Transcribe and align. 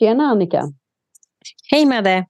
Tjena 0.00 0.24
Annika! 0.24 0.62
Hej 1.70 1.86
med 1.86 2.04
dig! 2.04 2.26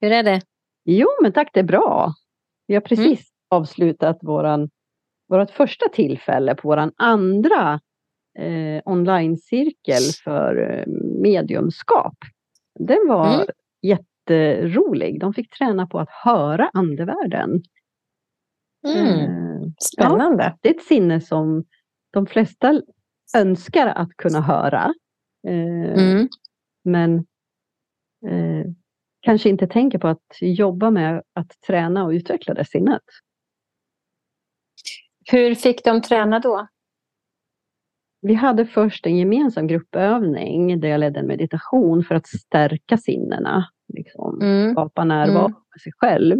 Hur 0.00 0.12
är 0.12 0.22
det? 0.22 0.40
Jo 0.84 1.08
men 1.22 1.32
tack, 1.32 1.50
det 1.52 1.60
är 1.60 1.64
bra. 1.64 2.14
Vi 2.66 2.74
har 2.74 2.80
precis 2.80 3.04
mm. 3.06 3.24
avslutat 3.48 4.18
våran, 4.22 4.70
vårat 5.28 5.50
första 5.50 5.88
tillfälle 5.88 6.54
på 6.54 6.68
våran 6.68 6.92
andra 6.96 7.80
eh, 8.38 8.82
online-cirkel 8.84 10.02
för 10.24 10.70
eh, 10.70 10.86
mediumskap. 11.22 12.14
Den 12.78 13.08
var 13.08 13.34
mm. 13.34 13.46
jätterolig. 13.82 15.20
De 15.20 15.34
fick 15.34 15.50
träna 15.58 15.86
på 15.86 15.98
att 15.98 16.10
höra 16.10 16.70
andevärlden. 16.72 17.62
Mm. 18.86 19.08
Eh, 19.08 19.68
Spännande. 19.78 20.44
Ja, 20.44 20.58
det 20.60 20.68
är 20.68 20.74
ett 20.74 20.84
sinne 20.84 21.20
som 21.20 21.64
de 22.10 22.26
flesta 22.26 22.82
önskar 23.36 23.86
att 23.86 24.16
kunna 24.16 24.40
höra. 24.40 24.94
Eh, 25.46 26.02
mm. 26.02 26.28
Men 26.84 27.14
eh, 28.26 28.66
kanske 29.20 29.48
inte 29.48 29.66
tänker 29.66 29.98
på 29.98 30.08
att 30.08 30.36
jobba 30.40 30.90
med 30.90 31.22
att 31.32 31.60
träna 31.66 32.04
och 32.04 32.10
utveckla 32.10 32.54
det 32.54 32.64
sinnet. 32.64 33.02
Hur 35.30 35.54
fick 35.54 35.84
de 35.84 36.02
träna 36.02 36.38
då? 36.38 36.66
Vi 38.20 38.34
hade 38.34 38.66
först 38.66 39.06
en 39.06 39.18
gemensam 39.18 39.66
gruppövning 39.66 40.80
där 40.80 40.88
jag 40.88 41.00
ledde 41.00 41.20
en 41.20 41.26
meditation 41.26 42.04
för 42.04 42.14
att 42.14 42.26
stärka 42.26 42.96
sinnena. 42.96 43.68
Liksom, 43.88 44.40
mm. 44.42 44.72
Skapa 44.72 45.04
närvaro 45.04 45.44
mm. 45.44 45.52
med 45.70 45.80
sig 45.82 45.92
själv. 45.96 46.38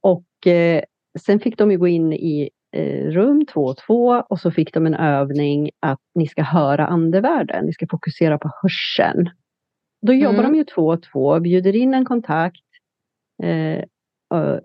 Och 0.00 0.46
eh, 0.46 0.82
sen 1.20 1.40
fick 1.40 1.58
de 1.58 1.70
ju 1.70 1.78
gå 1.78 1.88
in 1.88 2.12
i 2.12 2.50
rum 3.10 3.46
två 3.46 3.64
och 3.64 3.76
två 3.76 4.22
och 4.28 4.40
så 4.40 4.50
fick 4.50 4.74
de 4.74 4.86
en 4.86 4.94
övning 4.94 5.70
att 5.80 6.00
ni 6.14 6.26
ska 6.26 6.42
höra 6.42 6.86
andevärlden. 6.86 7.64
Ni 7.64 7.72
ska 7.72 7.86
fokusera 7.90 8.38
på 8.38 8.50
hörseln. 8.62 9.30
Då 10.06 10.12
jobbar 10.12 10.38
mm. 10.38 10.52
de 10.52 10.58
ju 10.58 10.64
två 10.64 10.86
och 10.86 11.02
två, 11.02 11.40
bjuder 11.40 11.76
in 11.76 11.94
en 11.94 12.04
kontakt 12.04 12.64
eh, 13.42 13.84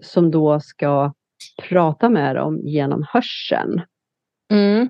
som 0.01 0.31
då 0.31 0.59
ska 0.59 1.13
prata 1.69 2.09
med 2.09 2.35
dem 2.35 2.59
genom 2.63 3.05
hörseln. 3.09 3.81
Mm. 4.51 4.89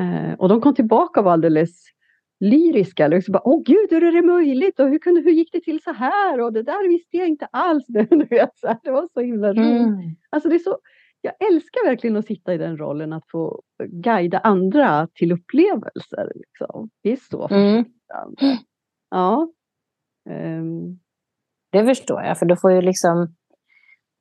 Eh, 0.00 0.34
och 0.34 0.48
de 0.48 0.60
kom 0.60 0.74
tillbaka 0.74 1.20
och 1.20 1.24
var 1.24 1.32
alldeles 1.32 1.86
lyriska. 2.40 3.08
Liksom 3.08 3.32
bara, 3.32 3.42
Åh 3.48 3.62
gud, 3.62 3.90
hur 3.90 4.04
är 4.04 4.12
det 4.12 4.22
möjligt? 4.22 4.80
Och 4.80 4.88
hur, 4.88 4.98
kunde, 4.98 5.20
hur 5.20 5.30
gick 5.30 5.52
det 5.52 5.60
till 5.60 5.82
så 5.82 5.92
här? 5.92 6.40
Och 6.40 6.52
det 6.52 6.62
där 6.62 6.88
visste 6.88 7.16
jag 7.16 7.28
inte 7.28 7.46
alls. 7.46 7.86
Det 8.82 8.90
var 8.90 9.08
så 9.14 9.20
himla 9.20 9.52
roligt. 9.52 9.80
Mm. 9.80 10.16
Alltså, 10.30 10.48
det 10.48 10.54
är 10.54 10.58
så, 10.58 10.78
jag 11.20 11.34
älskar 11.52 11.86
verkligen 11.86 12.16
att 12.16 12.26
sitta 12.26 12.54
i 12.54 12.58
den 12.58 12.78
rollen, 12.78 13.12
att 13.12 13.30
få 13.30 13.62
guida 13.88 14.38
andra 14.38 15.08
till 15.14 15.32
upplevelser. 15.32 16.32
Liksom. 16.34 16.90
Det 17.02 17.12
är 17.12 17.16
så 17.16 17.48
mm. 17.48 17.84
Ja. 19.10 19.52
Um. 20.30 21.00
Det 21.72 21.84
förstår 21.84 22.22
jag, 22.22 22.38
för 22.38 22.46
då 22.46 22.56
får 22.56 22.72
ju 22.72 22.80
liksom 22.80 23.34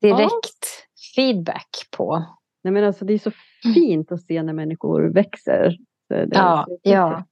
direkt 0.02 0.34
ja. 0.34 1.16
feedback 1.16 1.70
på... 1.98 2.26
Nej, 2.64 2.74
men 2.74 2.84
alltså, 2.84 3.06
det 3.06 3.14
är 3.14 3.18
så 3.18 3.32
fint 3.74 4.12
att 4.12 4.22
se 4.22 4.44
när 4.44 4.54
människor 4.54 5.14
växer. 5.14 5.78
ja, 6.32 6.68
ja. 6.82 7.26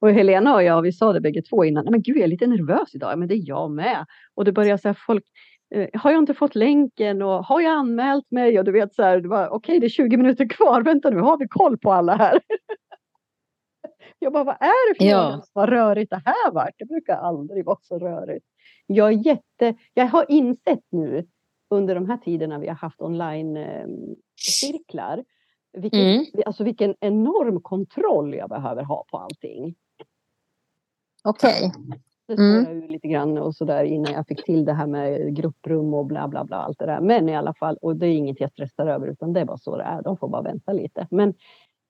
Och 0.00 0.10
Helena 0.10 0.54
och 0.54 0.62
jag, 0.62 0.82
vi 0.82 0.92
sa 0.92 1.12
det 1.12 1.20
bägge 1.20 1.42
två 1.42 1.64
innan, 1.64 1.86
men 1.90 2.02
gud 2.02 2.16
jag 2.16 2.24
är 2.24 2.28
lite 2.28 2.46
nervös 2.46 2.94
idag, 2.94 3.18
men 3.18 3.28
det 3.28 3.34
är 3.34 3.48
jag 3.48 3.70
med. 3.70 4.06
Och 4.34 4.44
det 4.44 4.52
börjar 4.52 4.76
så 4.76 4.88
här, 4.88 4.98
folk, 5.06 5.24
har 5.94 6.10
jag 6.10 6.18
inte 6.18 6.34
fått 6.34 6.54
länken 6.54 7.22
och 7.22 7.44
har 7.44 7.60
jag 7.60 7.72
anmält 7.72 8.30
mig? 8.30 8.58
Och 8.58 8.64
du 8.64 8.72
vet 8.72 8.94
så 8.94 9.02
här, 9.02 9.18
okej 9.18 9.48
okay, 9.50 9.78
det 9.78 9.86
är 9.86 9.88
20 9.88 10.16
minuter 10.16 10.48
kvar, 10.48 10.82
vänta 10.82 11.10
nu, 11.10 11.20
har 11.20 11.38
vi 11.38 11.48
koll 11.48 11.78
på 11.78 11.92
alla 11.92 12.16
här? 12.16 12.40
jag 14.18 14.32
bara, 14.32 14.44
vad 14.44 14.54
är 14.54 14.92
det 14.92 14.98
för 14.98 15.04
ja. 15.04 15.42
vad 15.52 15.68
rörigt 15.68 16.10
det 16.10 16.22
här 16.24 16.52
vart? 16.52 16.74
Det 16.78 16.84
brukar 16.84 17.16
aldrig 17.16 17.64
vara 17.64 17.78
så 17.82 17.98
rörigt. 17.98 18.46
Jag 18.86 19.08
är 19.08 19.26
jätte, 19.26 19.74
jag 19.94 20.06
har 20.06 20.26
insett 20.28 20.84
nu 20.90 21.26
under 21.70 21.94
de 21.94 22.08
här 22.08 22.16
tiderna 22.16 22.58
vi 22.58 22.68
har 22.68 22.74
haft 22.74 23.00
online 23.00 23.56
eh, 23.56 23.86
cirklar, 24.36 25.24
vilken, 25.72 26.00
mm. 26.00 26.24
alltså 26.46 26.64
vilken 26.64 26.94
enorm 27.00 27.60
kontroll 27.62 28.34
jag 28.34 28.48
behöver 28.48 28.82
ha 28.82 29.04
på 29.10 29.18
allting. 29.18 29.74
Okej. 31.24 31.66
Okay. 31.66 31.98
Det 32.26 32.34
spårade 32.34 32.58
mm. 32.58 32.82
ur 32.82 32.88
lite 32.88 33.08
grann 33.08 33.38
och 33.38 33.54
sådär 33.54 33.84
innan 33.84 34.12
jag 34.12 34.26
fick 34.26 34.44
till 34.44 34.64
det 34.64 34.72
här 34.72 34.86
med 34.86 35.36
grupprum 35.36 35.94
och 35.94 36.06
bla 36.06 36.28
bla 36.28 36.44
bla 36.44 36.56
allt 36.56 36.78
det 36.78 36.86
där. 36.86 37.00
Men 37.00 37.28
i 37.28 37.36
alla 37.36 37.54
fall, 37.54 37.78
och 37.82 37.96
det 37.96 38.06
är 38.06 38.12
inget 38.12 38.40
jag 38.40 38.50
stressar 38.50 38.86
över 38.86 39.06
utan 39.06 39.32
det 39.32 39.40
är 39.40 39.44
bara 39.44 39.58
så 39.58 39.76
det 39.76 39.82
är. 39.82 40.02
De 40.02 40.16
får 40.16 40.28
bara 40.28 40.42
vänta 40.42 40.72
lite. 40.72 41.06
Men, 41.10 41.34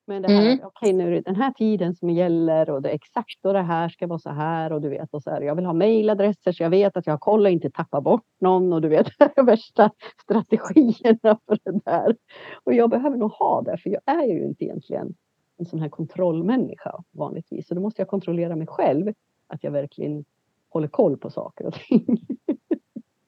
men 0.07 0.23
det 0.23 0.29
här, 0.29 0.43
mm. 0.43 0.59
okej 0.63 0.67
okay, 0.67 0.93
nu 0.93 1.09
är 1.09 1.11
det 1.11 1.21
den 1.21 1.37
här 1.37 1.53
tiden 1.53 1.95
som 1.95 2.11
gäller 2.11 2.71
och 2.71 2.83
det 2.83 2.91
är 2.91 2.95
exakt 2.95 3.45
och 3.45 3.53
det 3.53 3.63
här 3.63 3.89
ska 3.89 4.07
vara 4.07 4.19
så 4.19 4.31
här 4.31 4.73
och 4.73 4.81
du 4.81 4.89
vet 4.89 5.15
och 5.15 5.23
så 5.23 5.31
här. 5.31 5.41
Jag 5.41 5.55
vill 5.55 5.67
ha 5.67 5.73
mejladresser 5.73 6.53
så 6.53 6.63
jag 6.63 6.71
vet 6.71 6.97
att 6.97 7.07
jag 7.07 7.21
kollar 7.21 7.51
inte 7.51 7.71
tappa 7.71 8.01
bort 8.01 8.27
någon 8.41 8.73
och 8.73 8.81
du 8.81 8.89
vet 8.89 9.07
värsta 9.37 9.91
strategierna 10.23 11.39
för 11.47 11.59
det 11.65 11.81
där. 11.85 12.17
Och 12.65 12.75
jag 12.75 12.91
behöver 12.91 13.17
nog 13.17 13.31
ha 13.31 13.63
det 13.63 13.79
för 13.79 13.91
jag 13.91 14.03
är 14.07 14.27
ju 14.27 14.45
inte 14.45 14.65
egentligen 14.65 15.15
en 15.59 15.65
sån 15.65 15.81
här 15.81 15.89
kontrollmänniska 15.89 17.03
vanligtvis. 17.13 17.69
Så 17.69 17.75
då 17.75 17.81
måste 17.81 18.01
jag 18.01 18.09
kontrollera 18.09 18.57
mig 18.57 18.67
själv 18.67 19.13
att 19.55 19.65
jag 19.65 19.71
verkligen 19.71 20.25
håller 20.69 20.89
koll 20.89 21.17
på 21.17 21.31
saker 21.31 21.67
och 21.67 21.75
ting. 21.75 22.19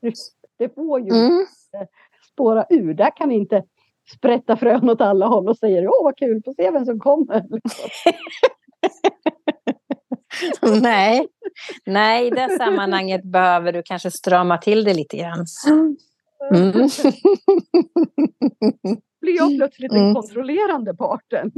det 0.59 0.75
får 0.75 1.01
ju 1.01 1.11
mm. 1.11 1.47
spåra 2.33 2.67
ur. 2.71 2.95
Där 2.95 3.17
kan 3.17 3.33
inte 3.33 3.65
sprätta 4.15 4.57
frön 4.57 4.91
åt 4.91 5.01
alla 5.01 5.27
håll 5.27 5.49
och 5.49 5.59
säga 5.59 5.91
åh 5.91 6.05
vad 6.05 6.17
kul, 6.17 6.43
få 6.45 6.55
se 6.55 6.71
vem 6.71 6.85
som 6.85 7.01
kommer. 7.01 7.45
Nej. 10.83 11.29
Nej, 11.87 12.27
i 12.27 12.31
det 12.31 12.57
sammanhanget 12.59 13.25
behöver 13.25 13.73
du 13.73 13.83
kanske 13.83 14.11
strama 14.11 14.59
till 14.59 14.85
det 14.85 14.95
lite 14.95 15.17
grann. 15.17 15.47
Mm. 16.55 16.89
Blir 19.27 19.37
jag 19.37 19.57
plötsligt 19.57 19.91
den 19.91 20.03
mm. 20.03 20.15
kontrollerande 20.15 20.95
parten. 20.95 21.53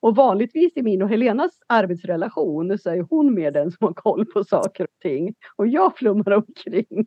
Och 0.00 0.16
vanligtvis 0.16 0.76
i 0.76 0.82
min 0.82 1.02
och 1.02 1.08
Helenas 1.08 1.52
arbetsrelation 1.66 2.78
så 2.78 2.90
är 2.90 3.06
hon 3.10 3.34
mer 3.34 3.50
den 3.50 3.70
som 3.70 3.86
har 3.86 3.94
koll 3.94 4.26
på 4.26 4.44
saker 4.44 4.84
och 4.84 5.00
ting. 5.02 5.34
Och 5.56 5.66
jag 5.66 5.96
flummar 5.96 6.30
omkring. 6.30 6.86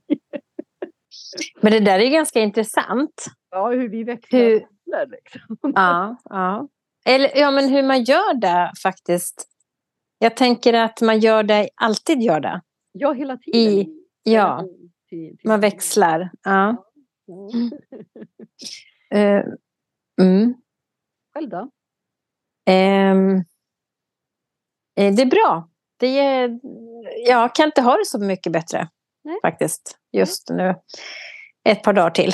Men 1.62 1.72
det 1.72 1.80
där 1.80 2.00
är 2.00 2.09
ganska 2.09 2.40
intressant. 2.40 3.25
Ja, 3.52 3.70
hur 3.70 3.90
vi 3.90 4.03
växlar. 4.03 4.40
Hur... 4.40 4.66
Liksom. 5.12 5.74
Ja, 5.75 6.18
ja. 6.24 6.68
Eller 7.06 7.31
ja, 7.36 7.52
men 7.52 7.70
hur 7.70 7.84
man 7.84 8.03
gör 8.03 8.34
det 8.34 8.72
faktiskt. 8.84 9.47
Jag 10.20 10.38
tänker 10.38 10.74
att 10.74 11.02
man 11.02 11.20
gör 11.20 11.44
det, 11.44 11.70
alltid 11.76 12.22
gör 12.22 12.40
det. 12.40 12.62
Ja, 12.91 13.14
hela 13.14 13.38
tiden. 13.38 13.62
I, 13.62 13.90
ja, 14.24 14.66
man 15.44 15.59
växlar. 15.59 16.30
Ja. 16.44 16.86
Mm. 17.30 17.72
Mm. 20.19 20.53
Själv 21.34 21.50
då? 21.50 21.59
Um, 22.72 23.46
det 24.96 25.22
är 25.22 25.25
bra. 25.25 25.69
Det 25.97 26.19
är, 26.19 26.59
jag 27.28 27.56
kan 27.56 27.66
inte 27.66 27.81
ha 27.81 27.97
det 27.97 28.06
så 28.06 28.19
mycket 28.19 28.53
bättre 28.53 28.90
Nej. 29.24 29.40
faktiskt 29.41 29.97
just 30.12 30.50
nu. 30.50 30.75
Ett 31.63 31.84
par 31.84 31.94
dagar 31.94 32.09
till. 32.09 32.34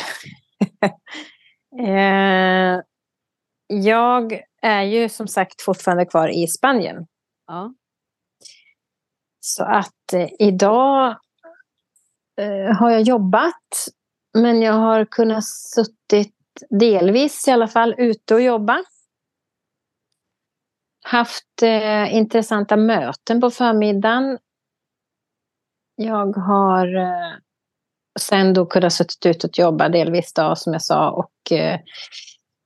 uh, 1.79 2.81
jag 3.83 4.41
är 4.61 4.81
ju 4.81 5.09
som 5.09 5.27
sagt 5.27 5.61
fortfarande 5.61 6.05
kvar 6.05 6.27
i 6.27 6.47
Spanien. 6.47 7.07
Ja. 7.47 7.73
Så 9.39 9.63
att 9.63 10.13
eh, 10.13 10.29
idag 10.39 11.15
eh, 12.41 12.75
har 12.75 12.89
jag 12.91 13.01
jobbat 13.01 13.87
men 14.33 14.61
jag 14.61 14.73
har 14.73 15.05
kunnat 15.05 15.45
suttit 15.45 16.34
delvis 16.69 17.47
i 17.47 17.51
alla 17.51 17.67
fall 17.67 17.95
ute 17.97 18.33
och 18.33 18.41
jobba. 18.41 18.83
Haft 21.03 21.63
eh, 21.63 22.15
intressanta 22.15 22.77
möten 22.77 23.41
på 23.41 23.51
förmiddagen. 23.51 24.37
Jag 25.95 26.37
har 26.37 26.95
eh, 26.95 27.37
sen 28.19 28.53
då 28.53 28.65
kunnat 28.65 28.93
suttit 28.93 29.25
ute 29.25 29.47
och 29.47 29.59
jobba 29.59 29.89
delvis 29.89 30.33
då, 30.33 30.55
som 30.55 30.73
jag 30.73 30.81
sa. 30.81 31.11
Och 31.11 31.51
eh, 31.51 31.79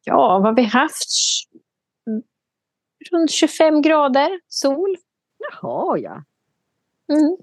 ja, 0.03 0.39
vad 0.39 0.45
har 0.45 0.55
vi 0.55 0.63
haft? 0.63 1.09
Runt 3.11 3.31
25 3.31 3.81
grader 3.81 4.39
sol. 4.47 4.95
Jaha, 5.37 5.97
ja. 5.97 6.23
Mm. 7.13 7.37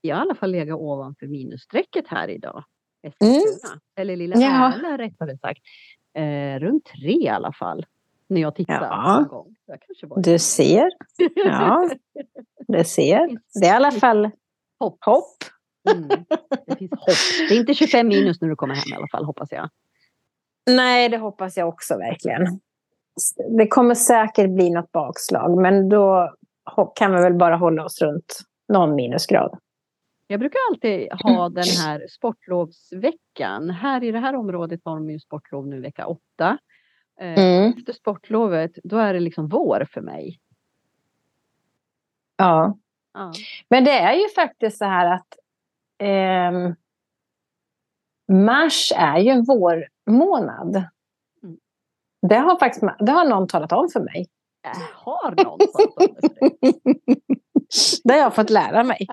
Jag 0.00 0.16
har 0.16 0.22
i 0.22 0.26
alla 0.26 0.34
fall 0.34 0.50
legat 0.50 0.78
ovanför 0.80 1.26
minusstrecket 1.26 2.08
här 2.08 2.28
idag. 2.28 2.64
Eskilstuna. 3.02 3.72
Mm. 3.72 3.80
Eller 3.96 4.16
Lilla 4.16 4.36
ja. 4.36 4.72
Ärla 4.72 4.98
rättare 4.98 5.38
sagt. 5.38 5.60
Eh, 6.14 6.60
runt 6.60 6.84
tre 6.84 7.12
i 7.12 7.28
alla 7.28 7.52
fall. 7.52 7.86
När 8.28 8.40
jag 8.40 8.54
tittade 8.54 8.86
ja. 8.86 9.46
Du 10.16 10.38
ser. 10.38 10.90
Ja, 11.34 11.90
du 12.68 12.84
ser. 12.84 13.38
Det 13.60 13.66
är 13.66 13.72
i 13.72 13.76
alla 13.76 13.90
fall 13.90 14.30
hopp. 14.80 15.04
hopp. 15.04 15.36
Mm. 15.94 16.08
Det 16.66 16.76
finns 16.76 16.90
hopp. 16.90 17.48
Det 17.48 17.54
är 17.54 17.60
inte 17.60 17.74
25 17.74 18.08
minus 18.08 18.40
när 18.40 18.48
du 18.48 18.56
kommer 18.56 18.74
hem 18.74 18.92
i 18.92 18.96
alla 18.96 19.08
fall 19.12 19.24
hoppas 19.24 19.52
jag. 19.52 19.70
Nej, 20.70 21.08
det 21.08 21.18
hoppas 21.18 21.56
jag 21.56 21.68
också 21.68 21.98
verkligen. 21.98 22.60
Det 23.58 23.68
kommer 23.68 23.94
säkert 23.94 24.50
bli 24.50 24.70
något 24.70 24.92
bakslag, 24.92 25.62
men 25.62 25.88
då 25.88 26.34
kan 26.94 27.14
vi 27.14 27.22
väl 27.22 27.34
bara 27.34 27.56
hålla 27.56 27.84
oss 27.84 28.02
runt 28.02 28.38
någon 28.68 28.94
minusgrad. 28.94 29.58
Jag 30.26 30.40
brukar 30.40 30.58
alltid 30.70 31.12
ha 31.12 31.48
den 31.48 31.64
här 31.64 32.06
sportlovsveckan. 32.08 33.70
Här 33.70 34.04
i 34.04 34.12
det 34.12 34.18
här 34.18 34.34
området 34.34 34.80
har 34.84 34.94
de 34.94 35.10
ju 35.10 35.20
sportlov 35.20 35.66
nu 35.66 35.80
vecka 35.80 36.06
åtta. 36.06 36.58
Eh, 37.20 37.38
mm. 37.38 37.72
Efter 37.78 37.92
sportlovet, 37.92 38.78
då 38.84 38.98
är 38.98 39.14
det 39.14 39.20
liksom 39.20 39.48
vår 39.48 39.86
för 39.90 40.00
mig. 40.00 40.40
Ja. 42.36 42.78
ja. 43.14 43.32
Men 43.68 43.84
det 43.84 43.90
är 43.98 44.14
ju 44.14 44.28
faktiskt 44.28 44.78
så 44.78 44.84
här 44.84 45.14
att 45.14 45.38
eh, 45.98 46.72
mars 48.36 48.92
är 48.96 49.18
ju 49.18 49.30
en 49.30 49.44
vårmånad. 49.44 50.76
Mm. 51.42 51.56
Det 52.22 52.36
har, 52.36 52.58
faktiskt, 52.58 52.84
det 52.98 53.12
har 53.12 53.24
någon 53.24 53.48
talat 53.48 53.72
om 53.72 53.88
för 53.88 54.00
mig. 54.00 54.26
Äh, 54.64 54.82
har 54.92 55.44
någon 55.44 55.58
talat 55.58 55.96
om 55.96 56.06
det 56.20 56.28
för 56.28 56.38
dig? 56.40 56.80
det 58.04 58.12
har 58.12 58.20
jag 58.20 58.34
fått 58.34 58.50
lära 58.50 58.84
mig. 58.84 59.06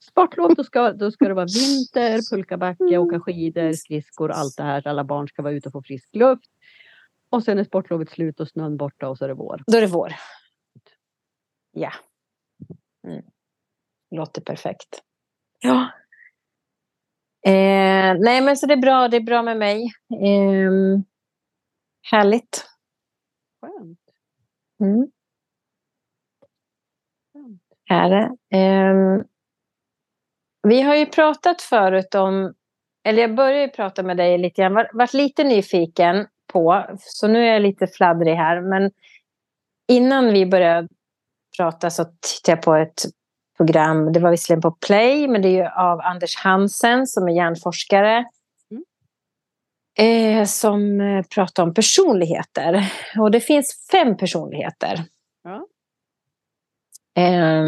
Sportlov, 0.00 0.54
då 0.54 0.64
ska, 0.64 0.92
då 0.92 1.10
ska 1.10 1.28
det 1.28 1.34
vara 1.34 1.46
vinter, 1.46 2.30
pulkabacke, 2.30 2.98
åka 2.98 3.20
skidor, 3.20 3.72
skridskor, 3.72 4.30
allt 4.30 4.56
det 4.56 4.62
här. 4.62 4.86
Alla 4.86 5.04
barn 5.04 5.28
ska 5.28 5.42
vara 5.42 5.52
ute 5.52 5.68
och 5.68 5.72
få 5.72 5.82
frisk 5.82 6.14
luft. 6.14 6.50
Och 7.30 7.44
sen 7.44 7.58
är 7.58 7.64
sportlovet 7.64 8.10
slut 8.10 8.40
och 8.40 8.48
snön 8.48 8.76
borta 8.76 9.08
och 9.08 9.18
så 9.18 9.24
är 9.24 9.28
det 9.28 9.34
vår. 9.34 9.62
Då 9.66 9.76
är 9.76 9.80
det 9.80 9.86
vår. 9.86 10.12
Ja. 11.72 11.92
Mm. 13.08 13.24
Låter 14.10 14.42
perfekt. 14.42 15.02
Ja. 15.60 15.90
Eh, 17.46 18.14
nej 18.18 18.40
men 18.40 18.56
så 18.56 18.66
det 18.66 18.74
är 18.74 18.82
bra, 18.82 19.08
det 19.08 19.16
är 19.16 19.20
bra 19.20 19.42
med 19.42 19.56
mig. 19.56 19.82
Eh, 20.12 21.00
härligt. 22.10 22.66
Skönt. 23.60 23.98
Mm. 24.80 25.10
Är 27.90 28.10
det. 28.10 28.56
Eh, 28.56 29.24
vi 30.62 30.82
har 30.82 30.94
ju 30.94 31.06
pratat 31.06 31.62
förut 31.62 32.14
om, 32.14 32.54
eller 33.04 33.22
jag 33.22 33.34
började 33.34 33.60
ju 33.60 33.68
prata 33.68 34.02
med 34.02 34.16
dig 34.16 34.38
lite 34.38 34.62
grann, 34.62 34.86
varit 34.92 35.14
lite 35.14 35.44
nyfiken 35.44 36.26
på, 36.52 36.86
så 36.98 37.28
nu 37.28 37.46
är 37.48 37.52
jag 37.52 37.62
lite 37.62 37.86
fladdrig 37.86 38.34
här, 38.34 38.60
men 38.60 38.90
innan 39.88 40.32
vi 40.32 40.46
började 40.46 40.88
prata 41.58 41.90
så 41.90 42.04
tittade 42.04 42.56
jag 42.56 42.62
på 42.62 42.74
ett 42.74 43.02
program, 43.56 44.12
det 44.12 44.20
var 44.20 44.30
visserligen 44.30 44.60
på 44.60 44.70
Play, 44.70 45.28
men 45.28 45.42
det 45.42 45.48
är 45.48 45.52
ju 45.52 45.66
av 45.66 46.00
Anders 46.00 46.36
Hansen 46.36 47.06
som 47.06 47.28
är 47.28 47.32
hjärnforskare. 47.32 48.24
Mm. 48.70 48.84
Eh, 50.38 50.44
som 50.44 51.00
eh, 51.00 51.24
pratar 51.34 51.62
om 51.62 51.74
personligheter. 51.74 52.92
Och 53.18 53.30
det 53.30 53.40
finns 53.40 53.88
fem 53.92 54.16
personligheter. 54.16 55.04
Eh, 57.16 57.64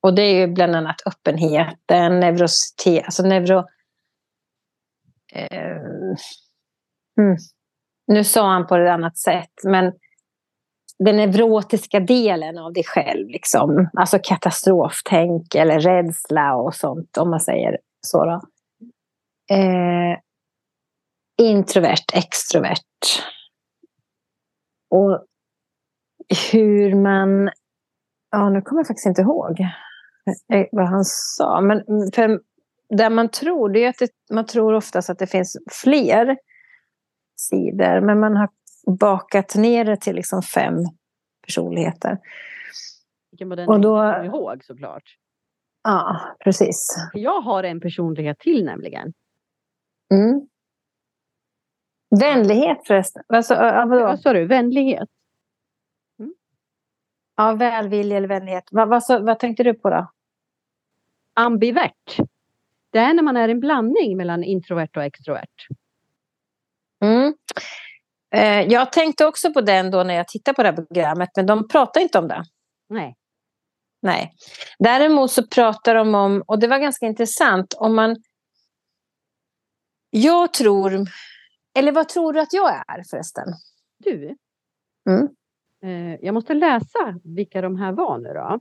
och 0.00 0.14
det 0.14 0.22
är 0.22 0.34
ju 0.34 0.46
bland 0.46 0.76
annat 0.76 1.02
öppenheten, 1.06 2.20
neurositet, 2.20 3.04
alltså 3.04 3.22
neuro... 3.22 3.58
Eh, 5.32 5.76
hmm. 7.16 7.36
Nu 8.06 8.24
sa 8.24 8.48
han 8.48 8.66
på 8.66 8.76
ett 8.76 8.90
annat 8.90 9.18
sätt, 9.18 9.52
men 9.64 9.92
den 11.04 11.16
neurotiska 11.16 12.00
delen 12.00 12.58
av 12.58 12.72
dig 12.72 12.84
själv. 12.84 13.28
Liksom. 13.28 13.90
Alltså 13.92 14.18
katastroftänk 14.22 15.54
eller 15.54 15.80
rädsla 15.80 16.54
och 16.54 16.74
sånt, 16.74 17.16
om 17.16 17.30
man 17.30 17.40
säger 17.40 17.78
så. 18.00 18.24
Då. 18.24 18.40
Eh, 19.54 20.18
introvert, 21.38 22.04
extrovert. 22.12 23.24
Och 24.90 25.24
hur 26.52 26.94
man... 26.94 27.50
Ja, 28.30 28.48
nu 28.50 28.62
kommer 28.62 28.80
jag 28.80 28.86
faktiskt 28.86 29.06
inte 29.06 29.22
ihåg 29.22 29.58
vad 30.72 30.88
han 30.88 31.04
sa. 31.04 31.60
Men 31.60 31.84
för 32.14 32.40
det 32.88 33.10
man 33.10 33.28
tror, 33.28 33.68
det 33.68 33.84
är 33.84 33.88
att 33.88 33.98
det, 33.98 34.10
man 34.30 34.46
tror 34.46 34.74
oftast 34.74 35.10
att 35.10 35.18
det 35.18 35.26
finns 35.26 35.56
fler 35.82 36.36
sidor. 37.36 38.00
Men 38.00 38.20
man 38.20 38.36
har 38.36 38.48
bakat 38.86 39.54
ner 39.54 39.84
det 39.84 39.96
till 39.96 40.16
liksom 40.16 40.42
fem 40.42 40.74
personligheter. 41.46 42.18
Vilken 43.30 43.48
modell 43.48 43.68
och 43.68 43.80
då, 43.80 43.96
kommer 43.96 44.24
ihåg 44.24 44.64
såklart. 44.64 45.16
Ja, 45.82 46.20
precis. 46.44 46.96
Jag 47.12 47.40
har 47.40 47.64
en 47.64 47.80
personlighet 47.80 48.38
till 48.38 48.64
nämligen. 48.64 49.12
Mm. 50.14 50.48
Vänlighet 52.20 52.78
förresten. 52.86 53.22
Alltså, 53.28 53.54
Vad 53.54 54.20
sa 54.20 54.32
du? 54.32 54.46
Vänlighet? 54.46 55.08
Mm. 56.18 56.34
Ja, 57.36 57.52
välvilja 57.52 58.16
eller 58.16 58.28
vänlighet. 58.28 58.64
Vad, 58.70 58.88
vad, 58.88 59.24
vad 59.24 59.38
tänkte 59.38 59.62
du 59.62 59.74
på 59.74 59.90
då? 59.90 60.10
Ambivert. 61.34 62.16
Det 62.90 62.98
är 62.98 63.14
när 63.14 63.22
man 63.22 63.36
är 63.36 63.48
en 63.48 63.60
blandning 63.60 64.16
mellan 64.16 64.44
introvert 64.44 64.96
och 64.96 65.04
extrovert. 65.04 65.66
Mm. 67.00 67.34
Eh, 68.34 68.72
jag 68.72 68.92
tänkte 68.92 69.26
också 69.26 69.52
på 69.52 69.60
den 69.60 69.90
då 69.90 70.02
när 70.02 70.14
jag 70.14 70.28
tittade 70.28 70.56
på 70.56 70.62
det 70.62 70.68
här 70.68 70.76
programmet, 70.76 71.28
men 71.36 71.46
de 71.46 71.68
pratar 71.68 72.00
inte 72.00 72.18
om 72.18 72.28
det. 72.28 72.44
Nej. 72.88 73.16
Nej. 74.02 74.32
Däremot 74.78 75.30
så 75.30 75.46
pratar 75.46 75.94
de 75.94 76.14
om, 76.14 76.42
och 76.46 76.58
det 76.58 76.66
var 76.66 76.78
ganska 76.78 77.06
intressant, 77.06 77.74
om 77.74 77.94
man... 77.94 78.16
Jag 80.10 80.52
tror... 80.52 81.06
Eller 81.74 81.92
vad 81.92 82.08
tror 82.08 82.32
du 82.32 82.40
att 82.40 82.52
jag 82.52 82.70
är 82.70 83.02
förresten? 83.10 83.44
Du? 83.98 84.36
Mm. 85.08 85.28
Eh, 85.82 86.18
jag 86.22 86.34
måste 86.34 86.54
läsa 86.54 87.20
vilka 87.24 87.60
de 87.60 87.76
här 87.76 87.92
var 87.92 88.18
nu 88.18 88.28
då. 88.34 88.60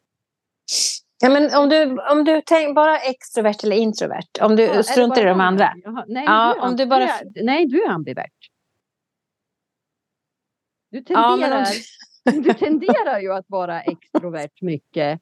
Ja, 1.21 1.29
men 1.29 1.55
om 1.55 1.69
du, 1.69 2.01
om 2.11 2.23
du 2.23 2.41
tänker 2.41 2.73
bara 2.73 2.99
extrovert 2.99 3.63
eller 3.63 3.75
introvert, 3.75 4.41
om 4.41 4.55
du 4.55 4.63
ja, 4.63 4.83
struntar 4.83 5.21
i 5.21 5.25
de 5.25 5.41
andra. 5.41 5.73
nej, 6.07 6.23
ja, 6.25 6.55
du 6.55 6.61
om 6.61 6.75
du 6.75 6.85
bara... 6.85 7.09
nej, 7.35 7.65
du 7.65 7.83
är 7.83 7.89
ambivert. 7.89 8.49
Du 10.91 11.01
tenderar, 11.01 11.59
ja, 11.59 12.31
du... 12.31 12.41
du 12.41 12.53
tenderar 12.53 13.19
ju 13.19 13.33
att 13.33 13.45
vara 13.47 13.81
extrovert 13.81 14.61
mycket. 14.61 15.21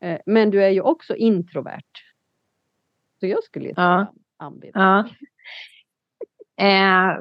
Eh, 0.00 0.18
men 0.26 0.50
du 0.50 0.64
är 0.64 0.68
ju 0.68 0.80
också 0.80 1.16
introvert. 1.16 1.82
Så 3.20 3.26
jag 3.26 3.44
skulle 3.44 3.64
säga 3.64 3.74
ja. 3.76 4.12
ambivert. 4.36 4.74
Ja. 4.74 5.08
Eh, 6.64 7.16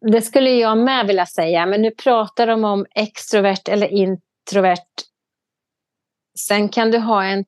det 0.00 0.22
skulle 0.22 0.50
jag 0.50 0.78
med 0.78 1.06
vilja 1.06 1.26
säga. 1.26 1.66
Men 1.66 1.82
nu 1.82 1.90
pratar 1.90 2.46
de 2.46 2.64
om 2.64 2.86
extrovert 2.94 3.68
eller 3.68 3.88
introvert. 3.88 4.88
Sen 6.38 6.68
kan 6.68 6.90
du 6.90 6.98
ha 6.98 7.24
en 7.24 7.44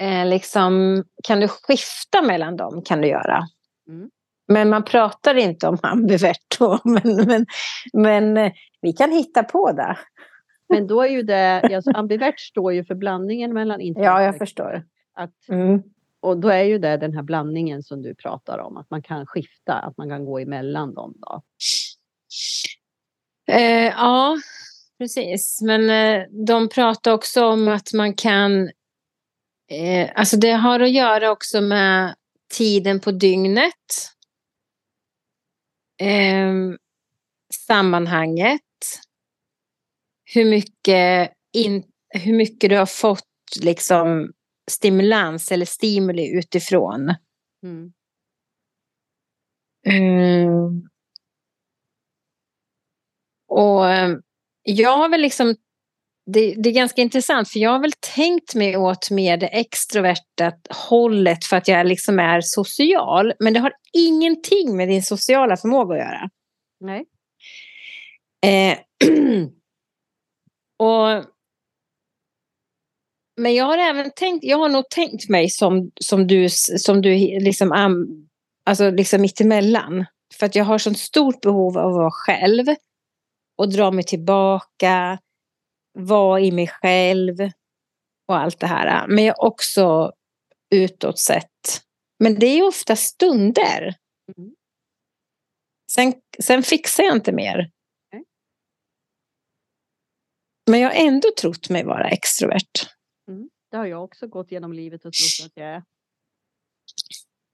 eh, 0.00 0.26
liksom, 0.26 1.04
kan 1.24 1.40
du 1.40 1.48
skifta 1.48 2.22
mellan 2.22 2.56
dem 2.56 2.82
kan 2.82 3.00
du 3.00 3.08
göra. 3.08 3.48
Mm. 3.88 4.10
Men 4.48 4.68
man 4.68 4.84
pratar 4.84 5.34
inte 5.34 5.68
om 5.68 5.78
ambivert 5.82 6.58
då. 6.58 6.80
Men, 6.84 7.16
men, 7.26 7.46
men 7.92 8.36
eh, 8.36 8.52
vi 8.80 8.92
kan 8.92 9.12
hitta 9.12 9.42
på 9.42 9.72
det. 9.72 9.98
Men 10.68 10.86
då 10.86 11.02
är 11.02 11.08
ju 11.08 11.22
det, 11.22 11.74
alltså 11.74 11.90
ambivert 11.90 12.40
står 12.40 12.72
ju 12.72 12.84
för 12.84 12.94
blandningen 12.94 13.54
mellan 13.54 13.80
introvert 13.80 14.06
Ja, 14.06 14.22
jag 14.22 14.38
förstår. 14.38 14.84
Att, 15.14 15.48
mm. 15.48 15.82
Och 16.20 16.38
då 16.38 16.48
är 16.48 16.62
ju 16.62 16.78
det 16.78 16.96
den 16.96 17.14
här 17.14 17.22
blandningen 17.22 17.82
som 17.82 18.02
du 18.02 18.14
pratar 18.14 18.58
om, 18.58 18.76
att 18.76 18.90
man 18.90 19.02
kan 19.02 19.26
skifta, 19.26 19.74
att 19.74 19.96
man 19.96 20.08
kan 20.08 20.24
gå 20.24 20.38
emellan 20.38 20.94
dem 20.94 21.14
då. 21.16 21.42
Eh, 23.48 23.86
ja, 23.86 24.36
precis. 24.98 25.62
Men 25.62 25.90
eh, 25.90 26.26
de 26.46 26.68
pratar 26.68 27.12
också 27.12 27.44
om 27.44 27.68
att 27.68 27.92
man 27.92 28.14
kan... 28.14 28.70
Eh, 29.70 30.10
alltså 30.14 30.36
det 30.36 30.50
har 30.50 30.80
att 30.80 30.92
göra 30.92 31.30
också 31.30 31.60
med 31.60 32.14
tiden 32.54 33.00
på 33.00 33.10
dygnet. 33.10 34.12
Eh, 36.00 36.52
sammanhanget. 37.66 38.60
Hur 40.34 40.44
mycket, 40.44 41.32
in, 41.52 41.84
hur 42.08 42.36
mycket 42.36 42.70
du 42.70 42.76
har 42.76 42.86
fått 42.86 43.22
liksom, 43.60 44.32
stimulans 44.70 45.52
eller 45.52 45.66
stimuli 45.66 46.38
utifrån. 46.38 47.14
Mm. 47.62 47.92
Mm. 49.86 50.88
Och 53.48 53.84
jag 54.62 54.96
har 54.96 55.08
väl 55.08 55.20
liksom 55.20 55.56
det, 56.26 56.54
det, 56.54 56.68
är 56.68 56.72
ganska 56.72 57.02
intressant 57.02 57.48
för 57.48 57.58
jag 57.58 57.70
har 57.70 57.80
väl 57.80 57.92
tänkt 58.14 58.54
mig 58.54 58.76
åt 58.76 59.10
mer 59.10 59.36
det 59.36 59.46
extroverta 59.46 60.52
hållet 60.88 61.44
för 61.44 61.56
att 61.56 61.68
jag 61.68 61.86
liksom 61.86 62.18
är 62.18 62.40
social. 62.40 63.32
Men 63.38 63.54
det 63.54 63.60
har 63.60 63.72
ingenting 63.92 64.76
med 64.76 64.88
din 64.88 65.02
sociala 65.02 65.56
förmåga 65.56 65.94
att 65.94 66.00
göra. 66.00 66.30
Nej. 66.80 67.04
Eh, 68.46 68.78
och, 70.78 71.24
men 73.36 73.54
jag 73.54 73.64
har 73.64 73.78
även 73.78 74.10
tänkt, 74.16 74.44
jag 74.44 74.58
har 74.58 74.68
nog 74.68 74.90
tänkt 74.90 75.28
mig 75.28 75.50
som, 75.50 75.90
som 76.00 76.26
du, 76.26 76.48
som 76.78 77.02
du 77.02 77.10
liksom, 77.40 77.72
alltså 78.64 78.90
liksom 78.90 79.20
mittemellan. 79.20 80.06
För 80.34 80.46
att 80.46 80.54
jag 80.54 80.64
har 80.64 80.78
sånt 80.78 80.98
stort 80.98 81.40
behov 81.40 81.78
av 81.78 81.86
att 81.86 81.94
vara 81.94 82.10
själv. 82.10 82.64
Och 83.58 83.72
dra 83.72 83.90
mig 83.90 84.04
tillbaka. 84.04 85.18
Vara 85.98 86.40
i 86.40 86.52
mig 86.52 86.68
själv. 86.68 87.36
och 88.28 88.36
allt 88.36 88.60
det 88.60 88.66
här. 88.66 89.08
Men 89.08 89.24
jag 89.24 89.44
också 89.44 90.12
utåt 90.74 91.18
sett. 91.18 91.82
Men 92.18 92.38
det 92.38 92.46
är 92.46 92.66
ofta 92.66 92.96
stunder. 92.96 93.94
Mm. 94.36 94.54
Sen, 95.92 96.12
sen 96.44 96.62
fixar 96.62 97.04
jag 97.04 97.16
inte 97.16 97.32
mer. 97.32 97.70
Mm. 98.12 98.24
Men 100.70 100.80
jag 100.80 100.90
har 100.90 101.06
ändå 101.06 101.28
trott 101.40 101.70
mig 101.70 101.84
vara 101.84 102.08
extrovert. 102.08 102.90
Mm. 103.28 103.50
Det 103.70 103.76
har 103.76 103.86
jag 103.86 104.04
också 104.04 104.26
gått 104.26 104.50
genom 104.50 104.72
livet 104.72 105.04
och 105.04 105.12
trott 105.12 105.46
att 105.46 105.52
jag 105.56 105.66
är. 105.66 105.82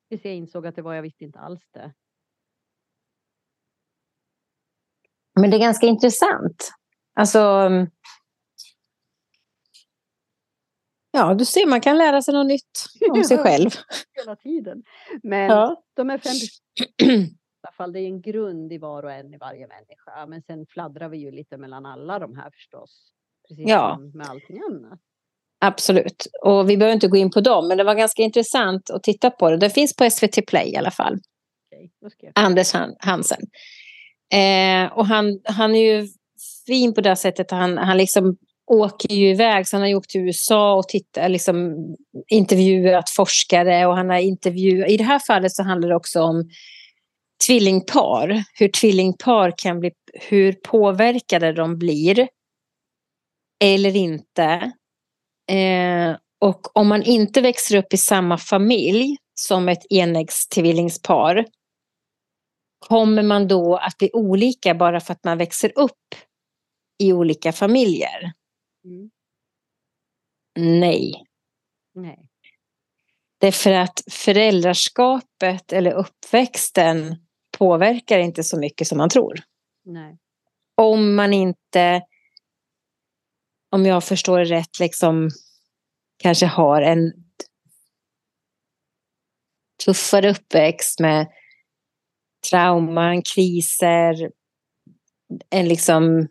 Tills 0.08 0.24
jag 0.24 0.34
insåg 0.34 0.66
att 0.66 0.76
det 0.76 0.82
var 0.82 0.94
jag 0.94 1.02
visste 1.02 1.24
inte 1.24 1.38
alls 1.38 1.68
det. 1.70 1.94
Men 5.40 5.50
det 5.50 5.56
är 5.56 5.60
ganska 5.60 5.86
intressant. 5.86 6.70
Alltså, 7.14 7.68
Ja, 11.12 11.34
du 11.34 11.44
ser, 11.44 11.66
man 11.66 11.80
kan 11.80 11.98
lära 11.98 12.22
sig 12.22 12.34
något 12.34 12.46
nytt 12.46 12.86
om 13.10 13.24
sig 13.24 13.38
själv. 13.38 13.70
Hela 14.12 14.36
tiden. 14.36 14.82
Men 15.22 15.50
ja. 15.50 15.82
de 15.96 16.10
är 16.10 16.18
fem 16.18 16.32
i 17.62 17.66
alla 17.66 17.72
fall, 17.72 17.92
det 17.92 18.00
är 18.00 18.06
en 18.06 18.22
grund 18.22 18.72
i 18.72 18.78
var 18.78 19.02
och 19.02 19.12
en 19.12 19.34
i 19.34 19.36
varje 19.36 19.66
människa. 19.66 20.26
Men 20.28 20.42
sen 20.42 20.66
fladdrar 20.66 21.08
vi 21.08 21.18
ju 21.18 21.30
lite 21.30 21.56
mellan 21.56 21.86
alla 21.86 22.18
de 22.18 22.36
här 22.36 22.50
förstås. 22.50 23.12
Precis 23.48 23.64
ja. 23.68 23.96
som 23.96 24.18
med 24.18 24.26
allting 24.26 24.60
annat. 24.70 24.98
Absolut. 25.60 26.26
Och 26.42 26.70
vi 26.70 26.76
behöver 26.76 26.94
inte 26.94 27.08
gå 27.08 27.16
in 27.16 27.30
på 27.30 27.40
dem, 27.40 27.68
men 27.68 27.78
det 27.78 27.84
var 27.84 27.94
ganska 27.94 28.22
intressant 28.22 28.90
att 28.90 29.02
titta 29.02 29.30
på 29.30 29.50
det. 29.50 29.56
Det 29.56 29.70
finns 29.70 29.96
på 29.96 30.10
SVT 30.10 30.46
Play 30.46 30.72
i 30.72 30.76
alla 30.76 30.90
fall. 30.90 31.18
Okay, 32.06 32.30
Anders 32.34 32.72
Hansen. 32.98 33.40
Eh, 34.34 34.92
och 34.92 35.06
han, 35.06 35.40
han 35.44 35.74
är 35.74 35.94
ju 35.94 36.08
fin 36.66 36.94
på 36.94 37.00
det 37.00 37.16
sättet. 37.16 37.50
Han, 37.50 37.78
han 37.78 37.96
liksom 37.96 38.36
åker 38.70 39.14
ju 39.14 39.30
iväg, 39.30 39.68
så 39.68 39.76
han 39.76 39.82
har 39.82 39.88
ju 39.88 39.94
åkt 39.94 40.10
till 40.10 40.20
USA 40.20 40.74
och 40.74 40.88
tittat, 40.88 41.30
liksom, 41.30 41.76
intervjuat 42.28 43.10
forskare 43.10 43.86
och 43.86 43.96
han 43.96 44.10
har 44.10 44.18
intervjuat, 44.18 44.90
i 44.90 44.96
det 44.96 45.04
här 45.04 45.18
fallet 45.26 45.52
så 45.52 45.62
handlar 45.62 45.88
det 45.88 45.96
också 45.96 46.22
om 46.22 46.50
tvillingpar, 47.46 48.44
hur 48.54 48.68
tvillingpar 48.68 49.54
kan 49.56 49.80
bli, 49.80 49.90
hur 50.12 50.52
påverkade 50.52 51.52
de 51.52 51.78
blir 51.78 52.28
eller 53.64 53.96
inte. 53.96 54.72
Eh, 55.50 56.16
och 56.40 56.76
om 56.76 56.88
man 56.88 57.02
inte 57.02 57.40
växer 57.40 57.76
upp 57.76 57.94
i 57.94 57.96
samma 57.96 58.38
familj 58.38 59.16
som 59.34 59.68
ett 59.68 59.86
enäggstvillingspar, 59.90 61.44
kommer 62.88 63.22
man 63.22 63.48
då 63.48 63.76
att 63.76 63.98
bli 63.98 64.10
olika 64.12 64.74
bara 64.74 65.00
för 65.00 65.12
att 65.12 65.24
man 65.24 65.38
växer 65.38 65.72
upp 65.76 66.14
i 67.02 67.12
olika 67.12 67.52
familjer? 67.52 68.32
Mm. 68.84 69.10
Nej. 70.54 71.24
Nej. 71.94 72.28
Därför 73.38 73.72
att 73.72 74.02
föräldraskapet 74.10 75.72
eller 75.72 75.92
uppväxten 75.92 77.16
påverkar 77.58 78.18
inte 78.18 78.44
så 78.44 78.58
mycket 78.58 78.88
som 78.88 78.98
man 78.98 79.08
tror. 79.08 79.40
Nej. 79.84 80.18
Om 80.74 81.14
man 81.14 81.32
inte, 81.32 82.02
om 83.70 83.86
jag 83.86 84.04
förstår 84.04 84.38
det 84.38 84.44
rätt, 84.44 84.78
liksom 84.80 85.28
kanske 86.22 86.46
har 86.46 86.82
en 86.82 87.12
tuffare 89.84 90.30
uppväxt 90.30 91.00
med 91.00 91.32
trauman, 92.50 93.22
kriser, 93.22 94.30
en 95.50 95.68
liksom 95.68 96.28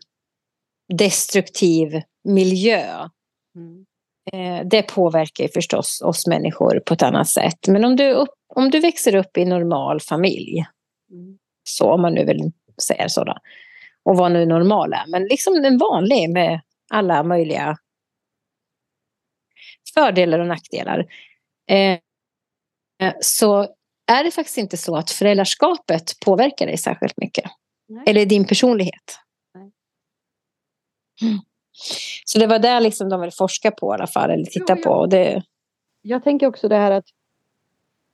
destruktiv 0.98 2.02
miljö. 2.24 3.08
Mm. 3.56 3.86
Eh, 4.32 4.66
det 4.66 4.82
påverkar 4.82 5.48
förstås 5.48 6.02
oss 6.04 6.26
människor 6.26 6.80
på 6.86 6.94
ett 6.94 7.02
annat 7.02 7.28
sätt. 7.28 7.68
Men 7.68 7.84
om 7.84 7.96
du, 7.96 8.12
upp, 8.12 8.34
om 8.54 8.70
du 8.70 8.80
växer 8.80 9.14
upp 9.14 9.36
i 9.36 9.44
normal 9.44 10.00
familj, 10.00 10.66
mm. 11.10 11.38
så 11.68 11.90
om 11.90 12.02
man 12.02 12.14
nu 12.14 12.24
vill 12.24 12.52
säga 12.82 13.08
så 13.08 13.24
då, 13.24 13.36
och 14.02 14.16
vad 14.16 14.32
nu 14.32 14.46
normal 14.46 14.92
är, 14.92 15.04
men 15.08 15.24
liksom 15.24 15.54
en 15.64 15.78
vanlig 15.78 16.30
med 16.30 16.60
alla 16.90 17.22
möjliga 17.22 17.76
fördelar 19.94 20.38
och 20.38 20.46
nackdelar. 20.46 21.06
Eh, 21.70 21.98
så 23.20 23.62
är 24.06 24.24
det 24.24 24.30
faktiskt 24.30 24.58
inte 24.58 24.76
så 24.76 24.96
att 24.96 25.10
föräldraskapet 25.10 26.20
påverkar 26.24 26.66
dig 26.66 26.78
särskilt 26.78 27.16
mycket. 27.16 27.50
Nej. 27.88 28.04
Eller 28.06 28.26
din 28.26 28.44
personlighet. 28.44 29.18
Mm. 31.22 31.40
Så 32.24 32.38
det 32.38 32.46
var 32.46 32.58
det 32.58 32.80
liksom 32.80 33.08
de 33.08 33.20
ville 33.20 33.32
forska 33.32 33.70
på 33.70 33.92
i 33.92 33.94
alla 33.94 34.06
fall, 34.06 34.30
eller 34.30 34.44
titta 34.44 34.76
på. 34.76 34.90
Och 34.90 35.08
det... 35.08 35.42
Jag 36.02 36.24
tänker 36.24 36.46
också 36.46 36.68
det 36.68 36.76
här 36.76 36.90
att 36.90 37.06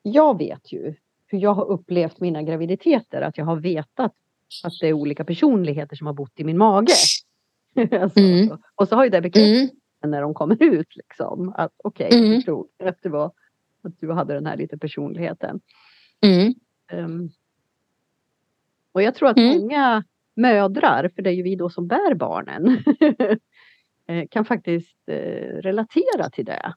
jag 0.02 0.38
vet 0.38 0.72
ju 0.72 0.94
hur 1.26 1.38
jag 1.38 1.54
har 1.54 1.64
upplevt 1.64 2.20
mina 2.20 2.42
graviditeter, 2.42 3.22
att 3.22 3.38
jag 3.38 3.44
har 3.44 3.56
vetat 3.56 4.12
att 4.64 4.72
det 4.80 4.88
är 4.88 4.92
olika 4.92 5.24
personligheter 5.24 5.96
som 5.96 6.06
har 6.06 6.14
bott 6.14 6.40
i 6.40 6.44
min 6.44 6.58
mage. 6.58 6.92
alltså, 8.00 8.20
mm. 8.20 8.58
Och 8.74 8.88
så 8.88 8.96
har 8.96 9.04
ju 9.04 9.10
det 9.10 9.20
bekräftats 9.20 9.72
mm. 10.02 10.10
när 10.10 10.22
de 10.22 10.34
kommer 10.34 10.62
ut. 10.62 10.96
Liksom, 10.96 11.52
att 11.56 11.72
okej, 11.76 12.06
okay, 12.06 12.18
mm. 12.18 12.32
jag 12.32 12.38
förstod 12.38 12.66
att, 12.84 13.02
det 13.02 13.08
var, 13.08 13.32
att 13.82 14.00
du 14.00 14.12
hade 14.12 14.34
den 14.34 14.46
här 14.46 14.56
lite 14.56 14.78
personligheten. 14.78 15.60
Mm. 16.20 16.54
Um, 16.92 17.30
och 18.92 19.02
jag 19.02 19.14
tror 19.14 19.28
att 19.28 19.38
mm. 19.38 19.58
många 19.58 20.04
mödrar, 20.34 21.10
för 21.14 21.22
det 21.22 21.30
är 21.30 21.34
ju 21.34 21.42
vi 21.42 21.56
då 21.56 21.70
som 21.70 21.86
bär 21.86 22.14
barnen, 22.14 22.84
kan 24.30 24.44
faktiskt 24.44 25.08
eh, 25.08 25.14
relatera 25.62 26.30
till 26.32 26.44
det. 26.44 26.74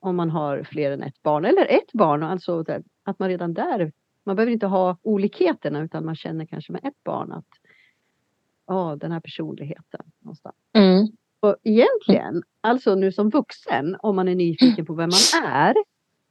Om 0.00 0.16
man 0.16 0.30
har 0.30 0.62
fler 0.62 0.90
än 0.90 1.02
ett 1.02 1.22
barn 1.22 1.44
eller 1.44 1.66
ett 1.66 1.92
barn, 1.92 2.22
alltså 2.22 2.64
att 3.04 3.18
man 3.18 3.28
redan 3.28 3.54
där, 3.54 3.92
man 4.24 4.36
behöver 4.36 4.52
inte 4.52 4.66
ha 4.66 4.98
olikheterna 5.02 5.82
utan 5.82 6.04
man 6.04 6.16
känner 6.16 6.46
kanske 6.46 6.72
med 6.72 6.84
ett 6.84 7.04
barn 7.04 7.32
att 7.32 7.48
ja, 8.66 8.96
den 9.00 9.12
här 9.12 9.20
personligheten 9.20 10.00
någonstans. 10.18 10.56
Mm. 10.72 11.06
Och 11.40 11.56
egentligen, 11.62 12.42
alltså 12.60 12.94
nu 12.94 13.12
som 13.12 13.30
vuxen, 13.30 13.96
om 13.98 14.16
man 14.16 14.28
är 14.28 14.34
nyfiken 14.34 14.86
på 14.86 14.94
vem 14.94 15.10
man 15.10 15.44
är, 15.44 15.74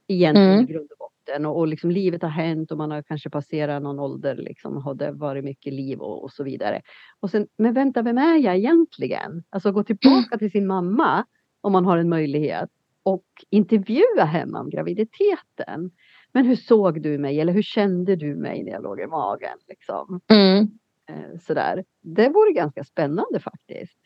egentligen 0.06 0.52
mm. 0.52 0.64
i 0.64 0.72
grund 0.72 0.90
och 0.90 0.98
botten 0.98 1.13
och, 1.46 1.58
och 1.58 1.68
liksom 1.68 1.90
livet 1.90 2.22
har 2.22 2.28
hänt 2.28 2.70
och 2.70 2.78
man 2.78 2.90
har 2.90 3.02
kanske 3.02 3.30
passerat 3.30 3.82
någon 3.82 4.00
ålder, 4.00 4.36
liksom 4.36 4.76
har 4.76 4.94
det 4.94 5.12
varit 5.12 5.44
mycket 5.44 5.72
liv 5.72 5.98
och, 5.98 6.24
och, 6.24 6.32
så 6.32 6.44
vidare. 6.44 6.82
Och 7.20 7.30
sen, 7.30 7.46
men 7.56 7.74
vänta, 7.74 8.02
vem 8.02 8.18
är 8.18 8.38
jag 8.38 8.56
egentligen? 8.56 9.44
Alltså 9.50 9.72
gå 9.72 9.84
tillbaka 9.84 10.38
till 10.38 10.50
sin 10.50 10.66
mamma 10.66 11.24
om 11.60 11.72
man 11.72 11.84
har 11.84 11.98
en 11.98 12.08
möjlighet 12.08 12.70
och 13.02 13.24
intervjua 13.50 14.24
henne 14.24 14.58
om 14.58 14.70
graviditeten. 14.70 15.90
Men 16.32 16.46
hur 16.46 16.56
såg 16.56 17.02
du 17.02 17.18
mig 17.18 17.40
eller 17.40 17.52
hur 17.52 17.62
kände 17.62 18.16
du 18.16 18.36
mig 18.36 18.62
när 18.62 18.72
jag 18.72 18.82
låg 18.82 19.00
i 19.00 19.06
magen? 19.06 19.58
Liksom? 19.68 20.20
Mm. 20.26 20.78
Eh, 21.06 21.38
sådär. 21.40 21.84
Det 22.00 22.28
vore 22.28 22.52
ganska 22.52 22.84
spännande 22.84 23.40
faktiskt. 23.40 23.98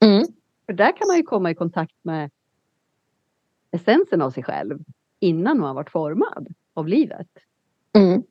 Mm. 0.00 0.24
För 0.66 0.72
där 0.72 0.96
kan 0.96 1.08
man 1.08 1.16
ju 1.16 1.22
komma 1.22 1.50
i 1.50 1.54
kontakt 1.54 1.96
med 2.02 2.30
essensen 3.70 4.22
av 4.22 4.30
sig 4.30 4.42
själv 4.42 4.78
innan 5.20 5.58
man 5.58 5.74
varit 5.74 5.90
formad 5.90 6.48
av 6.78 6.88
livet. 6.88 7.28
Mm. 7.96 8.22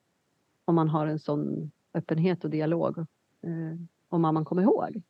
Om 0.66 0.76
man 0.76 0.90
har 0.90 1.08
en 1.08 1.20
sån 1.20 1.72
öppenhet 1.94 2.44
och 2.44 2.50
dialog. 2.50 2.98
Eh, 2.98 3.80
om 4.10 4.22
man 4.22 4.46
kommer 4.46 4.62
ihåg. 4.62 5.02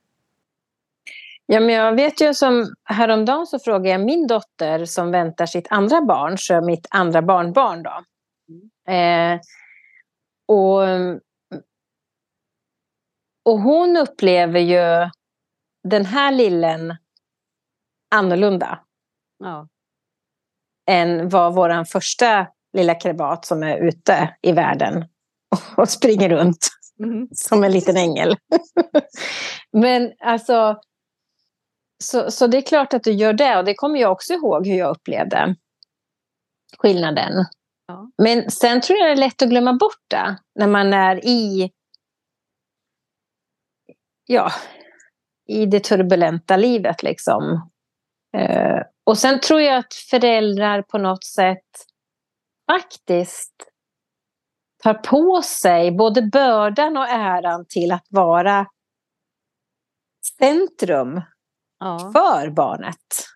Ja, 1.46 1.60
men 1.60 1.70
jag 1.70 1.96
vet 1.96 2.22
ju 2.22 2.34
som 2.34 2.75
häromdagen 2.84 3.48
så 3.48 3.60
frågade 3.60 3.89
jag 3.89 4.01
min 4.01 4.27
dotter 4.27 4.86
som 4.86 5.12
väntar 5.12 5.46
sitt 5.46 5.67
andra 5.70 6.01
barn, 6.01 6.38
så 6.38 6.62
mitt 6.62 6.88
andra 6.89 7.22
barnbarn 7.22 7.84
då. 7.84 8.03
Mm. 8.50 9.34
Eh, 9.34 9.41
och, 10.46 10.82
och 13.44 13.60
hon 13.60 13.98
upplever 13.98 14.60
ju 14.60 15.10
den 15.84 16.06
här 16.06 16.32
lillen 16.32 16.96
annorlunda. 18.10 18.79
Ja 19.39 19.67
än 20.88 21.29
vad 21.29 21.56
vår 21.56 21.84
första 21.84 22.48
lilla 22.74 22.95
krebat 22.95 23.45
som 23.45 23.63
är 23.63 23.77
ute 23.77 24.36
i 24.41 24.51
världen 24.51 25.05
och 25.77 25.89
springer 25.89 26.29
runt 26.29 26.67
mm. 27.00 27.27
som 27.31 27.63
en 27.63 27.71
liten 27.71 27.97
ängel. 27.97 28.36
Men 29.71 30.13
alltså, 30.19 30.79
så, 32.03 32.31
så 32.31 32.47
det 32.47 32.57
är 32.57 32.62
klart 32.62 32.93
att 32.93 33.03
du 33.03 33.12
gör 33.12 33.33
det 33.33 33.57
och 33.57 33.65
det 33.65 33.74
kommer 33.74 34.00
jag 34.00 34.12
också 34.12 34.33
ihåg 34.33 34.67
hur 34.67 34.75
jag 34.75 34.91
upplevde 34.91 35.55
skillnaden. 36.77 37.45
Ja. 37.88 38.12
Men 38.17 38.51
sen 38.51 38.81
tror 38.81 39.00
jag 39.00 39.07
det 39.07 39.12
är 39.12 39.25
lätt 39.25 39.41
att 39.41 39.50
glömma 39.50 39.74
bort 39.74 40.03
det 40.07 40.38
när 40.55 40.67
man 40.67 40.93
är 40.93 41.25
i 41.25 41.71
ja, 44.25 44.51
i 45.47 45.65
det 45.65 45.79
turbulenta 45.79 46.57
livet 46.57 47.03
liksom. 47.03 47.69
Eh, 48.38 48.81
och 49.03 49.17
sen 49.17 49.39
tror 49.39 49.62
jag 49.62 49.77
att 49.77 49.93
föräldrar 49.93 50.81
på 50.81 50.97
något 50.97 51.24
sätt 51.24 51.65
faktiskt 52.71 53.53
tar 54.83 54.93
på 54.93 55.41
sig 55.41 55.91
både 55.91 56.21
bördan 56.21 56.97
och 56.97 57.07
äran 57.07 57.65
till 57.69 57.91
att 57.91 58.05
vara 58.09 58.67
centrum 60.39 61.21
ja. 61.79 62.12
för 62.13 62.50
barnet. 62.50 63.27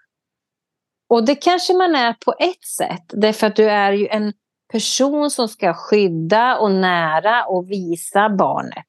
Och 1.09 1.25
det 1.25 1.35
kanske 1.35 1.73
man 1.73 1.95
är 1.95 2.13
på 2.13 2.35
ett 2.39 2.65
sätt, 2.77 3.05
därför 3.07 3.47
att 3.47 3.55
du 3.55 3.69
är 3.69 3.91
ju 3.91 4.07
en 4.07 4.33
person 4.71 5.31
som 5.31 5.47
ska 5.47 5.73
skydda 5.73 6.57
och 6.57 6.71
nära 6.71 7.45
och 7.45 7.71
visa 7.71 8.29
barnet 8.29 8.85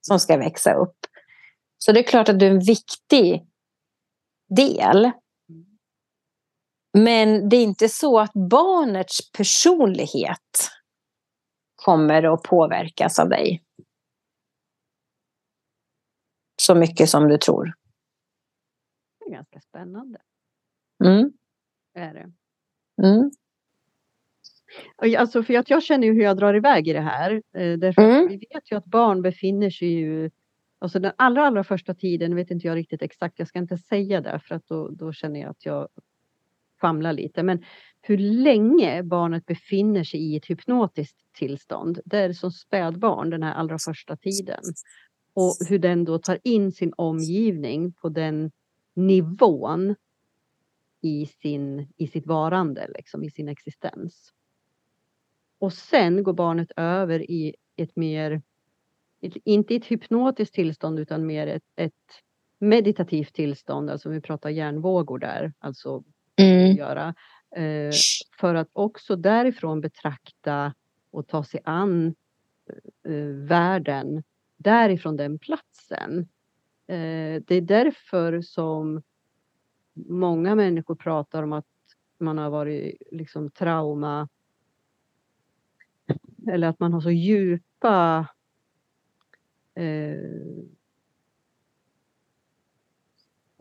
som 0.00 0.20
ska 0.20 0.36
växa 0.36 0.74
upp. 0.74 0.96
Så 1.78 1.92
det 1.92 2.00
är 2.00 2.04
klart 2.04 2.28
att 2.28 2.38
du 2.38 2.46
är 2.46 2.50
en 2.50 2.64
viktig 2.64 3.46
del. 4.56 5.10
Men 6.92 7.48
det 7.48 7.56
är 7.56 7.62
inte 7.62 7.88
så 7.88 8.18
att 8.18 8.32
barnets 8.32 9.32
personlighet 9.32 10.70
kommer 11.74 12.34
att 12.34 12.42
påverkas 12.42 13.18
av 13.18 13.28
dig. 13.28 13.62
Så 16.62 16.74
mycket 16.74 17.08
som 17.08 17.28
du 17.28 17.38
tror. 17.38 17.74
Det 19.18 19.24
är 19.24 19.30
ganska 19.30 19.60
spännande. 19.60 20.18
Mm. 21.04 21.32
Är 21.94 22.14
det. 22.14 22.32
Mm. 23.06 23.30
Alltså 25.18 25.42
för 25.42 25.54
att 25.54 25.70
jag 25.70 25.82
känner 25.82 26.06
ju 26.06 26.12
hur 26.12 26.22
jag 26.22 26.36
drar 26.36 26.54
iväg 26.54 26.88
i 26.88 26.92
det 26.92 27.00
här. 27.00 27.32
Eh, 27.32 27.78
därför 27.78 28.02
mm. 28.02 28.28
vi 28.28 28.36
vet 28.36 28.72
ju 28.72 28.76
att 28.76 28.84
barn 28.84 29.22
befinner 29.22 29.70
sig 29.70 29.88
ju 29.88 30.30
Alltså 30.82 30.98
den 30.98 31.12
allra, 31.16 31.46
allra 31.46 31.64
första 31.64 31.94
tiden 31.94 32.36
vet 32.36 32.50
inte 32.50 32.66
jag 32.66 32.76
riktigt 32.76 33.02
exakt. 33.02 33.38
Jag 33.38 33.48
ska 33.48 33.58
inte 33.58 33.78
säga 33.78 34.20
det 34.20 34.40
för 34.40 34.54
att 34.54 34.66
då, 34.66 34.88
då 34.88 35.12
känner 35.12 35.40
jag 35.40 35.50
att 35.50 35.66
jag 35.66 35.88
famla 36.82 37.12
lite. 37.12 37.42
Men 37.42 37.64
hur 38.00 38.18
länge 38.18 39.02
barnet 39.02 39.46
befinner 39.46 40.04
sig 40.04 40.20
i 40.20 40.36
ett 40.36 40.46
hypnotiskt 40.46 41.16
tillstånd. 41.32 42.00
Det 42.04 42.18
är 42.18 42.32
som 42.32 42.50
spädbarn 42.50 43.30
den 43.30 43.42
här 43.42 43.54
allra 43.54 43.78
första 43.78 44.16
tiden. 44.16 44.60
Och 45.34 45.56
hur 45.68 45.78
den 45.78 46.04
då 46.04 46.18
tar 46.18 46.38
in 46.44 46.72
sin 46.72 46.92
omgivning 46.96 47.92
på 47.92 48.08
den 48.08 48.50
nivån 48.94 49.94
i, 51.02 51.26
sin, 51.26 51.92
i 51.96 52.06
sitt 52.06 52.26
varande, 52.26 52.90
liksom, 52.94 53.24
i 53.24 53.30
sin 53.30 53.48
existens. 53.48 54.32
Och 55.58 55.72
sen 55.72 56.22
går 56.22 56.32
barnet 56.32 56.72
över 56.76 57.30
i 57.30 57.54
ett 57.76 57.96
mer, 57.96 58.42
ett, 59.20 59.36
inte 59.44 59.74
ett 59.74 59.84
hypnotiskt 59.84 60.54
tillstånd 60.54 60.98
utan 60.98 61.26
mer 61.26 61.46
ett, 61.46 61.62
ett 61.76 61.92
meditativt 62.58 63.34
tillstånd, 63.34 63.90
alltså 63.90 64.08
vi 64.08 64.20
pratar 64.20 64.50
hjärnvågor 64.50 65.18
där, 65.18 65.52
alltså 65.58 66.04
mm. 66.36 66.76
göra. 66.76 67.14
Eh, 67.56 67.92
för 68.40 68.54
att 68.54 68.68
också 68.72 69.16
därifrån 69.16 69.80
betrakta 69.80 70.74
och 71.10 71.28
ta 71.28 71.44
sig 71.44 71.60
an 71.64 72.14
eh, 73.08 73.46
världen 73.48 74.22
därifrån 74.56 75.16
den 75.16 75.38
platsen. 75.38 76.18
Eh, 76.86 77.42
det 77.46 77.54
är 77.54 77.60
därför 77.60 78.40
som 78.40 79.02
många 79.94 80.54
människor 80.54 80.94
pratar 80.94 81.42
om 81.42 81.52
att 81.52 81.66
man 82.18 82.38
har 82.38 82.50
varit 82.50 83.02
liksom 83.10 83.50
trauma 83.50 84.28
eller 86.48 86.68
att 86.68 86.80
man 86.80 86.92
har 86.92 87.00
så 87.00 87.10
djupa 87.10 88.26
eh, 89.74 90.64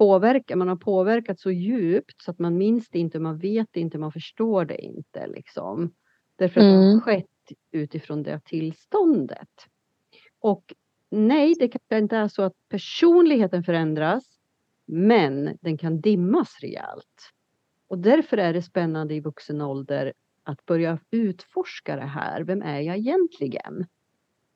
påverka, 0.02 0.56
man 0.56 0.68
har 0.68 0.76
påverkat 0.76 1.40
så 1.40 1.52
djupt 1.52 2.22
så 2.22 2.32
att 2.32 2.40
man 2.40 2.58
minns 2.58 2.90
det 2.90 3.00
inte, 3.00 3.20
man 3.20 3.38
vet 3.38 3.68
det 3.72 3.80
inte, 3.80 3.98
man 3.98 4.12
förstår 4.12 4.66
det 4.66 4.82
inte. 4.82 5.28
Liksom. 5.28 5.94
Därför 6.36 6.62
att 6.62 6.66
mm. 6.66 6.76
det 6.76 6.86
har 6.86 6.92
mm. 6.92 7.02
skett 7.02 7.28
utifrån 7.72 8.24
det 8.24 8.40
tillståndet. 8.46 9.50
Och 10.40 10.74
nej, 11.10 11.56
det 11.60 11.68
kanske 11.68 11.98
inte 11.98 12.18
är 12.18 12.28
så 12.28 12.42
att 12.42 12.54
personligheten 12.70 13.64
förändras, 13.64 14.24
men 14.86 15.58
den 15.62 15.78
kan 15.78 16.02
dimmas 16.02 16.60
rejält. 16.62 17.32
Och 17.88 17.98
därför 17.98 18.38
är 18.38 18.54
det 18.54 18.62
spännande 18.62 19.14
i 19.14 19.20
vuxen 19.20 19.62
ålder 19.62 20.14
att 20.44 20.66
börja 20.66 21.00
utforska 21.12 21.96
det 21.96 22.02
här. 22.02 22.44
Vem 22.44 22.62
är 22.62 22.80
jag 22.80 22.98
egentligen? 22.98 23.86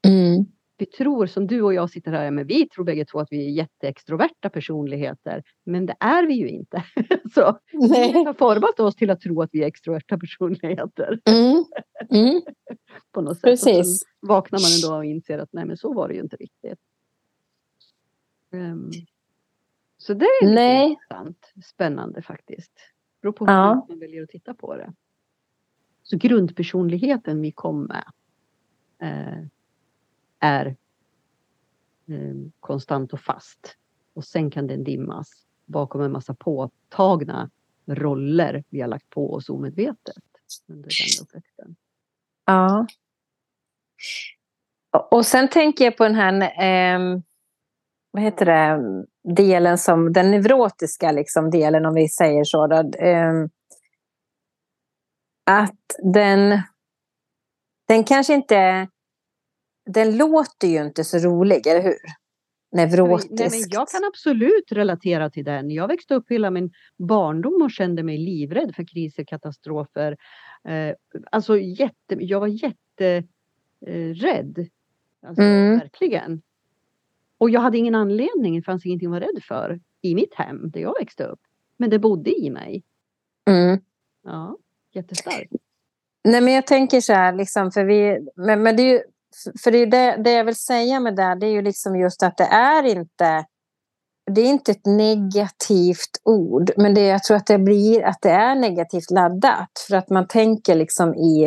Mm. 0.07 0.45
Vi 0.77 0.85
tror, 0.85 1.25
som 1.25 1.47
du 1.47 1.61
och 1.61 1.73
jag 1.73 1.89
sitter 1.89 2.11
här 2.11 2.31
med, 2.31 2.47
vi 2.47 2.69
tror 2.69 2.85
bägge 2.85 3.05
två 3.05 3.19
att 3.19 3.27
vi 3.31 3.45
är 3.45 3.49
jätteextroverta 3.49 4.49
personligheter. 4.49 5.43
Men 5.63 5.85
det 5.85 5.95
är 5.99 6.27
vi 6.27 6.33
ju 6.33 6.49
inte. 6.49 6.83
Så 7.33 7.59
Nej. 7.73 8.13
vi 8.13 8.23
har 8.23 8.33
format 8.33 8.79
oss 8.79 8.95
till 8.95 9.09
att 9.09 9.21
tro 9.21 9.41
att 9.41 9.49
vi 9.53 9.63
är 9.63 9.67
extroverta 9.67 10.17
personligheter. 10.17 11.19
Mm. 11.25 11.65
Mm. 12.09 12.41
På 13.11 13.21
något 13.21 13.37
sätt. 13.37 13.43
Precis. 13.43 13.77
Och 13.77 13.85
så 13.85 14.05
vaknar 14.27 14.59
man 14.59 14.69
en 14.75 14.91
dag 14.91 14.97
och 14.97 15.05
inser 15.05 15.39
att 15.39 15.49
nej 15.53 15.65
men 15.65 15.77
så 15.77 15.93
var 15.93 16.07
det 16.07 16.13
ju 16.13 16.21
inte 16.21 16.35
riktigt. 16.35 16.79
Um, 18.51 18.91
så 19.97 20.13
det 20.13 20.25
är 20.25 20.53
Nej. 20.55 20.89
intressant, 20.89 21.53
spännande 21.65 22.21
faktiskt. 22.21 22.73
Det 22.75 23.21
beror 23.21 23.33
på 23.33 23.45
hur 23.45 23.53
ja. 23.53 23.85
man 23.89 23.99
väljer 23.99 24.23
att 24.23 24.29
titta 24.29 24.53
på 24.53 24.75
det. 24.75 24.93
Så 26.03 26.17
grundpersonligheten 26.17 27.41
vi 27.41 27.51
kom 27.51 27.83
med 27.83 28.05
eh, 28.99 29.47
är 30.39 30.75
ehm, 32.07 32.51
konstant 32.59 33.13
och 33.13 33.19
fast. 33.19 33.77
Och 34.13 34.25
sen 34.25 34.51
kan 34.51 34.67
den 34.67 34.83
dimmas 34.83 35.45
bakom 35.65 36.01
en 36.01 36.11
massa 36.11 36.33
påtagna 36.33 37.49
roller 37.85 38.63
vi 38.69 38.81
har 38.81 38.87
lagt 38.87 39.09
på 39.09 39.33
oss 39.33 39.49
omedvetet 39.49 40.15
under 40.67 40.89
den 40.89 41.23
uppväxten. 41.25 41.75
Ja. 42.45 42.87
Och 45.11 45.25
sen 45.25 45.49
tänker 45.49 45.85
jag 45.85 45.97
på 45.97 46.03
den 46.03 46.15
här, 46.15 46.41
eh, 46.41 47.19
vad 48.11 48.23
heter 48.23 48.45
det, 48.45 49.05
delen 49.35 49.77
som, 49.77 50.13
den 50.13 50.31
neurotiska 50.31 51.11
liksom 51.11 51.51
delen 51.51 51.85
om 51.85 51.93
vi 51.93 52.09
säger 52.09 52.43
så. 52.43 52.67
Då, 52.67 52.75
eh, 52.97 53.33
att 55.45 55.95
den, 56.13 56.61
den 57.87 58.03
kanske 58.03 58.33
inte, 58.33 58.87
den 59.85 60.17
låter 60.17 60.67
ju 60.67 60.85
inte 60.85 61.03
så 61.03 61.17
rolig, 61.17 61.67
eller 61.67 61.83
hur? 61.83 61.95
Neurotisk. 62.71 63.31
Nej, 63.31 63.49
men 63.51 63.59
jag 63.69 63.87
kan 63.87 64.03
absolut 64.03 64.71
relatera 64.71 65.29
till 65.29 65.45
den. 65.45 65.71
Jag 65.71 65.87
växte 65.87 66.15
upp 66.15 66.31
hela 66.31 66.51
min 66.51 66.71
barndom 66.97 67.61
och 67.61 67.71
kände 67.71 68.03
mig 68.03 68.17
livrädd 68.17 68.75
för 68.75 68.87
kriser, 68.87 69.23
katastrofer. 69.23 70.17
Eh, 70.67 70.95
alltså 71.31 71.57
jätte, 71.57 72.15
jag 72.19 72.39
var 72.39 72.47
jätterädd. 72.47 73.27
Eh, 74.57 74.65
alltså, 75.27 75.43
mm. 75.43 75.79
Verkligen. 75.79 76.41
Och 77.37 77.49
jag 77.49 77.61
hade 77.61 77.77
ingen 77.77 77.95
anledning, 77.95 78.55
det 78.55 78.61
fanns 78.61 78.85
ingenting 78.85 79.07
att 79.07 79.11
vara 79.11 79.23
rädd 79.23 79.43
för 79.43 79.79
i 80.01 80.15
mitt 80.15 80.33
hem 80.35 80.71
där 80.71 80.81
jag 80.81 80.95
växte 80.99 81.23
upp. 81.23 81.39
Men 81.77 81.89
det 81.89 81.99
bodde 81.99 82.31
i 82.31 82.49
mig. 82.49 82.83
Mm. 83.45 83.79
Ja 84.23 84.57
jättestarkt. 84.95 85.51
Nej, 86.23 86.41
men 86.41 86.53
jag 86.53 86.67
tänker 86.67 87.01
så 87.01 87.13
här, 87.13 87.33
liksom, 87.33 87.71
för, 87.71 87.85
vi, 87.85 88.27
men, 88.35 88.63
men 88.63 88.75
det 88.75 88.81
är 88.81 88.93
ju, 88.93 89.01
för 89.63 89.71
det, 89.71 89.85
det, 89.85 90.15
det 90.23 90.31
jag 90.31 90.45
vill 90.45 90.55
säga 90.55 90.99
med 90.99 91.15
det, 91.15 91.35
det 91.39 91.45
är 91.45 91.51
ju 91.51 91.61
liksom 91.61 91.99
just 91.99 92.23
att 92.23 92.37
det 92.37 92.43
är 92.43 92.83
inte 92.83 93.45
det 94.31 94.41
är 94.41 94.45
inte 94.45 94.71
ett 94.71 94.85
negativt 94.85 96.21
ord, 96.23 96.71
men 96.77 96.93
det, 96.93 97.01
jag 97.01 97.23
tror 97.23 97.37
att 97.37 97.47
det 97.47 97.57
blir 97.57 98.03
att 98.03 98.21
det 98.21 98.29
är 98.29 98.55
negativt 98.55 99.11
laddat. 99.11 99.69
För 99.87 99.95
att 99.95 100.09
man 100.09 100.27
tänker 100.27 100.75
liksom 100.75 101.15
i... 101.15 101.45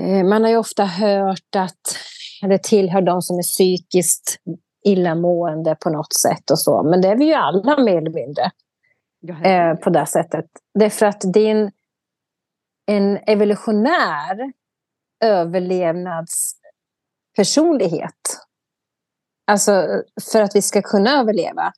Eh, 0.00 0.24
man 0.24 0.42
har 0.42 0.50
ju 0.50 0.56
ofta 0.56 0.84
hört 0.84 1.56
att 1.56 1.98
det 2.40 2.62
tillhör 2.62 3.00
de 3.00 3.22
som 3.22 3.38
är 3.38 3.42
psykiskt 3.42 4.38
illamående 4.84 5.76
på 5.80 5.90
något 5.90 6.14
sätt 6.14 6.50
och 6.50 6.58
så. 6.58 6.82
Men 6.82 7.00
det 7.00 7.08
är 7.08 7.16
vi 7.16 7.24
ju 7.24 7.34
alla 7.34 7.78
mer 7.78 7.96
eller 7.96 8.10
mindre. 8.10 8.50
Eh, 9.44 9.74
på 9.74 9.90
det 9.90 10.06
sättet. 10.06 10.44
Det 10.78 10.84
är 10.84 10.90
för 10.90 11.06
att 11.06 11.24
är 11.24 11.70
en, 12.86 13.18
evolutionär 13.26 14.52
överlevnadspersonlighet. 17.36 18.40
Alltså 19.46 20.02
för 20.32 20.42
att 20.42 20.56
vi 20.56 20.62
ska 20.62 20.82
kunna 20.82 21.20
överleva. 21.20 21.72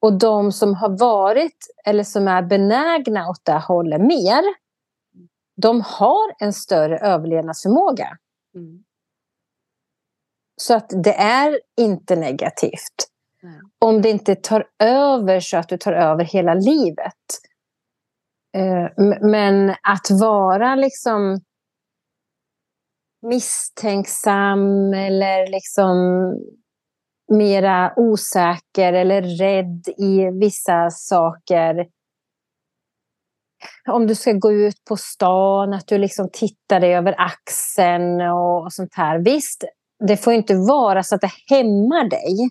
Och 0.00 0.18
de 0.18 0.52
som 0.52 0.74
har 0.74 0.98
varit 0.98 1.66
eller 1.84 2.04
som 2.04 2.28
är 2.28 2.42
benägna 2.42 3.28
åt 3.28 3.44
det 3.44 3.58
hållet 3.58 4.00
mer, 4.00 4.42
de 5.56 5.80
har 5.80 6.34
en 6.38 6.52
större 6.52 6.98
överlevnadsförmåga. 6.98 8.18
Mm. 8.54 8.84
Så 10.56 10.74
att 10.74 10.92
det 11.04 11.14
är 11.14 11.60
inte 11.76 12.16
negativt. 12.16 13.08
Mm. 13.42 13.70
Om 13.78 14.02
det 14.02 14.10
inte 14.10 14.34
tar 14.34 14.66
över 14.78 15.40
så 15.40 15.56
att 15.56 15.68
du 15.68 15.78
tar 15.78 15.92
över 15.92 16.24
hela 16.24 16.54
livet. 16.54 17.24
Eh, 18.56 18.88
men 19.20 19.70
att 19.82 20.10
vara 20.10 20.74
liksom 20.74 21.40
misstänksam 23.28 24.94
eller 24.94 25.46
liksom 25.50 25.96
mera 27.32 27.92
osäker 27.96 28.92
eller 28.92 29.22
rädd 29.22 29.88
i 29.98 30.30
vissa 30.40 30.90
saker. 30.90 31.86
Om 33.88 34.06
du 34.06 34.14
ska 34.14 34.32
gå 34.32 34.52
ut 34.52 34.84
på 34.88 34.96
stan, 34.96 35.74
att 35.74 35.86
du 35.86 35.98
liksom 35.98 36.28
tittar 36.32 36.80
dig 36.80 36.94
över 36.94 37.14
axeln 37.18 38.20
och 38.20 38.72
sånt 38.72 38.94
här. 38.94 39.18
Visst, 39.18 39.64
det 40.08 40.16
får 40.16 40.32
inte 40.32 40.54
vara 40.54 41.02
så 41.02 41.14
att 41.14 41.20
det 41.20 41.32
hämmar 41.50 42.10
dig. 42.10 42.50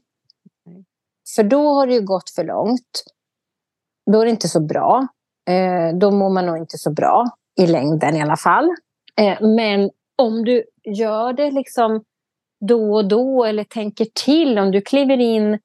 För 1.35 1.43
då 1.43 1.69
har 1.69 1.87
det 1.87 1.93
ju 1.93 2.01
gått 2.01 2.29
för 2.29 2.43
långt. 2.43 3.03
Då 4.11 4.21
är 4.21 4.25
det 4.25 4.31
inte 4.31 4.47
så 4.47 4.59
bra. 4.59 5.07
Eh, 5.49 5.97
då 5.97 6.11
mår 6.11 6.29
man 6.29 6.45
nog 6.45 6.57
inte 6.57 6.77
så 6.77 6.91
bra 6.91 7.25
i 7.59 7.67
längden 7.67 8.15
i 8.15 8.21
alla 8.21 8.37
fall. 8.37 8.69
Eh, 9.17 9.41
men 9.41 9.89
om 10.15 10.45
du 10.45 10.63
gör 10.83 11.33
det 11.33 11.51
liksom 11.51 12.03
då 12.59 12.93
och 12.93 13.07
då 13.07 13.45
eller 13.45 13.63
tänker 13.63 14.07
till, 14.25 14.59
om 14.59 14.71
du 14.71 14.81
kliver 14.81 15.17
in 15.17 15.59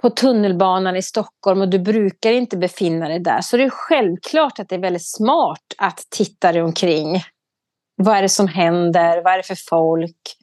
på 0.00 0.10
tunnelbanan 0.10 0.96
i 0.96 1.02
Stockholm 1.02 1.60
och 1.60 1.68
du 1.68 1.78
brukar 1.78 2.32
inte 2.32 2.56
befinna 2.56 3.08
dig 3.08 3.20
där 3.20 3.40
så 3.40 3.56
är 3.56 3.58
det 3.58 3.70
självklart 3.70 4.58
att 4.58 4.68
det 4.68 4.74
är 4.74 4.80
väldigt 4.80 5.06
smart 5.06 5.74
att 5.78 6.06
titta 6.10 6.52
dig 6.52 6.62
omkring. 6.62 7.22
Vad 7.96 8.16
är 8.16 8.22
det 8.22 8.28
som 8.28 8.48
händer? 8.48 9.22
Vad 9.22 9.32
är 9.32 9.36
det 9.36 9.42
för 9.42 9.68
folk? 9.68 10.36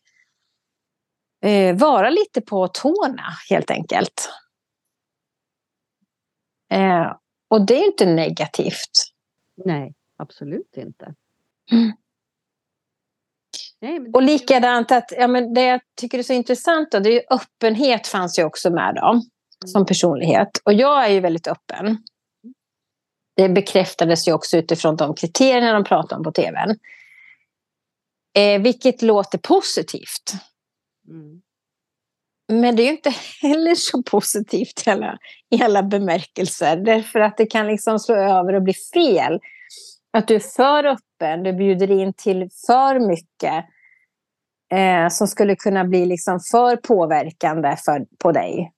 Eh, 1.41 1.75
vara 1.75 2.09
lite 2.09 2.41
på 2.41 2.67
tårna 2.67 3.23
helt 3.49 3.71
enkelt. 3.71 4.29
Eh, 6.69 7.15
och 7.47 7.65
det 7.65 7.79
är 7.79 7.85
inte 7.85 8.05
negativt. 8.05 9.13
Nej, 9.65 9.93
absolut 10.17 10.77
inte. 10.77 11.13
Mm. 11.71 11.91
Nej, 13.81 13.99
och 14.13 14.23
likadant 14.23 14.91
att 14.91 15.11
ja, 15.17 15.27
men 15.27 15.53
det 15.53 15.63
jag 15.63 15.81
tycker 16.01 16.19
är 16.19 16.23
så 16.23 16.33
intressant 16.33 16.91
då, 16.91 16.99
det 16.99 17.09
är 17.09 17.33
öppenhet 17.33 18.07
fanns 18.07 18.39
ju 18.39 18.43
också 18.43 18.69
med 18.69 18.95
då, 18.95 19.09
mm. 19.09 19.21
som 19.65 19.85
personlighet. 19.85 20.49
Och 20.63 20.73
jag 20.73 21.05
är 21.05 21.09
ju 21.09 21.19
väldigt 21.19 21.47
öppen. 21.47 21.97
Det 23.35 23.49
bekräftades 23.49 24.27
ju 24.27 24.33
också 24.33 24.57
utifrån 24.57 24.95
de 24.95 25.15
kriterierna 25.15 25.73
de 25.73 25.83
pratade 25.83 26.15
om 26.15 26.23
på 26.23 26.31
tv. 26.31 26.75
Eh, 28.37 28.61
vilket 28.61 29.01
låter 29.01 29.37
positivt. 29.37 30.33
Mm. 31.09 31.41
Men 32.53 32.75
det 32.75 32.83
är 32.83 32.85
ju 32.85 32.91
inte 32.91 33.13
heller 33.41 33.75
så 33.75 34.03
positivt 34.03 34.87
i 34.87 34.89
alla, 34.89 35.17
i 35.49 35.63
alla 35.63 35.83
bemärkelser. 35.83 36.77
Därför 36.77 37.19
att 37.19 37.37
det 37.37 37.45
kan 37.45 37.67
liksom 37.67 37.99
slå 37.99 38.15
över 38.15 38.53
och 38.53 38.61
bli 38.61 38.73
fel. 38.73 39.39
Att 40.13 40.27
du 40.27 40.35
är 40.35 40.39
för 40.39 40.83
öppen, 40.83 41.43
du 41.43 41.53
bjuder 41.53 41.91
in 41.91 42.13
till 42.13 42.49
för 42.67 42.99
mycket 42.99 43.65
eh, 44.71 45.07
som 45.09 45.27
skulle 45.27 45.55
kunna 45.55 45.85
bli 45.85 46.05
liksom 46.05 46.39
för 46.51 46.75
påverkande 46.75 47.75
för, 47.85 48.05
på 48.17 48.31
dig. 48.31 48.71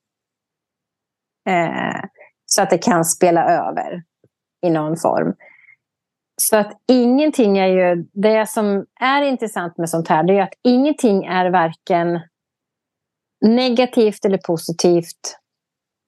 Eh, 1.50 2.02
så 2.46 2.62
att 2.62 2.70
det 2.70 2.78
kan 2.78 3.06
spela 3.06 3.44
över 3.44 4.04
i 4.66 4.70
någon 4.70 4.98
form. 4.98 5.34
Så 6.42 6.58
att 6.58 6.72
ingenting 6.88 7.58
är 7.58 7.68
ju... 7.68 8.08
Det 8.14 8.50
som 8.50 8.86
är 9.00 9.22
intressant 9.22 9.78
med 9.78 9.90
sånt 9.90 10.08
här 10.08 10.24
det 10.24 10.38
är 10.38 10.42
att 10.42 10.54
ingenting 10.64 11.26
är 11.26 11.50
varken 11.50 12.20
negativt 13.46 14.26
eller 14.26 14.38
positivt 14.38 15.40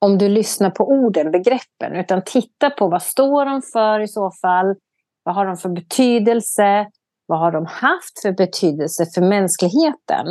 om 0.05 0.17
du 0.17 0.29
lyssnar 0.29 0.69
på 0.69 0.89
orden, 0.89 1.31
begreppen. 1.31 1.95
Utan 1.95 2.21
titta 2.25 2.69
på 2.69 2.87
vad 2.87 3.03
står 3.03 3.45
de 3.45 3.61
för 3.61 3.99
i 3.99 4.07
så 4.07 4.31
fall. 4.31 4.75
Vad 5.23 5.35
har 5.35 5.45
de 5.45 5.57
för 5.57 5.69
betydelse? 5.69 6.91
Vad 7.25 7.39
har 7.39 7.51
de 7.51 7.65
haft 7.65 8.21
för 8.21 8.31
betydelse 8.31 9.05
för 9.05 9.21
mänskligheten? 9.21 10.27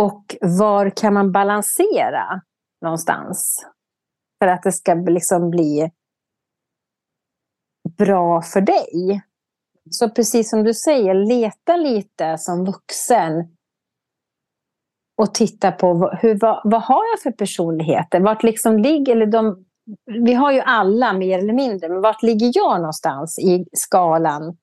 Och 0.00 0.36
var 0.40 0.90
kan 0.90 1.14
man 1.14 1.32
balansera 1.32 2.42
någonstans? 2.82 3.66
För 4.38 4.48
att 4.48 4.62
det 4.62 4.72
ska 4.72 4.94
liksom 4.94 5.50
bli 5.50 5.90
bra 7.98 8.42
för 8.42 8.60
dig. 8.60 9.22
Så 9.90 10.10
precis 10.10 10.50
som 10.50 10.64
du 10.64 10.74
säger, 10.74 11.14
leta 11.14 11.76
lite 11.76 12.38
som 12.38 12.64
vuxen 12.64 13.56
och 15.22 15.34
titta 15.34 15.72
på 15.72 16.10
hur, 16.20 16.38
vad, 16.40 16.60
vad 16.64 16.82
har 16.82 17.02
jag 17.12 17.22
för 17.22 17.30
personligheter? 17.30 18.20
Vart 18.20 18.42
liksom 18.42 18.78
ligger, 18.78 19.16
eller 19.16 19.26
de, 19.26 19.64
vi 20.06 20.34
har 20.34 20.52
ju 20.52 20.60
alla 20.60 21.12
mer 21.12 21.38
eller 21.38 21.52
mindre, 21.52 21.88
men 21.88 22.00
vart 22.00 22.22
ligger 22.22 22.52
jag 22.54 22.80
någonstans 22.80 23.38
i 23.38 23.66
skalan 23.72 24.56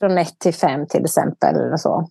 från 0.00 0.18
1 0.18 0.38
till 0.38 0.54
5 0.54 0.86
till 0.86 1.04
exempel? 1.04 1.56
Eller 1.56 1.76
så. 1.76 2.08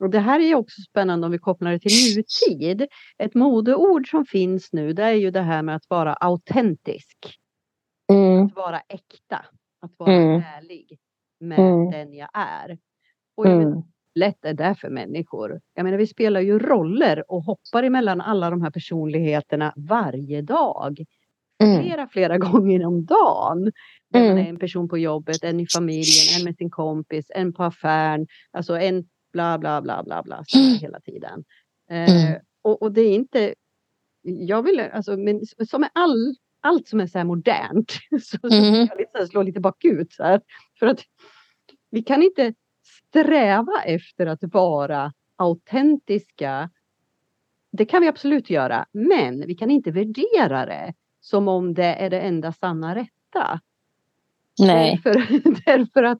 Och 0.00 0.10
det 0.10 0.18
här 0.18 0.40
är 0.40 0.54
också 0.54 0.82
spännande 0.82 1.26
om 1.26 1.32
vi 1.32 1.38
kopplar 1.38 1.70
det 1.70 1.78
till 1.78 2.16
nutid. 2.16 2.86
Ett 3.18 3.34
modeord 3.34 4.10
som 4.10 4.26
finns 4.26 4.72
nu 4.72 4.92
det 4.92 5.02
är 5.02 5.12
ju 5.12 5.30
det 5.30 5.42
här 5.42 5.62
med 5.62 5.76
att 5.76 5.90
vara 5.90 6.14
autentisk. 6.14 7.38
Mm. 8.12 8.46
Att 8.46 8.56
vara 8.56 8.80
äkta. 8.80 9.44
Att 9.80 9.92
vara 9.96 10.12
mm. 10.12 10.42
ärlig 10.56 10.98
med 11.40 11.58
mm. 11.58 11.90
den 11.90 12.14
jag 12.14 12.28
är. 12.32 12.78
Och 13.36 13.46
jag 13.46 13.62
mm 13.62 13.82
lätt 14.14 14.44
är 14.44 14.54
det 14.54 14.74
för 14.74 14.90
människor? 14.90 15.60
Jag 15.74 15.84
menar, 15.84 15.98
vi 15.98 16.06
spelar 16.06 16.40
ju 16.40 16.58
roller 16.58 17.30
och 17.30 17.44
hoppar 17.44 17.82
emellan 17.82 18.20
alla 18.20 18.50
de 18.50 18.62
här 18.62 18.70
personligheterna 18.70 19.72
varje 19.76 20.42
dag. 20.42 21.04
Mm. 21.62 21.82
Flera, 21.82 22.08
flera 22.08 22.38
gånger 22.48 22.86
om 22.86 23.04
dagen. 23.04 23.72
Mm. 24.14 24.38
En 24.38 24.58
person 24.58 24.88
på 24.88 24.98
jobbet, 24.98 25.44
en 25.44 25.60
i 25.60 25.66
familjen, 25.66 26.38
en 26.38 26.44
med 26.44 26.56
sin 26.56 26.70
kompis, 26.70 27.26
en 27.34 27.52
på 27.52 27.64
affären. 27.64 28.26
Alltså 28.50 28.78
en 28.78 29.04
bla, 29.32 29.58
bla, 29.58 29.82
bla, 29.82 30.02
bla, 30.02 30.22
bla. 30.22 30.44
Mm. 30.56 30.78
Hela 30.78 31.00
tiden. 31.00 31.44
Eh, 31.90 32.26
mm. 32.26 32.40
och, 32.62 32.82
och, 32.82 32.92
det 32.92 33.00
är 33.00 33.14
inte... 33.14 33.54
Jag 34.22 34.62
vill, 34.62 34.80
alltså, 34.80 35.16
men 35.16 35.40
som 35.68 35.82
är 35.82 35.90
all, 35.92 36.34
allt 36.60 36.88
som 36.88 37.00
är 37.00 37.06
så 37.06 37.18
här 37.18 37.24
modernt. 37.24 37.92
Så, 38.22 38.38
så 38.40 38.54
mm. 38.54 38.74
jag 38.74 38.98
lite, 38.98 39.26
slå 39.26 39.42
lite 39.42 39.60
bakut. 39.60 40.12
Så 40.12 40.22
här, 40.22 40.40
för 40.78 40.86
att 40.86 41.00
vi 41.90 42.02
kan 42.02 42.22
inte 42.22 42.54
sträva 43.10 43.82
efter 43.84 44.26
att 44.26 44.38
vara 44.42 45.12
autentiska. 45.36 46.70
Det 47.72 47.84
kan 47.84 48.02
vi 48.02 48.08
absolut 48.08 48.50
göra, 48.50 48.86
men 48.92 49.46
vi 49.46 49.54
kan 49.54 49.70
inte 49.70 49.90
värdera 49.90 50.66
det 50.66 50.94
som 51.20 51.48
om 51.48 51.74
det 51.74 51.94
är 51.94 52.10
det 52.10 52.20
enda 52.20 52.52
sanna 52.52 52.94
rätta. 52.94 53.60
Nej. 54.58 55.00
Därför, 55.04 55.20
därför 55.66 56.02
att 56.02 56.18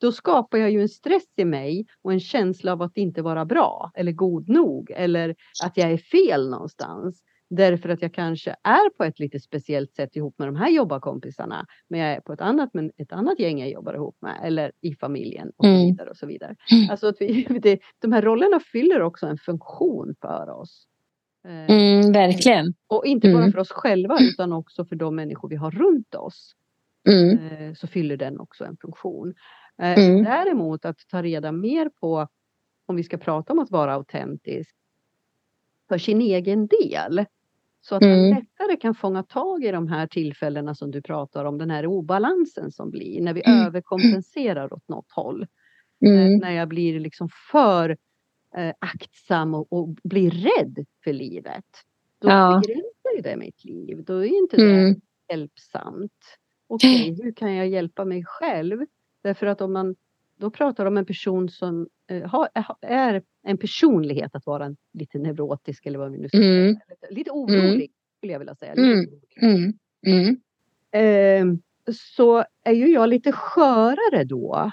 då 0.00 0.12
skapar 0.12 0.58
jag 0.58 0.70
ju 0.70 0.82
en 0.82 0.88
stress 0.88 1.28
i 1.36 1.44
mig 1.44 1.86
och 2.02 2.12
en 2.12 2.20
känsla 2.20 2.72
av 2.72 2.82
att 2.82 2.96
inte 2.96 3.22
vara 3.22 3.44
bra 3.44 3.92
eller 3.94 4.12
god 4.12 4.48
nog 4.48 4.90
eller 4.90 5.34
att 5.64 5.76
jag 5.76 5.90
är 5.90 5.98
fel 5.98 6.50
någonstans. 6.50 7.22
Därför 7.50 7.88
att 7.88 8.02
jag 8.02 8.14
kanske 8.14 8.56
är 8.62 8.90
på 8.90 9.04
ett 9.04 9.18
lite 9.18 9.40
speciellt 9.40 9.94
sätt 9.94 10.16
ihop 10.16 10.38
med 10.38 10.48
de 10.48 10.56
här 10.56 10.70
jobbarkompisarna. 10.70 11.66
Men 11.88 12.00
jag 12.00 12.12
är 12.12 12.20
på 12.20 12.32
ett 12.32 12.40
annat, 12.40 12.70
men 12.74 12.92
ett 12.96 13.12
annat 13.12 13.40
gäng 13.40 13.60
jag 13.60 13.70
jobbar 13.70 13.94
ihop 13.94 14.16
med. 14.20 14.40
Eller 14.44 14.72
i 14.80 14.94
familjen 14.94 15.52
och 15.56 15.64
så 15.64 15.70
mm. 15.70 15.82
vidare. 15.82 16.10
Och 16.10 16.16
så 16.16 16.26
vidare. 16.26 16.56
Mm. 16.72 16.90
Alltså 16.90 17.06
att 17.06 17.16
vi, 17.20 17.46
det, 17.62 17.80
de 17.98 18.12
här 18.12 18.22
rollerna 18.22 18.60
fyller 18.60 19.02
också 19.02 19.26
en 19.26 19.38
funktion 19.38 20.14
för 20.20 20.50
oss. 20.50 20.86
Eh, 21.44 21.76
mm, 21.76 22.12
verkligen. 22.12 22.74
Och 22.86 23.06
inte 23.06 23.32
bara 23.32 23.42
mm. 23.42 23.52
för 23.52 23.58
oss 23.58 23.70
själva 23.70 24.18
utan 24.20 24.52
också 24.52 24.84
för 24.84 24.96
de 24.96 25.16
människor 25.16 25.48
vi 25.48 25.56
har 25.56 25.70
runt 25.70 26.14
oss. 26.14 26.54
Mm. 27.08 27.38
Eh, 27.38 27.74
så 27.74 27.86
fyller 27.86 28.16
den 28.16 28.40
också 28.40 28.64
en 28.64 28.76
funktion. 28.76 29.34
Eh, 29.82 29.98
mm. 29.98 30.24
Däremot 30.24 30.84
att 30.84 30.98
ta 31.10 31.22
reda 31.22 31.52
mer 31.52 31.88
på 32.00 32.28
om 32.86 32.96
vi 32.96 33.02
ska 33.02 33.18
prata 33.18 33.52
om 33.52 33.58
att 33.58 33.70
vara 33.70 33.94
autentisk 33.94 34.74
för 35.88 35.98
sin 35.98 36.20
egen 36.20 36.66
del. 36.66 37.24
Så 37.80 37.94
att 37.94 38.02
mm. 38.02 38.20
man 38.20 38.30
lättare 38.30 38.76
kan 38.76 38.94
fånga 38.94 39.22
tag 39.22 39.64
i 39.64 39.70
de 39.70 39.88
här 39.88 40.06
tillfällena 40.06 40.74
som 40.74 40.90
du 40.90 41.02
pratar 41.02 41.44
om, 41.44 41.58
den 41.58 41.70
här 41.70 41.86
obalansen 41.86 42.72
som 42.72 42.90
blir 42.90 43.22
när 43.22 43.34
vi 43.34 43.42
mm. 43.46 43.66
överkompenserar 43.66 44.72
åt 44.72 44.88
något 44.88 45.12
håll. 45.12 45.46
Mm. 46.06 46.16
När, 46.16 46.40
när, 46.40 46.52
jag 46.52 46.68
blir 46.68 47.00
liksom 47.00 47.28
för 47.50 47.96
eh, 48.56 48.72
aktsam 48.78 49.54
och, 49.54 49.72
och, 49.72 49.88
blir 49.88 50.30
rädd 50.30 50.86
för 51.04 51.12
livet. 51.12 51.64
Då 52.18 52.28
ja. 52.28 52.62
begränsar 52.66 53.22
det 53.22 53.36
mitt 53.36 53.64
liv. 53.64 54.04
Då 54.04 54.24
är 54.24 54.38
inte 54.38 54.56
det 54.56 54.80
mm. 54.80 55.00
hjälpsamt. 55.30 56.38
Okej, 56.66 57.12
okay, 57.12 57.24
hur 57.24 57.32
kan 57.32 57.54
jag 57.54 57.68
hjälpa 57.68 58.04
mig 58.04 58.24
själv? 58.26 58.86
Därför 59.22 59.46
att 59.46 59.60
om 59.60 59.72
man 59.72 59.94
då 60.38 60.50
pratar 60.50 60.86
om 60.86 60.96
en 60.96 61.06
person 61.06 61.48
som 61.48 61.88
eh, 62.10 62.22
har, 62.22 62.48
är 62.80 63.22
en 63.42 63.58
personlighet 63.58 64.34
att 64.34 64.46
vara 64.46 64.64
en, 64.64 64.76
lite 64.92 65.18
neurotisk 65.18 65.86
eller 65.86 65.98
vad 65.98 66.12
vi 66.12 66.18
nu 66.18 66.28
ska 66.28 66.38
mm. 66.38 66.74
säga. 66.74 66.84
Lite, 66.88 67.14
lite 67.14 67.30
orolig 67.30 67.74
mm. 67.74 67.88
skulle 68.16 68.32
jag 68.32 68.38
vilja 68.38 68.54
säga. 68.54 68.72
Mm. 68.72 69.06
mm. 69.42 69.72
Mm. 70.06 70.40
Eh, 70.90 71.58
så 71.92 72.44
är 72.64 72.72
ju 72.72 72.86
jag 72.86 73.08
lite 73.08 73.32
skörare 73.32 74.24
då 74.24 74.70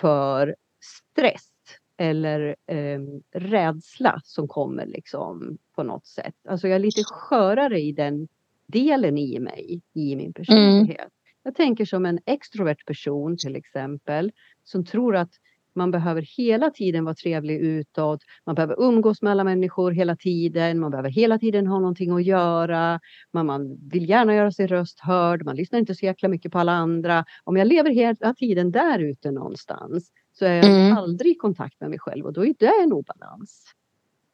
för 0.00 0.56
stress 0.80 1.50
eller 1.96 2.56
eh, 2.66 3.00
rädsla 3.32 4.20
som 4.24 4.48
kommer 4.48 4.86
liksom 4.86 5.58
på 5.74 5.82
något 5.82 6.06
sätt. 6.06 6.34
Alltså 6.48 6.68
jag 6.68 6.74
är 6.74 6.80
lite 6.80 7.04
skörare 7.04 7.80
i 7.80 7.92
den 7.92 8.28
delen 8.66 9.18
i 9.18 9.38
mig, 9.38 9.82
i 9.94 10.16
min 10.16 10.32
personlighet. 10.32 11.12
Mm. 11.44 11.50
Jag 11.50 11.54
tänker 11.54 11.84
som 11.84 12.06
en 12.06 12.18
extrovert 12.26 12.86
person 12.86 13.36
till 13.36 13.56
exempel 13.56 14.32
som 14.64 14.84
tror 14.84 15.16
att 15.16 15.30
man 15.78 15.90
behöver 15.90 16.22
hela 16.36 16.70
tiden 16.70 17.04
vara 17.04 17.14
trevlig 17.14 17.60
utåt. 17.60 18.20
Man 18.46 18.54
behöver 18.54 18.82
umgås 18.82 19.22
med 19.22 19.30
alla 19.30 19.44
människor 19.44 19.90
hela 19.90 20.16
tiden. 20.16 20.80
Man 20.80 20.90
behöver 20.90 21.10
hela 21.10 21.38
tiden 21.38 21.66
ha 21.66 21.78
någonting 21.78 22.10
att 22.10 22.24
göra. 22.24 23.00
Man, 23.32 23.46
man 23.46 23.88
vill 23.90 24.08
gärna 24.08 24.34
göra 24.34 24.52
sin 24.52 24.68
röst 24.68 25.00
hörd. 25.00 25.44
Man 25.44 25.56
lyssnar 25.56 25.78
inte 25.78 25.94
så 25.94 26.06
jäkla 26.06 26.28
mycket 26.28 26.52
på 26.52 26.58
alla 26.58 26.72
andra. 26.72 27.24
Om 27.44 27.56
jag 27.56 27.68
lever 27.68 27.90
hela 27.90 28.34
tiden 28.34 28.70
där 28.70 28.98
ute 28.98 29.30
någonstans 29.30 30.12
så 30.32 30.44
är 30.44 30.54
jag 30.54 30.64
mm. 30.64 30.96
aldrig 30.96 31.32
i 31.32 31.34
kontakt 31.34 31.80
med 31.80 31.90
mig 31.90 31.98
själv 31.98 32.24
och 32.26 32.32
då 32.32 32.44
är 32.46 32.54
det 32.58 32.72
en 32.84 32.92
obalans. 32.92 33.64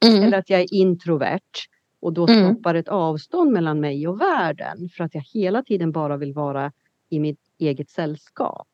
Mm. 0.07 0.23
Eller 0.23 0.39
att 0.39 0.51
jag 0.51 0.61
är 0.61 0.75
introvert 0.75 1.69
Och 2.01 2.13
då 2.13 2.29
mm. 2.29 2.55
skapar 2.55 2.75
ett 2.75 2.89
avstånd 2.89 3.53
mellan 3.53 3.81
mig 3.81 4.09
och 4.09 4.21
världen 4.21 4.89
för 4.89 5.05
att 5.05 5.15
jag 5.15 5.25
hela 5.35 5.63
tiden 5.63 5.93
bara 5.93 6.17
vill 6.17 6.33
vara 6.33 6.73
i 7.15 7.21
mitt 7.21 7.41
eget 7.59 7.91
sällskap. 7.91 8.69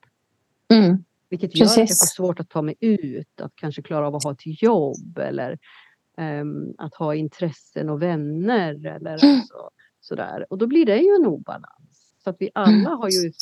Mm. 0.72 1.04
Vilket 1.28 1.56
gör 1.56 1.64
Precis. 1.64 1.78
att 1.78 1.88
jag 1.88 1.98
får 1.98 2.06
svårt 2.06 2.40
att 2.40 2.48
ta 2.48 2.62
mig 2.62 2.74
ut, 2.80 3.40
att 3.40 3.52
kanske 3.54 3.82
klara 3.82 4.06
av 4.06 4.16
att 4.16 4.24
ha 4.24 4.32
ett 4.32 4.62
jobb 4.62 5.18
eller 5.18 5.58
um, 6.16 6.74
att 6.78 6.94
ha 6.94 7.14
intressen 7.14 7.90
och 7.90 8.02
vänner 8.02 8.86
eller 8.86 9.24
mm. 9.24 9.36
alltså, 9.36 9.70
sådär. 10.00 10.46
Och 10.50 10.58
då 10.58 10.66
blir 10.66 10.86
det 10.86 10.98
ju 10.98 11.14
en 11.14 11.26
obalans. 11.26 12.14
Så 12.24 12.30
att 12.30 12.36
vi 12.38 12.50
alla 12.54 12.72
mm. 12.72 12.98
har 12.98 13.08
ju 13.08 13.32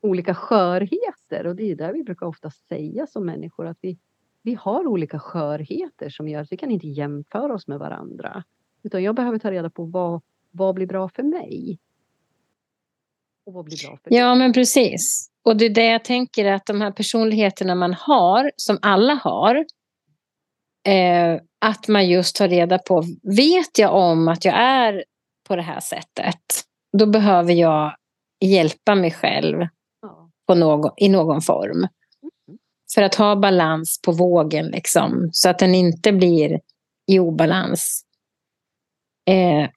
olika 0.00 0.34
skörheter 0.34 1.46
och 1.46 1.56
det 1.56 1.70
är 1.70 1.76
där 1.76 1.92
vi 1.92 2.02
brukar 2.02 2.26
ofta 2.26 2.50
säga 2.50 3.06
som 3.06 3.26
människor 3.26 3.66
att 3.66 3.78
vi, 3.80 3.98
vi 4.42 4.54
har 4.54 4.86
olika 4.86 5.18
skörheter 5.18 6.10
som 6.10 6.28
gör 6.28 6.40
att 6.40 6.52
vi 6.52 6.56
kan 6.56 6.70
inte 6.70 6.88
jämföra 6.88 7.54
oss 7.54 7.68
med 7.68 7.78
varandra. 7.78 8.44
Utan 8.82 9.02
jag 9.02 9.14
behöver 9.14 9.38
ta 9.38 9.50
reda 9.50 9.70
på 9.70 9.84
vad, 9.84 10.22
vad 10.50 10.74
blir 10.74 10.86
bra 10.86 11.08
för 11.08 11.22
mig? 11.22 11.78
Och 13.46 13.52
vad 13.52 13.64
blir 13.64 13.86
bra 13.86 13.98
för 14.04 14.14
Ja, 14.14 14.34
men 14.34 14.52
precis. 14.52 15.28
Och 15.44 15.56
det 15.56 15.64
är 15.64 15.70
det 15.70 15.86
jag 15.86 16.04
tänker 16.04 16.44
att 16.44 16.66
de 16.66 16.80
här 16.80 16.90
personligheterna 16.90 17.74
man 17.74 17.94
har, 17.94 18.50
som 18.56 18.78
alla 18.82 19.14
har, 19.14 19.56
eh, 20.88 21.40
att 21.60 21.88
man 21.88 22.08
just 22.08 22.36
tar 22.36 22.48
reda 22.48 22.78
på, 22.78 23.04
vet 23.22 23.78
jag 23.78 23.94
om 23.94 24.28
att 24.28 24.44
jag 24.44 24.54
är 24.54 25.04
på 25.48 25.56
det 25.56 25.62
här 25.62 25.80
sättet, 25.80 26.44
då 26.98 27.06
behöver 27.06 27.52
jag 27.52 27.96
hjälpa 28.44 28.94
mig 28.94 29.10
själv 29.10 29.66
på 30.46 30.54
någon, 30.54 30.90
i 30.96 31.08
någon 31.08 31.42
form. 31.42 31.78
Mm. 31.78 31.88
För 32.94 33.02
att 33.02 33.14
ha 33.14 33.36
balans 33.36 34.00
på 34.02 34.12
vågen, 34.12 34.66
liksom, 34.66 35.28
så 35.32 35.48
att 35.48 35.58
den 35.58 35.74
inte 35.74 36.12
blir 36.12 36.60
i 37.06 37.18
obalans. 37.18 38.04
Eh, 39.30 39.70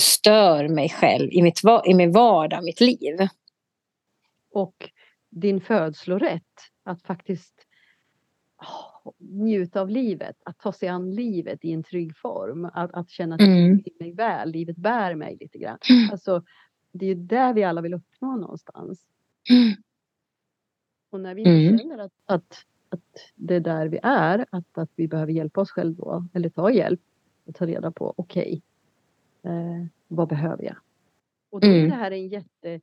stör 0.00 0.68
mig 0.68 0.88
själv 0.88 1.32
i, 1.32 1.42
mitt, 1.42 1.60
i 1.86 1.94
min 1.94 2.12
vardag, 2.12 2.64
mitt 2.64 2.80
liv. 2.80 3.28
Och 4.52 4.90
din 5.30 5.60
födslorätt, 5.60 6.42
att 6.82 7.02
faktiskt 7.02 7.66
oh, 8.58 9.12
njuta 9.18 9.80
av 9.80 9.90
livet, 9.90 10.36
att 10.44 10.58
ta 10.58 10.72
sig 10.72 10.88
an 10.88 11.14
livet 11.14 11.64
i 11.64 11.72
en 11.72 11.82
trygg 11.82 12.16
form, 12.16 12.64
att, 12.64 12.92
att 12.92 13.10
känna 13.10 13.34
att 13.34 13.40
mm. 13.40 13.82
mig 14.00 14.12
väl, 14.12 14.50
livet 14.50 14.76
bär 14.76 15.14
mig 15.14 15.36
lite 15.40 15.58
grann. 15.58 15.78
Mm. 15.90 16.10
Alltså, 16.10 16.44
det 16.92 17.06
är 17.06 17.14
där 17.14 17.54
vi 17.54 17.64
alla 17.64 17.80
vill 17.80 17.94
uppnå 17.94 18.36
någonstans. 18.36 19.06
Mm. 19.50 19.76
Och 21.10 21.20
när 21.20 21.34
vi 21.34 21.42
mm. 21.42 21.78
känner 21.78 21.98
att, 21.98 22.12
att, 22.26 22.64
att 22.88 23.32
det 23.34 23.54
är 23.54 23.60
där 23.60 23.86
vi 23.86 23.98
är, 24.02 24.46
att, 24.50 24.78
att 24.78 24.90
vi 24.96 25.08
behöver 25.08 25.32
hjälpa 25.32 25.60
oss 25.60 25.70
själva 25.70 26.28
eller 26.34 26.48
ta 26.48 26.70
hjälp 26.70 27.00
och 27.46 27.54
ta 27.54 27.66
reda 27.66 27.90
på, 27.90 28.14
okej, 28.16 28.42
okay, 28.42 28.60
eh, 29.46 29.86
vad 30.08 30.28
behöver 30.28 30.64
jag? 30.64 30.76
Och 31.50 31.60
då 31.60 31.66
är 31.66 31.78
mm. 31.78 31.90
det 31.90 31.96
här 31.96 32.10
en 32.10 32.28
jätte... 32.28 32.80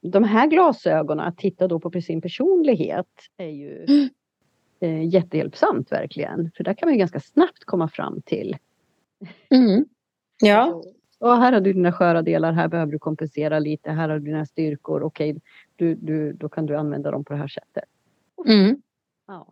De 0.00 0.24
här 0.24 0.46
glasögonen, 0.46 1.26
att 1.26 1.38
titta 1.38 1.68
då 1.68 1.80
på 1.80 2.00
sin 2.00 2.20
personlighet, 2.20 3.06
är 3.36 3.48
ju 3.48 3.84
mm. 3.84 4.08
eh, 4.80 5.08
jättehjälpsamt 5.14 5.92
verkligen. 5.92 6.50
För 6.56 6.64
där 6.64 6.74
kan 6.74 6.88
man 6.88 6.98
ganska 6.98 7.20
snabbt 7.20 7.64
komma 7.64 7.88
fram 7.88 8.22
till. 8.22 8.56
Mm. 9.50 9.84
Ja. 10.38 10.82
Och 11.20 11.36
här 11.36 11.52
har 11.52 11.60
du 11.60 11.72
dina 11.72 11.92
sköra 11.92 12.22
delar, 12.22 12.52
här 12.52 12.68
behöver 12.68 12.92
du 12.92 12.98
kompensera 12.98 13.58
lite, 13.58 13.90
här 13.90 14.08
har 14.08 14.18
du 14.18 14.24
dina 14.24 14.46
styrkor, 14.46 15.02
okej, 15.02 15.30
okay, 15.30 15.40
du, 15.76 15.94
du, 15.94 16.32
då 16.32 16.48
kan 16.48 16.66
du 16.66 16.76
använda 16.76 17.10
dem 17.10 17.24
på 17.24 17.32
det 17.32 17.38
här 17.38 17.48
sättet. 17.48 17.84
Mm. 18.46 18.82
Ja, 19.26 19.46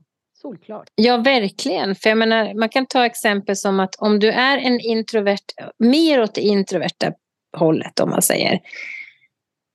solklart. 0.46 0.88
Ja, 0.94 1.16
verkligen. 1.16 1.94
För 1.94 2.08
jag 2.08 2.18
menar, 2.18 2.54
man 2.54 2.68
kan 2.68 2.86
ta 2.86 3.06
exempel 3.06 3.56
som 3.56 3.80
att 3.80 3.94
om 3.98 4.18
du 4.18 4.30
är 4.30 4.58
en 4.58 4.80
introvert, 4.80 5.44
mer 5.78 6.22
åt 6.22 6.34
det 6.34 6.40
introverta 6.40 7.12
hållet 7.56 8.00
om 8.00 8.10
man 8.10 8.22
säger. 8.22 8.52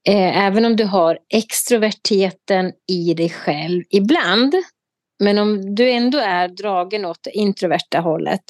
Eh, 0.08 0.44
även 0.46 0.64
om 0.64 0.76
du 0.76 0.84
har 0.84 1.18
extroverteten 1.34 2.72
i 2.88 3.14
dig 3.14 3.30
själv 3.30 3.82
ibland. 3.90 4.54
Men 5.18 5.38
om 5.38 5.74
du 5.74 5.90
ändå 5.90 6.18
är 6.18 6.48
dragen 6.48 7.04
åt 7.04 7.22
det 7.22 7.30
introverta 7.30 8.00
hållet 8.00 8.44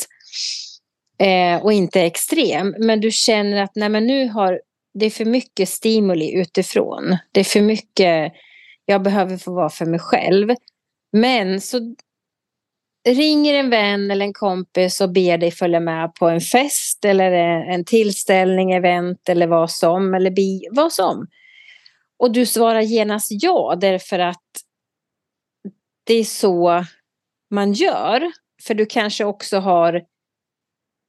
eh, 1.19 1.65
och 1.65 1.73
inte 1.73 2.01
extrem. 2.01 2.75
Men 2.79 3.01
du 3.01 3.11
känner 3.11 3.63
att 3.63 3.73
nej, 3.75 3.89
men 3.89 4.07
nu 4.07 4.29
har 4.29 4.61
det 4.95 5.07
är 5.07 5.11
för 5.11 5.25
mycket 5.25 5.69
stimuli 5.69 6.33
utifrån. 6.33 7.17
Det 7.33 7.41
är 7.41 7.45
för 7.45 7.61
mycket, 7.61 8.33
jag 8.87 9.03
behöver 9.03 9.37
få 9.37 9.53
vara 9.53 9.71
för 9.71 9.87
mig 9.87 10.01
själv. 10.01 10.55
Men 11.13 11.61
så 11.61 11.95
ringer 13.05 13.55
en 13.55 13.71
vän 13.71 14.11
eller 14.11 14.27
en 14.27 14.33
kompis 14.33 15.01
och 15.01 15.13
ber 15.13 15.39
dig 15.39 15.51
följa 15.51 15.81
med 15.81 16.15
på 16.15 16.29
en 16.29 16.41
fest 16.41 17.05
eller 17.05 17.33
en 17.33 17.85
tillställning, 17.85 18.73
event 18.73 19.29
eller 19.29 19.47
vad 19.47 19.71
som, 19.71 20.15
eller 20.15 20.31
bi, 20.31 20.63
vad 20.71 20.93
som. 20.93 21.27
Och 22.19 22.33
du 22.33 22.47
svarar 22.47 22.81
genast 22.81 23.29
ja 23.31 23.77
därför 23.81 24.19
att 24.19 24.43
det 26.05 26.15
är 26.15 26.25
så 26.25 26.85
man 27.51 27.73
gör. 27.73 28.33
För 28.63 28.75
du 28.75 28.87
kanske 28.87 29.25
också 29.25 29.59
har 29.59 30.03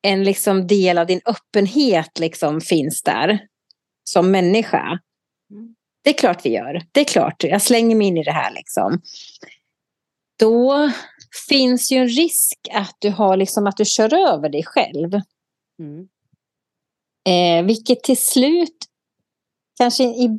en 0.02 0.24
liksom 0.24 0.68
del 0.68 0.98
av 0.98 1.08
din 1.08 1.22
öppenhet 1.26 2.20
liksom 2.20 2.62
finns 2.62 3.02
där 3.02 3.40
som 4.04 4.32
människa. 4.32 5.00
Mm. 5.52 5.76
Det 6.04 6.10
är 6.10 6.14
klart 6.14 6.46
vi 6.46 6.50
gör. 6.50 6.82
Det 6.92 7.00
är 7.00 7.06
klart, 7.06 7.44
jag 7.44 7.62
slänger 7.62 7.96
mig 7.96 8.08
in 8.08 8.18
i 8.18 8.24
det 8.24 8.32
här 8.32 8.52
liksom. 8.54 9.02
Då 10.40 10.92
finns 11.50 11.92
ju 11.92 11.98
en 11.98 12.08
risk 12.08 12.58
att 12.74 12.96
du 13.00 13.10
har 13.10 13.38
liksom 13.38 13.68
att 13.68 13.78
du 13.78 13.86
kör 13.86 14.14
över 14.14 14.50
dig 14.50 14.64
själv. 14.64 15.12
Mm. 15.80 16.08
Eh, 17.30 17.66
vilket 17.66 18.04
till 18.04 18.18
slut, 18.18 18.78
kanske 19.78 20.04
i 20.04 20.38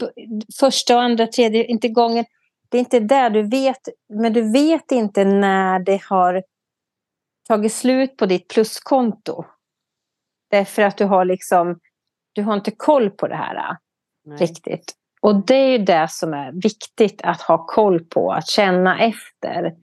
första 0.60 0.96
och 0.96 1.02
andra, 1.02 1.26
tredje, 1.26 1.64
inte 1.64 1.88
gången, 1.88 2.24
det 2.68 2.78
är 2.78 2.80
inte 2.80 3.00
där 3.00 3.30
du 3.30 3.42
vet, 3.42 3.88
men 4.08 4.32
du 4.32 4.52
vet 4.52 4.92
inte 4.92 5.24
när 5.24 5.78
det 5.78 6.02
har 6.02 6.42
tagit 7.48 7.72
slut 7.72 8.16
på 8.16 8.26
ditt 8.26 8.48
pluskonto. 8.48 9.44
Därför 10.50 10.82
att 10.82 10.96
du 10.96 11.04
har 11.04 11.24
liksom 11.24 11.80
du 12.32 12.42
har 12.42 12.54
inte 12.54 12.70
koll 12.70 13.10
på 13.10 13.28
det 13.28 13.36
här 13.36 13.76
Nej. 14.24 14.38
riktigt. 14.38 14.94
Och 15.20 15.46
det 15.46 15.54
är 15.54 15.68
ju 15.68 15.78
det 15.78 16.08
som 16.10 16.34
är 16.34 16.52
viktigt 16.52 17.22
att 17.22 17.40
ha 17.40 17.66
koll 17.66 18.04
på, 18.04 18.32
att 18.32 18.48
känna 18.48 19.00
efter. 19.00 19.74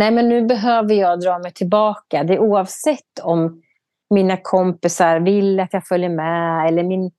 Nej, 0.00 0.10
men 0.10 0.28
nu 0.28 0.46
behöver 0.46 0.94
jag 0.94 1.20
dra 1.20 1.38
mig 1.38 1.52
tillbaka. 1.52 2.24
Det 2.24 2.34
är 2.34 2.38
oavsett 2.38 3.18
om 3.22 3.62
mina 4.10 4.36
kompisar 4.36 5.20
vill 5.20 5.60
att 5.60 5.72
jag 5.72 5.86
följer 5.86 6.08
med 6.08 6.68
eller 6.68 6.82
min 6.82 7.10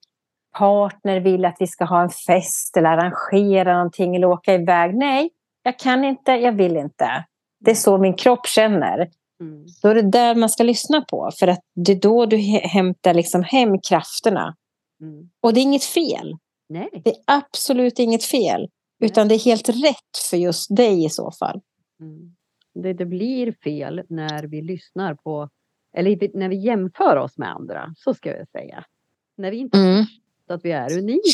partner 0.57 1.19
vill 1.19 1.45
att 1.45 1.55
vi 1.59 1.67
ska 1.67 1.85
ha 1.85 2.01
en 2.01 2.09
fest 2.09 2.77
eller 2.77 2.89
arrangera 2.89 3.73
någonting 3.73 4.15
eller 4.15 4.27
åka 4.27 4.53
iväg. 4.53 4.95
Nej, 4.95 5.29
jag 5.63 5.79
kan 5.79 6.03
inte, 6.03 6.31
jag 6.31 6.51
vill 6.51 6.77
inte. 6.77 7.25
Det 7.59 7.71
är 7.71 7.75
så 7.75 7.97
min 7.97 8.13
kropp 8.13 8.47
känner. 8.47 8.97
Mm. 9.41 9.65
Då 9.81 9.89
är 9.89 9.95
det 9.95 10.11
där 10.11 10.35
man 10.35 10.49
ska 10.49 10.63
lyssna 10.63 11.01
på 11.01 11.31
för 11.39 11.47
att 11.47 11.61
det 11.75 11.91
är 11.91 11.99
då 11.99 12.25
du 12.25 12.37
hämtar 12.63 13.13
liksom 13.13 13.43
hem 13.43 13.81
krafterna. 13.89 14.55
Mm. 15.01 15.29
Och 15.41 15.53
det 15.53 15.59
är 15.59 15.63
inget 15.63 15.83
fel. 15.83 16.37
Nej. 16.69 16.89
Det 17.03 17.09
är 17.09 17.17
absolut 17.27 17.99
inget 17.99 18.23
fel. 18.23 18.69
Utan 19.03 19.27
det 19.27 19.35
är 19.35 19.45
helt 19.45 19.69
rätt 19.69 20.29
för 20.29 20.37
just 20.37 20.75
dig 20.75 21.05
i 21.05 21.09
så 21.09 21.31
fall. 21.31 21.61
Mm. 21.99 22.35
Det, 22.73 22.93
det, 22.93 23.05
blir 23.05 23.51
fel 23.51 24.03
när 24.09 24.43
vi 24.43 24.61
lyssnar 24.61 25.13
på, 25.13 25.49
eller 25.93 26.37
när 26.37 26.49
vi 26.49 26.55
jämför 26.55 27.17
oss 27.17 27.37
med 27.37 27.51
andra, 27.51 27.93
så 27.97 28.13
ska 28.13 28.37
jag 28.37 28.47
säga. 28.47 28.85
När 29.35 29.51
vi 29.51 29.57
inte 29.57 29.77
mm. 29.77 30.05
att 30.47 30.65
vi 30.65 30.71
är 30.71 30.97
unika 30.97 31.29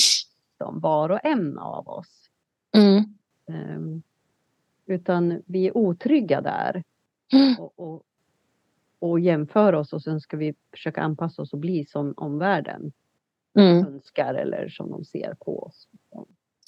som 0.57 0.79
var 0.79 1.09
och 1.09 1.19
en 1.23 1.57
av 1.57 1.89
oss. 1.89 2.29
Mm. 2.75 3.03
Um, 3.45 4.03
utan 4.85 5.41
vi 5.45 5.67
är 5.67 5.77
otrygga 5.77 6.41
där. 6.41 6.83
Mm. 7.33 7.59
Och, 7.59 7.73
och, 7.75 8.03
och 8.99 9.19
jämför 9.19 9.73
oss 9.73 9.93
och 9.93 10.03
sen 10.03 10.21
ska 10.21 10.37
vi 10.37 10.55
försöka 10.71 11.01
anpassa 11.01 11.41
oss 11.41 11.53
och 11.53 11.59
bli 11.59 11.85
som 11.85 12.13
omvärlden 12.17 12.91
mm. 13.59 13.85
önskar 13.85 14.33
eller 14.33 14.69
som 14.69 14.91
de 14.91 15.05
ser 15.05 15.35
på 15.39 15.63
oss. 15.63 15.87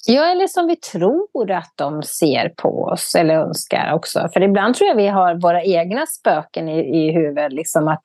Ja, 0.06 0.24
eller 0.24 0.46
som 0.46 0.66
vi 0.66 0.76
tror 0.76 1.50
att 1.50 1.72
de 1.74 2.02
ser 2.02 2.48
på 2.48 2.84
oss 2.84 3.14
eller 3.14 3.34
önskar 3.34 3.92
också. 3.92 4.28
För 4.32 4.42
ibland 4.42 4.74
tror 4.74 4.88
jag 4.88 4.96
vi 4.96 5.06
har 5.06 5.34
våra 5.34 5.64
egna 5.64 6.06
spöken 6.06 6.68
i, 6.68 6.80
i 6.80 7.12
huvudet. 7.12 7.52
Liksom 7.52 7.88
att 7.88 8.02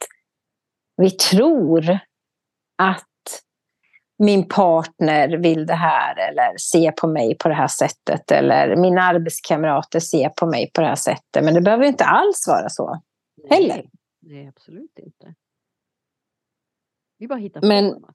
vi 0.98 1.12
tror 1.12 2.00
att 2.78 3.04
min 4.18 4.48
partner 4.48 5.38
vill 5.38 5.66
det 5.66 5.74
här 5.74 6.30
eller 6.30 6.58
ser 6.58 6.92
på 6.92 7.08
mig 7.08 7.38
på 7.38 7.50
det 7.50 7.56
här 7.56 7.68
sättet. 7.68 8.32
Eller 8.32 8.76
mina 8.76 9.02
arbetskamrater 9.02 10.00
ser 10.00 10.30
på 10.30 10.46
mig 10.46 10.72
på 10.74 10.82
det 10.82 10.88
här 10.88 10.96
sättet. 10.96 11.44
Men 11.44 11.54
det 11.54 11.62
behöver 11.62 11.86
inte 11.86 12.06
alls 12.06 12.48
vara 12.48 12.70
så 12.70 13.02
heller. 13.50 13.76
Nej, 13.76 13.90
nej 14.22 14.48
absolut 14.48 15.00
inte. 15.00 15.36
Vi 17.18 17.28
bara 17.28 17.40
hittar 17.40 17.62
på 17.62 17.68
Men. 17.68 18.06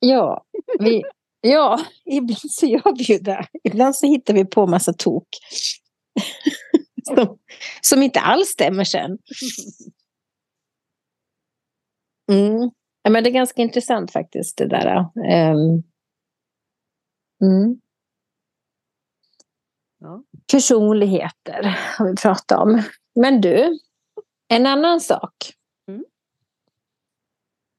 Ja, 0.00 0.44
vi, 0.78 1.02
ja, 1.40 1.80
ibland 2.04 2.50
så 2.50 2.66
gör 2.66 2.96
vi 2.96 3.04
ju 3.04 3.18
det. 3.18 3.46
Ibland 3.64 3.96
så 3.96 4.06
hittar 4.06 4.34
vi 4.34 4.44
på 4.44 4.66
massa 4.66 4.92
tok. 4.92 5.28
som, 7.14 7.38
som 7.80 8.02
inte 8.02 8.20
alls 8.20 8.48
stämmer 8.48 8.84
sen. 8.84 9.18
Mm. 12.30 12.70
Ja, 13.02 13.10
men 13.10 13.24
det 13.24 13.30
är 13.30 13.34
ganska 13.34 13.62
intressant 13.62 14.12
faktiskt 14.12 14.58
det 14.58 14.68
där. 14.68 14.98
Um. 15.52 15.82
Mm. 17.42 17.80
Ja. 19.98 20.22
Personligheter 20.52 21.78
har 21.98 22.10
vi 22.10 22.16
pratat 22.16 22.58
om. 22.58 22.82
Men 23.14 23.40
du, 23.40 23.78
en 24.48 24.66
annan 24.66 25.00
sak. 25.00 25.52
Mm. 25.88 26.04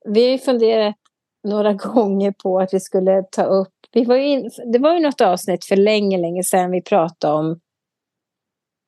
Vi 0.06 0.32
har 0.32 0.38
funderat 0.38 0.96
några 1.44 1.74
gånger 1.94 2.32
på 2.32 2.60
att 2.60 2.74
vi 2.74 2.80
skulle 2.80 3.24
ta 3.32 3.44
upp... 3.44 3.74
Vi 3.92 4.06
var 4.06 4.16
in, 4.16 4.52
det 4.74 4.80
var 4.80 4.94
ju 4.94 5.00
något 5.00 5.22
avsnitt 5.22 5.66
för 5.66 5.76
länge, 5.76 6.18
länge 6.18 6.44
sedan 6.44 6.72
vi 6.72 6.82
pratade 6.82 7.34
om 7.34 7.60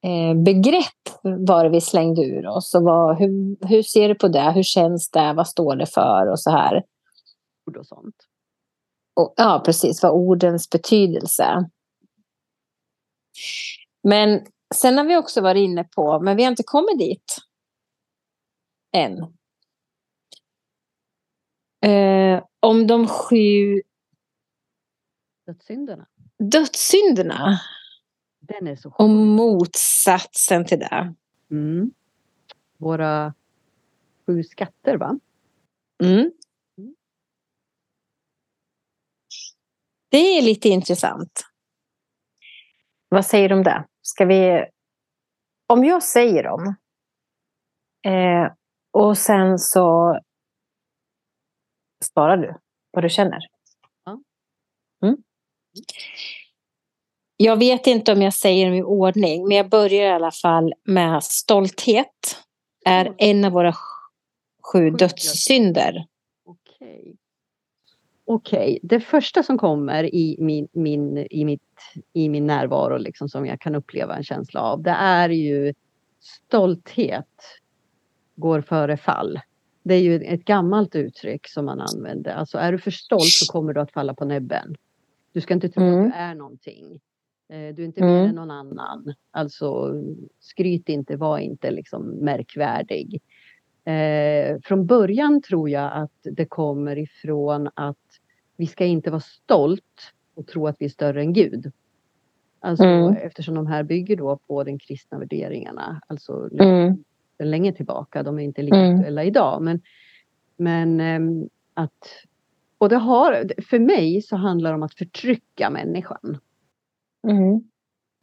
eh, 0.03 0.43
begrepp 0.43 1.21
var 1.21 1.65
vi 1.65 1.81
slängde 1.81 2.21
ur 2.21 2.47
oss. 2.47 2.75
Och 2.75 2.83
vad, 2.83 3.17
hur, 3.17 3.67
hur 3.67 3.83
ser 3.83 4.09
du 4.09 4.15
på 4.15 4.27
det? 4.27 4.51
Hur 4.51 4.63
känns 4.63 5.09
det? 5.09 5.33
Vad 5.33 5.47
står 5.47 5.75
det 5.75 5.85
för? 5.85 6.31
Och 6.31 6.39
så 6.39 6.49
här. 6.49 6.83
Ord 7.67 7.77
och 7.77 7.87
sånt. 7.87 8.15
Och, 9.15 9.33
ja, 9.37 9.61
precis. 9.65 10.03
Vad 10.03 10.11
ordens 10.11 10.69
betydelse. 10.69 11.69
Men 14.03 14.45
sen 14.75 14.97
har 14.97 15.05
vi 15.05 15.17
också 15.17 15.41
varit 15.41 15.61
inne 15.61 15.83
på, 15.83 16.19
men 16.19 16.37
vi 16.37 16.43
har 16.43 16.51
inte 16.51 16.63
kommit 16.63 16.99
dit 16.99 17.37
än. 18.95 19.33
Eh, 21.83 22.43
om 22.59 22.87
de 22.87 23.07
sju 23.07 23.81
dödssynderna. 25.45 26.07
Dödssynderna. 26.39 27.59
Den 28.39 28.67
är 28.67 28.75
så 28.75 28.89
Och 28.89 29.09
motsatsen 29.09 30.65
till 30.65 30.79
det. 30.79 31.13
Mm. 31.51 31.91
Våra 32.77 33.33
sju 34.25 34.43
skatter, 34.43 34.97
va? 34.97 35.19
Mm. 36.03 36.31
mm. 36.77 36.95
Det 40.09 40.17
är 40.17 40.41
lite 40.41 40.69
intressant. 40.69 41.41
Vad 43.09 43.25
säger 43.25 43.49
du 43.49 43.55
om 43.55 43.63
det? 43.63 43.87
Ska 44.01 44.25
vi... 44.25 44.65
Om 45.67 45.83
jag 45.83 46.03
säger 46.03 46.43
dem 46.43 46.75
eh, 48.05 48.53
och 48.91 49.17
sen 49.17 49.59
så 49.59 50.19
svarar 52.03 52.37
du 52.37 52.55
vad 52.91 53.03
du 53.03 53.09
känner. 53.09 53.39
Mm. 55.03 55.17
Jag 57.37 57.57
vet 57.57 57.87
inte 57.87 58.11
om 58.11 58.21
jag 58.21 58.33
säger 58.33 58.65
dem 58.65 58.75
i 58.75 58.83
ordning, 58.83 59.47
men 59.47 59.57
jag 59.57 59.69
börjar 59.69 60.05
i 60.05 60.13
alla 60.13 60.31
fall 60.31 60.73
med 60.83 61.23
stolthet. 61.23 62.37
är 62.85 63.15
en 63.17 63.45
av 63.45 63.51
våra 63.51 63.73
sju 64.63 64.89
dödssynder. 64.89 66.05
Okej. 66.45 67.15
Okej, 68.25 68.79
det 68.83 68.99
första 68.99 69.43
som 69.43 69.57
kommer 69.57 70.15
i 70.15 70.37
min, 70.39 70.67
min, 70.71 71.17
i 71.17 71.45
mitt, 71.45 71.61
i 72.13 72.29
min 72.29 72.47
närvaro, 72.47 72.97
liksom, 72.97 73.29
som 73.29 73.45
jag 73.45 73.61
kan 73.61 73.75
uppleva 73.75 74.15
en 74.15 74.23
känsla 74.23 74.61
av, 74.61 74.81
det 74.83 74.91
är 74.91 75.29
ju 75.29 75.73
stolthet 76.19 77.27
går 78.35 78.61
före 78.61 78.97
fall. 78.97 79.39
Det 79.83 79.93
är 79.93 80.01
ju 80.01 80.15
ett 80.15 80.45
gammalt 80.45 80.95
uttryck 80.95 81.47
som 81.47 81.65
man 81.65 81.81
använder. 81.81 82.31
Alltså 82.31 82.57
är 82.57 82.71
du 82.71 82.77
för 82.77 82.91
stolt 82.91 83.23
så 83.23 83.51
kommer 83.51 83.73
du 83.73 83.81
att 83.81 83.91
falla 83.91 84.13
på 84.13 84.25
näbben. 84.25 84.75
Du 85.31 85.41
ska 85.41 85.53
inte 85.53 85.69
tro 85.69 85.83
mm. 85.83 85.99
att 85.99 86.13
du 86.13 86.17
är 86.17 86.35
någonting. 86.35 86.99
Eh, 87.49 87.75
du 87.75 87.81
är 87.81 87.85
inte 87.85 88.01
mm. 88.01 88.13
mer 88.13 88.29
än 88.29 88.35
någon 88.35 88.51
annan. 88.51 89.13
Alltså 89.31 89.93
skryt 90.39 90.89
inte, 90.89 91.15
var 91.15 91.37
inte 91.37 91.71
liksom 91.71 92.09
märkvärdig. 92.09 93.21
Eh, 93.85 94.59
från 94.63 94.85
början 94.85 95.41
tror 95.41 95.69
jag 95.69 95.91
att 95.93 96.17
det 96.23 96.45
kommer 96.45 96.97
ifrån 96.97 97.69
att 97.73 97.97
vi 98.57 98.67
ska 98.67 98.85
inte 98.85 99.11
vara 99.11 99.21
stolt 99.21 100.13
och 100.35 100.47
tro 100.47 100.67
att 100.67 100.75
vi 100.79 100.85
är 100.85 100.89
större 100.89 101.21
än 101.21 101.33
Gud. 101.33 101.71
Alltså, 102.59 102.83
mm. 102.83 103.15
Eftersom 103.15 103.55
de 103.55 103.67
här 103.67 103.83
bygger 103.83 104.15
då 104.15 104.37
på 104.47 104.63
den 104.63 104.79
kristna 104.79 105.19
värderingarna. 105.19 106.01
Alltså 106.07 106.49
mm. 106.59 107.03
Länge 107.39 107.73
tillbaka. 107.73 108.23
De 108.23 108.39
är 108.39 108.43
inte 108.43 108.61
lika 108.61 108.77
mm. 108.77 108.95
aktuella 108.95 109.23
idag. 109.23 109.61
Men, 109.61 109.81
men 110.57 110.99
äm, 110.99 111.49
att... 111.73 112.25
Och 112.77 112.89
det 112.89 112.97
har, 112.97 113.61
för 113.69 113.79
mig 113.79 114.21
så 114.21 114.35
handlar 114.35 114.69
det 114.69 114.75
om 114.75 114.83
att 114.83 114.93
förtrycka 114.93 115.69
människan. 115.69 116.37
Mm. 117.27 117.63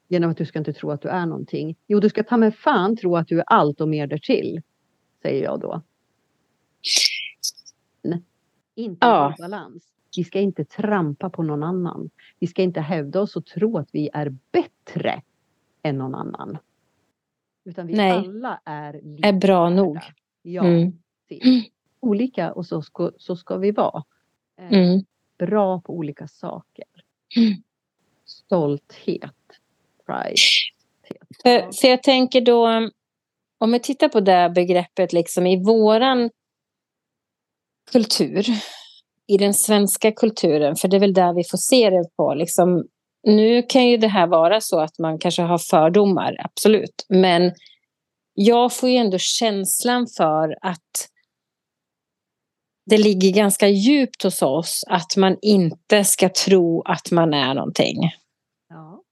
Genom 0.08 0.30
att 0.30 0.36
du 0.36 0.46
ska 0.46 0.58
inte 0.58 0.72
tro 0.72 0.90
att 0.90 1.02
du 1.02 1.08
är 1.08 1.26
någonting. 1.26 1.76
Jo, 1.86 2.00
du 2.00 2.08
ska 2.08 2.22
ta 2.22 2.36
med 2.36 2.54
fan 2.54 2.96
tro 2.96 3.16
att 3.16 3.28
du 3.28 3.38
är 3.38 3.44
allt 3.46 3.80
och 3.80 3.88
mer 3.88 4.06
därtill. 4.06 4.62
Säger 5.22 5.44
jag 5.44 5.60
då. 5.60 5.82
Inte 8.74 9.06
ja. 9.06 9.34
balans. 9.38 9.84
Vi 10.16 10.24
ska 10.24 10.40
inte 10.40 10.64
trampa 10.64 11.30
på 11.30 11.42
någon 11.42 11.62
annan. 11.62 12.10
Vi 12.38 12.46
ska 12.46 12.62
inte 12.62 12.80
hävda 12.80 13.20
oss 13.20 13.36
och 13.36 13.46
tro 13.46 13.78
att 13.78 13.88
vi 13.92 14.10
är 14.12 14.36
bättre 14.52 15.22
än 15.82 15.98
någon 15.98 16.14
annan. 16.14 16.58
Utan 17.64 17.86
vi 17.86 17.94
Nej. 17.94 18.10
alla 18.10 18.60
är 18.64 19.00
lika 19.02 19.28
Är 19.28 19.32
bra 19.32 19.70
nog. 19.70 19.98
Ja, 20.42 20.64
mm. 20.64 20.92
Olika 22.00 22.52
och 22.52 22.66
så 22.66 22.82
ska, 22.82 23.12
så 23.16 23.36
ska 23.36 23.56
vi 23.56 23.70
vara. 23.70 24.04
Eh, 24.60 24.72
mm. 24.72 25.04
Bra 25.38 25.80
på 25.80 25.92
olika 25.92 26.28
saker. 26.28 26.84
Mm. 27.36 27.62
Stolthet. 28.24 29.34
Pride. 30.06 30.36
För, 31.42 31.72
för 31.80 31.88
jag 31.88 32.02
tänker 32.02 32.40
då, 32.40 32.90
om 33.58 33.72
vi 33.72 33.80
tittar 33.80 34.08
på 34.08 34.20
det 34.20 34.52
begreppet 34.54 35.12
liksom 35.12 35.46
i 35.46 35.64
våran 35.64 36.30
kultur 37.92 38.46
i 39.26 39.36
den 39.36 39.54
svenska 39.54 40.12
kulturen, 40.12 40.76
för 40.76 40.88
det 40.88 40.96
är 40.96 41.00
väl 41.00 41.14
där 41.14 41.34
vi 41.34 41.44
får 41.44 41.58
se 41.58 41.90
det 41.90 42.04
på. 42.16 42.34
Liksom, 42.34 42.84
nu 43.22 43.62
kan 43.62 43.86
ju 43.86 43.96
det 43.96 44.08
här 44.08 44.26
vara 44.26 44.60
så 44.60 44.80
att 44.80 44.98
man 44.98 45.18
kanske 45.18 45.42
har 45.42 45.58
fördomar, 45.58 46.36
absolut. 46.38 47.06
Men 47.08 47.52
jag 48.34 48.72
får 48.72 48.88
ju 48.88 48.96
ändå 48.96 49.18
känslan 49.18 50.06
för 50.16 50.58
att 50.62 51.08
det 52.86 52.98
ligger 52.98 53.32
ganska 53.32 53.68
djupt 53.68 54.22
hos 54.22 54.42
oss 54.42 54.84
att 54.86 55.16
man 55.16 55.36
inte 55.42 56.04
ska 56.04 56.28
tro 56.28 56.82
att 56.82 57.10
man 57.10 57.34
är 57.34 57.54
någonting. 57.54 57.96
Ja. 58.68 59.02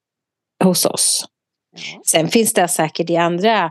Hos 0.64 0.86
oss. 0.86 1.24
Ja. 1.70 2.02
Sen 2.06 2.28
finns 2.28 2.52
det 2.52 2.68
säkert 2.68 3.10
i 3.10 3.16
andra 3.16 3.64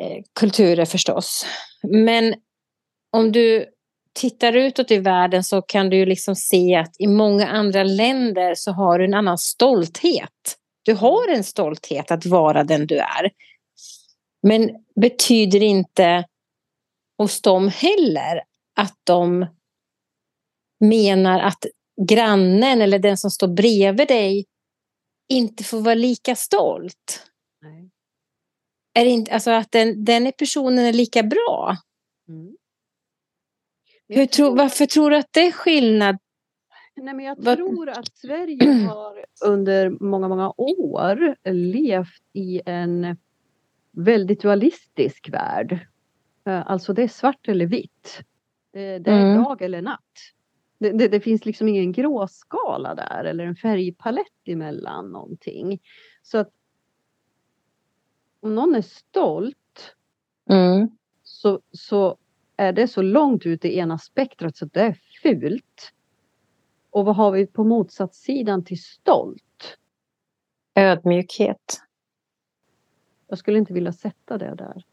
eh, 0.00 0.22
kulturer 0.34 0.84
förstås. 0.84 1.46
Men 1.82 2.34
om 3.12 3.32
du 3.32 3.66
tittar 4.14 4.52
utåt 4.52 4.90
i 4.90 4.98
världen 4.98 5.44
så 5.44 5.62
kan 5.62 5.90
du 5.90 5.96
ju 5.96 6.06
liksom 6.06 6.36
se 6.36 6.74
att 6.74 6.96
i 6.98 7.06
många 7.06 7.46
andra 7.46 7.84
länder 7.84 8.54
så 8.54 8.72
har 8.72 8.98
du 8.98 9.04
en 9.04 9.14
annan 9.14 9.38
stolthet. 9.38 10.58
Du 10.82 10.94
har 10.94 11.28
en 11.28 11.44
stolthet 11.44 12.10
att 12.10 12.26
vara 12.26 12.64
den 12.64 12.86
du 12.86 12.98
är. 12.98 13.30
Men 14.42 14.70
betyder 15.00 15.62
inte 15.62 16.24
hos 17.18 17.42
dem 17.42 17.68
heller 17.68 18.42
att 18.76 18.98
de 19.04 19.46
menar 20.80 21.40
att 21.40 21.66
grannen 22.08 22.80
eller 22.80 22.98
den 22.98 23.16
som 23.16 23.30
står 23.30 23.48
bredvid 23.48 24.08
dig 24.08 24.46
inte 25.28 25.64
får 25.64 25.80
vara 25.80 25.94
lika 25.94 26.36
stolt. 26.36 27.26
Nej. 27.62 27.90
Är 28.94 29.04
inte, 29.04 29.34
alltså 29.34 29.50
att 29.50 29.72
den, 29.72 30.04
den 30.04 30.32
personen 30.38 30.84
är 30.84 30.92
lika 30.92 31.22
bra. 31.22 31.76
Hur 34.14 34.26
tro, 34.26 34.54
varför 34.54 34.86
tror 34.86 35.10
du 35.10 35.16
att 35.16 35.32
det 35.32 35.46
är 35.46 35.52
skillnad? 35.52 36.18
Nej, 36.94 37.14
men 37.14 37.24
jag 37.24 37.42
tror 37.42 37.88
att 37.88 38.16
Sverige 38.16 38.72
har 38.88 39.24
under 39.44 39.90
många, 39.90 40.28
många 40.28 40.52
år 40.56 41.36
levt 41.50 42.22
i 42.32 42.62
en 42.66 43.16
väldigt 43.92 44.42
dualistisk 44.42 45.28
värld. 45.32 45.86
Eh, 46.46 46.70
alltså 46.70 46.92
det 46.92 47.02
är 47.02 47.08
svart 47.08 47.48
eller 47.48 47.66
vitt. 47.66 48.22
Det, 48.72 48.98
det 48.98 49.10
är 49.10 49.32
mm. 49.32 49.42
dag 49.42 49.62
eller 49.62 49.82
natt. 49.82 50.00
Det, 50.78 50.90
det, 50.90 51.08
det, 51.08 51.20
finns 51.20 51.44
liksom 51.44 51.68
ingen 51.68 51.92
gråskala 51.92 52.94
där 52.94 53.24
eller 53.24 53.44
en 53.44 53.56
färgpalett 53.56 54.26
emellan 54.44 55.12
någonting. 55.12 55.80
Så 56.22 56.38
att 56.38 56.50
om 58.40 58.54
någon 58.54 58.74
är 58.74 58.82
stolt 58.82 59.94
mm. 60.50 60.88
så, 61.22 61.60
så 61.72 62.16
är 62.56 62.72
det 62.72 62.88
så 62.88 63.02
långt 63.02 63.46
ut 63.46 63.64
i 63.64 63.78
ena 63.78 63.98
spektrat 63.98 64.56
så 64.56 64.64
det 64.64 64.80
är 64.80 64.98
fult. 65.22 65.92
Och 66.90 67.04
vad 67.04 67.16
har 67.16 67.30
vi 67.30 67.46
på 67.46 67.64
motsatssidan 67.64 68.64
till 68.64 68.82
stolt? 68.82 69.78
Ödmjukhet. 70.74 71.80
Jag 73.28 73.38
skulle 73.38 73.58
inte 73.58 73.72
vilja 73.72 73.92
sätta 73.92 74.38
det 74.38 74.54
där. 74.54 74.84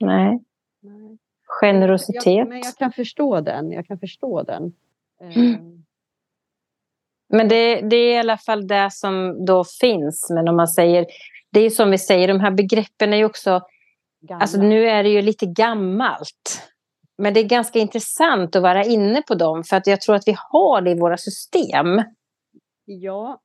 Nej. 0.00 0.40
Nej. 0.80 1.18
Generositet. 1.46 2.26
Jag, 2.26 2.48
men 2.48 2.58
jag 2.58 2.76
kan 2.76 2.92
förstå 2.92 3.40
den. 3.40 3.72
Jag 3.72 3.86
kan 3.86 3.98
förstå 3.98 4.42
den. 4.42 4.74
Mm. 5.20 5.84
Men 7.28 7.48
det, 7.48 7.80
det, 7.80 7.96
är 7.96 8.14
i 8.14 8.18
alla 8.18 8.38
fall 8.38 8.66
det 8.66 8.90
som 8.92 9.44
då 9.44 9.64
finns. 9.80 10.30
Men 10.30 10.48
om 10.48 10.56
man 10.56 10.68
säger, 10.68 11.06
det 11.50 11.60
är 11.60 11.70
som 11.70 11.90
vi 11.90 11.98
säger, 11.98 12.28
de 12.28 12.40
här 12.40 12.50
begreppen 12.50 13.12
är 13.12 13.16
ju 13.16 13.24
också, 13.24 13.60
Gamla. 14.20 14.42
alltså 14.42 14.58
nu 14.58 14.88
är 14.88 15.02
det 15.02 15.08
ju 15.08 15.22
lite 15.22 15.46
gammalt. 15.46 16.62
Men 17.18 17.34
det 17.34 17.40
är 17.40 17.48
ganska 17.48 17.78
intressant 17.78 18.56
att 18.56 18.62
vara 18.62 18.84
inne 18.84 19.22
på 19.22 19.34
dem 19.34 19.64
för 19.64 19.76
att 19.76 19.86
jag 19.86 20.00
tror 20.00 20.14
att 20.14 20.28
vi 20.28 20.36
har 20.50 20.80
det 20.80 20.90
i 20.90 20.98
våra 20.98 21.16
system. 21.16 22.02
Ja. 22.84 23.40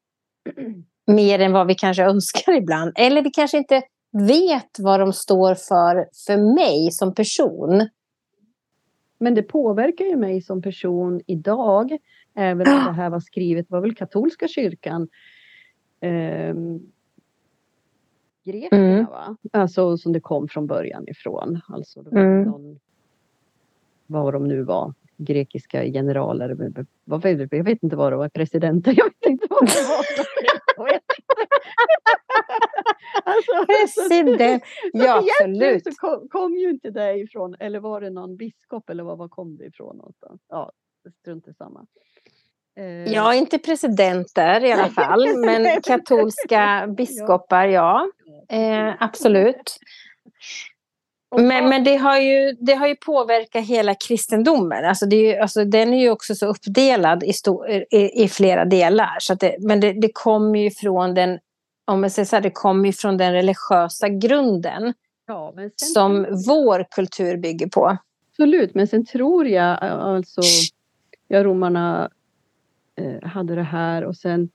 Mer 1.08 1.40
än 1.40 1.52
vad 1.52 1.68
vi 1.68 1.76
kanske 1.76 2.04
önskar 2.04 2.54
ibland. 2.54 2.92
Eller 2.96 3.22
vi 3.22 3.30
kanske 3.30 3.58
inte 3.58 3.82
vet 4.12 4.80
vad 4.80 5.00
de 5.00 5.14
står 5.14 5.56
för 5.56 6.08
för 6.26 6.56
mig 6.56 6.92
som 6.92 7.14
person. 7.14 7.90
Men 9.18 9.36
det 9.36 9.44
påverkar 9.44 10.06
ju 10.06 10.16
mig 10.16 10.42
som 10.42 10.62
person 10.62 11.22
idag. 11.28 11.98
Även 12.36 12.68
om 12.68 12.86
det 12.86 12.92
här 12.92 13.10
var 13.10 13.20
skrivet, 13.20 13.70
var 13.70 13.82
väl 13.82 13.96
katolska 13.96 14.48
kyrkan. 14.48 15.08
Eh, 16.02 16.56
grekerna 18.46 18.92
mm. 18.94 19.06
va? 19.06 19.38
Alltså 19.54 19.98
som 19.98 20.14
det 20.14 20.20
kom 20.20 20.48
från 20.48 20.68
början 20.68 21.08
ifrån. 21.08 21.62
Alltså 21.68 22.02
det 22.02 22.10
var 22.10 22.22
mm. 22.22 22.44
någon, 22.44 22.80
vad 24.12 24.34
de 24.34 24.48
nu 24.48 24.64
var, 24.64 24.94
grekiska 25.18 25.84
generaler. 25.84 26.50
Jag 26.50 27.64
vet 27.64 27.84
inte 27.84 27.96
vad 27.96 28.12
det 28.12 28.18
var, 28.18 28.30
presidenter. 28.30 28.94
Jag 28.98 29.06
vet 29.06 29.26
inte 29.26 29.48
vad 29.50 29.66
det 29.66 29.88
var. 29.88 30.06
alltså, 33.24 33.52
President, 33.68 34.64
ja 34.94 35.24
absolut. 35.40 35.84
så 35.84 35.92
kom, 35.92 36.28
kom, 36.30 36.56
ju 36.56 36.70
inte 36.70 36.90
det 36.90 37.20
ifrån, 37.20 37.56
eller 37.60 37.80
var 37.80 38.02
det 38.02 38.10
någon 38.10 38.38
biskop 38.38 38.90
eller 38.90 39.04
var, 39.04 39.16
var 39.16 39.28
kom 39.28 39.58
det 39.58 39.66
ifrån 39.66 39.98
någonstans? 39.98 40.42
Ja, 40.50 40.72
strunt 41.22 41.48
i 41.48 41.54
samma. 41.54 41.86
Eh. 42.78 43.14
Ja, 43.14 43.34
inte 43.36 43.60
presidenter 43.60 44.64
i 44.64 44.72
alla 44.72 44.90
fall, 44.90 45.38
men 45.38 45.82
katolska 45.82 46.88
biskopar, 46.98 47.68
ja. 47.68 48.08
Eh, 48.50 48.94
absolut. 49.00 49.80
Men, 51.38 51.70
men 51.70 51.84
det, 51.84 51.96
har 51.96 52.20
ju, 52.20 52.52
det 52.60 52.74
har 52.74 52.88
ju 52.88 52.96
påverkat 52.96 53.66
hela 53.66 53.96
kristendomen. 53.96 54.86
Alltså 54.86 55.06
det 55.06 55.16
är 55.16 55.34
ju, 55.34 55.42
alltså 55.42 55.66
den 55.66 55.94
är 55.94 56.02
ju 56.02 56.10
också 56.10 56.36
så 56.36 56.46
uppdelad 56.46 57.24
i, 57.24 57.34
stor, 57.34 57.70
i, 57.70 58.24
i 58.24 58.28
flera 58.28 58.66
delar. 58.66 59.18
Så 59.20 59.34
det, 59.34 59.56
men 59.60 59.80
det, 59.80 59.94
det 59.94 60.10
kommer 60.14 60.60
ju 60.60 60.72
från 60.72 61.14
den, 61.14 61.40
om 61.86 62.02
man 62.02 62.10
säger 62.10 62.26
så 62.26 62.36
här, 62.36 62.44
det 62.44 62.52
kommer 62.52 62.92
från 62.92 63.18
den 63.18 63.34
religiösa 63.34 64.10
grunden. 64.10 64.94
Ja, 65.28 65.54
som 65.76 66.28
vår 66.48 66.86
kultur 66.92 67.38
bygger 67.38 67.68
på. 67.68 67.98
Absolut, 68.32 68.76
men 68.76 68.88
sen 68.88 69.06
tror 69.06 69.48
jag 69.48 69.84
alltså, 69.84 70.42
ja 71.28 71.44
romarna 71.44 72.10
eh, 72.96 73.30
hade 73.30 73.56
det 73.56 73.64
här 73.64 74.04
och 74.04 74.16
sen 74.16 74.50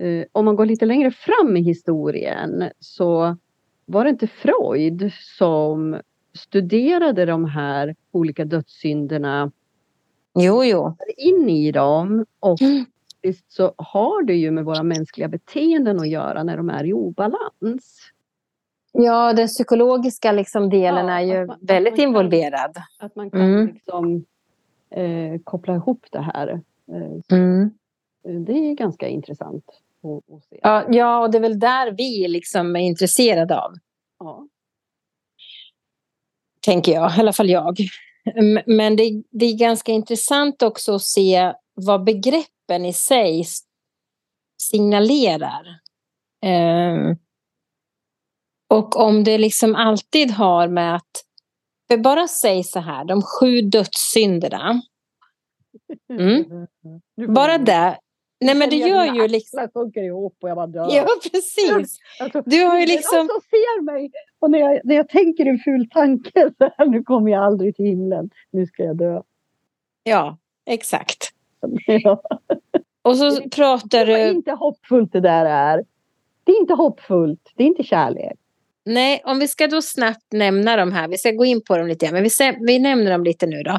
eh, 0.00 0.24
om 0.32 0.44
man 0.44 0.56
går 0.56 0.66
lite 0.66 0.86
längre 0.86 1.10
fram 1.10 1.56
i 1.56 1.60
historien 1.60 2.70
så 2.80 3.36
var 3.86 4.04
det 4.04 4.10
inte 4.10 4.26
Freud 4.26 5.12
som 5.38 6.00
studerade 6.32 7.24
de 7.24 7.44
här 7.44 7.96
olika 8.10 8.44
dödssynderna 8.44 9.52
jo, 10.34 10.64
jo. 10.64 10.96
in 11.16 11.48
i 11.48 11.72
dem 11.72 12.26
och 12.40 12.62
mm. 12.62 12.84
så 13.48 13.74
har 13.76 14.22
det 14.22 14.34
ju 14.34 14.50
med 14.50 14.64
våra 14.64 14.82
mänskliga 14.82 15.28
beteenden 15.28 16.00
att 16.00 16.08
göra 16.08 16.42
när 16.42 16.56
de 16.56 16.70
är 16.70 16.84
i 16.84 16.92
obalans. 16.92 18.12
Ja, 18.92 19.32
den 19.32 19.48
psykologiska 19.48 20.32
liksom 20.32 20.70
delen 20.70 21.06
ja, 21.06 21.12
är 21.12 21.20
ju 21.20 21.46
man, 21.46 21.58
väldigt 21.60 21.96
kan, 21.96 22.04
involverad. 22.04 22.76
Att 22.98 23.16
man 23.16 23.30
kan 23.30 23.40
mm. 23.40 23.66
liksom, 23.66 24.24
eh, 24.90 25.40
koppla 25.44 25.74
ihop 25.74 26.06
det 26.10 26.20
här. 26.20 26.48
Eh, 26.92 27.38
mm. 27.38 27.70
Det 28.22 28.52
är 28.52 28.74
ganska 28.74 29.08
intressant 29.08 29.64
att, 30.02 30.36
att, 30.36 30.44
se. 30.44 30.58
Ja, 30.62 30.84
ja, 30.88 31.20
och 31.20 31.30
det 31.30 31.38
är 31.38 31.42
väl 31.42 31.58
där 31.58 31.92
vi 31.92 32.28
liksom 32.28 32.76
är 32.76 32.80
intresserade 32.80 33.60
av. 33.60 33.74
Ja. 34.18 34.46
Tänker 36.64 36.92
jag, 36.92 37.16
i 37.16 37.20
alla 37.20 37.32
fall 37.32 37.50
jag. 37.50 37.78
Men 38.66 38.96
det, 38.96 39.22
det 39.30 39.46
är 39.46 39.58
ganska 39.58 39.92
intressant 39.92 40.62
också 40.62 40.94
att 40.94 41.02
se 41.02 41.52
vad 41.74 42.04
begreppen 42.04 42.84
i 42.84 42.92
sig 42.92 43.44
signalerar. 44.62 45.66
Um, 46.46 47.16
och 48.68 48.96
om 48.96 49.24
det 49.24 49.38
liksom 49.38 49.74
alltid 49.74 50.30
har 50.30 50.68
med 50.68 50.96
att, 50.96 51.10
för 51.88 51.98
bara 51.98 52.28
säg 52.28 52.64
så 52.64 52.80
här, 52.80 53.04
de 53.04 53.22
sju 53.22 53.60
dödssynderna. 53.60 54.82
Mm. 56.12 56.66
Bara 57.34 57.58
det. 57.58 57.98
Nej 58.40 58.54
men 58.54 58.70
det 58.70 58.76
gör 58.76 59.14
ju 59.14 59.28
liksom... 59.28 59.68
sjunker 59.74 60.02
ihop 60.02 60.36
och 60.40 60.48
jag 60.48 60.56
bara 60.56 60.66
dör. 60.66 60.88
Ja 60.90 61.06
precis. 61.32 61.98
Alltså, 62.20 62.42
du 62.46 62.64
har 62.64 62.78
ju 62.78 62.86
liksom... 62.86 63.18
Någon 63.18 63.28
som 63.28 63.40
ser 63.50 63.82
mig 63.82 64.10
och 64.38 64.50
när 64.50 64.58
jag, 64.58 64.80
när 64.84 64.94
jag 64.94 65.08
tänker 65.08 65.46
en 65.46 65.58
ful 65.58 65.88
tanke 65.90 66.50
så 66.58 66.70
här, 66.78 66.86
nu 66.86 67.02
kommer 67.02 67.30
jag 67.32 67.44
aldrig 67.44 67.76
till 67.76 67.84
himlen. 67.84 68.30
Nu 68.50 68.66
ska 68.66 68.84
jag 68.84 68.96
dö. 68.96 69.22
Ja, 70.02 70.38
exakt. 70.66 71.28
Ja. 71.86 72.22
Och 73.02 73.16
så 73.16 73.30
det, 73.30 73.50
pratar 73.50 74.06
du... 74.06 74.12
Det 74.12 74.20
är 74.20 74.30
inte 74.30 74.52
hoppfullt 74.52 75.12
det 75.12 75.20
där 75.20 75.44
är. 75.44 75.84
Det 76.44 76.52
är 76.52 76.60
inte 76.60 76.74
hoppfullt. 76.74 77.52
Det 77.56 77.62
är 77.62 77.66
inte 77.66 77.82
kärlek. 77.82 78.38
Nej, 78.84 79.22
om 79.24 79.38
vi 79.38 79.48
ska 79.48 79.66
då 79.66 79.82
snabbt 79.82 80.32
nämna 80.32 80.76
de 80.76 80.92
här, 80.92 81.08
vi 81.08 81.18
ska 81.18 81.30
gå 81.30 81.44
in 81.44 81.60
på 81.64 81.78
dem 81.78 81.86
lite, 81.86 82.12
men 82.12 82.22
vi, 82.22 82.30
vi 82.60 82.78
nämner 82.78 83.10
dem 83.10 83.24
lite 83.24 83.46
nu 83.46 83.62
då. 83.62 83.78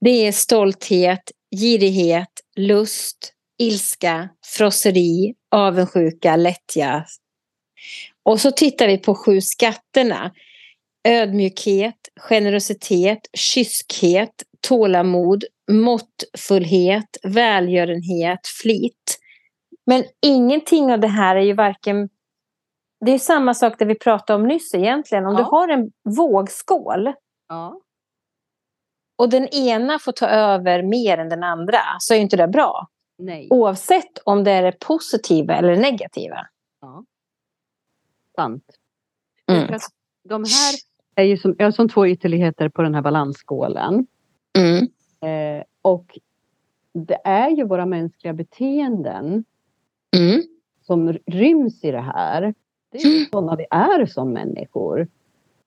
Det 0.00 0.26
är 0.26 0.32
stolthet, 0.32 1.32
girighet, 1.60 2.30
lust, 2.56 3.32
ilska, 3.58 4.28
frosseri, 4.44 5.34
avundsjuka, 5.50 6.36
lättja. 6.36 7.04
Och 8.22 8.40
så 8.40 8.50
tittar 8.50 8.86
vi 8.86 8.98
på 8.98 9.14
sju 9.14 9.40
skatterna. 9.40 10.32
Ödmjukhet, 11.08 12.08
generositet, 12.20 13.18
kyskhet, 13.32 14.42
tålamod, 14.68 15.44
måttfullhet, 15.70 17.16
välgörenhet, 17.22 18.40
flit. 18.62 19.18
Men 19.86 20.04
ingenting 20.22 20.92
av 20.92 21.00
det 21.00 21.08
här 21.08 21.36
är 21.36 21.40
ju 21.40 21.52
varken 21.52 22.08
det 23.04 23.12
är 23.12 23.18
samma 23.18 23.54
sak 23.54 23.74
det 23.78 23.84
vi 23.84 23.94
pratade 23.94 24.42
om 24.42 24.48
nyss 24.48 24.74
egentligen. 24.74 25.26
Om 25.26 25.32
ja. 25.32 25.38
du 25.38 25.44
har 25.44 25.68
en 25.68 25.90
vågskål 26.16 27.12
ja. 27.48 27.80
och 29.18 29.28
den 29.28 29.48
ena 29.48 29.98
får 29.98 30.12
ta 30.12 30.26
över 30.26 30.82
mer 30.82 31.18
än 31.18 31.28
den 31.28 31.42
andra 31.42 31.80
så 31.98 32.14
är 32.14 32.18
inte 32.18 32.36
det 32.36 32.48
bra. 32.48 32.88
Nej. 33.18 33.48
Oavsett 33.50 34.18
om 34.24 34.44
det 34.44 34.50
är 34.50 34.62
det 34.62 34.80
positiva 34.80 35.56
eller 35.56 35.70
det 35.70 35.80
negativa. 35.80 36.46
Ja. 36.80 37.04
Sant. 38.36 38.64
Mm. 39.46 39.78
De 40.28 40.44
här 40.44 40.74
är 41.14 41.24
ju 41.24 41.36
som, 41.36 41.54
ja, 41.58 41.72
som 41.72 41.88
två 41.88 42.06
ytterligheter 42.06 42.68
på 42.68 42.82
den 42.82 42.94
här 42.94 43.02
balansskålen. 43.02 44.06
Mm. 44.58 44.88
Eh, 45.20 45.64
och 45.82 46.18
det 46.92 47.18
är 47.24 47.50
ju 47.50 47.64
våra 47.64 47.86
mänskliga 47.86 48.32
beteenden 48.32 49.44
mm. 50.16 50.42
som 50.82 51.12
ryms 51.12 51.84
i 51.84 51.90
det 51.90 52.00
här. 52.00 52.54
Det 52.90 52.98
är 52.98 53.06
mm. 53.06 53.26
sådana 53.30 53.56
vi 53.56 53.66
är 53.70 54.06
som 54.06 54.32
människor. 54.32 54.96
Mm. 54.96 55.08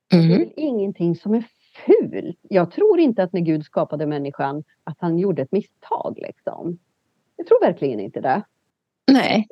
Det 0.10 0.18
är 0.18 0.24
mm. 0.36 0.40
väl 0.40 0.54
ingenting 0.56 1.16
som 1.16 1.34
är 1.34 1.44
fult. 1.86 2.40
Jag 2.42 2.72
tror 2.72 3.00
inte 3.00 3.24
att 3.24 3.34
när 3.34 3.42
Gud 3.42 3.66
skapade 3.66 4.06
människan 4.06 4.64
att 4.84 4.98
han 5.00 5.18
gjorde 5.18 5.42
ett 5.42 5.52
misstag. 5.52 6.18
Liksom. 6.18 6.78
Jag 7.40 7.48
tror 7.48 7.62
verkligen 7.62 8.00
inte 8.00 8.22
det. 8.22 8.42
Nej, 9.12 9.48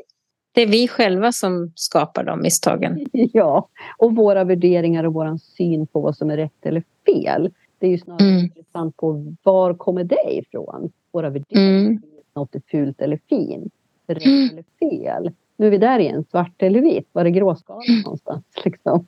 det 0.51 0.61
är 0.61 0.67
vi 0.67 0.87
själva 0.87 1.31
som 1.31 1.71
skapar 1.75 2.23
de 2.23 2.41
misstagen. 2.41 3.05
Ja, 3.11 3.69
och 3.97 4.15
våra 4.15 4.43
värderingar 4.43 5.03
och 5.03 5.13
vår 5.13 5.37
syn 5.37 5.87
på 5.87 5.99
vad 6.01 6.17
som 6.17 6.29
är 6.29 6.37
rätt 6.37 6.65
eller 6.65 6.83
fel. 7.05 7.53
Det 7.79 7.87
är 7.87 7.91
ju 7.91 7.97
snarare 7.97 8.29
mm. 8.29 8.43
intressant 8.43 8.97
på 8.97 9.35
var 9.43 9.73
kommer 9.73 10.03
det 10.03 10.31
ifrån? 10.31 10.91
Våra 11.11 11.29
värderingar. 11.29 11.79
Mm. 11.79 12.01
Något 12.35 12.55
är 12.55 12.61
fult 12.71 13.01
eller 13.01 13.19
fint. 13.29 13.73
Rätt 14.07 14.25
mm. 14.25 14.49
eller 14.49 14.63
fel. 14.79 15.31
Nu 15.57 15.67
är 15.67 15.71
vi 15.71 15.77
där 15.77 15.99
igen, 15.99 16.25
svart 16.31 16.61
eller 16.61 16.81
vitt. 16.81 17.09
Var 17.11 17.25
är 17.25 17.29
gråskalan 17.29 17.83
mm. 17.89 18.01
någonstans? 18.01 18.43
Liksom? 18.65 19.05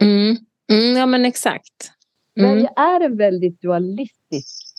Mm. 0.00 0.36
Mm, 0.70 0.96
ja 0.96 1.06
men 1.06 1.24
exakt. 1.24 1.92
Mm. 2.36 2.50
Sverige 2.50 2.70
är 2.76 3.00
ett 3.00 3.16
väldigt 3.16 3.60
dualistiskt 3.60 4.72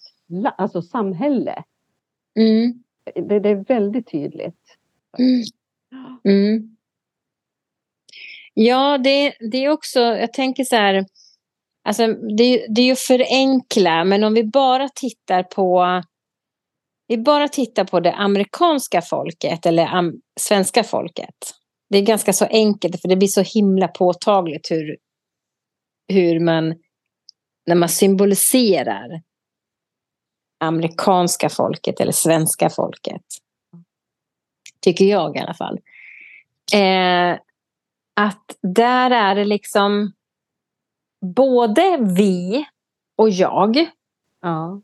alltså 0.57 0.81
samhälle. 0.81 1.63
Mm. 2.35 2.82
Det, 3.16 3.39
det, 3.39 3.49
är 3.49 3.56
väldigt 3.68 4.12
tydligt. 4.12 4.78
Mm. 5.20 5.43
Mm. 6.24 6.78
Ja, 8.54 8.97
det, 8.97 9.34
det 9.51 9.58
är 9.66 9.70
också, 9.70 9.99
jag 9.99 10.34
tänker 10.34 10.64
så 10.64 10.76
här, 10.76 11.06
alltså 11.84 12.08
det, 12.08 12.66
det 12.76 12.82
är 12.82 12.86
ju 12.86 12.95
förenkla, 12.95 14.04
men 14.04 14.24
om 14.24 14.34
vi 14.34 14.43
bara 14.43 14.89
tittar 14.89 15.43
på 15.43 16.01
vi 17.08 17.18
bara 17.18 17.47
tittar 17.47 17.86
på 17.86 17.99
det 17.99 18.14
amerikanska 18.14 19.01
folket 19.01 19.66
eller 19.66 19.86
am, 19.86 20.22
svenska 20.39 20.84
folket. 20.84 21.36
Det 21.89 21.97
är 21.97 22.01
ganska 22.01 22.34
så 22.34 22.45
enkelt 22.45 23.01
för 23.01 23.08
det 23.08 23.16
blir 23.16 23.28
så 23.28 23.41
himla 23.41 23.88
påtagligt 23.88 24.72
hur, 24.72 24.97
hur 26.08 26.39
man, 26.39 26.76
när 27.66 27.76
man 27.76 27.89
symboliserar 27.89 29.22
amerikanska 30.64 31.49
folket 31.49 31.99
eller 31.99 32.11
svenska 32.11 32.70
folket. 32.70 33.22
Tycker 34.80 35.05
jag 35.05 35.36
i 35.36 35.39
alla 35.39 35.53
fall. 35.53 35.80
Eh, 36.74 37.39
att 38.14 38.57
där 38.61 39.11
är 39.11 39.36
det 39.36 39.45
liksom 39.45 40.11
både 41.22 41.97
vi 41.97 42.66
och 43.16 43.30
jag 43.30 43.91
Ja. 44.43 44.82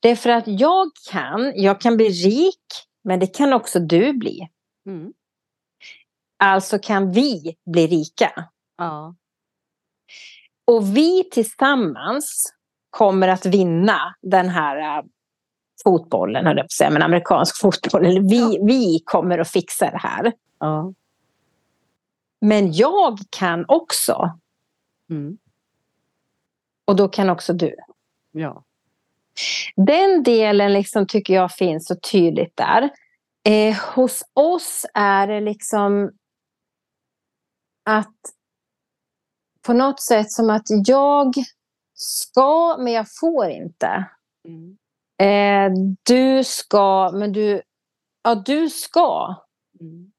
Det 0.00 0.10
är 0.10 0.16
för 0.16 0.30
att 0.30 0.44
jag 0.46 0.90
kan, 1.10 1.52
jag 1.56 1.80
kan 1.80 1.96
bli 1.96 2.08
rik, 2.08 2.64
men 3.02 3.20
det 3.20 3.26
kan 3.26 3.52
också 3.52 3.78
du 3.78 4.12
bli. 4.12 4.48
Mm. 4.86 5.12
Alltså 6.36 6.78
kan 6.78 7.12
vi 7.12 7.56
bli 7.66 7.86
rika. 7.86 8.48
Ja. 8.76 9.14
Och 10.64 10.96
vi 10.96 11.24
tillsammans 11.30 12.54
kommer 12.90 13.28
att 13.28 13.46
vinna 13.46 14.14
den 14.22 14.48
här 14.48 14.98
uh, 14.98 15.04
fotbollen, 15.84 16.46
höll 16.46 16.56
jag 16.56 16.64
på 16.64 16.66
att 16.66 16.72
säga, 16.72 16.90
men 16.90 17.02
amerikansk 17.02 17.60
fotboll. 17.60 18.06
Eller 18.06 18.20
vi, 18.20 18.58
vi 18.66 19.00
kommer 19.04 19.38
att 19.38 19.50
fixa 19.50 19.90
det 19.90 19.98
här. 19.98 20.32
Ja. 20.58 20.92
Men 22.40 22.72
jag 22.72 23.18
kan 23.30 23.64
också. 23.68 24.38
Mm. 25.10 25.38
Och 26.84 26.96
då 26.96 27.08
kan 27.08 27.30
också 27.30 27.52
du. 27.52 27.74
Ja. 28.32 28.64
Den 29.76 30.22
delen 30.22 30.72
liksom 30.72 31.06
tycker 31.06 31.34
jag 31.34 31.52
finns 31.52 31.86
så 31.86 31.96
tydligt 31.96 32.56
där. 32.56 32.90
Eh, 33.44 33.76
hos 33.94 34.22
oss 34.34 34.86
är 34.94 35.26
det 35.26 35.40
liksom 35.40 36.10
att 37.84 38.14
på 39.62 39.72
något 39.72 40.02
sätt 40.02 40.32
som 40.32 40.50
att 40.50 40.66
jag 40.86 41.34
ska, 42.00 42.76
men 42.78 42.92
jag 42.92 43.06
får 43.20 43.48
inte. 43.48 44.04
Mm. 44.44 44.78
Eh, 45.22 45.78
du 46.02 46.44
ska, 46.44 47.10
men 47.14 47.32
du... 47.32 47.62
Ja, 48.22 48.34
du 48.34 48.70
ska. 48.70 49.34
Mm. 49.80 50.12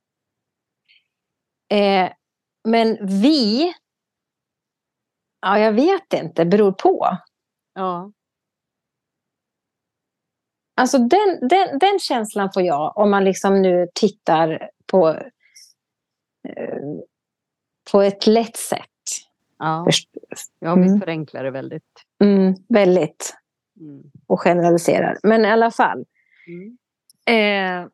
Eh, 1.72 2.14
men 2.68 3.08
vi... 3.22 3.74
Ja, 5.42 5.60
jag 5.60 5.74
vet 5.74 6.14
inte. 6.14 6.46
Beror 6.46 6.72
på. 6.72 7.18
Ja. 7.74 8.12
Alltså 10.76 10.98
den, 10.98 11.48
den, 11.48 11.80
den 11.80 12.00
känslan 12.00 12.52
får 12.54 12.64
jag 12.64 12.98
om 12.98 13.12
man 13.12 13.24
liksom 13.24 13.62
nu 13.62 13.88
tittar 13.94 14.70
på, 14.86 15.10
eh, 16.48 16.82
på 17.92 18.02
ett 18.02 18.28
lätt 18.28 18.58
sätt. 18.58 18.88
Ja, 19.58 19.88
ja 20.60 20.76
vi 20.76 20.88
mm. 20.88 21.00
förenklar 21.00 21.44
det 21.44 21.52
väldigt. 21.52 21.84
Mm, 22.24 22.56
väldigt. 22.70 23.38
Mm. 23.80 24.04
Och 24.28 24.40
generaliserar. 24.40 25.18
Men 25.24 25.46
i 25.46 25.52
alla 25.52 25.72
fall. 25.72 26.06
Mm. 26.48 26.78
Eh, 27.26 27.90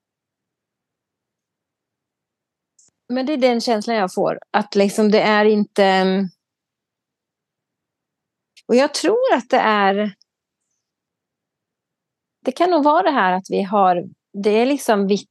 men 3.10 3.26
det 3.26 3.34
är 3.34 3.38
den 3.38 3.62
känslan 3.62 3.96
jag 3.96 4.14
får. 4.14 4.40
Att 4.52 4.76
liksom 4.76 5.12
det 5.12 5.22
är 5.22 5.46
inte... 5.46 6.04
Och 8.68 8.76
jag 8.76 8.94
tror 8.94 9.34
att 9.34 9.50
det 9.50 9.60
är... 9.60 10.14
Det 12.46 12.52
kan 12.52 12.70
nog 12.70 12.84
vara 12.84 13.04
det 13.04 13.12
här 13.12 13.34
att 13.34 13.50
vi 13.50 13.64
har... 13.64 14.04
Det 14.44 14.50
är 14.50 14.66
liksom 14.66 15.08
vitt, 15.08 15.30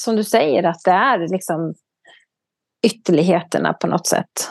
som 0.00 0.16
du 0.16 0.24
säger, 0.24 0.62
att 0.62 0.80
det 0.84 0.90
är 0.90 1.28
liksom 1.28 1.74
ytterligheterna 2.86 3.72
på 3.72 3.86
något 3.86 4.06
sätt. 4.06 4.50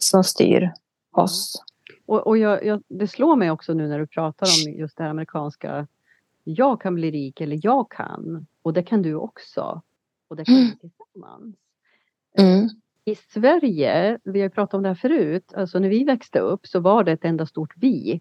Mm. 0.00 0.02
Som 0.02 0.24
styr 0.24 0.70
oss. 1.10 1.62
Och, 2.06 2.26
och 2.26 2.38
jag, 2.38 2.64
jag, 2.64 2.82
det 2.88 3.08
slår 3.08 3.36
mig 3.36 3.50
också 3.50 3.74
nu 3.74 3.88
när 3.88 3.98
du 3.98 4.06
pratar 4.06 4.46
om 4.46 4.72
just 4.72 4.96
det 4.96 5.02
här 5.02 5.10
amerikanska. 5.10 5.86
Jag 6.44 6.80
kan 6.80 6.94
bli 6.94 7.10
rik 7.10 7.40
eller 7.40 7.60
jag 7.62 7.90
kan. 7.90 8.46
Och 8.62 8.72
det 8.72 8.82
kan 8.82 9.02
du 9.02 9.14
också. 9.14 9.82
Och 10.28 10.36
det 10.36 10.44
kan 10.44 10.54
vi 10.54 10.76
tillsammans. 10.76 11.56
Mm. 12.38 12.68
I 13.04 13.14
Sverige, 13.14 14.18
vi 14.24 14.40
har 14.40 14.48
pratat 14.48 14.74
om 14.74 14.82
det 14.82 14.88
här 14.88 14.94
förut, 14.94 15.52
alltså 15.56 15.78
när 15.78 15.88
vi 15.88 16.04
växte 16.04 16.38
upp 16.38 16.66
så 16.66 16.80
var 16.80 17.04
det 17.04 17.12
ett 17.12 17.24
enda 17.24 17.46
stort 17.46 17.72
vi. 17.76 18.20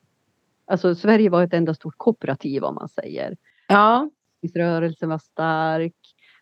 Alltså 0.66 0.96
Sverige 0.96 1.30
var 1.30 1.44
ett 1.44 1.54
enda 1.54 1.74
stort 1.74 1.98
kooperativ 1.98 2.64
om 2.64 2.76
man 2.76 2.90
säger. 2.90 3.38
Ja. 3.68 4.10
Rörelsen 4.56 5.10
var 5.10 5.18
stark. 5.18 5.96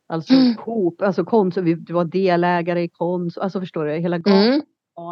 Alltså 0.07 0.33
mm. 0.33 0.55
Coop, 0.55 1.01
alltså 1.01 1.25
Konsum, 1.25 1.83
du 1.83 1.93
var 1.93 2.05
delägare 2.05 2.83
i 2.83 2.89
Konsum, 2.89 3.43
alltså 3.43 3.59
förstår 3.59 3.85
du, 3.85 3.93
hela 3.93 4.17
gatan. 4.17 4.43
Mm. 4.43 4.61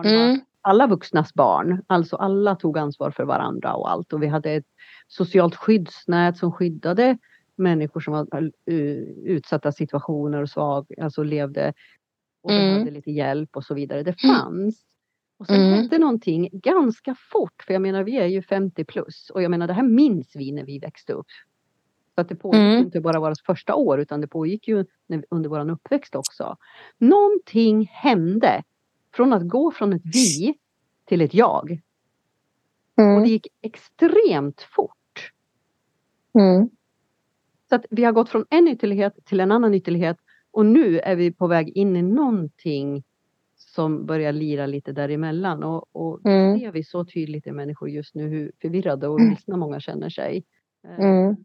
Mm. 0.06 0.40
Alla 0.62 0.88
vuxnas 0.88 1.34
barn, 1.34 1.82
alltså 1.88 2.16
alla 2.16 2.56
tog 2.56 2.78
ansvar 2.78 3.12
för 3.12 3.24
varandra 3.24 3.74
och 3.74 3.92
allt 3.92 4.14
och 4.14 4.24
vi 4.24 4.28
hade 4.28 4.52
ett 4.52 4.66
socialt 5.08 5.56
skyddsnät 5.56 6.38
som 6.38 6.52
skyddade 6.52 7.18
människor 7.56 8.00
som 8.00 8.14
var 8.14 8.52
utsatta 9.26 9.72
situationer 9.72 10.42
och 10.42 10.50
svag, 10.50 10.94
alltså 11.02 11.24
levde 11.24 11.74
och 12.42 12.52
mm. 12.52 12.70
behövde 12.70 12.92
lite 12.92 13.12
hjälp 13.12 13.58
och 13.58 13.64
så 13.64 13.74
vidare. 13.74 14.04
Det 14.04 14.24
mm. 14.24 14.36
fanns. 14.36 14.86
Och 15.38 15.48
sen 15.48 15.56
mm. 15.56 15.74
hände 15.74 15.98
någonting 15.98 16.50
ganska 16.54 17.16
fort, 17.32 17.64
för 17.68 17.74
jag 17.74 17.82
menar 17.82 18.04
vi 18.04 18.18
är 18.18 18.26
ju 18.26 18.42
50 18.42 18.86
plus 18.86 19.30
och 19.30 19.42
jag 19.42 19.52
menar 19.52 19.68
det 19.68 19.74
här 19.74 19.84
minns 19.84 20.36
vi 20.36 20.52
när 20.52 20.66
vi 20.66 20.80
växte 20.80 21.14
upp. 21.14 21.28
Så 22.16 22.22
att 22.22 22.30
det 22.30 22.36
pågick 22.36 22.60
mm. 22.60 22.78
inte 22.78 23.02
bara 23.02 23.20
vårt 23.20 23.42
första 23.46 23.76
år 23.76 24.00
utan 24.00 24.22
det 24.22 24.28
pågick 24.28 24.68
ju 24.68 24.86
under 25.30 25.50
vår 25.50 25.70
uppväxt 25.72 26.16
också. 26.16 26.58
Någonting 26.98 27.90
hände 27.92 28.64
från 29.16 29.34
att 29.34 29.47
gå 29.47 29.72
från 29.72 29.93
ett 29.93 30.01
vi 30.03 30.53
till 31.05 31.22
ett 31.22 31.34
jag. 31.34 31.82
Mm. 32.97 33.16
Och 33.16 33.22
det 33.22 33.30
gick 33.30 33.47
extremt 33.61 34.61
fort. 34.61 35.32
Mm. 36.34 36.70
Så 37.70 37.76
att 37.76 37.86
vi 37.89 38.03
har 38.03 38.11
gått 38.11 38.30
från 38.30 38.45
en 38.49 38.68
ytterlighet 38.68 39.26
till 39.26 39.39
en 39.39 39.51
annan 39.51 39.74
ytterlighet 39.74 40.18
och 40.51 40.66
nu 40.66 40.99
är 40.99 41.16
vi 41.16 41.32
på 41.32 41.47
väg 41.47 41.70
in 41.70 41.95
i 41.95 42.01
någonting 42.01 43.03
som 43.55 44.05
börjar 44.05 44.32
lira 44.32 44.66
lite 44.66 44.91
däremellan 44.91 45.63
och, 45.63 45.86
och 45.91 46.26
mm. 46.26 46.59
ser 46.59 46.72
vi 46.72 46.84
så 46.84 47.05
tydligt 47.05 47.47
i 47.47 47.51
människor 47.51 47.89
just 47.89 48.16
nu 48.16 48.28
hur 48.28 48.51
förvirrade 48.61 49.07
och 49.07 49.20
vilsna 49.20 49.57
många 49.57 49.80
känner 49.80 50.09
sig. 50.09 50.43
Eh, 50.84 51.05
mm. 51.05 51.36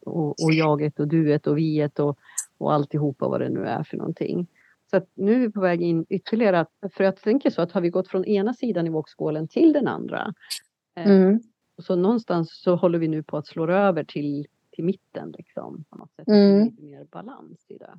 Och, 0.00 0.44
och 0.44 0.52
jaget 0.52 1.00
och 1.00 1.08
duet 1.08 1.46
och 1.46 1.58
viet 1.58 1.98
och, 1.98 2.18
och 2.58 2.72
alltihopa 2.72 3.28
vad 3.28 3.40
det 3.40 3.48
nu 3.48 3.64
är 3.64 3.84
för 3.84 3.96
någonting. 3.96 4.46
Så 4.90 5.00
nu 5.14 5.34
är 5.34 5.38
vi 5.38 5.50
på 5.50 5.60
väg 5.60 5.82
in 5.82 6.06
ytterligare. 6.08 6.66
För 6.92 7.04
jag 7.04 7.16
tänker 7.16 7.50
så 7.50 7.62
att 7.62 7.72
har 7.72 7.80
vi 7.80 7.90
gått 7.90 8.08
från 8.08 8.24
ena 8.24 8.54
sidan 8.54 8.86
i 8.86 8.90
vågskålen 8.90 9.48
till 9.48 9.72
den 9.72 9.88
andra. 9.88 10.34
Eh, 10.96 11.10
mm. 11.10 11.40
Så 11.82 11.96
någonstans 11.96 12.60
så 12.62 12.76
håller 12.76 12.98
vi 12.98 13.08
nu 13.08 13.22
på 13.22 13.36
att 13.36 13.46
slå 13.46 13.70
över 13.70 14.04
till 14.04 14.46
till 14.78 14.84
mitten 14.84 15.34
liksom. 15.38 15.84
På 15.90 15.96
något 15.96 16.14
sätt. 16.14 16.28
Mm. 16.28 16.64
Lite 16.64 16.82
mer 16.82 17.04
balans 17.04 17.66
i 17.68 17.78
det. 17.78 17.94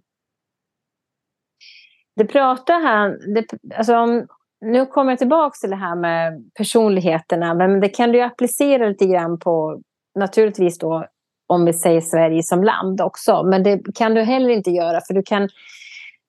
Du 2.15 2.25
pratar 2.25 2.79
här, 2.79 3.33
det, 3.33 3.75
alltså 3.77 3.95
om, 3.95 4.27
nu 4.61 4.85
kommer 4.85 5.11
jag 5.11 5.19
tillbaka 5.19 5.55
till 5.61 5.69
det 5.69 5.75
här 5.75 5.95
med 5.95 6.51
personligheterna, 6.53 7.53
men 7.53 7.79
det 7.79 7.89
kan 7.89 8.11
du 8.11 8.21
applicera 8.21 8.87
lite 8.87 9.05
grann 9.05 9.39
på, 9.39 9.81
naturligtvis 10.15 10.77
då, 10.77 11.05
om 11.47 11.65
vi 11.65 11.73
säger 11.73 12.01
Sverige 12.01 12.43
som 12.43 12.63
land 12.63 13.01
också, 13.01 13.43
men 13.43 13.63
det 13.63 13.95
kan 13.95 14.13
du 14.13 14.21
heller 14.21 14.49
inte 14.49 14.71
göra, 14.71 15.01
för 15.01 15.13
du 15.13 15.23
kan, 15.23 15.49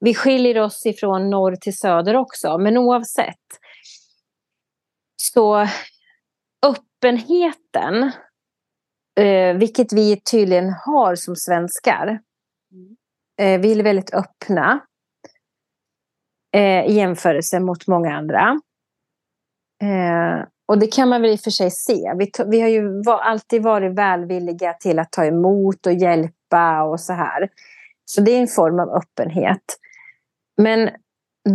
vi 0.01 0.15
skiljer 0.15 0.59
oss 0.59 0.87
ifrån 0.87 1.31
norr 1.31 1.57
till 1.57 1.77
söder 1.77 2.17
också, 2.17 2.59
men 2.59 2.79
oavsett. 2.79 3.37
Så 5.17 5.67
öppenheten 6.67 8.13
Eh, 9.21 9.57
vilket 9.57 9.93
vi 9.93 10.21
tydligen 10.21 10.71
har 10.87 11.15
som 11.15 11.37
svenskar. 11.37 12.07
Mm. 12.73 12.97
Eh, 13.41 13.61
vi 13.61 13.79
är 13.79 13.83
väldigt 13.83 14.15
öppna. 14.15 14.81
Eh, 16.57 16.87
I 16.87 16.93
jämförelse 16.93 17.61
mot 17.61 17.87
många 17.87 18.17
andra. 18.17 18.61
Eh, 19.83 20.47
och 20.69 20.79
det 20.79 20.87
kan 20.87 21.09
man 21.09 21.23
väl 21.23 21.31
i 21.31 21.37
och 21.37 21.41
för 21.41 21.51
sig 21.51 21.71
se. 21.71 22.15
Vi, 22.19 22.31
vi 22.47 22.61
har 22.61 22.69
ju 22.69 23.03
var, 23.03 23.19
alltid 23.19 23.63
varit 23.63 23.99
välvilliga 23.99 24.73
till 24.73 24.99
att 24.99 25.13
ta 25.13 25.25
emot 25.25 25.87
och 25.87 25.93
hjälpa 25.93 26.83
och 26.83 27.01
så 27.01 27.13
här. 27.13 27.49
Så 28.05 28.21
det 28.21 28.31
är 28.31 28.41
en 28.41 28.49
form 28.49 28.81
av 28.81 28.89
öppenhet. 28.89 29.65
Men 30.57 30.91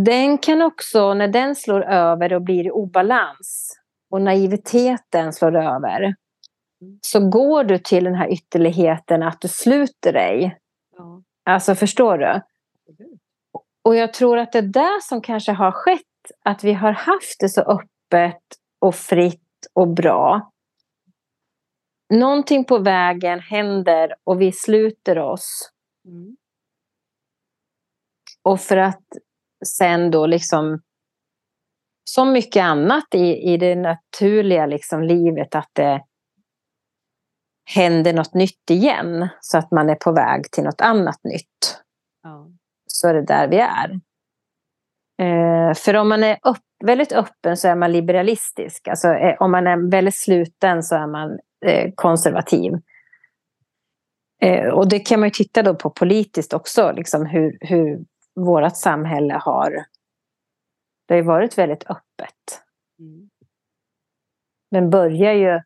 den 0.04 0.38
kan 0.38 0.62
också, 0.62 1.14
när 1.14 1.28
den 1.28 1.56
slår 1.56 1.84
över 1.84 2.32
och 2.32 2.42
blir 2.42 2.66
i 2.66 2.70
obalans 2.70 3.78
och 4.10 4.22
naiviteten 4.22 5.32
slår 5.32 5.56
över, 5.56 6.14
så 7.00 7.28
går 7.28 7.64
du 7.64 7.78
till 7.78 8.04
den 8.04 8.14
här 8.14 8.32
ytterligheten 8.32 9.22
att 9.22 9.40
du 9.40 9.48
sluter 9.48 10.12
dig. 10.12 10.58
Ja. 10.96 11.22
Alltså 11.44 11.74
förstår 11.74 12.18
du? 12.18 12.40
Och 13.84 13.96
jag 13.96 14.14
tror 14.14 14.38
att 14.38 14.52
det 14.52 14.58
är 14.58 14.62
det 14.62 14.98
som 15.02 15.20
kanske 15.20 15.52
har 15.52 15.72
skett, 15.72 16.02
att 16.44 16.64
vi 16.64 16.72
har 16.72 16.92
haft 16.92 17.40
det 17.40 17.48
så 17.48 17.60
öppet 17.60 18.42
och 18.78 18.94
fritt 18.94 19.66
och 19.72 19.88
bra. 19.88 20.52
Någonting 22.14 22.64
på 22.64 22.78
vägen 22.78 23.40
händer 23.40 24.14
och 24.24 24.40
vi 24.40 24.52
sluter 24.52 25.18
oss. 25.18 25.70
Mm. 26.08 26.36
Och 28.46 28.60
för 28.60 28.76
att 28.76 29.04
sen 29.66 30.10
då 30.10 30.26
liksom 30.26 30.80
som 32.04 32.32
mycket 32.32 32.62
annat 32.62 33.14
i, 33.14 33.52
i 33.52 33.56
det 33.56 33.76
naturliga 33.76 34.66
liksom 34.66 35.02
livet 35.02 35.54
att 35.54 35.70
det 35.72 36.04
händer 37.74 38.12
något 38.12 38.34
nytt 38.34 38.70
igen 38.70 39.28
så 39.40 39.58
att 39.58 39.70
man 39.70 39.90
är 39.90 39.94
på 39.94 40.12
väg 40.12 40.50
till 40.50 40.64
något 40.64 40.80
annat 40.80 41.24
nytt. 41.24 41.82
Ja. 42.22 42.48
Så 42.86 43.08
är 43.08 43.14
det 43.14 43.26
där 43.26 43.48
vi 43.48 43.58
är. 43.58 44.00
Eh, 45.22 45.74
för 45.74 45.96
om 45.96 46.08
man 46.08 46.24
är 46.24 46.38
upp, 46.42 46.64
väldigt 46.84 47.12
öppen 47.12 47.56
så 47.56 47.68
är 47.68 47.76
man 47.76 47.92
liberalistisk. 47.92 48.88
Alltså, 48.88 49.08
eh, 49.08 49.42
om 49.42 49.50
man 49.50 49.66
är 49.66 49.90
väldigt 49.90 50.16
sluten 50.16 50.82
så 50.82 50.94
är 50.94 51.06
man 51.06 51.38
eh, 51.66 51.90
konservativ. 51.94 52.72
Eh, 54.42 54.68
och 54.68 54.88
det 54.88 54.98
kan 54.98 55.20
man 55.20 55.26
ju 55.26 55.32
titta 55.32 55.62
då 55.62 55.74
på 55.74 55.90
politiskt 55.90 56.52
också, 56.52 56.92
liksom 56.92 57.26
hur, 57.26 57.58
hur 57.60 58.04
vårt 58.36 58.76
samhälle 58.76 59.34
har... 59.34 59.84
Det 61.06 61.14
har 61.14 61.16
ju 61.16 61.26
varit 61.26 61.58
väldigt 61.58 61.90
öppet. 61.90 62.62
Mm. 62.98 63.30
Men 64.70 64.90
börjar 64.90 65.32
ju, 65.32 65.60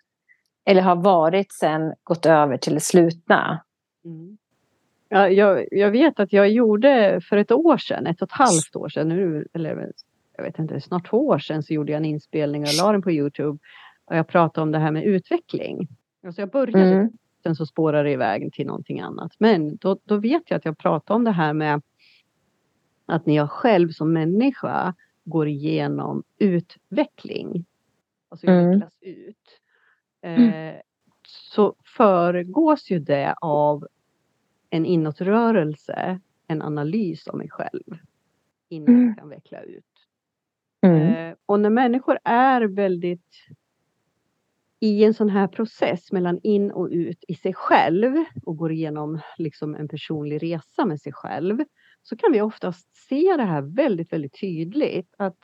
eller 0.65 0.83
har 0.83 0.97
varit 0.97 1.53
sen, 1.53 1.95
gått 2.03 2.27
över 2.27 2.57
till 2.57 2.75
det 2.75 2.81
slutna. 2.81 3.65
Mm. 4.05 4.39
Ja, 5.09 5.29
jag, 5.29 5.65
jag, 5.71 5.91
vet 5.91 6.21
att 6.21 6.33
jag 6.33 6.51
gjorde 6.51 7.21
för 7.29 7.37
ett 7.37 7.53
år 7.53 7.77
sedan, 7.77 8.07
ett 8.07 8.23
och 8.23 8.29
ett 8.29 8.33
halvt 8.33 8.77
år 8.77 8.89
sedan, 8.89 9.09
nu, 9.09 9.47
eller 9.53 9.93
jag 10.37 10.45
vet 10.45 10.59
inte, 10.59 10.81
snart 10.81 11.11
två 11.11 11.27
år 11.27 11.39
sedan 11.39 11.63
så 11.63 11.75
gjorde 11.75 11.93
jag 11.93 11.97
en 11.97 12.05
inspelning 12.05 12.63
och 12.63 12.75
la 12.83 12.93
den 12.93 13.03
på 13.03 13.11
Youtube. 13.11 13.59
Och 14.05 14.17
jag 14.17 14.29
pratade 14.29 14.63
om 14.63 14.73
det 14.73 14.79
här 14.79 14.91
med 14.91 15.05
utveckling. 15.05 15.89
Alltså 16.27 16.43
jag 16.43 16.51
började, 16.51 16.93
mm. 16.93 17.11
sen 17.43 17.57
så 17.57 17.67
spårade 17.67 18.03
det 18.03 18.13
iväg 18.13 18.53
till 18.53 18.67
någonting 18.67 19.01
annat. 19.01 19.33
Men 19.39 19.77
då, 19.77 19.99
då 20.05 20.17
vet 20.17 20.43
jag 20.47 20.57
att 20.57 20.65
jag 20.65 20.79
pratade 20.79 21.17
om 21.17 21.25
det 21.25 21.31
här 21.31 21.53
med 21.53 21.83
att 23.11 23.27
när 23.27 23.37
jag 23.37 23.51
själv 23.51 23.89
som 23.91 24.13
människa 24.13 24.95
går 25.25 25.49
igenom 25.49 26.23
utveckling, 26.39 27.65
alltså 28.29 28.47
mm. 28.47 28.67
utvecklas 28.67 28.99
ut, 29.01 29.61
eh, 30.23 30.81
så 31.27 31.75
föregås 31.85 32.91
ju 32.91 32.99
det 32.99 33.35
av 33.41 33.87
en 34.71 34.87
inåtrörelse, 34.87 36.21
en 36.47 36.63
analys 36.63 37.29
av 37.29 37.37
mig 37.37 37.51
själv 37.51 37.99
innan 38.69 38.95
mm. 38.95 39.07
jag 39.07 39.19
kan 39.19 39.29
veckla 39.29 39.61
ut. 39.61 39.85
Mm. 40.81 41.15
Eh, 41.15 41.37
och 41.47 41.61
när 41.61 41.71
människor 41.71 42.19
är 42.25 42.63
väldigt 42.63 43.47
i 44.81 45.05
en 45.05 45.15
sån 45.15 45.29
här 45.29 45.47
process 45.47 46.13
mellan 46.13 46.41
in 46.43 46.71
och 46.71 46.89
ut 46.91 47.25
i 47.29 47.35
sig 47.35 47.55
själv 47.55 48.25
och 48.45 48.57
går 48.57 48.73
igenom 48.73 49.21
liksom 49.39 49.75
en 49.75 49.89
personlig 49.89 50.43
resa 50.43 50.87
med 50.87 51.01
sig 51.01 51.13
själv 51.13 51.65
så 52.03 52.17
kan 52.17 52.33
vi 52.33 52.41
oftast 52.41 52.97
se 53.09 53.37
det 53.37 53.45
här 53.45 53.63
väldigt, 53.63 54.13
väldigt 54.13 54.41
tydligt. 54.41 55.15
Att 55.19 55.39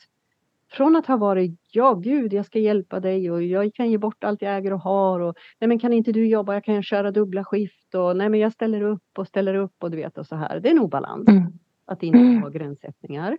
från 0.71 0.97
att 0.97 1.07
ha 1.07 1.17
varit, 1.17 1.61
ja 1.71 1.95
gud, 1.95 2.33
jag 2.33 2.47
ska 2.47 2.59
hjälpa 2.59 3.01
dig 3.01 3.31
och 3.31 3.43
jag 3.43 3.75
kan 3.75 3.91
ge 3.91 3.99
bort 3.99 4.25
allt 4.25 4.43
jag 4.43 4.57
äger 4.57 4.73
och 4.73 4.81
har 4.81 5.21
och 5.21 5.37
nej 5.61 5.69
men 5.69 5.79
kan 5.79 5.93
inte 5.93 6.13
du 6.13 6.27
jobba, 6.27 6.55
jag 6.55 6.65
kan 6.65 6.83
köra 6.83 7.11
dubbla 7.11 7.45
skift 7.45 7.95
och 7.95 8.17
nej 8.17 8.29
men 8.29 8.41
jag 8.41 8.53
ställer 8.53 8.83
upp 8.83 9.19
och 9.19 9.29
ställer 9.29 9.55
upp 9.55 9.75
och 9.79 9.91
du 9.91 9.97
vet 9.97 10.19
och 10.19 10.27
så 10.27 10.37
här. 10.37 10.61
Det 10.61 10.69
är 10.69 10.73
en 10.73 10.79
obalans 10.79 11.29
mm. 11.29 11.53
att 11.85 12.03
inte 12.03 12.19
mm. 12.19 12.43
ha 12.43 12.49
gränssättningar. 12.49 13.39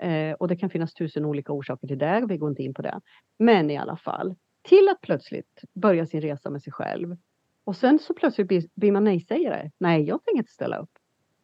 Eh, 0.00 0.32
och 0.32 0.48
det 0.48 0.56
kan 0.56 0.70
finnas 0.70 0.94
tusen 0.94 1.24
olika 1.24 1.52
orsaker 1.52 1.88
till 1.88 1.98
det, 1.98 2.24
vi 2.28 2.36
går 2.36 2.50
inte 2.50 2.62
in 2.62 2.74
på 2.74 2.82
det. 2.82 3.00
Men 3.38 3.70
i 3.70 3.76
alla 3.76 3.96
fall, 3.96 4.34
till 4.62 4.88
att 4.88 5.00
plötsligt 5.00 5.64
börja 5.74 6.06
sin 6.06 6.20
resa 6.20 6.50
med 6.50 6.62
sig 6.62 6.72
själv. 6.72 7.16
Och 7.64 7.76
sen 7.76 7.98
så 7.98 8.14
plötsligt 8.14 8.48
blir, 8.48 8.62
blir 8.74 8.92
man 8.92 9.04
nej-sägare. 9.04 9.70
Nej, 9.78 10.02
jag 10.02 10.24
tänker 10.24 10.38
inte 10.38 10.52
ställa 10.52 10.76
upp. 10.76 10.90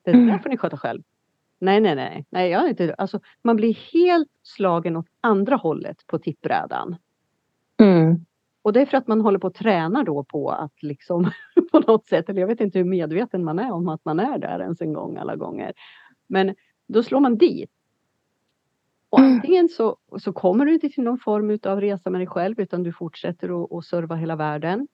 Det 0.03 0.13
där 0.13 0.19
mm. 0.19 0.41
får 0.41 0.51
ni 0.51 0.57
sköta 0.57 0.77
själv. 0.77 1.03
Nej, 1.59 1.81
nej, 1.81 1.95
nej, 1.95 2.27
nej, 2.31 2.51
jag 2.51 2.65
är 2.65 2.69
inte, 2.69 2.95
alltså, 2.95 3.21
man 3.43 3.57
blir 3.57 3.75
helt 3.93 4.29
slagen 4.43 4.97
åt 4.97 5.07
andra 5.21 5.57
hållet 5.57 6.07
på 6.07 6.19
tippbrädan. 6.19 6.97
Mm. 7.81 8.27
Och 8.63 8.73
det 8.73 8.81
är 8.81 8.87
för 8.87 8.97
att 8.97 9.07
man 9.07 9.21
håller 9.21 9.39
på 9.39 9.47
att 9.47 9.55
träna 9.55 10.05
då 10.05 10.25
på 10.25 10.51
att 10.51 10.83
liksom 10.83 11.31
på 11.73 11.81
något 11.81 12.07
sätt, 12.07 12.29
eller 12.29 12.41
jag 12.41 12.49
vet 12.49 12.61
inte 12.61 12.79
hur 12.79 12.85
medveten 12.85 13.45
man 13.45 13.59
är 13.59 13.73
om 13.73 13.89
att 13.89 14.05
man 14.05 14.21
är 14.21 14.39
där 14.39 14.61
ens 14.61 14.81
en 14.81 14.93
gång 14.93 15.17
alla 15.17 15.37
gånger. 15.37 15.73
Men 16.27 16.55
då 16.89 17.03
slår 17.03 17.21
man 17.21 17.37
dit. 17.37 17.71
Och 19.17 19.23
antingen 19.23 19.69
så, 19.69 19.97
så 20.19 20.33
kommer 20.33 20.67
du 20.67 20.75
inte 20.75 20.89
till 20.89 21.05
någon 21.05 21.19
form 21.19 21.59
av 21.63 21.81
resa 21.81 22.11
med 22.11 22.21
dig 22.21 22.27
själv 22.27 22.61
utan 22.61 22.83
du 22.83 22.93
fortsätter 22.93 23.65
att, 23.65 23.73
att 23.73 23.85
serva 23.85 24.15
hela 24.15 24.37
världen. 24.37 24.89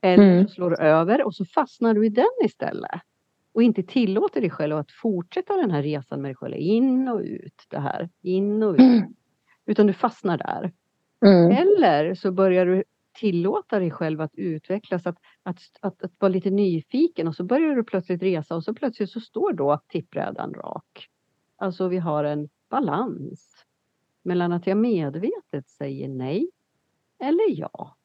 Eller 0.00 0.32
mm. 0.32 0.48
så 0.48 0.54
slår 0.54 0.70
du 0.70 0.76
över 0.76 1.24
och 1.26 1.34
så 1.34 1.44
fastnar 1.44 1.94
du 1.94 2.06
i 2.06 2.08
den 2.08 2.44
istället 2.44 3.00
och 3.52 3.62
inte 3.62 3.82
tillåter 3.82 4.40
dig 4.40 4.50
själv 4.50 4.76
att 4.76 4.92
fortsätta 4.92 5.56
den 5.56 5.70
här 5.70 5.82
resan 5.82 6.22
med 6.22 6.28
dig 6.28 6.36
själv 6.36 6.54
in 6.56 7.08
och 7.08 7.20
ut 7.20 7.66
det 7.68 7.78
här, 7.78 8.08
in 8.22 8.62
och 8.62 8.72
ut. 8.72 8.80
Mm. 8.80 9.14
Utan 9.66 9.86
du 9.86 9.92
fastnar 9.92 10.38
där. 10.38 10.72
Mm. 11.26 11.50
Eller 11.50 12.14
så 12.14 12.32
börjar 12.32 12.66
du 12.66 12.84
tillåta 13.12 13.78
dig 13.78 13.90
själv 13.90 14.20
att 14.20 14.34
utvecklas, 14.34 15.06
att, 15.06 15.18
att, 15.42 15.58
att, 15.80 16.02
att, 16.02 16.12
vara 16.18 16.32
lite 16.32 16.50
nyfiken 16.50 17.28
och 17.28 17.34
så 17.34 17.44
börjar 17.44 17.74
du 17.74 17.84
plötsligt 17.84 18.22
resa 18.22 18.56
och 18.56 18.64
så 18.64 18.74
plötsligt 18.74 19.10
så 19.10 19.20
står 19.20 19.52
då 19.52 19.80
tippbrädan 19.88 20.54
rak. 20.54 21.08
Alltså 21.56 21.88
vi 21.88 21.98
har 21.98 22.24
en 22.24 22.48
balans 22.70 23.59
mellan 24.22 24.52
att 24.52 24.66
jag 24.66 24.76
medvetet 24.76 25.68
säger 25.68 26.08
nej 26.08 26.50
eller 27.18 27.58
ja. 27.58 27.96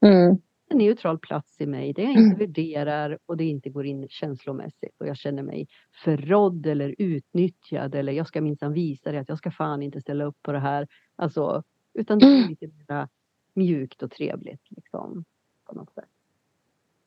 Mm 0.00 0.38
en 0.68 0.78
neutral 0.78 1.18
plats 1.18 1.60
i 1.60 1.66
mig 1.66 1.92
där 1.92 2.02
jag 2.02 2.12
inte 2.12 2.22
mm. 2.22 2.38
värderar 2.38 3.18
och 3.26 3.36
det 3.36 3.44
inte 3.44 3.70
går 3.70 3.86
in 3.86 4.08
känslomässigt 4.08 5.00
och 5.00 5.06
jag 5.06 5.16
känner 5.16 5.42
mig 5.42 5.68
förrådd 6.04 6.66
eller 6.66 6.94
utnyttjad 6.98 7.94
eller 7.94 8.12
jag 8.12 8.28
ska 8.28 8.40
minsann 8.40 8.72
visa 8.72 9.10
dig 9.10 9.20
att 9.20 9.28
jag 9.28 9.38
ska 9.38 9.50
fan 9.50 9.82
inte 9.82 10.00
ställa 10.00 10.24
upp 10.24 10.42
på 10.42 10.52
det 10.52 10.58
här. 10.58 10.88
Alltså, 11.16 11.62
utan 11.94 12.18
det 12.18 12.26
är 12.26 12.48
lite 12.48 12.66
mer 12.66 13.08
mjukt 13.54 14.02
och 14.02 14.10
trevligt 14.10 14.70
liksom. 14.70 15.24
På 15.64 15.74
något 15.74 15.92
sätt. 15.94 16.10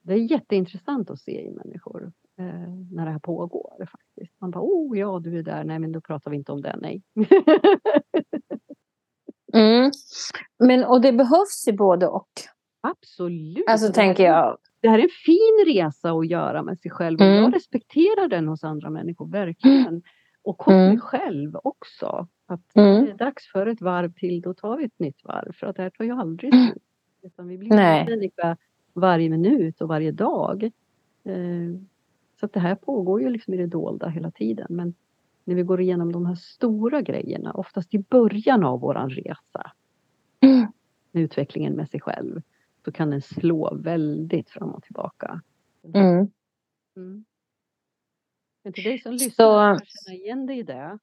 Det 0.02 0.14
är 0.14 0.32
jätteintressant 0.32 1.10
att 1.10 1.20
se 1.20 1.46
i 1.46 1.52
människor 1.52 2.12
när 2.92 3.06
det 3.06 3.12
här 3.12 3.20
pågår 3.20 3.88
faktiskt. 3.92 4.42
Man 4.42 4.52
bara, 4.52 4.64
oh 4.64 4.98
ja 4.98 5.20
du 5.20 5.40
är 5.40 5.44
där, 5.44 5.64
nej 5.64 5.80
men 5.80 5.92
då 5.92 6.02
pratar 6.02 6.32
vi 6.32 6.38
inte 6.38 6.52
om 6.52 6.62
det, 6.62 6.76
nej. 6.82 7.02
mm. 9.54 9.92
Men 10.60 10.84
och 10.84 11.02
det 11.02 11.12
behövs 11.12 11.68
ju 11.68 11.74
både 11.74 12.08
och. 12.08 12.30
Absolut. 12.82 13.66
Alltså 13.68 13.94
tänker 13.94 14.24
jag. 14.24 14.58
Det 14.82 14.90
här 14.90 15.00
är 15.00 15.04
en 15.04 15.10
fin 15.26 15.66
resa 15.76 16.12
att 16.12 16.28
göra 16.28 16.64
med 16.64 16.80
sig 16.80 16.92
själv 16.92 17.20
och 17.20 17.26
mm. 17.26 17.44
jag 17.44 17.56
respekterar 17.56 18.28
den 18.28 18.48
hos 18.48 18.64
andra 18.64 18.90
människor, 18.90 19.28
verkligen. 19.28 20.02
Och 20.44 20.64
hos 20.64 20.74
mm. 20.74 20.88
mig 20.88 21.00
själv 21.00 21.56
också. 21.64 22.28
Att 22.46 22.76
mm. 22.76 23.06
det 23.06 23.12
är 23.12 23.18
dags 23.18 23.52
för 23.52 23.68
ett 23.68 23.82
varv 23.82 24.14
till, 24.14 24.42
då 24.42 24.54
tar 24.54 24.78
vi 24.78 24.86
ett 24.86 25.00
nytt 25.00 25.24
varv. 25.24 25.52
För 25.54 25.68
att 25.68 25.76
det 25.76 25.82
här 25.82 25.90
tar 25.90 26.06
ju 26.06 26.12
aldrig 26.12 26.54
mm. 26.54 26.68
slut. 26.68 26.84
Utan 27.22 27.48
vi 27.48 27.58
blir 27.58 27.70
Nej. 27.70 28.06
människa 28.06 28.58
varje 28.94 29.30
minut 29.30 29.82
och 29.82 29.88
varje 29.88 30.12
dag. 30.12 30.64
Eh, 31.24 31.82
så 32.42 32.46
att 32.46 32.54
det 32.54 32.60
här 32.60 32.76
pågår 32.76 33.22
ju 33.22 33.30
liksom 33.30 33.54
i 33.54 33.58
det 33.58 33.68
dolda 33.68 34.08
hela 34.08 34.32
tiden. 34.32 34.68
Men 34.70 34.94
när 35.44 35.56
vi 35.56 35.64
går 35.64 35.82
igenom 35.82 36.12
de 36.12 36.26
här 36.26 36.36
stora 36.36 37.02
grejerna, 37.02 37.52
oftast 37.52 37.94
i 37.94 38.00
början 38.00 38.64
av 38.64 38.80
våran 38.80 39.10
resa. 39.10 39.72
Mm. 40.40 40.68
Utvecklingen 41.12 41.74
med 41.74 41.90
sig 41.90 42.02
själv 42.02 42.42
så 42.86 42.92
kan 42.92 43.10
den 43.10 43.22
slå 43.22 43.76
väldigt 43.76 44.50
fram 44.50 44.70
och 44.70 44.84
tillbaka. 44.84 45.42
Mm. 45.84 46.28
Mm. 46.96 47.26
Men 48.64 48.74
till 48.74 48.84
dig 48.84 49.00
som 49.00 49.12
lyssnar 49.12 49.74
och 49.74 49.80
känner 49.86 50.18
igen 50.18 50.46
dig 50.46 50.60
i 50.60 50.64
det 50.64 51.00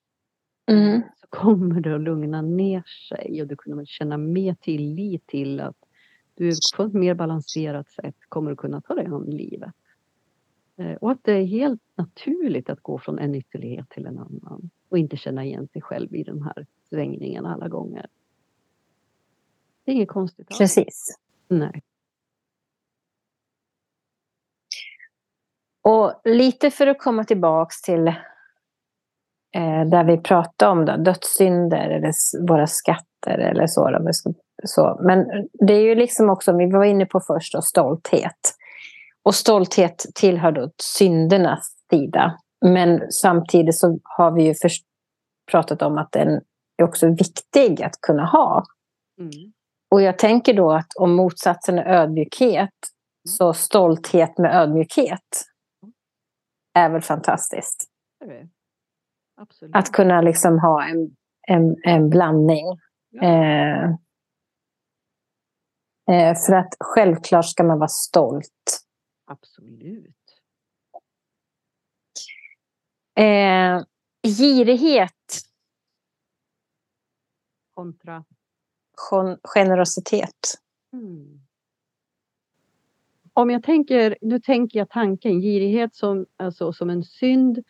mm. 0.67 1.03
så 1.17 1.27
kommer 1.29 1.81
det 1.81 1.95
att 1.95 2.01
lugna 2.01 2.43
ner 2.43 2.83
sig 3.09 3.43
och 3.43 3.49
du 3.49 3.57
kommer 3.57 3.85
känna 3.85 4.17
mer 4.17 4.55
tillit 4.55 5.27
till 5.27 5.61
att 5.61 5.77
du 6.35 6.51
på 6.77 6.83
ett 6.83 6.93
mer 6.93 7.15
balanserat 7.15 7.91
sätt 7.91 8.17
kommer 8.29 8.53
att 8.53 8.59
kunna 8.59 8.81
ta 8.81 8.95
dig 8.95 9.07
an 9.07 9.25
livet. 9.25 9.75
Eh, 10.79 10.93
och 10.93 11.11
att 11.11 11.19
det 11.23 11.33
är 11.33 11.45
helt 11.45 11.83
naturligt 11.95 12.71
att 12.71 12.81
gå 12.83 12.99
från 12.99 13.19
en 13.19 13.35
ytterlighet 13.35 13.89
till 13.91 14.07
en 14.07 14.19
annan 14.19 14.71
och 14.89 14.99
inte 14.99 15.17
känna 15.17 15.45
igen 15.45 15.69
sig 15.69 15.83
själv 15.83 16.15
i 16.15 16.23
den 16.23 16.43
här 16.43 16.67
svängningen 16.89 17.47
alla 17.47 17.69
gånger. 17.69 18.07
Det 19.85 19.91
är 19.91 19.95
inget 19.95 20.09
konstigt. 20.09 20.49
Precis. 20.59 21.19
Nej. 21.49 21.83
Och 25.83 26.21
lite 26.25 26.71
för 26.71 26.87
att 26.87 26.99
komma 26.99 27.25
tillbaks 27.25 27.83
till 27.83 28.09
eh, 28.09 29.85
där 29.91 30.05
vi 30.05 30.19
pratade 30.19 30.73
om 30.73 30.85
då, 30.85 30.97
dödssynder 30.97 31.89
eller 31.89 32.13
våra 32.49 32.67
skatter 32.67 33.39
eller 33.39 33.67
så, 33.67 33.91
då, 33.91 34.11
så. 34.65 35.01
Men 35.03 35.49
det 35.53 35.73
är 35.73 35.81
ju 35.81 35.95
liksom 35.95 36.31
också, 36.31 36.57
vi 36.57 36.71
var 36.71 36.85
inne 36.85 37.07
på 37.07 37.21
först, 37.21 37.53
då, 37.53 37.63
stolthet. 37.63 38.58
Och 39.25 39.35
stolthet 39.35 40.07
tillhör 40.15 40.53
då 40.53 40.71
syndernas 40.83 41.75
sida. 41.91 42.39
Men 42.67 43.13
samtidigt 43.13 43.79
så 43.79 43.99
har 44.03 44.33
vi 44.33 44.45
ju 44.45 44.55
först 44.55 44.85
pratat 45.51 45.83
om 45.83 45.99
att 45.99 46.13
den 46.13 46.41
är 46.77 46.85
också 46.85 47.09
viktig 47.09 47.83
att 47.83 48.01
kunna 48.01 48.27
ha. 48.27 48.65
Mm. 49.21 49.53
Och 49.91 50.03
jag 50.03 50.19
tänker 50.19 50.55
då 50.55 50.73
att 50.73 50.97
om 50.97 51.15
motsatsen 51.15 51.79
är 51.79 51.85
ödmjukhet, 51.85 52.75
så 53.29 53.55
stolthet 53.55 54.39
med 54.39 54.57
ödmjukhet 54.57 55.45
är 56.75 56.91
väl 56.91 57.03
fantastiskt. 57.03 57.85
Absolut. 59.41 59.77
Att 59.77 59.93
kunna 59.93 60.21
liksom 60.21 60.59
ha 60.59 60.85
en, 60.85 61.17
en, 61.49 61.77
en 61.83 62.11
blandning. 62.11 62.67
Ja. 63.11 63.23
Eh, 63.23 63.85
eh, 66.11 66.37
för 66.47 66.53
att 66.53 66.75
självklart 66.81 67.47
ska 67.47 67.65
man 67.65 67.79
vara 67.79 67.89
stolt. 67.89 68.53
Absolut. 69.29 70.41
Eh, 73.15 73.83
girighet. 74.23 75.43
Kontra? 77.75 78.25
Gen 79.11 79.39
generositet. 79.45 80.55
Mm. 80.93 81.41
Om 83.33 83.51
jag 83.51 83.63
tänker, 83.63 84.17
nu 84.21 84.41
tänker 84.41 84.79
jag 84.79 84.91
tanken 84.91 85.41
girighet 85.41 85.95
som, 85.95 86.27
alltså, 86.37 86.73
som 86.73 86.91
en 86.91 87.05
synd 87.05 87.65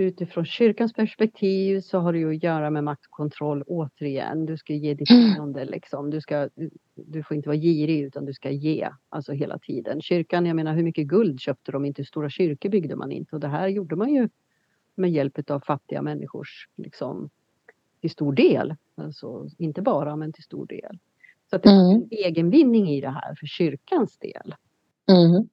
utifrån 0.00 0.44
kyrkans 0.44 0.92
perspektiv 0.92 1.80
så 1.80 1.98
har 1.98 2.12
det 2.12 2.18
ju 2.18 2.30
att 2.30 2.42
göra 2.42 2.70
med 2.70 2.84
maktkontroll 2.84 3.62
återigen. 3.66 4.46
Du 4.46 4.56
ska 4.56 4.74
ge 4.74 4.94
ditt 4.94 5.10
mm. 5.10 5.34
tionde 5.34 5.64
liksom. 5.64 6.10
Du, 6.10 6.20
ska, 6.20 6.48
du 6.94 7.22
får 7.22 7.36
inte 7.36 7.48
vara 7.48 7.58
girig 7.58 8.00
utan 8.00 8.24
du 8.24 8.32
ska 8.32 8.50
ge, 8.50 8.88
alltså 9.08 9.32
hela 9.32 9.58
tiden. 9.58 10.02
Kyrkan, 10.02 10.46
jag 10.46 10.56
menar 10.56 10.74
hur 10.74 10.82
mycket 10.82 11.06
guld 11.06 11.40
köpte 11.40 11.72
de 11.72 11.84
inte? 11.84 12.02
Hur 12.02 12.06
stora 12.06 12.30
kyrkor 12.30 12.68
byggde 12.68 12.96
man 12.96 13.12
inte? 13.12 13.36
Och 13.36 13.40
det 13.40 13.48
här 13.48 13.68
gjorde 13.68 13.96
man 13.96 14.14
ju 14.14 14.28
med 14.94 15.10
hjälp 15.10 15.50
av 15.50 15.60
fattiga 15.60 16.02
människors, 16.02 16.68
liksom, 16.76 17.30
till 18.00 18.10
stor 18.10 18.32
del. 18.32 18.76
Alltså 18.94 19.48
inte 19.58 19.82
bara, 19.82 20.16
men 20.16 20.32
till 20.32 20.44
stor 20.44 20.66
del. 20.66 20.98
Så 21.50 21.56
att 21.56 21.62
det 21.62 21.68
är 21.68 21.90
mm. 21.90 21.96
en 21.96 22.08
egenvinning 22.10 22.88
i 22.88 23.00
det 23.00 23.10
här 23.10 23.34
för 23.34 23.46
kyrkans 23.46 24.18
del. 24.18 24.54
Mm. 25.08 25.48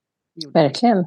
Verkligen. 0.53 1.05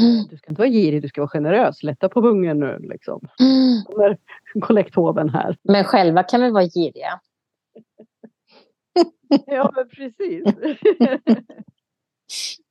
Mm. 0.00 0.26
Du 0.30 0.36
ska 0.36 0.50
inte 0.50 0.60
vara 0.60 0.70
girig, 0.70 1.02
du 1.02 1.08
ska 1.08 1.20
vara 1.20 1.28
generös. 1.28 1.82
Lätta 1.82 2.08
på 2.08 2.22
pungen 2.22 2.58
nu 2.58 2.78
liksom. 2.78 3.20
Mm. 3.40 3.84
Kommer 3.84 4.18
kollekthoven 4.60 5.28
här. 5.28 5.56
Men 5.62 5.84
själva 5.84 6.22
kan 6.22 6.40
vi 6.40 6.50
vara 6.50 6.64
giriga. 6.64 7.20
ja, 9.46 9.72
men 9.74 9.88
precis. 9.88 10.44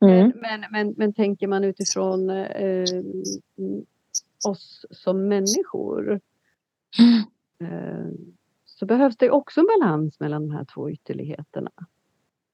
Mm. 0.01 0.31
Men, 0.35 0.65
men, 0.71 0.93
men, 0.97 1.13
tänker 1.13 1.47
man 1.47 1.63
utifrån 1.63 2.29
eh, 2.29 2.85
oss 4.47 4.85
som 4.91 5.27
människor 5.27 6.11
eh, 7.61 8.07
så 8.65 8.85
behövs 8.85 9.17
det 9.17 9.29
också 9.29 9.59
en 9.59 9.67
balans 9.79 10.19
mellan 10.19 10.47
de 10.47 10.55
här 10.55 10.65
två 10.73 10.89
ytterligheterna. 10.89 11.71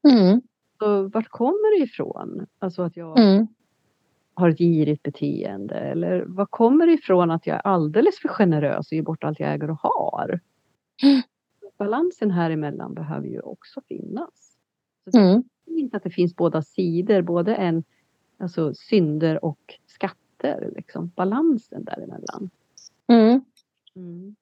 Mm. 0.09 0.41
Så 0.79 1.07
vart 1.07 1.29
kommer 1.29 1.79
det 1.79 1.83
ifrån? 1.85 2.47
Alltså 2.59 2.81
att 2.81 2.97
jag 2.97 3.19
mm 3.19 3.47
har 4.39 4.49
ett 4.49 4.57
girigt 4.57 5.03
beteende? 5.03 5.75
Eller 5.75 6.23
vad 6.27 6.51
kommer 6.51 6.87
det 6.87 6.93
ifrån 6.93 7.31
att 7.31 7.47
jag 7.47 7.55
är 7.55 7.67
alldeles 7.67 8.19
för 8.19 8.27
generös 8.27 8.87
och 8.87 8.93
ger 8.93 9.01
bort 9.01 9.23
allt 9.23 9.39
jag 9.39 9.53
äger 9.53 9.69
och 9.69 9.79
har? 9.79 10.39
Mm. 11.03 11.21
Balansen 11.77 12.31
här 12.31 12.51
emellan 12.51 12.93
behöver 12.93 13.27
ju 13.27 13.39
också 13.39 13.81
finnas. 13.87 14.57
Så 15.11 15.19
mm. 15.19 15.43
inte 15.65 15.97
att 15.97 16.03
det 16.03 16.09
finns 16.09 16.35
båda 16.35 16.61
sidor, 16.61 17.21
både 17.21 17.55
en 17.55 17.83
alltså 18.39 18.73
synder 18.73 19.45
och 19.45 19.79
skatter. 19.87 20.71
Liksom. 20.75 21.11
Balansen 21.15 21.83
däremellan. 21.83 22.49
Mm. 23.07 23.41
Mm. 23.95 24.35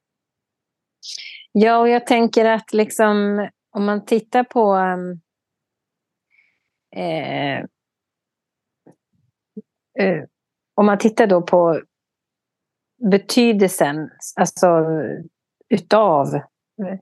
Ja, 1.52 1.80
och 1.80 1.90
jag 1.90 2.08
tänker 2.08 2.46
att 2.46 2.74
liksom 2.74 3.48
om 3.70 3.86
man 3.86 4.06
tittar 4.06 4.44
på 4.44 4.78
eh, 6.92 7.60
eh, 7.60 7.66
Eh, 10.00 10.24
om 10.76 10.86
man 10.86 10.98
tittar 10.98 11.28
då 11.28 11.42
på 11.42 11.82
betydelsen 13.12 14.10
alltså, 14.36 14.68
utav 15.70 16.36
eh, 16.36 17.00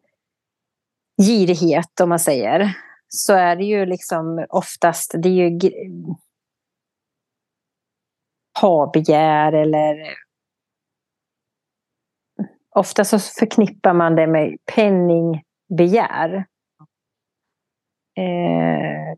girighet, 1.22 2.00
om 2.02 2.10
man 2.10 2.20
säger, 2.20 2.78
så 3.08 3.34
är 3.34 3.56
det 3.56 3.64
ju 3.64 3.86
liksom 3.86 4.46
oftast, 4.50 5.14
det 5.18 5.30
är 5.30 5.50
ju 5.50 5.72
ha-begär 8.62 9.54
eller 9.54 9.96
ofta 12.76 13.04
så 13.04 13.20
förknippar 13.20 13.94
man 13.94 14.16
det 14.16 14.28
med 14.28 14.58
penningbegär. 14.76 16.46
Eh, 18.18 19.18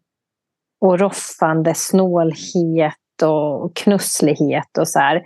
och 0.81 0.99
roffande, 0.99 1.73
snålhet 1.75 2.93
och 3.23 3.75
knusslighet 3.75 4.77
och 4.77 4.87
så 4.87 4.99
här. 4.99 5.23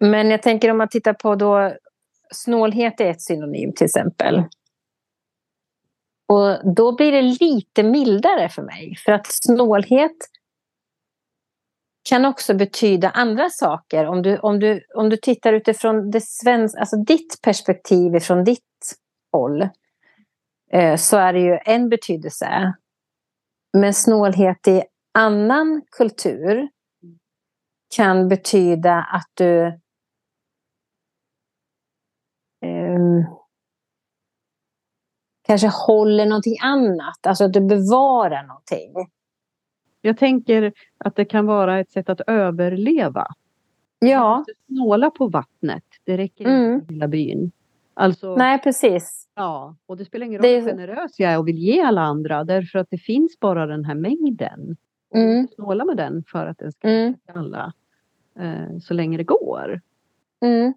Men 0.00 0.30
jag 0.30 0.42
tänker 0.42 0.70
om 0.70 0.78
man 0.78 0.88
tittar 0.88 1.12
på 1.12 1.34
då, 1.34 1.72
snålhet 2.32 3.00
är 3.00 3.10
ett 3.10 3.22
synonym 3.22 3.72
till 3.72 3.84
exempel. 3.84 4.42
Och 6.28 6.74
då 6.74 6.96
blir 6.96 7.12
det 7.12 7.22
lite 7.22 7.82
mildare 7.82 8.48
för 8.48 8.62
mig. 8.62 8.96
För 9.04 9.12
att 9.12 9.26
snålhet 9.26 10.16
kan 12.08 12.24
också 12.24 12.54
betyda 12.54 13.10
andra 13.10 13.50
saker. 13.50 14.06
Om 14.06 14.22
du, 14.22 14.38
om 14.38 14.60
du, 14.60 14.86
om 14.94 15.08
du 15.08 15.16
tittar 15.16 15.52
utifrån 15.52 16.10
det 16.10 16.20
svenska, 16.20 16.80
alltså 16.80 16.96
ditt 16.96 17.38
perspektiv 17.42 18.14
ifrån 18.14 18.44
ditt 18.44 18.60
håll. 19.32 19.68
Eh, 20.72 20.96
så 20.96 21.16
är 21.16 21.32
det 21.32 21.40
ju 21.40 21.58
en 21.64 21.88
betydelse. 21.88 22.74
Men 23.72 23.94
snålhet 23.94 24.68
i 24.68 24.82
annan 25.14 25.82
kultur 25.90 26.68
kan 27.96 28.28
betyda 28.28 28.94
att 28.94 29.30
du 29.34 29.66
um, 32.66 33.24
kanske 35.46 35.68
håller 35.68 36.26
någonting 36.26 36.56
annat, 36.62 37.26
alltså 37.26 37.44
att 37.44 37.52
du 37.52 37.60
bevarar 37.60 38.42
någonting. 38.42 38.94
Jag 40.00 40.18
tänker 40.18 40.72
att 40.98 41.16
det 41.16 41.24
kan 41.24 41.46
vara 41.46 41.80
ett 41.80 41.90
sätt 41.90 42.08
att 42.08 42.20
överleva. 42.20 43.26
Ja. 43.98 44.44
Snåla 44.66 45.10
på 45.10 45.28
vattnet, 45.28 45.84
det 46.04 46.16
räcker 46.16 46.44
mm. 46.44 46.74
inte 46.74 46.86
för 46.86 46.92
hela 46.92 47.08
byn. 47.08 47.50
Alltså, 47.94 48.36
Nej, 48.36 48.62
precis. 48.62 49.28
Ja, 49.34 49.76
och 49.86 49.96
det 49.96 50.04
spelar 50.04 50.26
ingen 50.26 50.42
roll 50.42 50.50
hur 50.50 50.62
generös 50.62 51.18
jag 51.18 51.32
är 51.32 51.38
och 51.38 51.48
vill 51.48 51.58
ge 51.58 51.80
alla 51.80 52.00
andra 52.00 52.44
därför 52.44 52.78
att 52.78 52.90
det 52.90 52.98
finns 52.98 53.40
bara 53.40 53.66
den 53.66 53.84
här 53.84 53.94
mängden. 53.94 54.76
Mm. 55.14 55.48
Snåla 55.54 55.84
med 55.84 55.96
den 55.96 56.24
för 56.26 56.46
att 56.46 56.58
den 56.58 56.72
ska 56.72 56.88
mm. 56.88 57.14
alla 57.34 57.72
eh, 58.38 58.78
så 58.82 58.94
länge 58.94 59.16
det 59.16 59.24
går. 59.24 59.80
Mm. 60.42 60.74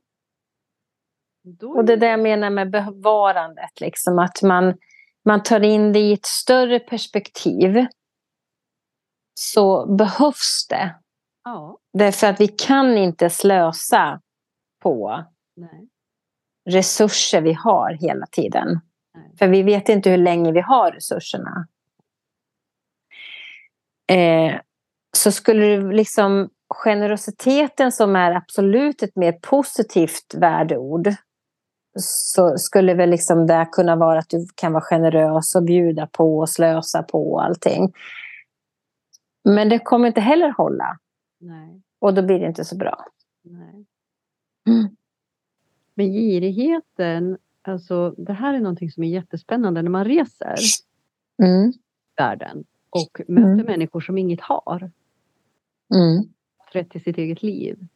Och 1.61 1.85
det 1.85 1.93
är 1.93 1.97
det 1.97 2.07
jag 2.07 2.19
menar 2.19 2.49
med 2.49 2.69
bevarandet, 2.69 3.81
liksom, 3.81 4.19
att 4.19 4.41
man, 4.41 4.77
man 5.25 5.43
tar 5.43 5.59
in 5.59 5.93
det 5.93 5.99
i 5.99 6.13
ett 6.13 6.25
större 6.25 6.79
perspektiv. 6.79 7.85
Så 9.33 9.95
behövs 9.95 10.67
det. 10.69 10.95
Ja. 11.43 11.77
Därför 11.93 12.27
att 12.27 12.41
vi 12.41 12.47
kan 12.47 12.97
inte 12.97 13.29
slösa 13.29 14.21
på 14.79 15.23
Nej. 15.55 15.87
resurser 16.69 17.41
vi 17.41 17.53
har 17.53 17.91
hela 17.91 18.25
tiden. 18.25 18.79
Nej. 19.13 19.35
För 19.39 19.47
vi 19.47 19.63
vet 19.63 19.89
inte 19.89 20.09
hur 20.09 20.17
länge 20.17 20.51
vi 20.51 20.61
har 20.61 20.91
resurserna 20.91 21.67
eh, 24.07 24.59
så 25.17 25.31
skulle 25.31 25.65
det 25.65 25.93
liksom 25.93 26.49
generositeten 26.69 27.91
som 27.91 28.15
är 28.15 28.31
absolut 28.31 29.03
ett 29.03 29.15
mer 29.15 29.31
positivt 29.31 30.33
värdeord 30.33 31.13
så 31.99 32.57
skulle 32.57 32.93
väl 32.93 33.09
liksom 33.09 33.47
det 33.47 33.67
kunna 33.71 33.95
vara 33.95 34.19
att 34.19 34.29
du 34.29 34.47
kan 34.55 34.73
vara 34.73 34.83
generös 34.83 35.55
och 35.55 35.63
bjuda 35.63 36.07
på 36.07 36.39
och 36.39 36.49
slösa 36.49 37.03
på 37.03 37.31
och 37.31 37.43
allting. 37.43 37.93
Men 39.43 39.69
det 39.69 39.79
kommer 39.79 40.07
inte 40.07 40.21
heller 40.21 40.49
hålla. 40.49 40.99
Nej. 41.39 41.81
Och 41.99 42.13
då 42.13 42.21
blir 42.21 42.39
det 42.39 42.47
inte 42.47 42.65
så 42.65 42.77
bra. 42.77 43.05
Nej. 43.43 43.85
Mm. 44.67 44.95
Men 45.93 46.05
girigheten, 46.05 47.37
alltså 47.61 48.09
det 48.17 48.33
här 48.33 48.53
är 48.53 48.59
någonting 48.59 48.91
som 48.91 49.03
är 49.03 49.07
jättespännande 49.07 49.81
när 49.81 49.89
man 49.89 50.05
reser 50.05 50.55
mm. 51.43 51.73
världen 52.17 52.65
och 52.89 53.21
möter 53.27 53.53
mm. 53.53 53.65
människor 53.65 54.01
som 54.01 54.17
inget 54.17 54.41
har. 54.41 54.91
Mm. 55.95 56.23
Rätt 56.71 56.89
till 56.89 57.03
sitt 57.03 57.17
eget 57.17 57.43
liv. 57.43 57.87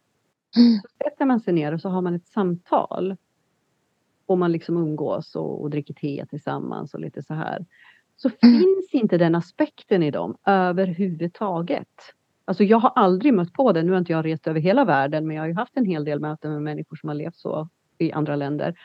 Mm. 0.58 0.80
Så 0.82 0.88
sätter 1.04 1.26
man 1.26 1.40
sig 1.40 1.54
ner 1.54 1.74
och 1.74 1.82
så 1.82 1.90
har 1.90 2.02
man 2.02 2.16
ett 2.16 2.28
samtal. 2.28 3.16
Och 4.26 4.38
man 4.38 4.52
liksom 4.52 4.78
umgås 4.78 5.36
och, 5.36 5.62
och 5.62 5.70
dricker 5.70 5.94
te 5.94 6.26
tillsammans 6.30 6.94
och 6.94 7.00
lite 7.00 7.24
så 7.24 7.34
här. 7.34 7.66
Så 8.16 8.30
mm. 8.42 8.60
finns 8.60 8.90
inte 8.92 9.18
den 9.18 9.36
aspekten 9.36 10.04
i 10.04 10.12
dem 10.12 10.38
överhuvudtaget. 10.46 12.14
Alltså 12.46 12.64
jag 12.64 12.78
har 12.78 12.90
aldrig 12.96 13.34
mött 13.34 13.54
på 13.54 13.72
det. 13.72 13.84
Nu 13.84 13.92
har 13.92 14.00
inte 14.00 14.12
jag 14.12 14.26
rest 14.26 14.48
över 14.48 14.60
hela 14.60 14.86
världen 14.86 15.28
men 15.28 15.36
jag 15.36 15.44
har 15.44 15.48
ju 15.48 15.54
haft 15.54 15.78
en 15.78 15.86
hel 15.86 16.06
del 16.06 16.20
möten 16.20 16.52
med 16.52 16.62
människor 16.62 16.96
som 16.96 17.10
har 17.10 17.16
levt 17.16 17.36
så 17.36 17.70
i 17.98 18.12
andra 18.12 18.36
länder. 18.36 18.80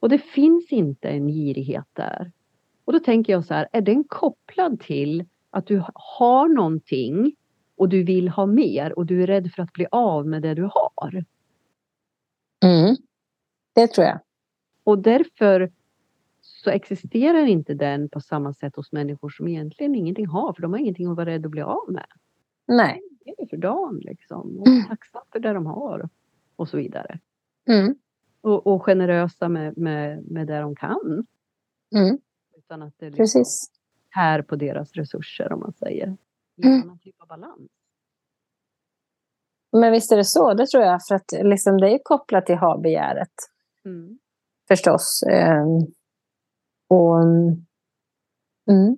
Och 0.00 0.08
det 0.08 0.18
finns 0.18 0.72
inte 0.72 1.08
en 1.08 1.28
girighet 1.28 1.86
där. 1.92 2.32
Och 2.84 2.92
då 2.92 2.98
tänker 2.98 3.32
jag 3.32 3.44
så 3.44 3.54
här, 3.54 3.68
är 3.72 3.80
den 3.80 4.04
kopplad 4.04 4.80
till 4.80 5.24
att 5.52 5.66
du 5.66 5.84
har 5.94 6.48
någonting 6.48 7.36
och 7.76 7.88
du 7.88 8.04
vill 8.04 8.28
ha 8.28 8.46
mer 8.46 8.98
och 8.98 9.06
du 9.06 9.22
är 9.22 9.26
rädd 9.26 9.52
för 9.52 9.62
att 9.62 9.72
bli 9.72 9.86
av 9.90 10.26
med 10.26 10.42
det 10.42 10.54
du 10.54 10.62
har. 10.62 11.24
Mm. 12.64 12.96
Det 13.74 13.86
tror 13.86 14.06
jag. 14.06 14.20
Och 14.84 14.98
därför 14.98 15.72
så 16.40 16.70
existerar 16.70 17.46
inte 17.46 17.74
den 17.74 18.08
på 18.08 18.20
samma 18.20 18.54
sätt 18.54 18.76
hos 18.76 18.92
människor 18.92 19.30
som 19.30 19.48
egentligen 19.48 19.94
ingenting 19.94 20.26
har, 20.26 20.52
för 20.52 20.62
de 20.62 20.72
har 20.72 20.78
ingenting 20.78 21.10
att 21.10 21.16
vara 21.16 21.26
rädd 21.26 21.46
att 21.46 21.50
bli 21.50 21.62
av 21.62 21.92
med. 21.92 22.06
Nej. 22.66 23.02
Det 23.24 23.42
är 23.42 23.46
för 23.46 23.56
dagen 23.56 23.98
liksom. 23.98 24.58
Och 24.58 24.66
mm. 24.66 24.84
tacksamma 24.88 25.24
för 25.32 25.40
det 25.40 25.52
de 25.52 25.66
har. 25.66 26.08
Och 26.56 26.68
så 26.68 26.76
vidare. 26.76 27.18
Mm. 27.68 27.94
Och, 28.40 28.66
och, 28.66 28.82
generösa 28.82 29.48
med, 29.48 29.78
med, 29.78 30.30
med 30.30 30.46
det 30.46 30.60
de 30.60 30.76
kan. 30.76 31.26
Mm. 31.94 32.18
Utan 32.56 32.82
att 32.82 32.94
det 32.98 33.06
liksom 33.06 33.22
Precis. 33.22 33.70
Här 34.14 34.42
på 34.42 34.56
deras 34.56 34.92
resurser 34.92 35.52
om 35.52 35.60
man 35.60 35.72
säger. 35.72 36.06
I 36.56 36.66
en 36.66 36.72
Mm. 36.72 36.82
annan 36.82 36.98
typ 36.98 37.20
av 37.22 37.28
balans. 37.28 37.70
Men 39.76 39.92
visst 39.92 40.12
är 40.12 40.16
det 40.16 40.24
så, 40.24 40.54
det 40.54 40.66
tror 40.66 40.82
jag. 40.82 41.00
För 41.08 41.14
att 41.14 41.32
liksom, 41.32 41.78
det 41.80 41.90
är 41.90 41.98
kopplat 42.04 42.46
till 42.46 42.56
ha-begäret. 42.56 43.32
Mm. 43.84 44.18
Förstås. 44.68 45.22
Ehm, 45.30 45.78
och, 46.88 47.22
mm. 48.70 48.96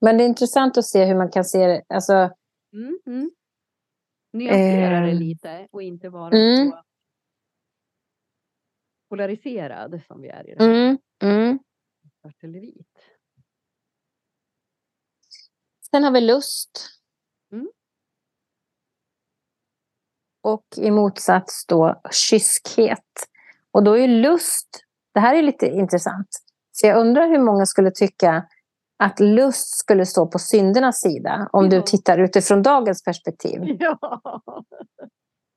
Men 0.00 0.18
det 0.18 0.24
är 0.24 0.28
intressant 0.28 0.78
att 0.78 0.84
se 0.84 1.04
hur 1.04 1.14
man 1.14 1.30
kan 1.30 1.44
se 1.44 1.66
det. 1.66 1.82
Alltså, 1.88 2.12
Mm. 2.72 2.98
Mm. 3.06 3.30
Nyansera 4.32 5.00
det 5.00 5.10
Eh. 5.10 5.18
lite 5.18 5.68
och 5.70 5.82
inte 5.82 6.08
vara 6.08 6.36
Mm. 6.36 6.70
så 6.70 6.82
polariserad 9.08 10.00
som 10.06 10.20
vi 10.20 10.28
är 10.28 10.50
i 10.50 10.54
det 10.54 10.64
här. 10.64 10.70
mm, 10.70 10.98
mm. 11.22 11.58
Svart 12.20 12.44
eller 12.44 12.60
vit. 12.60 13.15
Sen 15.90 16.04
har 16.04 16.10
vi 16.10 16.20
lust. 16.20 16.88
Mm. 17.52 17.68
Och 20.42 20.64
i 20.76 20.90
motsats 20.90 21.66
då 21.66 22.00
kyskhet. 22.10 23.04
Och 23.70 23.84
då 23.84 23.98
är 23.98 24.08
lust, 24.08 24.84
det 25.14 25.20
här 25.20 25.34
är 25.34 25.42
lite 25.42 25.66
intressant. 25.66 26.28
Så 26.72 26.86
jag 26.86 26.98
undrar 27.00 27.28
hur 27.28 27.38
många 27.38 27.66
skulle 27.66 27.90
tycka 27.90 28.46
att 28.98 29.20
lust 29.20 29.78
skulle 29.78 30.06
stå 30.06 30.26
på 30.26 30.38
syndernas 30.38 31.00
sida 31.00 31.48
om 31.52 31.68
du 31.70 31.82
tittar 31.82 32.18
utifrån 32.18 32.62
dagens 32.62 33.02
perspektiv. 33.04 33.60
Ja. 33.78 34.42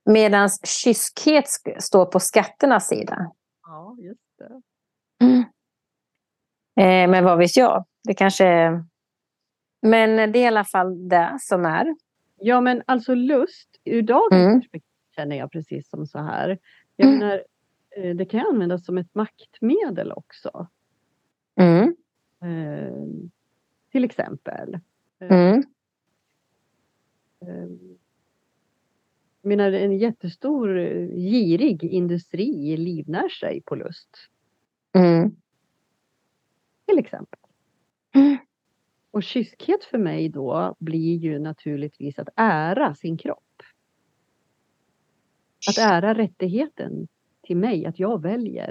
Medan 0.10 0.50
kyskhet 0.64 1.46
sk- 1.46 1.80
står 1.80 2.06
på 2.06 2.20
skatternas 2.20 2.88
sida. 2.88 3.32
ja, 3.68 3.96
just 4.00 4.22
det. 4.38 4.62
Eh, 6.84 7.10
men 7.10 7.24
vad 7.24 7.38
vet 7.38 7.58
jag? 7.58 7.86
Det 8.04 8.14
kanske 8.14 8.46
är... 8.46 8.86
Men 9.82 10.32
det 10.32 10.40
är 10.40 10.44
i 10.44 10.48
alla 10.48 10.64
fall 10.66 11.08
det 11.10 11.38
som 11.42 11.66
är. 11.66 11.96
Ja, 12.38 12.62
men 12.62 12.84
alltså 12.86 13.16
lust 13.16 13.70
ur 13.86 14.02
dagens 14.02 14.46
Mm. 14.48 14.60
perspektiv 14.62 14.90
känner 15.16 15.36
jag 15.36 15.52
precis 15.52 15.90
som 15.90 16.08
så 16.08 16.20
här. 16.20 16.58
Jag 16.96 17.08
Mm. 17.08 17.20
menar, 17.20 17.44
eh, 17.98 18.16
det 18.16 18.26
kan 18.26 18.40
användas 18.46 18.86
som 18.86 18.98
ett 18.98 19.16
maktmedel 19.16 20.12
också. 20.12 20.68
Mm. 21.56 21.96
Eh, 22.42 23.04
till 23.92 24.04
exempel. 24.04 24.74
Eh, 25.20 25.32
Mm. 25.32 25.64
eh, 27.42 27.70
jag 29.42 29.50
menar, 29.50 29.72
en 29.72 29.98
jättestor 29.98 30.76
girig 31.16 31.84
industri 31.84 32.78
livnär 32.78 33.30
sig 33.30 33.62
på 33.66 33.76
lust. 33.76 34.18
Mm. 34.96 35.36
Till 36.88 37.00
exempel. 37.00 37.40
Och 39.20 39.24
kyskhet 39.24 39.84
för 39.84 39.98
mig 39.98 40.30
då 40.30 40.76
blir 40.80 41.18
ju 41.18 41.40
naturligtvis 41.40 42.20
att 42.20 42.30
ära 42.36 42.96
sin 42.96 43.18
kropp. 43.18 43.44
Att 45.70 45.78
ära 45.78 46.14
rättigheten 46.14 47.08
till 47.44 47.58
mig, 47.58 47.86
att 47.86 48.00
jag 48.00 48.22
väljer 48.22 48.70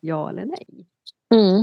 ja 0.00 0.30
eller 0.30 0.44
nej. 0.46 0.86
Mm. 1.34 1.56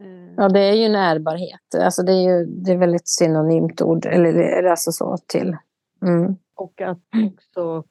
Eh, 0.00 0.34
Ja, 0.36 0.48
det 0.48 0.60
är 0.60 0.72
ju 0.74 0.84
en 0.84 0.94
ärbarhet. 0.94 1.74
Alltså 1.80 2.02
det 2.02 2.12
är 2.12 2.22
ju 2.38 2.46
det 2.46 2.72
är 2.72 2.76
väl 2.76 2.94
ett 2.94 3.08
synonymt 3.08 3.82
ord, 3.82 4.06
eller, 4.06 4.62
alltså 4.64 4.92
så 4.92 5.16
till. 5.26 5.56
Mm. 6.02 6.36
Och 6.54 6.80
att 6.80 6.98
också 7.26 7.84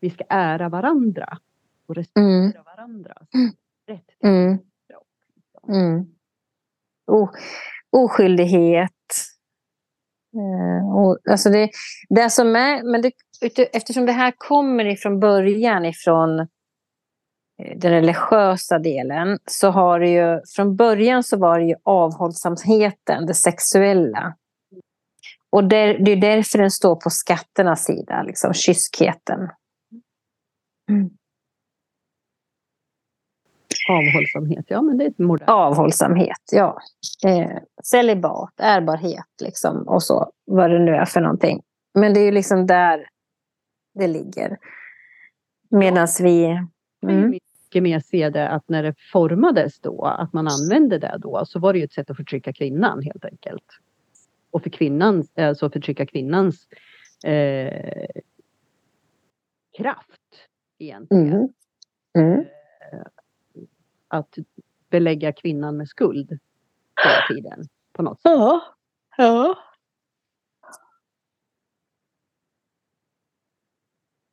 vi 0.00 0.10
ska 0.10 0.24
ära 0.28 0.68
varandra 0.68 1.38
och 1.86 1.94
respektera 1.94 2.24
Mm. 2.24 2.52
varandras 2.64 3.28
Mm. 3.34 3.50
rätt 3.86 4.06
till 4.06 4.28
Mm. 4.28 4.58
kropp. 4.88 5.06
liksom. 5.34 5.74
Mm. 5.74 6.06
O, 7.06 7.28
oskyldighet. 7.94 8.90
Eh, 10.36 10.96
och, 10.96 11.18
alltså 11.30 11.50
det, 11.50 11.70
det 12.08 12.30
som 12.30 12.56
är, 12.56 12.82
men 12.82 13.02
det, 13.02 13.12
eftersom 13.76 14.06
det 14.06 14.12
här 14.12 14.32
kommer 14.38 14.84
ifrån 14.84 15.20
början 15.20 15.84
ifrån 15.84 16.40
eh, 16.40 16.46
den 17.76 17.90
religiösa 17.90 18.78
delen 18.78 19.38
så 19.46 19.70
har 19.70 20.00
det 20.00 20.08
ju 20.08 20.40
från 20.56 20.76
början 20.76 21.22
så 21.22 21.38
var 21.38 21.58
det 21.58 21.64
ju 21.64 21.74
avhållsamheten, 21.82 23.26
det 23.26 23.34
sexuella. 23.34 24.34
Och 25.50 25.68
där, 25.68 25.98
det 25.98 26.12
är 26.12 26.16
därför 26.16 26.58
den 26.58 26.70
står 26.70 26.96
på 26.96 27.10
skatternas 27.10 27.84
sida, 27.84 28.22
liksom 28.22 28.54
kyskheten. 28.54 29.48
Mm. 30.90 31.10
Avhållsamhet, 33.88 34.64
ja 34.68 34.82
men 34.82 34.98
det 34.98 35.04
är 35.04 35.08
ett 35.08 35.18
modernt. 35.18 35.50
Avhållsamhet, 35.50 36.42
ja. 36.52 36.78
Eh, 37.26 37.58
celibat, 37.84 38.52
ärbarhet 38.56 39.26
liksom, 39.42 39.88
och 39.88 40.02
så. 40.02 40.30
Vad 40.44 40.70
det 40.70 40.78
nu 40.78 40.94
är 40.94 41.04
för 41.04 41.20
någonting. 41.20 41.62
Men 41.94 42.14
det 42.14 42.20
är 42.20 42.24
ju 42.24 42.30
liksom 42.30 42.66
där 42.66 43.08
det 43.94 44.06
ligger. 44.06 44.58
Medan 45.70 46.08
vi... 46.20 46.44
kan 47.00 47.10
ju 47.10 47.16
Mm, 47.16 47.30
mycket 47.30 47.82
mer 47.82 48.00
se 48.00 48.30
det 48.30 48.48
att 48.48 48.68
när 48.68 48.82
det 48.82 48.94
formades 49.12 49.80
då, 49.80 50.04
att 50.04 50.32
man 50.32 50.48
använde 50.48 50.98
det 50.98 51.16
då, 51.18 51.44
så 51.46 51.58
var 51.58 51.72
det 51.72 51.78
ju 51.78 51.84
ett 51.84 51.92
sätt 51.92 52.10
att 52.10 52.16
förtrycka 52.16 52.52
kvinnan 52.52 53.02
helt 53.02 53.24
enkelt. 53.24 53.64
Och 54.50 54.62
för 54.62 54.70
kvinnan, 54.70 55.24
alltså 55.36 55.70
förtrycka 55.70 56.06
kvinnans 56.06 56.68
eh, 57.24 58.06
kraft 59.76 60.48
egentligen. 60.78 61.28
mm, 61.28 61.48
mm, 62.18 62.44
Att 64.14 64.38
belägga 64.90 65.32
kvinnan 65.32 65.76
med 65.76 65.88
skuld 65.88 66.38
hela 67.04 67.26
tiden 67.28 67.68
på 67.92 68.02
något 68.02 68.20
sätt. 68.20 68.32
Ja. 68.32 68.60
Ja. 69.16 69.58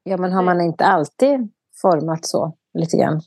Ja, 0.04 0.18
men 0.18 0.32
har 0.32 0.44
man 0.44 0.62
inte 0.62 0.86
alltid 0.86 1.52
format 1.82 2.26
så 2.26 2.58
lite 2.74 2.98
grann? 2.98 3.22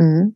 Mm. 0.00 0.32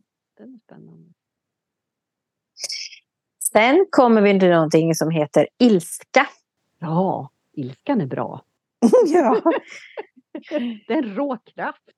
Sen 3.51 3.87
kommer 3.89 4.21
vi 4.21 4.39
till 4.39 4.49
någonting 4.49 4.95
som 4.95 5.09
heter 5.09 5.47
ilska. 5.57 6.27
Ja, 6.79 7.29
ilskan 7.53 8.01
är 8.01 8.05
bra. 8.05 8.45
ja. 9.05 9.41
Det 10.87 10.93
är 10.93 11.03
en 11.03 11.15
rå 11.15 11.37
kraft. 11.37 11.91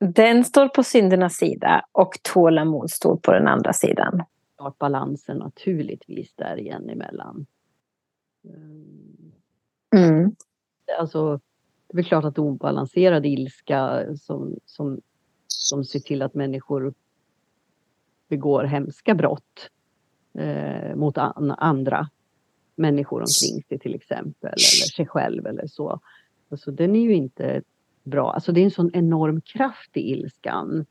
Den 0.00 0.44
står 0.44 0.68
på 0.68 0.82
syndernas 0.82 1.34
sida 1.34 1.84
och 1.92 2.10
tålamod 2.22 2.90
står 2.90 3.16
på 3.16 3.32
den 3.32 3.48
andra 3.48 3.72
sidan. 3.72 4.22
Klart 4.56 4.78
balansen 4.78 5.36
naturligtvis 5.36 6.34
där 6.34 6.58
igen 6.58 6.90
emellan. 6.90 7.46
Mm. 8.44 9.32
Mm. 9.96 10.36
alltså, 10.98 11.40
det 11.92 11.98
är 12.00 12.02
klart 12.02 12.24
att 12.24 12.38
obalanserad 12.38 13.26
ilska 13.26 14.06
som, 14.16 14.56
som, 14.64 15.00
som 15.46 15.84
ser 15.84 16.00
till 16.00 16.22
att 16.22 16.34
människor 16.34 16.94
begår 18.28 18.64
hemska 18.64 19.14
brott 19.14 19.70
eh, 20.38 20.94
mot 20.96 21.18
an, 21.18 21.54
andra 21.58 22.08
människor 22.76 23.20
omkring 23.20 23.62
sig 23.68 23.78
till 23.78 23.94
exempel, 23.94 24.52
eller 24.52 24.92
sig 24.96 25.06
själv 25.06 25.46
eller 25.46 25.66
så. 25.66 26.00
Alltså, 26.48 26.70
den 26.70 26.96
är 26.96 27.00
ju 27.00 27.14
inte 27.14 27.62
bra. 28.04 28.32
Alltså, 28.32 28.52
det 28.52 28.60
är 28.60 28.64
en 28.64 28.70
sån 28.70 28.90
enorm 28.94 29.40
kraft 29.40 29.96
i 29.96 30.00
ilskan. 30.00 30.86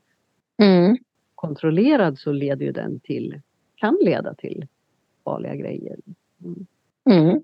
Mm. 0.56 0.96
Kontrollerad 1.34 2.18
så 2.18 2.32
leder 2.32 2.66
ju 2.66 2.72
den 2.72 3.00
till, 3.00 3.40
kan 3.74 3.98
leda 4.00 4.34
till 4.34 4.66
farliga 5.24 5.54
grejer. 5.54 5.98
Mm. 6.44 6.66
Mm. 7.10 7.42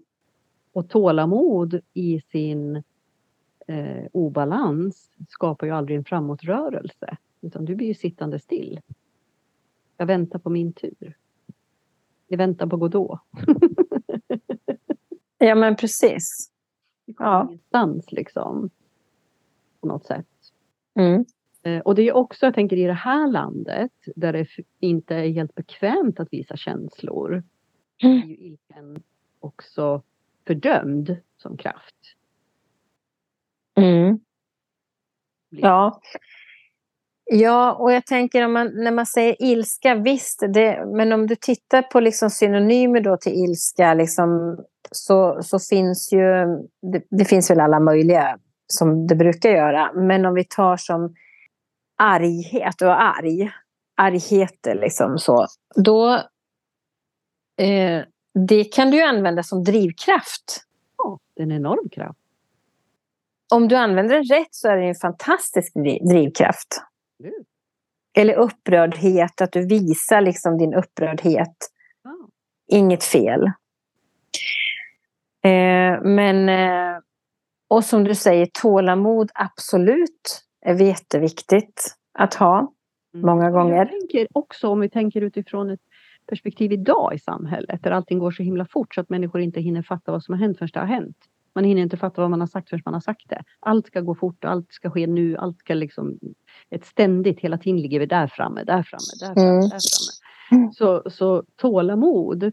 Och 0.72 0.88
tålamod 0.88 1.80
i 1.94 2.20
sin 2.20 2.82
eh, 3.66 4.04
obalans 4.12 5.10
skapar 5.28 5.66
ju 5.66 5.72
aldrig 5.72 5.98
en 5.98 6.04
framåtrörelse. 6.04 7.16
Utan 7.40 7.64
du 7.64 7.74
blir 7.74 7.86
ju 7.86 7.94
sittande 7.94 8.38
still. 8.38 8.80
Jag 9.96 10.06
väntar 10.06 10.38
på 10.38 10.50
min 10.50 10.72
tur. 10.72 11.16
Jag 12.28 12.38
väntar 12.38 12.66
på 12.66 12.76
Godot. 12.76 13.20
Ja, 15.42 15.54
men 15.54 15.76
precis. 15.76 16.50
Det 17.10 17.14
kommer 17.14 17.30
Ja. 17.30 17.46
ingenstans 17.48 18.12
liksom. 18.12 18.70
På 19.80 19.86
något 19.86 20.06
sätt. 20.06 20.26
Mm. 20.98 21.24
Eh, 21.62 21.80
och 21.80 21.94
det 21.94 22.02
är 22.02 22.12
också, 22.16 22.46
jag 22.46 22.54
tänker 22.54 22.76
i 22.76 22.84
det 22.84 22.92
här 22.92 23.28
landet 23.28 23.92
där 24.16 24.32
det 24.32 24.46
inte 24.80 25.14
är 25.14 25.28
helt 25.28 25.54
bekvämt 25.54 26.20
att 26.20 26.28
visa 26.30 26.56
känslor. 26.56 27.42
Mm. 28.02 28.22
är 28.22 28.26
ju 28.26 28.36
ilskan 28.36 29.02
också 29.40 30.02
fördömd 30.46 31.16
som 31.36 31.56
kraft. 31.56 31.96
Mm. 33.74 34.20
Ja. 35.50 36.00
Ja, 37.24 37.72
och 37.74 37.92
jag 37.92 38.06
tänker 38.06 38.44
om 38.44 38.52
man, 38.52 38.72
när 38.74 38.90
man 38.90 39.06
säger 39.06 39.36
ilska, 39.42 39.94
visst, 39.94 40.42
det, 40.54 40.86
men 40.86 41.12
om 41.12 41.26
du 41.26 41.36
tittar 41.36 41.82
på 41.82 42.00
liksom 42.00 42.30
synonymer 42.30 43.00
då 43.00 43.16
till 43.16 43.32
ilska 43.32 43.94
liksom, 43.94 44.58
så, 44.90 45.42
så 45.42 45.58
finns 45.58 46.12
ju, 46.12 46.46
det, 46.92 47.02
det 47.10 47.24
finns 47.24 47.50
väl 47.50 47.60
alla 47.60 47.80
möjliga 47.80 48.38
som 48.66 49.06
det 49.06 49.14
brukar 49.14 49.50
göra. 49.50 49.92
Men 49.92 50.26
om 50.26 50.34
vi 50.34 50.44
tar 50.44 50.76
som 50.76 51.14
arghet 51.96 52.82
och 52.82 53.02
arg, 53.02 53.50
argheter 53.96 54.74
liksom 54.74 55.18
så, 55.18 55.46
då 55.74 56.14
eh, 57.56 58.02
det 58.48 58.64
kan 58.64 58.90
du 58.90 59.02
använda 59.02 59.42
som 59.42 59.64
drivkraft. 59.64 60.64
Ja, 60.98 61.18
det 61.36 61.42
är 61.42 61.46
en 61.46 61.52
enorm 61.52 61.88
kraft. 61.88 62.18
Om 63.52 63.68
du 63.68 63.76
använder 63.76 64.14
den 64.14 64.24
rätt 64.24 64.54
så 64.54 64.68
är 64.68 64.76
det 64.76 64.88
en 64.88 64.94
fantastisk 64.94 65.74
drivkraft. 66.10 66.82
Mm. 67.22 67.32
Eller 68.16 68.34
upprördhet, 68.34 69.40
att 69.40 69.52
du 69.52 69.66
visar 69.66 70.20
liksom 70.20 70.58
din 70.58 70.74
upprördhet. 70.74 71.56
Oh. 72.04 72.28
Inget 72.66 73.04
fel. 73.04 73.50
Eh, 75.42 76.02
men, 76.02 76.48
eh, 76.48 76.98
och 77.68 77.84
som 77.84 78.04
du 78.04 78.14
säger, 78.14 78.48
tålamod 78.62 79.30
absolut 79.34 80.44
är 80.66 80.74
jätteviktigt 80.74 81.96
att 82.18 82.34
ha. 82.34 82.58
Mm. 83.14 83.26
Många 83.26 83.50
gånger. 83.50 83.76
Jag 83.76 83.88
tänker 83.88 84.26
också, 84.32 84.68
om 84.68 84.80
vi 84.80 84.88
tänker 84.88 85.20
utifrån 85.20 85.70
ett 85.70 85.80
perspektiv 86.26 86.72
idag 86.72 87.14
i 87.14 87.18
samhället, 87.18 87.82
där 87.82 87.90
allting 87.90 88.18
går 88.18 88.30
så 88.30 88.42
himla 88.42 88.66
fort 88.66 88.94
så 88.94 89.00
att 89.00 89.08
människor 89.08 89.40
inte 89.40 89.60
hinner 89.60 89.82
fatta 89.82 90.12
vad 90.12 90.24
som 90.24 90.34
har 90.34 90.40
hänt 90.40 90.58
förrän 90.58 90.70
det 90.72 90.80
har 90.80 90.86
hänt. 90.86 91.16
Man 91.54 91.64
hinner 91.64 91.82
inte 91.82 91.96
fatta 91.96 92.20
vad 92.20 92.30
man 92.30 92.40
har 92.40 92.46
sagt 92.46 92.70
förrän 92.70 92.82
man 92.84 92.94
har 92.94 93.00
sagt 93.00 93.28
det. 93.28 93.42
Allt 93.60 93.86
ska 93.86 94.00
gå 94.00 94.14
fort, 94.14 94.44
allt 94.44 94.72
ska 94.72 94.90
ske 94.90 95.06
nu, 95.06 95.36
allt 95.36 95.58
ska 95.58 95.74
liksom... 95.74 96.18
Ett 96.70 96.84
ständigt, 96.84 97.40
hela 97.40 97.58
tiden 97.58 97.80
ligger 97.80 98.00
vi 98.00 98.06
där 98.06 98.26
framme, 98.26 98.64
där 98.64 98.82
framme, 98.82 99.12
där 99.20 99.34
framme, 99.34 99.48
mm. 99.48 99.60
där 99.60 99.68
framme. 99.68 100.72
Så, 100.72 101.10
så 101.10 101.44
tålamod 101.56 102.52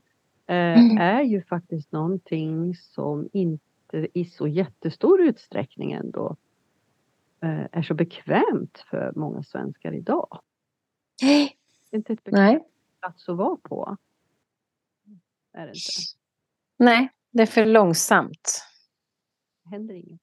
mm. 0.54 0.98
är 0.98 1.22
ju 1.22 1.44
faktiskt 1.44 1.92
någonting 1.92 2.76
som 2.76 3.30
inte 3.34 4.08
i 4.14 4.26
så 4.26 4.48
jättestor 4.48 5.22
utsträckning 5.22 5.92
ändå 5.92 6.36
eh, 7.44 7.66
är 7.72 7.82
så 7.82 7.94
bekvämt 7.94 8.86
för 8.90 9.12
många 9.16 9.44
svenskar 9.44 9.94
idag. 9.94 10.42
Nej. 11.22 11.58
Inte 11.92 12.14
ett 12.14 12.24
bekvämt 12.24 12.62
Nej. 12.62 12.68
plats 13.00 13.30
att 13.30 13.38
vara 13.38 13.58
på. 13.58 13.98
Är 15.54 15.66
det 15.66 15.68
inte. 15.68 15.80
Nej, 16.78 17.10
det 17.32 17.42
är 17.42 17.46
för 17.46 17.66
långsamt 17.66 18.68
händer 19.70 19.94
inget. 19.94 20.22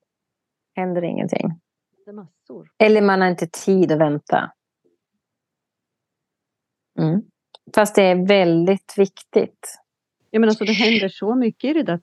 Händer 0.75 1.03
ingenting. 1.03 1.61
Är 2.07 2.12
massor. 2.12 2.70
Eller 2.79 3.03
man 3.03 3.20
har 3.20 3.29
inte 3.29 3.47
tid 3.47 3.93
att 3.93 3.99
vänta. 3.99 4.53
Mm. 6.99 7.22
Fast 7.75 7.95
det 7.95 8.03
är 8.03 8.27
väldigt 8.27 8.95
viktigt. 8.99 9.79
Ja, 10.35 10.41
men 10.41 10.49
alltså, 10.49 10.64
det 10.64 10.72
händer 10.72 11.09
så 11.09 11.35
mycket 11.35 11.70
i 11.70 11.72
det 11.72 11.82
där 11.82 12.01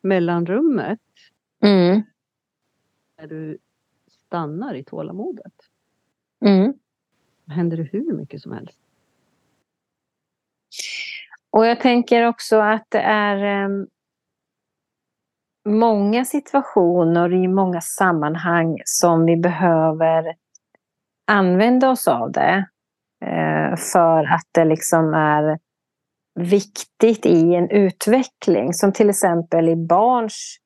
mellanrummet. 0.00 0.98
Mm. 1.62 2.02
När 3.18 3.26
du 3.26 3.58
stannar 4.08 4.74
i 4.74 4.84
tålamodet. 4.84 5.52
Mm. 6.44 6.74
händer 7.46 7.76
det 7.76 7.82
hur 7.82 8.12
mycket 8.12 8.42
som 8.42 8.52
helst. 8.52 8.78
Och 11.50 11.66
jag 11.66 11.80
tänker 11.80 12.26
också 12.26 12.60
att 12.60 12.86
det 12.88 13.00
är 13.00 13.36
ehm, 13.36 13.86
många 15.64 16.24
situationer 16.24 17.32
i 17.32 17.48
många 17.48 17.80
sammanhang 17.80 18.78
som 18.84 19.26
vi 19.26 19.36
behöver 19.36 20.34
använda 21.26 21.90
oss 21.90 22.08
av 22.08 22.32
det. 22.32 22.68
Eh, 23.20 23.76
för 23.92 24.24
att 24.24 24.48
det 24.52 24.64
liksom 24.64 25.14
är 25.14 25.65
viktigt 26.36 27.26
i 27.26 27.54
en 27.54 27.70
utveckling. 27.70 28.72
Som 28.72 28.92
till 28.92 29.10
exempel 29.10 29.68
i 29.68 29.76
barns 29.76 30.56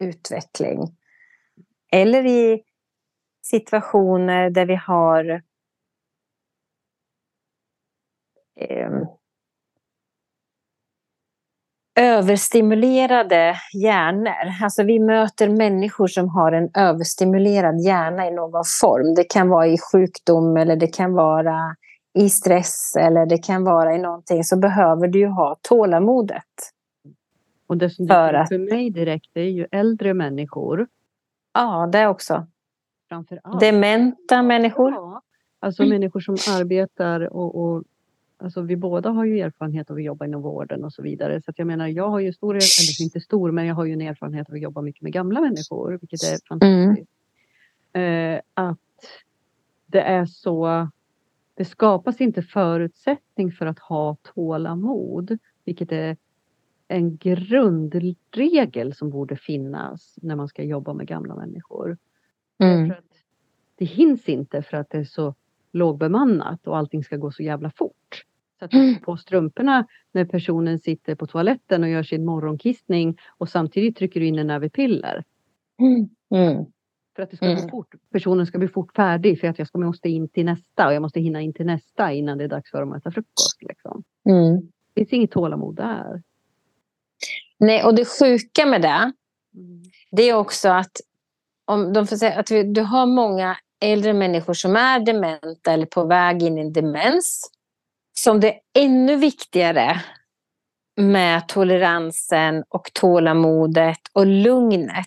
utveckling. 0.00 0.96
Eller 1.92 2.26
i 2.26 2.62
situationer 3.42 4.50
där 4.50 4.66
vi 4.66 4.74
har 4.74 5.42
eh, 8.60 8.90
överstimulerade 12.00 13.56
hjärnor. 13.82 14.64
Alltså 14.64 14.82
vi 14.82 14.98
möter 14.98 15.48
människor 15.48 16.06
som 16.06 16.28
har 16.28 16.52
en 16.52 16.70
överstimulerad 16.74 17.80
hjärna 17.80 18.26
i 18.26 18.30
någon 18.30 18.64
form. 18.80 19.14
Det 19.14 19.24
kan 19.24 19.48
vara 19.48 19.66
i 19.66 19.78
sjukdom 19.92 20.56
eller 20.56 20.76
det 20.76 20.86
kan 20.86 21.12
vara 21.12 21.76
i 22.12 22.30
stress 22.30 22.96
eller 22.96 23.26
det 23.26 23.38
kan 23.38 23.64
vara 23.64 23.94
i 23.94 23.98
någonting. 23.98 24.44
Så 24.44 24.56
behöver 24.56 25.08
du 25.08 25.18
ju 25.18 25.26
ha 25.26 25.56
tålamodet. 25.62 26.44
Och 27.66 27.76
det 27.76 27.90
som 27.90 28.08
för, 28.08 28.34
att... 28.34 28.48
för 28.48 28.58
mig 28.58 28.90
direkt 28.90 29.30
är 29.34 29.42
ju 29.42 29.66
äldre 29.70 30.14
människor. 30.14 30.86
Ja, 31.52 31.88
det 31.92 32.06
också. 32.06 32.46
Dementa 33.60 34.42
människor. 34.42 34.92
Ja, 34.92 35.22
alltså 35.60 35.82
mm. 35.82 35.94
människor 35.94 36.20
som 36.20 36.34
arbetar 36.34 37.20
och, 37.20 37.54
och 37.54 37.82
Alltså 38.42 38.62
vi 38.62 38.76
båda 38.76 39.10
har 39.10 39.24
ju 39.24 39.40
erfarenhet 39.40 39.90
av 39.90 39.96
att 39.96 40.02
jobba 40.02 40.24
inom 40.24 40.42
vården 40.42 40.84
och 40.84 40.92
så 40.92 41.02
vidare. 41.02 41.42
Så 41.42 41.52
jag 41.56 41.66
menar, 41.66 41.86
jag 41.88 42.08
har 42.08 42.20
ju 42.20 42.32
stor, 42.32 42.54
eller 42.54 43.02
inte 43.02 43.20
stor, 43.20 43.50
men 43.50 43.66
jag 43.66 43.74
har 43.74 43.84
ju 43.84 43.92
en 43.92 44.00
erfarenhet 44.00 44.48
av 44.48 44.54
att 44.54 44.60
jobba 44.60 44.80
mycket 44.80 45.02
med 45.02 45.12
gamla 45.12 45.40
människor, 45.40 45.98
vilket 46.00 46.22
är 46.22 46.38
fantastiskt. 46.48 47.10
Mm. 47.92 48.34
Eh, 48.34 48.40
att 48.54 48.78
det 49.86 50.00
är 50.00 50.26
så, 50.26 50.88
det 51.60 51.64
skapas 51.64 52.20
inte 52.20 52.42
förutsättning 52.42 53.52
för 53.52 53.66
att 53.66 53.78
ha 53.78 54.16
tålamod, 54.22 55.38
vilket 55.64 55.92
är 55.92 56.16
en 56.88 57.16
grundregel 57.16 58.94
som 58.94 59.10
borde 59.10 59.36
finnas 59.36 60.18
när 60.22 60.36
man 60.36 60.48
ska 60.48 60.62
jobba 60.62 60.92
med 60.92 61.06
gamla 61.06 61.36
människor. 61.36 61.98
Mm. 62.58 62.92
det 63.76 63.84
hinns 63.84 64.28
inte 64.28 64.62
för 64.62 64.76
att 64.76 64.90
det 64.90 64.98
är 64.98 65.04
så 65.04 65.34
lågbemannat 65.72 66.66
och 66.66 66.78
allting 66.78 67.04
ska 67.04 67.16
gå 67.16 67.30
så 67.30 67.42
jävla 67.42 67.70
fort. 67.70 68.24
Sätta 68.60 68.76
mm. 68.76 69.00
på 69.00 69.16
strumporna 69.16 69.86
när 70.12 70.24
personen 70.24 70.78
sitter 70.78 71.14
på 71.14 71.26
toaletten 71.26 71.82
och 71.82 71.88
gör 71.88 72.02
sin 72.02 72.24
morgonkissning 72.24 73.18
och 73.38 73.48
samtidigt 73.48 73.96
trycker 73.96 74.20
du 74.20 74.26
in 74.26 74.38
en 74.38 74.46
näve 74.46 74.68
piller. 74.68 75.24
Mm. 75.78 76.08
För 77.16 77.22
att 77.22 77.30
det 77.30 77.36
ska 77.36 77.46
gå 77.46 77.52
mm. 77.52 77.68
fort. 77.68 77.94
Personen 78.12 78.46
ska 78.46 78.58
bli 78.58 78.68
fort 78.68 78.96
färdig 78.96 79.40
för 79.40 79.48
att 79.48 79.58
jag 79.58 79.68
ska, 79.68 79.78
måste 79.78 80.08
in 80.08 80.28
till 80.28 80.44
nästa 80.44 80.86
och 80.86 80.94
jag 80.94 81.02
måste 81.02 81.20
hinna 81.20 81.40
in 81.40 81.52
till 81.52 81.66
nästa 81.66 82.12
innan 82.12 82.38
det 82.38 82.44
är 82.44 82.48
dags 82.48 82.70
för 82.70 82.80
dem 82.80 82.92
att 82.92 82.98
äta 82.98 83.10
frukost. 83.10 83.62
Liksom. 83.62 84.02
Mm. 84.28 84.60
Det 84.94 85.00
finns 85.00 85.12
inget 85.12 85.30
tålamod 85.30 85.76
där. 85.76 86.22
Nej, 87.58 87.84
och 87.84 87.94
det 87.94 88.04
sjuka 88.04 88.66
med 88.66 88.82
det, 88.82 89.12
mm. 89.54 89.82
det 90.10 90.22
är 90.22 90.34
också 90.34 90.68
att 90.68 90.96
om 91.64 91.92
de 91.92 92.06
får 92.06 92.16
säga 92.16 92.40
att 92.40 92.50
vi, 92.50 92.62
du 92.62 92.80
har 92.80 93.06
många 93.06 93.56
äldre 93.80 94.12
människor 94.12 94.54
som 94.54 94.76
är 94.76 95.00
dementa 95.00 95.72
eller 95.72 95.86
på 95.86 96.04
väg 96.04 96.42
in 96.42 96.58
i 96.58 96.70
demens 96.70 97.50
som 98.12 98.40
det 98.40 98.48
är 98.48 98.60
ännu 98.74 99.16
viktigare 99.16 100.00
med 100.96 101.48
toleransen 101.48 102.64
och 102.68 102.90
tålamodet 102.92 104.00
och 104.12 104.26
lugnet. 104.26 105.06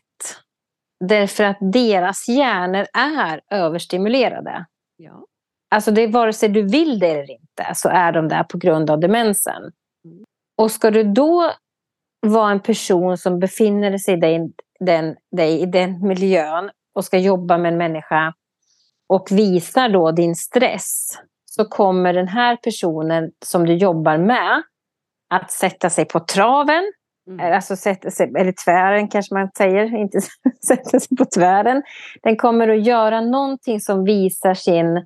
Därför 1.07 1.43
att 1.43 1.57
deras 1.59 2.27
hjärnor 2.27 2.85
är 2.93 3.41
överstimulerade. 3.49 4.65
Ja. 4.97 5.25
Alltså 5.75 5.91
det 5.91 6.01
är 6.01 6.07
vare 6.07 6.33
sig 6.33 6.49
du 6.49 6.61
vill 6.61 6.99
det 6.99 7.07
eller 7.07 7.31
inte 7.31 7.71
så 7.73 7.89
är 7.89 8.11
de 8.11 8.27
där 8.27 8.43
på 8.43 8.57
grund 8.57 8.89
av 8.89 8.99
demensen. 8.99 9.63
Mm. 10.05 10.23
Och 10.57 10.71
ska 10.71 10.91
du 10.91 11.03
då 11.03 11.51
vara 12.27 12.51
en 12.51 12.59
person 12.59 13.17
som 13.17 13.39
befinner 13.39 13.97
sig 13.97 14.13
i 14.13 14.17
den, 14.17 14.53
den, 14.79 15.15
dig 15.31 15.61
i 15.61 15.65
den 15.65 16.07
miljön 16.07 16.69
och 16.95 17.05
ska 17.05 17.17
jobba 17.17 17.57
med 17.57 17.71
en 17.71 17.77
människa 17.77 18.33
och 19.09 19.27
visar 19.31 19.89
då 19.89 20.11
din 20.11 20.35
stress 20.35 21.19
så 21.45 21.65
kommer 21.65 22.13
den 22.13 22.27
här 22.27 22.55
personen 22.55 23.31
som 23.45 23.65
du 23.65 23.73
jobbar 23.73 24.17
med 24.17 24.63
att 25.29 25.51
sätta 25.51 25.89
sig 25.89 26.05
på 26.05 26.19
traven. 26.19 26.83
Mm. 27.27 27.39
Eh, 27.39 27.55
alltså 27.55 27.75
sätta 27.75 28.11
sig, 28.11 28.33
eller 28.37 28.51
tvären 28.65 29.07
kanske 29.07 29.33
man 29.33 29.49
säger, 29.57 29.95
inte 30.01 30.21
sätta 30.67 30.99
sig 30.99 31.17
på 31.17 31.25
tvären. 31.25 31.83
Den 32.23 32.37
kommer 32.37 32.67
att 32.67 32.85
göra 32.85 33.21
någonting 33.21 33.79
som 33.79 34.03
visar 34.03 34.53
sin... 34.53 34.97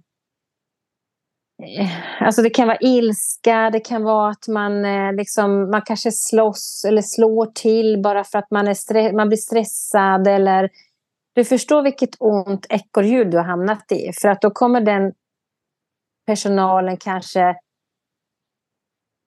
Eh, 1.64 2.22
alltså 2.22 2.42
det 2.42 2.50
kan 2.50 2.68
vara 2.68 2.78
ilska, 2.82 3.70
det 3.70 3.80
kan 3.80 4.04
vara 4.04 4.30
att 4.30 4.48
man, 4.48 4.86
eh, 4.86 5.14
liksom, 5.14 5.72
man 5.72 5.82
kanske 5.82 6.12
slåss 6.12 6.86
eller 6.88 7.02
slår 7.02 7.46
till 7.46 8.02
bara 8.04 8.24
för 8.24 8.40
att 8.40 8.52
man, 8.52 8.68
är 8.68 9.14
man 9.14 9.28
blir 9.28 9.38
stressad. 9.38 10.28
Eller, 10.28 10.70
du 11.36 11.46
förstår 11.46 11.84
vilket 11.84 12.16
ont 12.20 12.66
ekorrhjul 12.70 13.32
du 13.32 13.38
har 13.38 13.46
hamnat 13.46 13.92
i. 13.92 14.12
För 14.22 14.30
att 14.30 14.42
då 14.42 14.52
kommer 14.52 14.82
den 14.82 15.14
personalen 16.26 16.98
kanske 16.98 17.56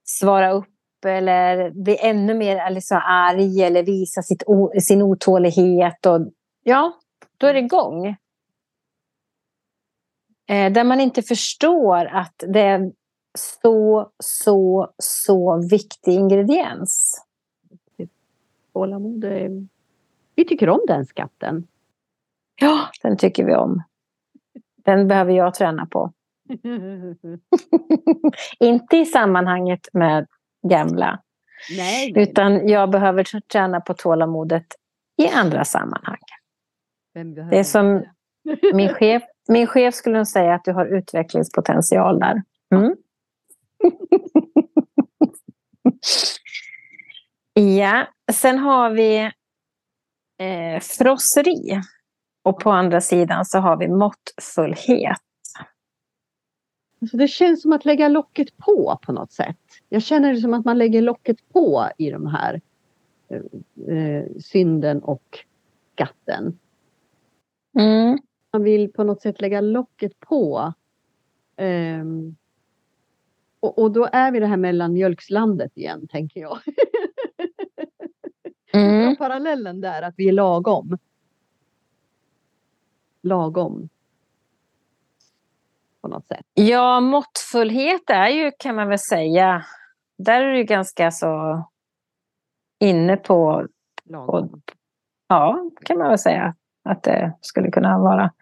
svara 0.05 0.53
upp 0.53 0.70
eller 1.05 1.71
bli 1.71 1.99
ännu 2.01 2.35
mer 2.35 2.71
liksom 2.71 3.01
arg 3.05 3.63
eller 3.63 3.83
visa 3.83 4.23
sitt, 4.23 4.43
sin 4.83 5.03
otålighet. 5.03 6.07
Och, 6.07 6.21
ja, 6.63 6.93
då 7.39 7.47
är 7.47 7.55
det 7.55 7.61
igång. 7.61 8.07
Eh, 10.51 10.73
där 10.73 10.85
man 10.85 11.01
inte 11.01 11.23
förstår 11.23 12.07
att 12.07 12.45
det 12.49 12.61
är 12.61 12.93
så, 13.39 14.11
så, 14.19 14.91
så 14.99 15.69
viktig 15.71 16.15
Ja, 22.61 22.89
den 23.03 23.17
tycker 23.17 23.45
vi 23.45 23.55
om. 23.55 23.83
Den 24.77 25.09
behöver 25.09 25.33
jag 25.33 25.55
träna 25.55 25.87
på. 25.87 26.13
Inte 28.61 28.97
i 28.97 29.07
sammanhanget 29.07 29.89
med 29.93 30.27
gamla. 30.63 31.23
Nej, 31.77 32.13
Utan 32.17 32.69
jag 32.69 32.91
behöver 32.91 33.41
träna 33.41 33.81
på 33.81 33.95
tålamodet 33.95 34.67
i 35.23 35.29
andra 35.29 35.65
sammanhang. 35.65 36.19
det 37.51 37.59
är 37.59 37.65
som 37.65 38.05
min 38.75 38.95
chef, 38.95 39.23
min 39.49 39.67
chef 39.67 39.95
skulle 39.95 40.17
nog 40.17 40.27
säga 40.27 40.55
att 40.55 40.65
du 40.65 40.73
har 40.73 40.87
utvecklingspotential 40.87 42.19
där. 42.19 42.43
Mm. 42.75 42.97
ja, 47.79 48.07
sen 48.33 48.59
har 48.59 48.91
vi 48.91 49.31
eh, 50.39 50.81
frosseri. 50.81 51.81
Och 52.43 52.61
på 52.61 52.71
andra 52.71 53.01
sidan 53.01 53.45
så 53.45 53.59
har 53.59 53.77
vi 53.77 53.89
måttfullhet. 53.89 55.21
Alltså 57.01 57.17
det 57.17 57.29
känns 57.29 57.63
som 57.63 57.73
att 57.73 57.85
lägga 57.85 58.09
locket 58.09 58.57
på 58.57 58.99
på 59.03 59.13
något 59.13 59.33
sätt. 59.33 59.57
Jag 59.89 60.03
känner 60.03 60.35
det 60.35 60.41
som 60.41 60.55
att 60.55 60.65
man 60.65 60.79
lägger 60.79 61.03
locket 61.03 61.49
på 61.53 61.89
i 61.99 62.11
de 62.11 62.27
här 62.27 62.61
eh, 63.29 63.97
eh 63.97 64.25
synden 64.41 65.03
och 65.03 65.39
skatten. 65.95 66.59
Mm. 67.79 68.19
Man 68.53 68.63
vill 68.63 68.93
på 68.93 69.05
något 69.05 69.23
sätt 69.23 69.41
lägga 69.41 69.61
locket 69.61 70.21
på. 70.21 70.73
Um, 71.57 72.37
och, 73.61 73.79
och, 73.79 73.93
då 73.93 74.09
är 74.13 74.33
vi 74.33 74.41
det 74.41 74.47
här 74.47 74.57
mellanmjölkslandet 74.57 75.77
igen, 75.77 76.09
tänker 76.09 76.41
jag. 76.41 76.59
Mm. 78.73 79.17
Parallellen 79.17 79.81
där, 79.81 80.03
att 80.03 80.15
vi 80.17 80.29
är 80.29 80.33
lagom. 80.33 80.99
Lagom. 83.23 83.89
På 86.03 86.09
något 86.09 86.27
sätt. 86.27 86.47
Ja, 86.55 87.01
måttfullhet 87.01 88.11
är 88.11 88.29
ju, 88.29 88.53
kan 88.59 88.75
man 88.77 88.89
väl 88.89 88.99
säga, 88.99 89.65
där 90.19 90.41
är 90.41 90.53
du 90.53 90.65
ganska 90.65 91.11
så 91.11 91.65
inne 92.81 93.17
på, 93.17 93.67
på, 94.13 94.49
ja, 95.29 95.71
kan 95.85 95.99
man 95.99 96.09
väl 96.09 96.19
säga 96.19 96.55
att 96.85 97.03
det 97.03 97.37
skulle 97.41 97.71
kunna 97.71 97.99
vara. 97.99 98.33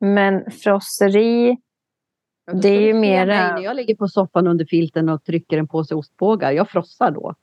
Men 0.00 0.50
frosseri, 0.50 1.56
ja, 2.46 2.52
det 2.52 2.68
är 2.68 2.80
ju 2.80 2.94
mera... 2.94 3.54
När 3.54 3.58
jag 3.58 3.76
ligger 3.76 3.94
på 3.94 4.08
soffan 4.08 4.46
under 4.46 4.64
filten 4.64 5.08
och 5.08 5.24
trycker 5.24 5.58
en 5.58 5.68
påse 5.68 5.94
ostbågar, 5.94 6.52
jag 6.52 6.70
frossar 6.70 7.10
då. 7.10 7.34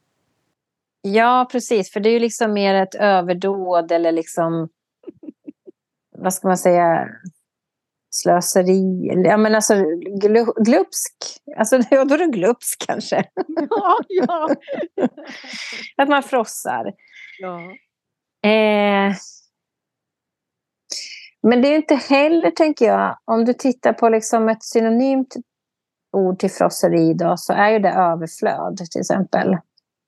Ja, 1.02 1.48
precis. 1.52 1.92
För 1.92 2.00
det 2.00 2.10
är 2.10 2.14
ju 2.14 2.20
liksom 2.20 2.54
mer 2.54 2.74
ett 2.74 2.96
överdåd 2.96 3.92
eller 3.92 4.12
liksom... 4.12 4.70
vad 6.18 6.34
ska 6.34 6.48
man 6.48 6.58
säga? 6.58 7.10
Slöseri. 8.10 9.12
Ja, 9.26 9.38
men 9.38 9.56
alltså 9.56 9.74
glupsk. 10.66 11.14
Alltså, 11.58 11.80
ja, 11.92 12.06
då 12.06 12.16
är 12.16 12.18
det 12.18 12.26
glupsk 12.26 12.86
kanske. 12.88 13.24
Ja, 13.70 13.98
ja. 14.08 14.50
att 15.98 16.10
man 16.10 16.24
frossar. 16.24 16.94
Ja. 17.40 17.60
Eh, 18.50 19.16
men 21.42 21.62
det 21.62 21.68
är 21.68 21.76
inte 21.76 21.96
heller, 21.96 22.52
tänker 22.52 22.86
jag, 22.86 23.18
om 23.26 23.46
du 23.46 23.54
tittar 23.54 23.94
på 23.94 24.10
liksom 24.10 24.50
ett 24.50 24.64
synonymt 24.64 25.36
ord 26.12 26.40
till 26.40 26.52
frosseri 26.52 27.14
då, 27.14 27.38
så 27.38 27.54
är 27.54 27.70
ju 27.70 27.80
det 27.80 27.92
överflöd 27.92 28.78
till 28.92 29.00
exempel. 29.02 29.58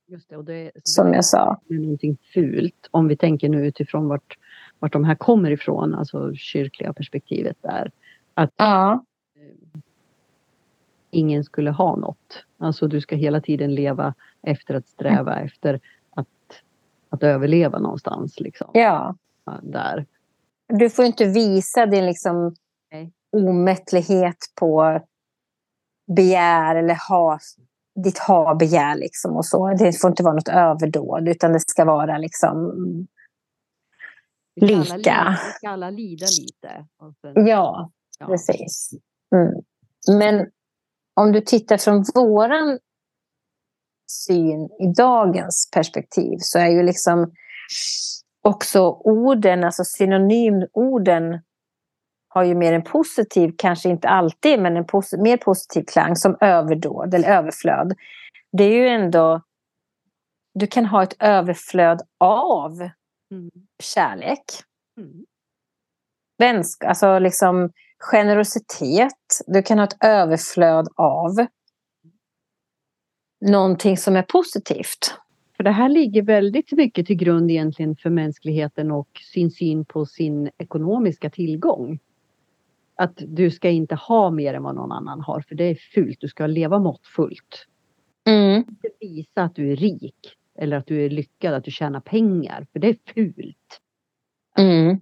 Just 0.07 0.29
det, 0.29 0.37
och 0.37 0.45
det, 0.45 0.71
som 0.83 1.13
jag 1.13 1.25
sa. 1.25 1.61
Det 1.67 1.73
är 1.73 1.79
någonting 1.79 2.17
fult 2.33 2.87
om 2.91 3.07
vi 3.07 3.17
tänker 3.17 3.49
nu 3.49 3.67
utifrån 3.67 4.07
vart, 4.07 4.37
vart 4.81 4.93
de 4.93 5.03
här 5.03 5.15
kommer 5.15 5.51
ifrån, 5.51 5.95
alltså 5.95 6.33
kyrkliga 6.35 6.93
perspektivet 6.93 7.57
där. 7.61 7.91
Att 8.33 8.53
ja. 8.55 9.05
ingen 11.11 11.43
skulle 11.43 11.71
ha 11.71 11.95
något. 11.95 12.45
Alltså 12.57 12.87
du 12.87 13.01
ska 13.01 13.15
hela 13.15 13.41
tiden 13.41 13.75
leva 13.75 14.13
efter 14.41 14.75
att 14.75 14.87
sträva 14.87 15.33
mm. 15.33 15.45
efter 15.45 15.79
att, 16.15 16.27
att 17.09 17.23
överleva 17.23 17.79
någonstans. 17.79 18.39
Liksom. 18.39 18.69
Ja. 18.73 19.15
Där. 19.61 20.05
Du 20.67 20.89
får 20.89 21.05
inte 21.05 21.25
visa 21.25 21.85
din 21.85 22.05
liksom 22.05 22.55
omättlighet 23.31 24.37
på 24.59 25.01
begär 26.15 26.75
eller 26.75 27.09
ha, 27.09 27.39
ditt 28.03 28.17
ha-begär. 28.17 28.95
Liksom 28.95 29.37
och 29.37 29.45
så. 29.45 29.73
Det 29.73 30.01
får 30.01 30.09
inte 30.09 30.23
vara 30.23 30.33
något 30.33 30.49
överdåd 30.49 31.27
utan 31.27 31.53
det 31.53 31.59
ska 31.59 31.85
vara 31.85 32.17
liksom 32.17 32.73
lika. 34.61 35.37
Ska 35.55 35.69
alla 35.69 35.89
lida 35.89 36.25
lite. 36.25 36.85
Sen, 37.21 37.47
ja, 37.47 37.91
ja, 38.19 38.25
precis. 38.25 38.89
Mm. 39.35 39.63
Men 40.19 40.47
om 41.15 41.31
du 41.31 41.41
tittar 41.41 41.77
från 41.77 42.03
våran 42.15 42.79
syn 44.11 44.69
i 44.79 44.93
dagens 44.97 45.69
perspektiv 45.73 46.37
så 46.39 46.59
är 46.59 46.69
ju 46.69 46.83
liksom 46.83 47.33
också 48.41 48.81
orden, 48.89 49.63
alltså 49.63 49.83
synonymorden 49.85 51.41
har 52.27 52.43
ju 52.43 52.55
mer 52.55 52.73
en 52.73 52.83
positiv, 52.83 53.53
kanske 53.57 53.89
inte 53.89 54.07
alltid, 54.07 54.59
men 54.59 54.77
en 54.77 54.85
pos 54.85 55.13
mer 55.13 55.37
positiv 55.37 55.83
klang 55.83 56.15
som 56.15 56.37
överdåd 56.41 57.13
eller 57.13 57.29
överflöd. 57.29 57.93
Det 58.51 58.63
är 58.63 58.71
ju 58.71 58.87
ändå, 58.87 59.41
du 60.53 60.67
kan 60.67 60.85
ha 60.85 61.03
ett 61.03 61.15
överflöd 61.19 62.01
av 62.19 62.89
mm. 63.31 63.51
kärlek. 63.83 64.43
Mm. 64.97 65.25
Vänsk, 66.37 66.83
alltså 66.83 67.19
liksom 67.19 67.71
generositet. 67.99 69.41
Du 69.47 69.61
kan 69.61 69.77
ha 69.77 69.85
ett 69.85 70.03
överflöd 70.03 70.87
av 70.95 71.45
någonting 73.41 73.97
som 73.97 74.15
är 74.15 74.23
positivt. 74.23 75.15
För 75.57 75.63
det 75.63 75.71
här 75.71 75.89
ligger 75.89 76.21
väldigt 76.21 76.71
mycket 76.71 77.07
till 77.07 77.15
grund 77.15 77.51
egentligen 77.51 77.95
för 77.95 78.09
mänskligheten 78.09 78.91
och 78.91 79.09
sin 79.33 79.51
syn 79.51 79.85
på 79.85 80.05
sin 80.05 80.49
ekonomiska 80.57 81.29
tillgång. 81.29 81.99
Att 82.95 83.13
du 83.17 83.51
ska 83.51 83.69
inte 83.69 83.95
ha 83.95 84.31
mer 84.31 84.53
än 84.53 84.63
vad 84.63 84.75
någon 84.75 84.91
annan 84.91 85.21
har 85.21 85.41
för 85.41 85.55
det 85.55 85.63
är 85.63 85.75
fult. 85.75 86.17
Du 86.21 86.27
ska 86.27 86.47
leva 86.47 86.79
måttfullt. 86.79 87.67
Mm. 88.27 88.57
Inte 88.57 88.89
visa 88.99 89.43
att 89.43 89.55
du 89.55 89.71
är 89.71 89.75
rik 89.75 90.37
eller 90.61 90.77
att 90.77 90.87
du 90.87 91.05
är 91.05 91.09
lyckad, 91.09 91.53
att 91.53 91.63
du 91.63 91.71
tjänar 91.71 91.99
pengar 91.99 92.67
för 92.71 92.79
det 92.79 92.87
är 92.87 92.97
fult. 93.13 93.81
Mm. 94.57 94.99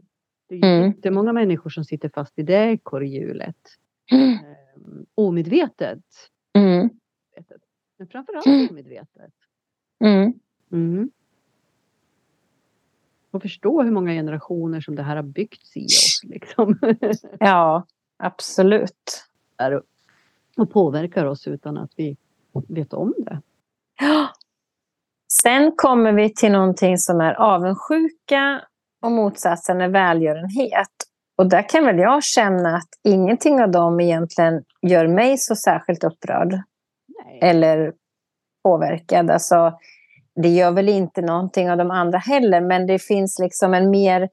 Det 0.48 0.56
är 0.56 0.78
mm. 0.78 0.92
jättemånga 0.92 1.34
människor 1.34 1.70
som 1.70 1.86
sitter 1.86 2.10
fast 2.10 2.40
i 2.40 2.44
det 2.44 2.72
ekorrhjulet. 2.72 3.56
Mm. 4.12 4.38
Um, 4.76 5.06
omedvetet. 5.16 6.04
Mm. 6.54 6.90
Men 7.98 8.08
framförallt 8.08 8.46
mm. 8.46 8.68
omedvetet. 8.70 9.34
Mm. 10.00 10.34
Mm. 10.72 11.12
Och 13.32 13.42
förstå 13.42 13.84
hur 13.84 13.92
många 13.92 14.12
generationer 14.12 14.82
som 14.82 14.96
det 14.96 15.04
här 15.04 15.16
har 15.16 15.24
byggts 15.24 15.78
i 15.78 15.86
oss. 15.86 16.22
Liksom. 16.24 16.80
ja, 17.40 17.86
absolut. 18.18 19.26
Och 20.58 20.72
påverkar 20.72 21.26
oss 21.26 21.48
utan 21.48 21.78
att 21.78 21.92
vi 21.96 22.18
vet 22.68 22.94
om 22.94 23.14
det. 23.18 23.42
Ja. 24.00 24.30
Sen 25.44 25.72
kommer 25.76 26.14
vi 26.14 26.34
till 26.34 26.52
någonting 26.52 26.98
som 26.98 27.22
är 27.22 27.34
avundsjuka 27.34 28.62
och 29.06 29.12
motsatsen 29.12 29.82
är 29.82 29.90
välgörenhet. 29.90 30.90
Och 31.38 31.50
där 31.50 31.70
kan 31.70 31.86
väl 31.86 32.00
jag 32.00 32.24
känna 32.24 32.76
att 32.76 32.90
ingenting 33.04 33.62
av 33.62 33.72
dem 33.72 34.00
egentligen 34.00 34.64
gör 34.82 35.08
mig 35.08 35.38
så 35.38 35.56
särskilt 35.56 36.04
upprörd. 36.04 36.52
Nej. 37.26 37.40
Eller 37.42 37.94
påverkad. 38.64 39.32
Alltså, 39.32 39.74
det 40.42 40.50
gör 40.50 40.72
väl 40.72 40.90
inte 40.90 41.22
någonting 41.22 41.72
av 41.72 41.78
de 41.78 41.92
andra 41.92 42.18
heller, 42.18 42.62
men 42.62 42.88
det 42.88 43.00
finns 43.00 43.40
liksom 43.40 43.74
en 43.74 43.90
mer, 43.90 44.30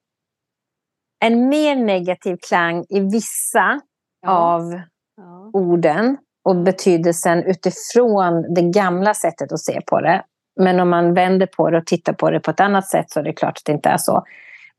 en 1.24 1.48
mer 1.48 1.76
negativ 1.76 2.36
klang 2.48 2.84
i 2.88 3.00
vissa 3.00 3.80
ja. 4.20 4.30
av 4.30 4.80
ja. 5.16 5.50
orden 5.52 6.16
och 6.44 6.56
betydelsen 6.56 7.42
utifrån 7.42 8.54
det 8.54 8.62
gamla 8.62 9.14
sättet 9.14 9.52
att 9.52 9.60
se 9.60 9.80
på 9.86 10.00
det. 10.00 10.24
Men 10.56 10.80
om 10.80 10.88
man 10.88 11.14
vänder 11.14 11.46
på 11.46 11.70
det 11.70 11.78
och 11.78 11.86
tittar 11.86 12.12
på 12.12 12.30
det 12.30 12.40
på 12.40 12.50
ett 12.50 12.60
annat 12.60 12.88
sätt 12.88 13.10
så 13.10 13.20
är 13.20 13.24
det 13.24 13.32
klart 13.32 13.58
att 13.58 13.64
det 13.64 13.72
inte 13.72 13.88
är 13.88 13.98
så. 13.98 14.24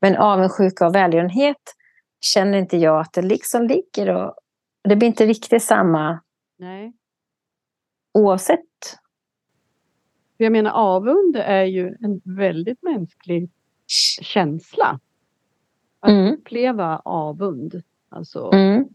Men 0.00 0.16
avundsjuka 0.16 0.86
och 0.86 0.94
välgörenhet 0.94 1.74
känner 2.20 2.58
inte 2.58 2.76
jag 2.76 3.00
att 3.00 3.12
det 3.12 3.22
liksom 3.22 3.66
ligger 3.66 4.14
och 4.14 4.34
det 4.84 4.96
blir 4.96 5.08
inte 5.08 5.26
riktigt 5.26 5.62
samma 5.62 6.20
Nej. 6.58 6.92
oavsett 8.14 8.60
jag 10.40 10.52
menar 10.52 10.70
avund 10.70 11.36
är 11.36 11.64
ju 11.64 11.96
en 12.00 12.20
väldigt 12.24 12.82
mänsklig 12.82 13.50
känsla. 14.22 15.00
Att 16.00 16.10
mm. 16.10 16.34
uppleva 16.34 17.02
avund. 17.04 17.82
Alltså, 18.08 18.50
mm. 18.52 18.88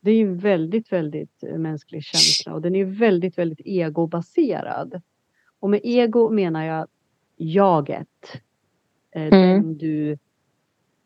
Det 0.00 0.10
är 0.10 0.16
ju 0.16 0.34
väldigt, 0.34 0.92
väldigt 0.92 1.42
mänsklig 1.56 2.04
känsla 2.04 2.54
och 2.54 2.62
den 2.62 2.74
är 2.74 2.84
väldigt, 2.84 3.38
väldigt 3.38 3.60
egobaserad. 3.60 5.02
Och 5.60 5.70
med 5.70 5.80
ego 5.84 6.30
menar 6.30 6.64
jag 6.64 6.86
jaget. 7.36 8.08
Eh, 9.10 9.22
mm. 9.22 9.62
Den 9.62 9.78
du 9.78 10.18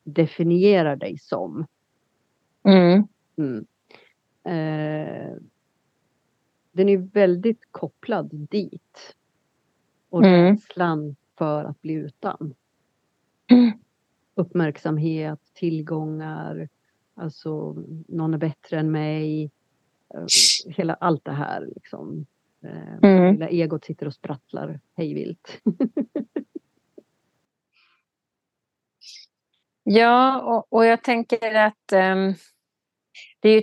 definierar 0.05 0.97
dig 0.97 1.19
som. 1.19 1.67
Mm. 2.63 3.07
Mm. 3.37 3.67
Eh, 4.45 5.37
den 6.73 6.89
är 6.89 6.97
väldigt 6.97 7.63
kopplad 7.71 8.31
dit. 8.51 9.15
Och 10.11 10.25
Mm. 10.25 10.45
rädslan 10.45 11.17
för 11.39 11.65
att 11.65 11.83
bli 11.83 11.93
utan. 11.93 12.55
Mm. 13.51 13.73
Uppmärksamhet, 14.35 15.41
tillgångar, 15.55 16.69
alltså 17.15 17.73
någon 18.09 18.35
är 18.35 18.39
bättre 18.39 18.79
än 18.79 18.91
mig. 18.91 19.51
Eh, 20.15 20.27
Hela 20.67 20.95
allt 20.95 21.25
det 21.25 21.33
här 21.33 21.67
liksom. 21.75 22.27
Eh, 22.65 22.99
Mm. 23.03 23.33
Lilla 23.33 23.49
egot 23.49 23.85
sitter 23.85 24.07
och 24.07 24.15
sprattlar 24.15 24.81
hejvilt. 24.97 25.61
Ja, 29.85 30.41
och, 30.43 30.73
och 30.79 30.87
jag 30.87 31.03
tänker 31.03 31.55
att 31.55 31.93
ehm, 31.93 32.35
det, 33.41 33.49
är 33.49 33.55
ju, 33.55 33.63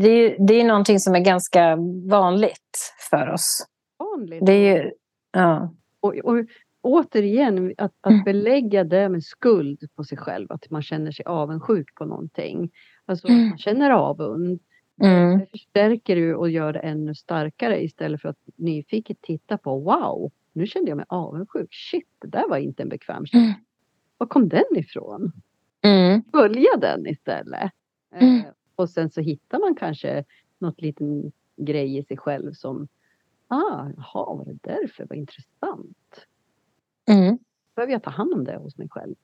det, 0.00 0.08
är, 0.10 0.36
det 0.46 0.54
är 0.60 0.64
någonting 0.64 0.98
som 1.00 1.14
är 1.14 1.20
ganska 1.20 1.76
vanligt 2.10 2.92
för 3.10 3.28
oss. 3.32 3.66
Vanligt. 3.98 4.46
Det 4.46 4.52
är 4.52 4.84
ju, 4.84 4.90
ja. 5.32 5.74
Och, 6.00 6.14
och 6.16 6.44
återigen, 6.82 7.74
att, 7.78 7.92
Mm. 8.06 8.18
att 8.18 8.24
belägga 8.24 8.84
det 8.84 9.08
med 9.08 9.24
skuld 9.24 9.88
på 9.96 10.04
sig 10.04 10.18
själv, 10.18 10.52
att 10.52 10.70
man 10.70 10.82
känner 10.82 11.12
sig 11.12 11.24
avundsjuk 11.26 11.94
på 11.94 12.04
någonting. 12.04 12.70
Alltså 13.06 13.28
Mm. 13.28 13.48
man 13.48 13.58
känner 13.58 13.90
avund. 13.90 14.60
Mm. 15.00 15.38
Det 15.38 15.46
förstärker 15.46 16.16
ju 16.16 16.34
och 16.34 16.50
gör 16.50 16.72
det 16.72 16.78
ännu 16.78 17.14
starkare 17.14 17.84
istället 17.84 18.22
för 18.22 18.28
att 18.28 18.38
nyfiket 18.56 19.22
titta 19.22 19.58
på 19.58 19.78
wow, 19.78 20.32
nu 20.52 20.66
kände 20.66 20.90
jag 20.90 20.96
mig 20.96 21.06
avundsjuk. 21.08 21.74
Shit, 21.74 22.08
det 22.18 22.28
där 22.28 22.48
var 22.48 22.56
inte 22.56 22.82
en 22.82 22.88
bekväm 22.88 23.26
känsla. 23.26 23.40
Mm. 23.40 23.60
Var 24.18 24.26
kom 24.26 24.48
den 24.48 24.76
ifrån? 24.76 25.32
Mm. 25.82 26.22
Följa 26.32 26.76
den 26.80 27.06
istället. 27.06 27.72
Mm. 28.14 28.38
Eh, 28.38 28.44
och 28.76 28.90
sen 28.90 29.10
så 29.10 29.20
hittar 29.20 29.58
man 29.58 29.74
kanske 29.74 30.24
något 30.58 30.80
liten 30.80 31.32
grej 31.56 31.98
i 31.98 32.04
sig 32.04 32.16
själv 32.16 32.52
som 32.52 32.88
Ah, 33.48 33.90
jaha, 33.96 34.34
var 34.34 34.44
det 34.44 34.58
därför? 34.62 35.06
Vad 35.08 35.18
intressant. 35.18 36.26
Mm. 37.08 37.38
Behöver 37.74 37.92
jag 37.92 38.02
ta 38.02 38.10
hand 38.10 38.32
om 38.32 38.44
det 38.44 38.56
hos 38.56 38.78
mig 38.78 38.88
själv? 38.90 39.14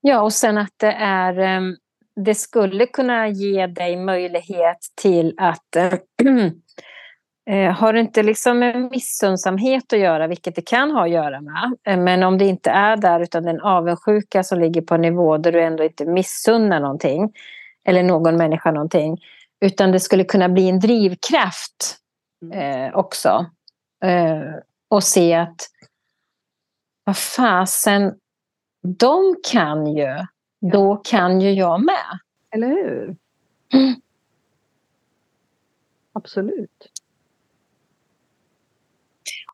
Ja, 0.00 0.22
och 0.22 0.32
sen 0.32 0.58
att 0.58 0.74
det 0.76 0.92
är 0.92 1.38
ehm, 1.38 1.76
det 2.24 2.34
skulle 2.34 2.86
kunna 2.86 3.28
ge 3.28 3.66
dig 3.66 3.96
möjlighet 3.96 4.78
till 4.94 5.34
att 5.36 5.76
eh, 5.76 5.94
eh, 7.50 7.72
har 7.72 7.92
det 7.92 8.00
inte 8.00 8.22
liksom 8.22 8.58
med 8.58 8.90
missunnsamhet 8.90 9.92
att 9.92 9.98
göra, 9.98 10.26
vilket 10.26 10.54
det 10.54 10.62
kan 10.62 10.90
ha 10.90 11.02
att 11.04 11.10
göra 11.10 11.40
med, 11.40 11.76
eh, 11.86 11.98
men 11.98 12.22
om 12.22 12.38
det 12.38 12.44
inte 12.44 12.70
är 12.70 12.96
där 12.96 13.20
utan 13.20 13.42
den 13.42 13.60
avundsjuka 13.60 14.44
som 14.44 14.60
ligger 14.60 14.82
på 14.82 14.94
en 14.94 15.00
nivå 15.02 15.38
där 15.38 15.52
du 15.52 15.62
ändå 15.62 15.84
inte 15.84 16.04
missunnar 16.06 16.80
någonting 16.80 17.32
eller 17.84 18.02
någon 18.02 18.36
människa 18.36 18.70
någonting, 18.70 19.20
utan 19.60 19.92
det 19.92 20.00
skulle 20.00 20.24
kunna 20.24 20.48
bli 20.48 20.68
en 20.68 20.80
drivkraft 20.80 21.98
Mm. 22.42 22.58
eh, 22.58 22.96
också. 22.96 23.46
Eh, 24.04 24.54
och 24.88 25.04
se 25.04 25.34
att 25.34 25.70
vad 27.04 27.16
fasen, 27.16 28.14
de 28.98 29.36
kan 29.52 29.96
ju, 29.96 30.26
då 30.60 30.96
kan 30.96 31.40
ju 31.40 31.52
jag 31.52 31.84
med. 31.84 32.18
Eller 32.50 32.68
hur? 32.68 33.16
Mm. 33.74 33.94
Absolut. 36.12 36.92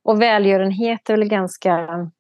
Och 0.03 0.23
välgörenhet 0.23 1.11
är 1.11 1.17
väl 1.17 1.29
ganska... 1.29 2.11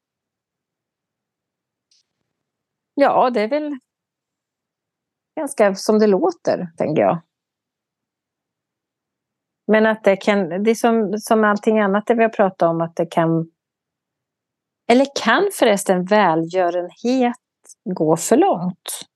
Ja, 2.94 3.30
det 3.30 3.40
är 3.40 3.48
väl 3.48 3.78
ganska 5.36 5.74
som 5.74 5.98
det 5.98 6.06
låter, 6.06 6.68
tänker 6.76 7.02
jag. 7.02 7.22
Men 9.66 9.86
att 9.86 10.04
det 10.04 10.16
kan, 10.16 10.62
det 10.62 10.70
är 10.70 10.74
som, 10.74 11.18
som 11.18 11.44
allting 11.44 11.80
annat 11.80 12.06
det 12.06 12.14
vi 12.14 12.22
har 12.22 12.30
pratat 12.30 12.62
om, 12.62 12.80
att 12.80 12.96
det 12.96 13.06
kan... 13.06 13.50
Eller 14.86 15.06
kan 15.24 15.50
förresten 15.52 16.04
välgörenhet 16.04 17.43
gå 17.84 18.16
för 18.16 18.36
långt? 18.36 19.08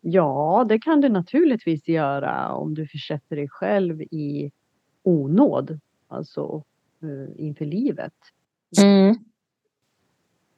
Ja, 0.00 0.66
det 0.68 0.78
kan 0.78 1.00
du 1.00 1.08
naturligtvis 1.08 1.88
göra 1.88 2.52
om 2.54 2.74
du 2.74 2.86
försätter 2.86 3.36
dig 3.36 3.48
själv 3.48 4.02
i 4.02 4.52
onåd. 5.02 5.80
Alltså 6.08 6.64
eh, 7.02 7.44
inför 7.46 7.64
livet. 7.64 8.14
Mm. 8.82 9.16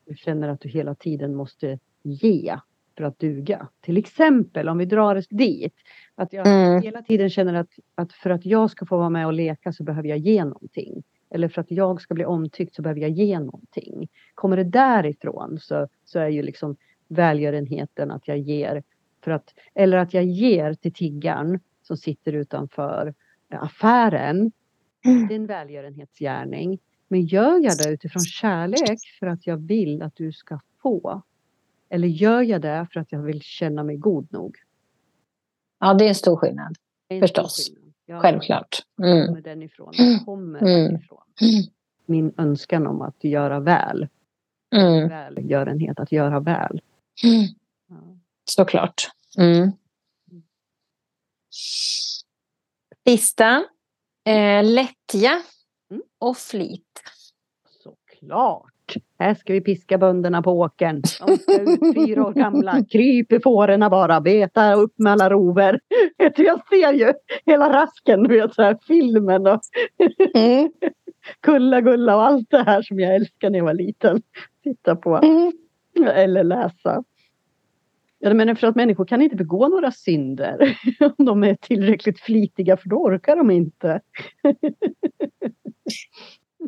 Du 0.07 0.16
känner 0.16 0.49
att 0.49 0.61
du 0.61 0.69
hela 0.69 0.95
tiden 0.95 1.35
måste 1.35 1.79
ge 2.03 2.59
för 2.97 3.05
att 3.05 3.19
duga. 3.19 3.69
Till 3.81 3.97
exempel 3.97 4.69
om 4.69 4.79
vi 4.79 4.85
drar 4.85 5.16
oss 5.16 5.29
dit. 5.29 5.75
Att 6.15 6.33
jag 6.33 6.47
Mm. 6.47 6.83
hela 6.83 7.03
tiden 7.03 7.31
känner 7.31 7.55
att, 7.55 7.70
att 7.95 8.12
för 8.12 8.31
att 8.31 8.47
jag 8.47 8.70
ska 8.70 8.87
få 8.87 8.99
vara 8.99 9.11
med 9.11 9.27
och 9.27 9.33
leka 9.33 9.73
så 9.73 9.85
behöver 9.85 10.09
jag 10.09 10.19
ge 10.19 10.45
någonting. 10.45 11.03
Eller 11.31 11.49
för 11.49 11.61
att 11.61 11.71
jag 11.71 12.01
ska 12.01 12.15
bli 12.15 12.25
omtyckt 12.25 12.75
så 12.75 12.83
behöver 12.83 13.01
jag 13.01 13.11
ge 13.11 13.39
någonting. 13.39 14.09
Kommer 14.35 14.57
det 14.57 14.65
därifrån 14.65 15.59
så, 15.61 15.89
så 16.05 16.19
är 16.19 16.29
ju 16.29 16.43
liksom 16.43 16.77
välgörenheten 17.09 18.11
att 18.11 18.29
jag 18.29 18.39
ger 18.39 18.83
för 19.25 19.31
att, 19.31 19.55
eller 19.75 19.97
att 19.97 20.15
jag 20.15 20.25
ger 20.25 20.75
till 20.75 20.93
tiggaren 20.93 21.61
som 21.83 21.97
sitter 21.97 22.33
utanför 22.33 23.15
affären. 23.51 24.53
Det 25.03 25.35
är 25.35 25.37
en 25.37 25.47
välgörenhetsgärning. 25.47 26.79
Men 27.09 27.21
gör 27.21 27.65
jag 27.65 27.79
det 27.79 27.91
utifrån 27.91 28.23
kärlek 28.23 28.99
för 29.19 29.27
att 29.27 29.47
jag 29.47 29.57
vill 29.57 30.03
att 30.03 30.17
du 30.17 30.33
ska 30.33 30.61
få? 30.83 31.23
Eller 31.89 32.09
gör 32.09 32.43
jag 32.43 32.61
det 32.61 32.87
för 32.93 33.01
att 33.01 33.13
jag 33.13 33.23
vill 33.23 33.43
känna 33.43 33.85
mig 33.85 33.97
god 33.97 34.33
nog? 34.33 34.57
Ja, 35.81 35.95
det 35.95 36.05
är 36.05 36.09
en 36.09 36.15
stor 36.15 36.37
skillnad. 36.37 36.77
En 37.09 37.21
Förstås. 37.21 37.53
stor 37.53 37.75
skillnad. 37.75 37.88
Ja, 38.11 38.21
Självklart. 38.21 38.79
Mm. 39.03 39.27
kommer 39.27 39.41
den 39.41 39.63
ifrån? 39.63 39.87
Var 39.99 40.25
kommer 40.25 40.63
Mm. 40.63 40.97
ifrån? 40.97 41.23
Min 42.07 42.33
önskan 42.39 42.87
om 42.87 43.03
att 43.03 43.25
göra 43.25 43.61
väl. 43.61 44.09
Mm. 44.77 45.09
Välgörenhet, 45.09 46.01
att 46.01 46.13
göra 46.13 46.41
väl. 46.41 46.81
Mm. 47.25 47.43
Ja. 47.89 48.19
Såklart. 48.45 49.11
Mm. 49.39 49.73
Sista. 53.07 53.65
Eh, 54.25 54.65
lättja 54.65 55.43
Mm. 55.91 56.03
och 56.19 56.37
flit. 56.37 57.03
Såklart. 57.83 58.73
Här 59.19 59.35
ska 59.35 59.52
vi 59.52 59.60
piska 59.60 59.98
bönderna 59.98 60.43
på 60.43 60.52
åkern. 60.52 61.02
De 61.27 61.36
ska 61.36 61.60
ut 61.62 61.81
fyra 61.94 62.27
år 62.27 62.32
gamla. 62.32 62.85
Kryp 62.90 63.32
i 63.32 63.40
fårorna 63.40 63.90
bara. 63.90 64.20
Beta 64.20 64.74
upp 64.74 64.94
med 64.98 65.12
alla 65.12 65.31
rover. 65.31 65.81
Jag 66.36 66.60
ser 66.69 66.93
ju 66.93 67.12
hela 67.47 67.73
rasken. 67.82 68.23
Du 68.23 68.40
vet, 68.40 68.55
så 68.55 68.62
här, 68.62 68.78
filmen 68.86 69.47
och 69.47 69.60
Mm. 70.35 70.70
Kulla 71.40 71.81
Gulla 71.81 72.16
och 72.16 72.23
allt 72.23 72.51
det 72.51 72.62
här 72.62 72.82
som 72.82 73.01
jag 73.01 73.15
älskade 73.15 73.51
när 73.51 73.59
jag 73.59 73.65
var 73.65 73.74
liten. 73.74 74.23
Titta 74.65 74.97
på 74.97 75.16
Mm. 75.16 75.52
eller 76.15 76.44
läsa. 76.44 77.02
Jag 78.19 78.36
menar 78.36 78.55
för 78.55 78.66
att 78.66 78.77
människor 78.77 79.05
kan 79.05 79.23
inte 79.23 79.36
begå 79.36 79.69
några 79.69 79.90
synder 79.90 80.78
om 81.19 81.24
de 81.24 81.44
är 81.44 81.55
tillräckligt 81.55 82.20
flitiga 82.20 82.77
för 82.77 82.89
då 82.89 82.97
orkar 82.97 83.36
de 83.36 83.51
inte. 83.51 84.01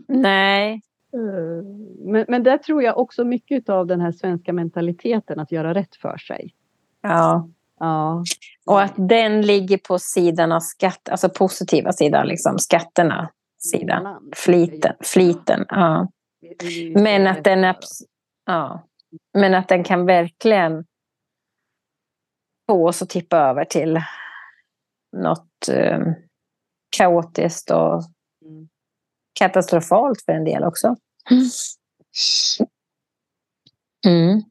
Nej. 0.08 0.80
Eh, 1.14 1.64
Men, 2.04 2.24
men 2.28 2.42
där 2.42 2.58
tror 2.58 2.82
jag 2.82 2.98
också 2.98 3.24
mycket 3.24 3.68
av 3.68 3.86
den 3.86 4.00
här 4.00 4.12
svenska 4.12 4.52
mentaliteten 4.52 5.40
att 5.40 5.52
göra 5.52 5.74
rätt 5.74 5.96
för 5.96 6.16
sig. 6.16 6.54
Ja. 7.00 7.48
Ja. 7.80 8.24
Och 8.66 8.82
att 8.82 8.94
den 8.96 9.42
ligger 9.42 9.78
på 9.78 9.98
sidan 9.98 10.52
av 10.52 10.60
skatt, 10.60 11.08
alltså 11.08 11.28
positiva 11.28 11.92
sidan, 11.92 12.26
liksom 12.26 12.58
skatterna 12.58 13.30
sida. 13.58 14.00
Balans. 14.02 14.28
Fliten, 14.36 14.96
fliten, 15.00 15.64
ja. 15.68 16.08
Men 16.94 17.26
att 17.26 17.44
den, 17.44 17.74
ja. 18.46 18.86
Men 19.34 19.54
att 19.54 19.68
den 19.68 19.84
kan 19.84 20.06
verkligen 20.06 20.84
få 22.68 22.88
oss 22.88 23.02
att 23.02 23.08
tippa 23.08 23.36
över 23.36 23.64
till 23.64 24.00
något 25.16 25.68
eh, 25.72 26.00
kaotiskt 26.96 27.70
och. 27.70 28.02
Katastrofalt 29.40 30.22
för 30.22 30.32
en 30.32 30.44
del 30.44 30.64
också. 30.64 30.96
Mm. 34.06 34.42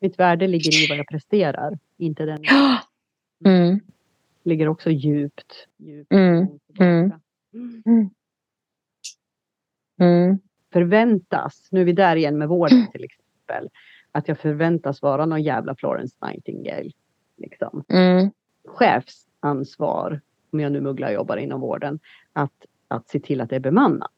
Mitt 0.00 0.18
värde 0.18 0.46
ligger 0.46 0.84
i 0.84 0.86
vad 0.88 0.98
jag 0.98 1.06
presterar, 1.08 1.78
inte 1.96 2.24
den 2.24 2.44
Mm. 3.46 3.80
ligger 4.42 4.68
också 4.68 4.90
djupt. 4.90 5.66
djupt 5.76 6.12
Mm. 6.12 6.48
Mm. 6.80 8.10
Mm. 10.00 10.38
Förväntas, 10.72 11.68
nu 11.70 11.80
är 11.80 11.84
vi 11.84 11.92
där 11.92 12.16
igen 12.16 12.38
med 12.38 12.48
vården 12.48 12.86
till 12.92 13.04
exempel, 13.04 13.70
att 14.12 14.28
jag 14.28 14.38
förväntas 14.38 15.02
vara 15.02 15.26
någon 15.26 15.42
jävla 15.42 15.74
Florence 15.74 16.16
Nightingale. 16.26 16.90
Liksom. 17.36 17.84
Mm. 17.88 18.30
Chefsansvar, 18.64 20.20
om 20.52 20.60
jag 20.60 20.72
nu 20.72 20.80
mugglar 20.80 21.10
jobbar 21.10 21.36
inom 21.36 21.60
vården, 21.60 21.98
att, 22.32 22.52
att 22.88 23.08
se 23.08 23.20
till 23.20 23.40
att 23.40 23.50
det 23.50 23.56
är 23.56 23.60
bemannat. 23.60 24.10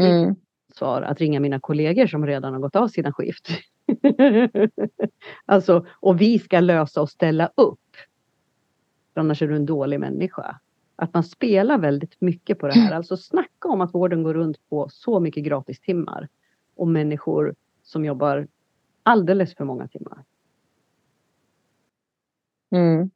Mm. 0.00 0.36
ansvar 0.78 1.02
att 1.02 1.20
ringa 1.20 1.40
mina 1.40 1.60
kollegor 1.60 2.06
som 2.06 2.26
redan 2.26 2.52
har 2.52 2.60
gått 2.60 2.76
av 2.76 2.88
sina 2.88 3.12
skift. 3.12 3.48
alltså, 5.46 5.86
och 6.00 6.20
vi 6.20 6.38
ska 6.38 6.60
lösa 6.60 7.00
och 7.00 7.10
ställa 7.10 7.50
upp. 7.54 7.80
Annars 9.14 9.42
är 9.42 9.48
du 9.48 9.56
en 9.56 9.66
dålig 9.66 10.00
människa. 10.00 10.60
Att 10.96 11.14
man 11.14 11.24
spelar 11.24 11.78
väldigt 11.78 12.20
mycket 12.20 12.58
på 12.58 12.66
det 12.66 12.74
här. 12.74 12.92
Alltså 12.96 13.16
snacka 13.16 13.68
om 13.68 13.80
att 13.80 13.94
vården 13.94 14.22
går 14.22 14.34
runt 14.34 14.68
på 14.68 14.88
så 14.88 15.20
mycket 15.20 15.44
gratistimmar. 15.44 16.28
Och 16.76 16.88
människor 16.88 17.54
som 17.82 18.04
jobbar 18.04 18.48
alldeles 19.02 19.54
för 19.54 19.64
många 19.64 19.88
timmar. 19.88 20.24
Mm. 22.70 23.10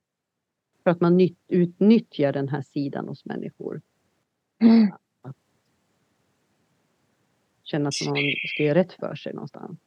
För 0.84 0.90
att 0.90 1.00
man 1.00 1.28
utnyttjar 1.48 2.32
den 2.32 2.48
här 2.48 2.62
sidan 2.62 3.08
hos 3.08 3.24
människor. 3.24 3.80
Mm. 4.62 4.92
Att 5.22 5.36
känna 7.62 7.88
att 7.88 8.06
man 8.06 8.16
ska 8.54 8.62
göra 8.62 8.78
rätt 8.78 8.92
för 8.92 9.14
sig 9.14 9.34
någonstans. 9.34 9.78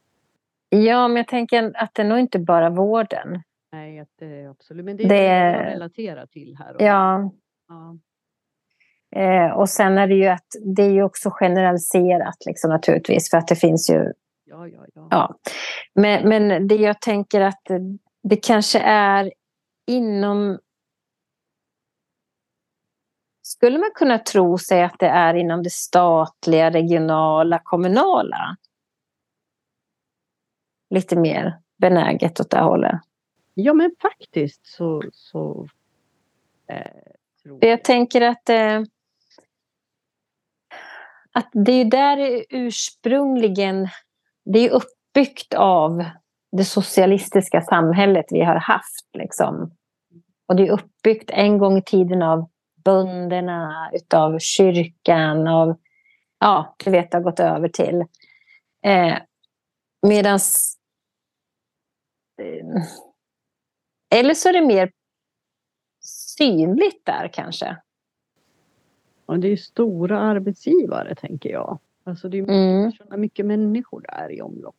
Ja, 0.70 1.08
men 1.08 1.18
jag 1.18 1.28
tänker 1.28 1.72
att 1.76 1.94
det 1.94 2.02
är 2.02 2.08
nog 2.08 2.20
inte 2.20 2.40
bara 2.40 2.70
vården. 2.70 3.42
Nej, 3.72 4.06
det 4.20 4.46
absolut. 4.46 4.86
Men 4.86 4.98
det 4.98 5.04
är 5.04 5.10
det 5.10 5.24
jag 5.24 5.74
relaterar 5.74 6.26
till 6.26 6.58
här. 6.60 6.76
Ja. 6.80 7.32
ja. 7.68 7.98
Eh, 9.16 9.52
och 9.52 9.70
sen 9.70 9.98
är 9.98 10.08
det 10.08 10.16
ju 10.16 10.28
att 10.28 10.48
det 10.76 10.84
är 10.84 10.92
ju 10.92 11.04
också 11.04 11.30
generaliserat 11.30 12.46
liksom, 12.46 12.70
naturligtvis 12.70 13.30
för 13.30 13.38
att 13.38 13.48
det 13.48 13.56
finns 13.56 13.90
ju... 13.90 14.14
Ja, 14.46 14.68
ja, 14.68 14.86
ja. 14.94 15.08
ja. 15.12 15.36
Men, 15.94 16.30
men 16.30 16.68
det 16.68 16.76
jag 16.76 17.02
tänker 17.02 17.42
att 17.42 17.62
det 18.24 18.36
kanske 18.36 18.80
är 18.80 19.34
inom... 19.88 20.60
Skulle 23.48 23.80
man 23.80 23.92
kunna 23.96 24.20
tro 24.20 24.58
sig 24.58 24.84
att 24.84 25.00
det 25.00 25.08
är 25.08 25.34
inom 25.34 25.64
det 25.64 25.70
statliga, 25.70 26.72
regionala, 26.72 27.62
kommunala? 27.64 28.58
Lite 30.90 31.16
mer 31.16 31.60
benäget 31.78 32.40
åt 32.40 32.50
det 32.50 32.60
hållet. 32.60 33.02
Ja, 33.54 33.74
men 33.74 33.92
faktiskt 34.02 34.68
så... 34.68 35.04
så 35.12 35.68
eh, 36.68 36.92
tror 37.44 37.58
jag. 37.62 37.72
jag 37.72 37.84
tänker 37.84 38.22
att... 38.22 38.50
Eh, 38.50 38.82
att 41.32 41.50
det 41.54 41.72
är 41.72 41.86
där 41.86 42.46
ursprungligen... 42.50 43.88
Det 44.46 44.60
är 44.60 44.70
uppbyggt 44.70 45.54
av 45.54 46.06
det 46.52 46.66
socialistiska 46.66 47.62
samhället 47.62 48.26
vi 48.30 48.42
har 48.42 48.56
haft. 48.56 49.10
Liksom. 49.14 49.76
Och 50.46 50.56
det 50.56 50.68
är 50.68 50.72
uppbyggt 50.72 51.30
en 51.34 51.58
gång 51.58 51.78
i 51.78 51.84
tiden 51.84 52.22
av 52.22 52.50
bönderna, 52.86 53.92
utav 53.94 54.40
kyrkan, 54.40 55.48
av... 55.48 55.78
Ja, 56.40 56.76
du 56.86 56.92
vet, 56.92 57.12
det 57.12 57.18
har 57.18 57.24
gått 57.24 57.40
över 57.40 57.70
till. 57.70 58.06
Eh, 58.86 59.18
Medan... 60.08 60.40
Eh, 62.42 62.84
eller 64.16 64.34
så 64.34 64.50
är 64.50 64.54
det 64.54 64.66
mer 64.66 64.92
synligt 66.38 67.06
där 67.06 67.28
kanske. 67.34 67.78
Ja, 69.26 69.34
det 69.38 69.48
är 69.48 69.58
stora 69.58 70.20
arbetsgivare 70.20 71.16
tänker 71.16 71.50
jag. 71.50 71.80
Alltså 72.04 72.30
det 72.30 72.38
är 72.38 72.44
mm. 72.44 72.92
mycket 73.22 73.46
människor 73.46 74.02
där 74.02 74.32
i 74.32 74.42
omlopp. 74.42 74.76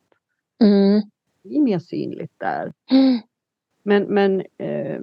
Mm. 0.63 1.01
Det 1.43 1.57
är 1.57 1.61
mer 1.61 1.79
synligt 1.79 2.33
där. 2.37 2.73
Mm. 2.91 3.19
Men, 3.83 4.03
men 4.03 4.41
eh, 4.57 5.01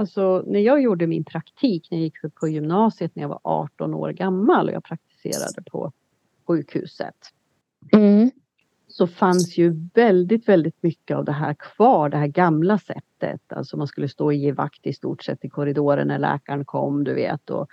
alltså 0.00 0.44
när 0.46 0.60
jag 0.60 0.82
gjorde 0.82 1.06
min 1.06 1.24
praktik 1.24 1.90
när 1.90 1.98
jag 1.98 2.02
gick 2.02 2.14
på 2.40 2.48
gymnasiet 2.48 3.16
när 3.16 3.22
jag 3.22 3.28
var 3.28 3.40
18 3.42 3.94
år 3.94 4.10
gammal 4.10 4.68
och 4.68 4.74
jag 4.74 4.84
praktiserade 4.84 5.62
på 5.70 5.92
sjukhuset. 6.46 7.14
Mm. 7.92 8.30
Så 8.88 9.06
fanns 9.06 9.58
ju 9.58 9.88
väldigt, 9.94 10.48
väldigt 10.48 10.82
mycket 10.82 11.16
av 11.16 11.24
det 11.24 11.32
här 11.32 11.54
kvar, 11.54 12.08
det 12.08 12.16
här 12.16 12.26
gamla 12.26 12.78
sättet. 12.78 13.40
Alltså 13.52 13.76
man 13.76 13.86
skulle 13.86 14.08
stå 14.08 14.24
och 14.24 14.34
ge 14.34 14.52
vakt 14.52 14.86
i 14.86 14.92
stort 14.92 15.22
sett 15.22 15.44
i 15.44 15.48
korridoren 15.48 16.08
när 16.08 16.18
läkaren 16.18 16.64
kom, 16.64 17.04
du 17.04 17.14
vet. 17.14 17.50
Och 17.50 17.68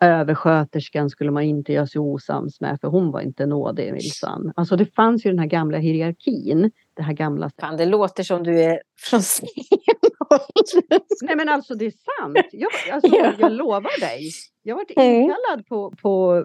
översköterskan 0.00 1.10
skulle 1.10 1.30
man 1.30 1.42
inte 1.42 1.72
göra 1.72 1.86
sig 1.86 1.98
osams 1.98 2.60
med 2.60 2.80
för 2.80 2.88
hon 2.88 3.10
var 3.10 3.20
inte 3.20 3.46
nådig 3.46 3.92
minsann. 3.92 4.52
Alltså 4.56 4.76
det 4.76 4.86
fanns 4.86 5.26
ju 5.26 5.30
den 5.30 5.38
här 5.38 5.46
gamla 5.46 5.78
hierarkin. 5.78 6.70
Det 6.94 7.02
här 7.02 7.12
gamla... 7.12 7.50
Fan, 7.60 7.76
det 7.76 7.86
låter 7.86 8.22
som 8.22 8.42
du 8.42 8.60
är 8.60 8.80
från 8.96 9.22
Nej 11.22 11.36
men 11.36 11.48
alltså 11.48 11.74
det 11.74 11.86
är 11.86 11.90
sant. 11.90 12.46
Jag, 12.52 12.70
alltså, 12.92 13.16
ja. 13.16 13.34
jag 13.38 13.52
lovar 13.52 14.00
dig. 14.00 14.30
Jag 14.62 14.76
var 14.76 14.84
inkallad 14.88 15.66
på, 15.66 15.90
på, 15.90 16.44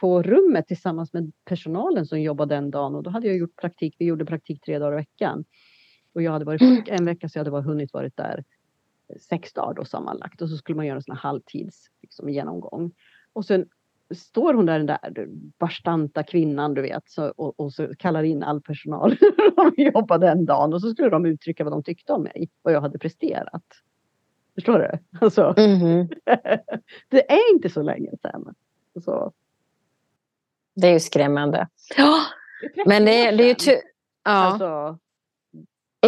på 0.00 0.22
rummet 0.22 0.66
tillsammans 0.66 1.12
med 1.12 1.32
personalen 1.44 2.06
som 2.06 2.20
jobbade 2.20 2.54
den 2.54 2.70
dagen 2.70 2.94
och 2.94 3.02
då 3.02 3.10
hade 3.10 3.26
jag 3.26 3.36
gjort 3.36 3.56
praktik. 3.56 3.96
Vi 3.98 4.04
gjorde 4.04 4.24
praktik 4.24 4.64
tre 4.64 4.78
dagar 4.78 4.92
i 4.92 4.96
veckan. 4.96 5.44
Och 6.14 6.22
jag 6.22 6.32
hade 6.32 6.44
varit 6.44 6.60
sjuk 6.60 6.88
en 6.88 7.04
vecka 7.04 7.28
så 7.28 7.38
jag 7.38 7.40
hade 7.40 7.50
bara 7.50 7.62
hunnit 7.62 7.92
varit 7.92 8.16
där 8.16 8.44
sex 9.20 9.52
dagar 9.52 9.74
då 9.74 9.84
sammanlagt 9.84 10.42
och 10.42 10.48
så 10.50 10.56
skulle 10.56 10.76
man 10.76 10.86
göra 10.86 10.96
en 10.96 11.02
sån 11.02 11.16
här 11.16 11.22
halvtids 11.22 11.90
liksom, 12.02 12.28
genomgång. 12.28 12.92
Och 13.32 13.44
sen 13.44 13.66
står 14.14 14.54
hon 14.54 14.66
där, 14.66 14.78
den 14.78 14.86
där 14.86 15.26
bastanta 15.58 16.22
kvinnan 16.22 16.74
du 16.74 16.82
vet 16.82 17.10
så, 17.10 17.28
och, 17.36 17.60
och, 17.60 17.72
så 17.72 17.94
kallar 17.94 18.22
in 18.22 18.42
all 18.42 18.60
personal 18.60 19.16
som 19.54 19.72
jobbade 19.76 20.26
den 20.26 20.44
dagen 20.44 20.72
och 20.72 20.80
så 20.80 20.90
skulle 20.90 21.08
de 21.08 21.26
uttrycka 21.26 21.64
vad 21.64 21.72
de 21.72 21.82
tyckte 21.82 22.12
om 22.12 22.22
mig, 22.22 22.48
vad 22.62 22.74
jag 22.74 22.80
hade 22.80 22.98
presterat. 22.98 23.64
Förstår 24.54 24.78
du? 24.78 25.18
Alltså, 25.20 25.54
mm 25.56 25.78
-hmm. 25.78 26.14
det 27.08 27.32
är 27.32 27.54
inte 27.54 27.68
så 27.70 27.82
länge 27.82 28.10
sedan. 28.22 28.54
Så. 29.04 29.32
Det 30.74 30.88
är 30.88 30.92
ju 30.92 31.00
skrämmande. 31.00 31.68
Ja, 31.96 32.20
men 32.86 33.04
det, 33.04 33.26
är, 33.26 33.36
det 33.36 33.44
är 33.44 33.48
ju 33.48 33.54
tur. 33.54 33.80
Ja. 34.24 34.30
Alltså, 34.30 34.98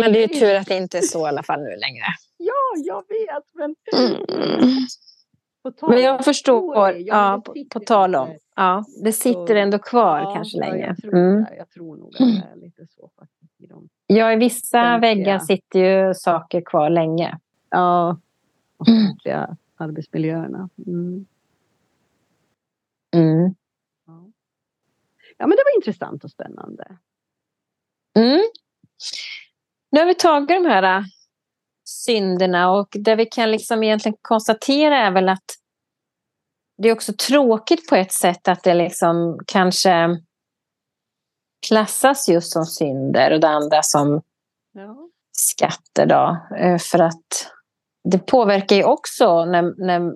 men 0.01 0.13
det 0.13 0.19
är 0.19 0.29
ju 0.29 0.41
tur 0.41 0.55
att 0.55 0.67
det 0.67 0.77
inte 0.77 0.99
är 0.99 1.03
så 1.03 1.27
i 1.27 1.29
alla 1.29 1.43
fall 1.43 1.61
nu 1.61 1.77
längre. 1.77 2.05
Ja, 2.37 2.75
jag 2.77 3.05
vet. 3.09 3.45
Men, 3.53 3.75
mm. 3.97 4.27
Men 5.89 6.03
jag 6.03 6.25
förstår. 6.25 6.75
Ja, 6.77 6.93
ja 6.93 7.43
på, 7.45 7.55
på 7.71 7.81
tal 7.81 8.15
om. 8.15 8.37
Ja, 8.57 8.85
det 9.05 9.13
sitter 9.13 9.55
ändå 9.55 9.79
kvar 9.79 10.19
ja, 10.19 10.35
kanske 10.35 10.59
ja, 10.59 10.65
länge. 10.65 10.87
Jag 10.87 10.97
tror, 10.97 11.15
mm. 11.15 11.47
jag 11.59 11.71
tror 11.71 11.97
nog 11.97 12.09
att 12.09 12.19
det 12.19 12.45
är 12.53 12.57
lite 12.57 12.87
så 12.87 13.11
faktiskt. 13.19 13.61
I 13.61 13.67
de 13.67 13.89
ja, 14.07 14.33
i 14.33 14.37
vissa 14.37 14.81
offentliga. 14.81 15.15
väggar 15.15 15.39
sitter 15.39 15.79
ju 15.79 16.15
saker 16.15 16.61
kvar 16.61 16.91
länge. 16.91 17.39
Ja, 17.71 18.17
offentliga 18.77 19.45
mm. 19.45 19.57
arbetsmiljöerna. 19.77 20.69
Mm. 20.87 21.27
Mm. 23.15 23.55
Ja. 24.07 24.31
ja, 25.39 25.47
men 25.47 25.51
det 25.51 25.63
var 25.65 25.77
intressant 25.77 26.25
och 26.25 26.31
spännande. 26.31 26.97
Mm. 28.15 28.43
Nu 29.91 30.01
har 30.01 30.07
vi 30.07 30.15
tagit 30.15 30.49
de 30.49 30.67
här 30.67 31.05
synderna 31.85 32.71
och 32.71 32.89
det 32.91 33.17
vi 33.17 33.27
kan 33.27 33.51
liksom 33.51 33.83
egentligen 33.83 34.17
konstatera 34.23 34.99
är 34.99 35.11
väl 35.11 35.29
att 35.29 35.45
det 36.79 36.89
är 36.89 36.93
också 36.93 37.13
tråkigt 37.13 37.89
på 37.89 37.97
ett 37.97 38.13
sätt 38.13 38.49
att 38.49 38.63
det 38.63 38.75
liksom 38.75 39.41
kanske 39.47 40.21
klassas 41.67 42.29
just 42.29 42.53
som 42.53 42.65
synder 42.65 43.33
och 43.33 43.41
det 43.41 43.49
andra 43.49 43.83
som 43.83 44.23
ja. 44.73 45.09
skatter. 45.33 46.07
Då. 46.07 46.57
Eh, 46.57 46.79
för 46.79 46.99
att 46.99 47.53
det 48.05 48.19
påverkar 48.19 48.77
ju 48.77 48.85
också 48.85 49.45
när, 49.45 49.87
när 49.87 50.15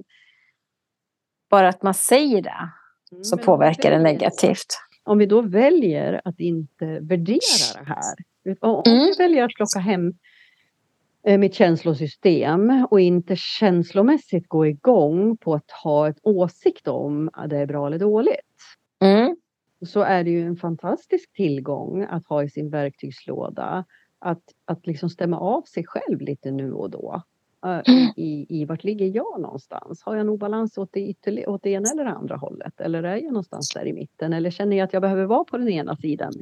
bara 1.50 1.68
att 1.68 1.82
man 1.82 1.94
säger 1.94 2.42
det 2.42 2.70
mm, 3.12 3.24
så 3.24 3.38
påverkar 3.38 3.90
det 3.90 3.98
negativt. 3.98 4.78
Om 5.04 5.18
vi 5.18 5.26
då 5.26 5.42
väljer 5.42 6.20
att 6.24 6.40
inte 6.40 6.86
värdera 7.00 7.74
det 7.74 7.84
här 7.86 8.14
om 8.60 8.82
mm. 8.86 9.06
jag 9.06 9.16
väljer 9.18 9.44
att 9.44 9.54
plocka 9.54 9.78
hem 9.78 10.12
mitt 11.26 11.54
känslosystem 11.54 12.86
och 12.90 13.00
inte 13.00 13.36
känslomässigt 13.36 14.48
gå 14.48 14.66
igång 14.66 15.36
på 15.36 15.54
att 15.54 15.70
ha 15.70 16.08
ett 16.08 16.18
åsikt 16.22 16.88
om 16.88 17.30
att 17.32 17.50
det 17.50 17.58
är 17.58 17.66
bra 17.66 17.86
eller 17.86 17.98
dåligt. 17.98 18.56
Mm. 19.00 19.36
Så 19.86 20.00
är 20.00 20.24
det 20.24 20.30
ju 20.30 20.42
en 20.42 20.56
fantastisk 20.56 21.32
tillgång 21.32 22.06
att 22.10 22.26
ha 22.26 22.42
i 22.42 22.50
sin 22.50 22.70
verktygslåda. 22.70 23.84
Att, 24.18 24.42
att 24.64 24.86
liksom 24.86 25.10
stämma 25.10 25.40
av 25.40 25.62
sig 25.62 25.84
själv 25.86 26.20
lite 26.20 26.50
nu 26.50 26.72
och 26.72 26.90
då. 26.90 27.22
Uh, 27.66 27.80
i, 28.16 28.46
i 28.48 28.64
vart 28.64 28.84
ligger 28.84 29.06
jag 29.06 29.40
någonstans? 29.40 30.02
Har 30.02 30.14
jag 30.14 30.20
en 30.20 30.28
obalans 30.28 30.78
åt 30.78 30.92
det, 30.92 31.00
ytterlig, 31.00 31.48
åt 31.48 31.62
det 31.62 31.70
ena 31.70 31.88
eller 31.90 32.04
andra 32.04 32.36
hållet? 32.36 32.80
Eller 32.80 33.02
är 33.02 33.16
jag 33.16 33.32
någonstans 33.32 33.74
där 33.74 33.86
i 33.86 33.92
mitten? 33.92 34.32
Eller 34.32 34.50
känner 34.50 34.76
jag 34.76 34.84
att 34.84 34.92
jag 34.92 35.02
behöver 35.02 35.24
vara 35.24 35.44
på 35.44 35.58
den 35.58 35.68
ena 35.68 35.96
sidan 35.96 36.32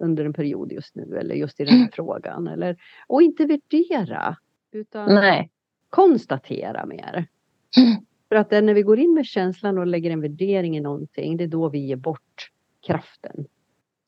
under 0.00 0.24
en 0.24 0.32
period 0.32 0.72
just 0.72 0.94
nu 0.94 1.18
eller 1.18 1.34
just 1.34 1.60
i 1.60 1.64
den 1.64 1.74
här 1.74 1.90
frågan. 1.92 2.46
Eller, 2.46 2.76
och 3.06 3.22
inte 3.22 3.46
värdera 3.46 4.36
utan 4.72 5.14
Nej. 5.14 5.50
konstatera 5.90 6.86
mer. 6.86 7.26
För 8.28 8.36
att 8.36 8.50
när 8.50 8.74
vi 8.74 8.82
går 8.82 8.98
in 8.98 9.14
med 9.14 9.26
känslan 9.26 9.78
och 9.78 9.86
lägger 9.86 10.10
en 10.10 10.20
värdering 10.20 10.76
i 10.76 10.80
någonting, 10.80 11.36
det 11.36 11.44
är 11.44 11.48
då 11.48 11.68
vi 11.68 11.78
ger 11.78 11.96
bort 11.96 12.50
kraften. 12.86 13.46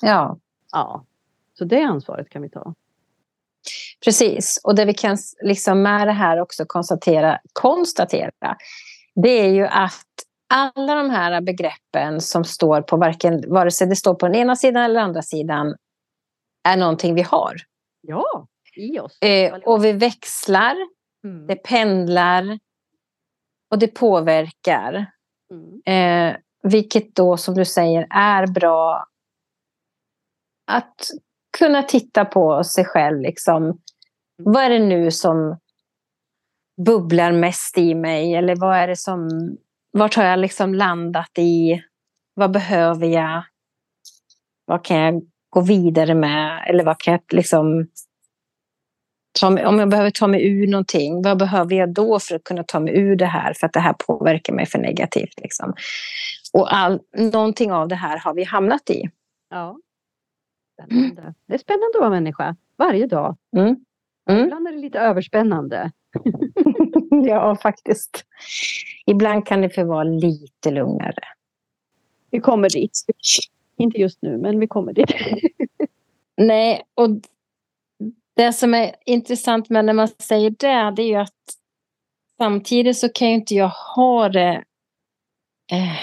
Ja. 0.02 0.39
Ja. 0.73 1.05
Så 1.55 1.64
det 1.64 1.82
ansvaret 1.82 2.28
kan 2.28 2.43
vi 2.43 2.48
ta. 2.48 2.74
Precis, 4.05 4.60
och 4.64 4.74
det 4.74 4.85
vi 4.85 4.94
kan 4.94 5.16
liksom 5.43 5.82
med 5.82 6.09
det 6.09 6.12
här 6.12 6.40
också 6.40 6.64
konstatera, 6.66 7.39
konstatera 7.52 8.56
det 9.14 9.40
är 9.40 9.48
ju 9.48 9.66
att 9.66 10.06
alla 10.53 10.95
de 10.95 11.11
här 11.11 11.41
begreppen 11.41 12.20
som 12.20 12.45
står 12.45 12.83
på 12.83 12.97
varken, 12.97 13.45
vare 13.53 13.70
sig 13.70 13.87
det 13.87 13.97
står 13.97 14.15
på 14.15 14.27
den 14.27 14.35
ena 14.35 14.57
sidan 14.57 14.83
eller 14.83 15.01
andra 15.01 15.23
sidan, 15.23 15.77
är 16.69 16.77
någonting 16.77 17.15
vi 17.15 17.23
har. 17.23 17.57
Ja, 18.01 18.47
i 18.77 18.99
oss. 18.99 19.19
Eh, 19.23 19.55
och 19.55 19.85
vi 19.85 19.93
växlar, 19.93 20.77
mm. 21.24 21.47
det 21.47 21.57
pendlar 21.57 22.59
och 23.70 23.79
det 23.79 23.89
påverkar. 23.89 25.07
Mm. 25.51 26.31
Eh, 26.31 26.37
vilket 26.62 27.15
då, 27.15 27.37
som 27.37 27.55
du 27.55 27.65
säger, 27.65 28.07
är 28.11 28.47
bra 28.47 29.07
att 30.66 31.11
kunna 31.59 31.83
titta 31.83 32.24
på 32.24 32.65
sig 32.65 32.85
själv. 32.85 33.20
Liksom. 33.20 33.62
Mm. 33.62 33.77
Vad 34.37 34.62
är 34.62 34.70
det 34.70 34.87
nu 34.87 35.11
som 35.11 35.59
bubblar 36.87 37.33
mest 37.33 37.79
i 37.79 37.95
mig? 37.95 38.35
Eller 38.35 38.57
vad 38.57 38.77
är 38.77 38.89
det 38.89 38.97
som... 38.97 39.29
Vart 39.93 40.14
har 40.14 40.24
jag 40.24 40.39
liksom 40.39 40.74
landat 40.74 41.39
i? 41.39 41.82
Vad 42.35 42.51
behöver 42.51 43.06
jag? 43.06 43.43
Vad 44.64 44.85
kan 44.85 44.97
jag 44.97 45.23
gå 45.51 45.60
vidare 45.60 46.14
med? 46.14 46.64
Eller 46.69 46.85
vad 46.85 46.98
kan 46.98 47.12
jag 47.12 47.20
liksom... 47.32 47.86
Om 49.43 49.78
jag 49.78 49.90
behöver 49.90 50.10
ta 50.10 50.27
mig 50.27 50.47
ur 50.47 50.66
någonting, 50.66 51.23
vad 51.23 51.39
behöver 51.39 51.77
jag 51.77 51.94
då 51.94 52.19
för 52.19 52.35
att 52.35 52.44
kunna 52.44 52.64
ta 52.64 52.81
mig 52.81 52.98
ur 52.98 53.16
det 53.16 53.27
här? 53.27 53.55
För 53.55 53.66
att 53.66 53.73
det 53.73 53.81
här 53.81 53.93
påverkar 54.06 54.52
mig 54.52 54.66
för 54.66 54.78
negativt. 54.78 55.40
Liksom. 55.43 55.74
Och 56.52 56.74
all, 56.74 57.01
någonting 57.16 57.73
av 57.73 57.89
det 57.89 57.94
här 57.94 58.19
har 58.19 58.35
vi 58.35 58.44
hamnat 58.44 58.90
i. 58.90 59.10
Ja. 59.51 59.78
Spännande. 60.73 61.35
Det 61.47 61.55
är 61.55 61.59
spännande 61.59 61.93
att 61.94 62.01
vara 62.01 62.10
människa 62.10 62.56
varje 62.78 63.06
dag. 63.06 63.36
Mm. 63.56 63.77
Mm. 64.31 64.44
Ibland 64.44 64.69
är 64.69 64.73
det 64.73 64.78
lite 64.78 64.98
överspännande. 64.98 65.90
ja, 67.26 67.56
faktiskt. 67.56 68.24
Ibland 69.06 69.47
kan 69.47 69.60
det 69.60 69.70
få 69.70 69.84
vara 69.84 70.05
lite 70.05 70.70
lugnare. 70.70 71.24
Vi 72.30 72.40
kommer 72.40 72.70
dit. 72.70 73.05
Inte 73.76 74.01
just 74.01 74.22
nu, 74.22 74.36
men 74.36 74.60
vi 74.60 74.66
kommer 74.66 74.93
dit. 74.93 75.10
Nej, 76.36 76.82
och 76.94 77.09
det 78.36 78.52
som 78.52 78.74
är 78.74 78.94
intressant 79.06 79.68
med 79.68 79.84
när 79.84 79.93
man 79.93 80.09
säger 80.09 80.51
det, 80.51 80.93
det 80.97 81.02
är 81.02 81.06
ju 81.06 81.14
att 81.14 81.32
samtidigt 82.39 82.98
så 82.98 83.09
kan 83.09 83.28
ju 83.28 83.34
inte 83.34 83.55
jag 83.55 83.68
ha 83.68 84.28
det... 84.28 84.64
Eh, 85.72 85.97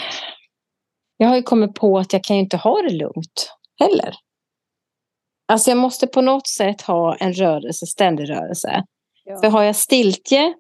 jag 1.18 1.28
har 1.28 1.36
ju 1.36 1.44
kommit 1.44 1.76
på 1.76 2.00
att 2.00 2.14
jag 2.14 2.24
kan 2.24 2.36
ju 2.36 2.42
inte 2.42 2.58
ha 2.58 2.82
det 2.82 2.94
lugnt 2.94 3.56
heller. 3.80 4.16
Alltså 5.46 5.72
jag 5.72 5.78
måste 5.78 6.08
på 6.08 6.22
något 6.22 6.48
sätt 6.48 6.82
ha 6.82 7.16
en 7.16 7.34
rörelse, 7.34 7.86
ständig 7.86 8.30
rörelse. 8.30 8.84
Ja. 9.24 9.40
För 9.42 9.50
har 9.50 9.64
jag 9.64 9.76
stiltje, 9.76 10.54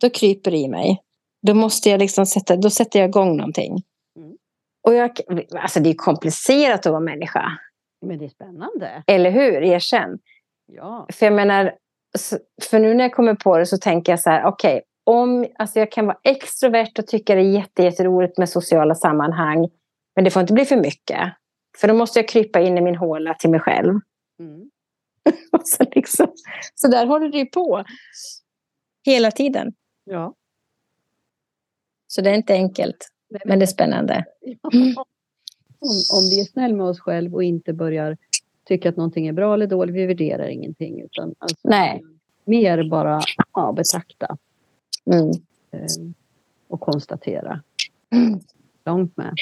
då 0.00 0.10
kryper 0.10 0.50
det 0.50 0.56
i 0.56 0.68
mig. 0.68 1.02
Då 1.46 1.54
måste 1.54 1.90
jag 1.90 1.98
liksom 1.98 2.26
sätta, 2.26 2.56
då 2.56 2.70
sätter 2.70 2.98
jag 2.98 3.08
igång 3.08 3.36
någonting. 3.36 3.82
Mm. 4.16 4.36
Och 4.86 4.94
jag, 4.94 5.10
alltså 5.54 5.80
det 5.80 5.90
är 5.90 5.94
komplicerat 5.94 6.86
att 6.86 6.92
vara 6.92 7.00
människa. 7.00 7.58
Men 8.06 8.18
det 8.18 8.24
är 8.24 8.28
spännande. 8.28 9.02
Eller 9.06 9.30
hur? 9.30 9.62
Erkänn. 9.62 10.18
Ja. 10.72 11.06
För 11.12 11.26
jag 11.26 11.32
menar, 11.32 11.74
för 12.62 12.78
nu 12.78 12.94
när 12.94 13.04
jag 13.04 13.12
kommer 13.12 13.34
på 13.34 13.58
det 13.58 13.66
så 13.66 13.78
tänker 13.78 14.12
jag 14.12 14.20
så 14.20 14.30
här, 14.30 14.44
okej, 14.44 14.72
okay, 14.72 14.82
om, 15.04 15.46
alltså 15.58 15.78
jag 15.78 15.92
kan 15.92 16.06
vara 16.06 16.18
extrovert 16.24 16.98
och 16.98 17.06
tycka 17.06 17.34
det 17.34 17.40
är 17.40 17.52
jätte, 17.52 17.82
jätteroligt 17.82 18.38
med 18.38 18.48
sociala 18.48 18.94
sammanhang. 18.94 19.68
Men 20.14 20.24
det 20.24 20.30
får 20.30 20.40
inte 20.40 20.52
bli 20.52 20.64
för 20.64 20.76
mycket. 20.76 21.32
För 21.78 21.88
då 21.88 21.94
måste 21.94 22.18
jag 22.18 22.28
krypa 22.28 22.60
in 22.60 22.78
i 22.78 22.80
min 22.80 22.96
håla 22.96 23.34
till 23.34 23.50
mig 23.50 23.60
själv. 23.60 24.00
Mm. 24.40 24.70
så, 25.64 25.84
liksom, 25.94 26.32
så 26.74 26.88
där 26.88 27.06
håller 27.06 27.28
det 27.28 27.38
ju 27.38 27.46
på. 27.46 27.84
Hela 29.06 29.30
tiden. 29.30 29.72
Ja. 30.10 30.34
Så 32.06 32.20
det 32.20 32.30
är 32.30 32.34
inte 32.34 32.52
enkelt. 32.52 33.08
Nej, 33.30 33.42
men 33.44 33.58
det 33.58 33.64
är 33.64 33.66
spännande. 33.66 34.24
Ja. 34.40 34.70
Om, 35.80 36.02
om 36.18 36.28
vi 36.30 36.40
är 36.40 36.44
snäll 36.44 36.74
med 36.74 36.86
oss 36.86 37.00
själva 37.00 37.36
och 37.36 37.44
inte 37.44 37.72
börjar 37.72 38.16
tycka 38.64 38.88
att 38.88 38.96
någonting 38.96 39.26
är 39.26 39.32
bra 39.32 39.54
eller 39.54 39.66
dåligt. 39.66 39.94
Vi 39.94 40.06
värderar 40.06 40.48
ingenting. 40.48 41.02
Utan 41.02 41.34
alltså, 41.38 41.56
Nej. 41.62 42.02
Mer 42.44 42.88
bara 42.90 43.20
ja, 43.52 43.72
betrakta. 43.72 44.36
Mm. 45.06 45.30
Ehm, 45.70 46.14
och 46.68 46.80
konstatera. 46.80 47.62
Mm. 48.10 48.40
Långt 48.84 49.16
med. 49.16 49.34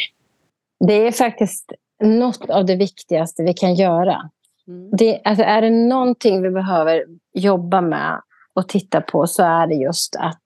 Det 0.78 1.06
är 1.06 1.12
faktiskt 1.12 1.72
något 2.00 2.50
av 2.50 2.66
det 2.66 2.76
viktigaste 2.76 3.42
vi 3.42 3.54
kan 3.54 3.74
göra. 3.74 4.30
Mm. 4.66 4.90
Det, 4.90 5.20
alltså 5.24 5.44
är 5.44 5.62
det 5.62 5.70
någonting 5.70 6.42
vi 6.42 6.50
behöver 6.50 7.04
jobba 7.32 7.80
med 7.80 8.20
och 8.56 8.68
titta 8.68 9.00
på 9.00 9.26
så 9.26 9.42
är 9.42 9.66
det 9.66 9.74
just 9.74 10.16
att 10.16 10.42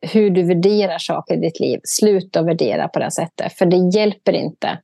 hur 0.00 0.30
du 0.30 0.42
värderar 0.42 0.98
saker 0.98 1.34
i 1.34 1.40
ditt 1.40 1.60
liv. 1.60 1.80
Sluta 1.84 2.42
värdera 2.42 2.88
på 2.88 2.98
det 2.98 3.10
sättet, 3.10 3.52
för 3.52 3.66
det 3.66 3.98
hjälper 3.98 4.32
inte. 4.32 4.78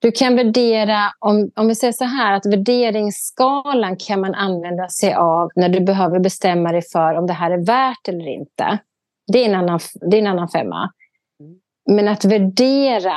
Du 0.00 0.12
kan 0.12 0.36
värdera, 0.36 1.12
om, 1.18 1.50
om 1.56 1.68
vi 1.68 1.74
säger 1.74 1.92
så 1.92 2.04
här, 2.04 2.32
att 2.32 2.46
värderingsskalan 2.46 3.96
kan 3.96 4.20
man 4.20 4.34
använda 4.34 4.88
sig 4.88 5.14
av 5.14 5.50
när 5.54 5.68
du 5.68 5.80
behöver 5.80 6.18
bestämma 6.18 6.72
dig 6.72 6.82
för 6.82 7.14
om 7.14 7.26
det 7.26 7.32
här 7.32 7.50
är 7.50 7.66
värt 7.66 8.08
eller 8.08 8.28
inte. 8.28 8.78
Det 9.32 9.38
är 9.38 9.48
en 9.48 9.54
annan, 9.54 9.80
det 10.10 10.16
är 10.16 10.20
en 10.20 10.26
annan 10.26 10.48
femma. 10.48 10.90
Men 11.90 12.08
att 12.08 12.24
värdera 12.24 13.14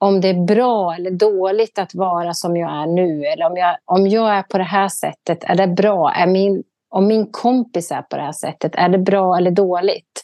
om 0.00 0.20
det 0.20 0.28
är 0.28 0.46
bra 0.46 0.94
eller 0.94 1.10
dåligt 1.10 1.78
att 1.78 1.94
vara 1.94 2.34
som 2.34 2.56
jag 2.56 2.70
är 2.82 2.86
nu. 2.86 3.24
Eller 3.24 3.46
om 3.46 3.56
jag, 3.56 3.76
om 3.84 4.06
jag 4.06 4.34
är 4.34 4.42
på 4.42 4.58
det 4.58 4.64
här 4.64 4.88
sättet, 4.88 5.44
är 5.44 5.54
det 5.54 5.68
bra? 5.68 6.12
Är 6.12 6.26
min, 6.26 6.62
om 6.94 7.06
min 7.06 7.32
kompis 7.32 7.90
är 7.90 8.02
på 8.02 8.16
det 8.16 8.22
här 8.22 8.32
sättet, 8.32 8.74
är 8.74 8.88
det 8.88 8.98
bra 8.98 9.36
eller 9.36 9.50
dåligt? 9.50 10.22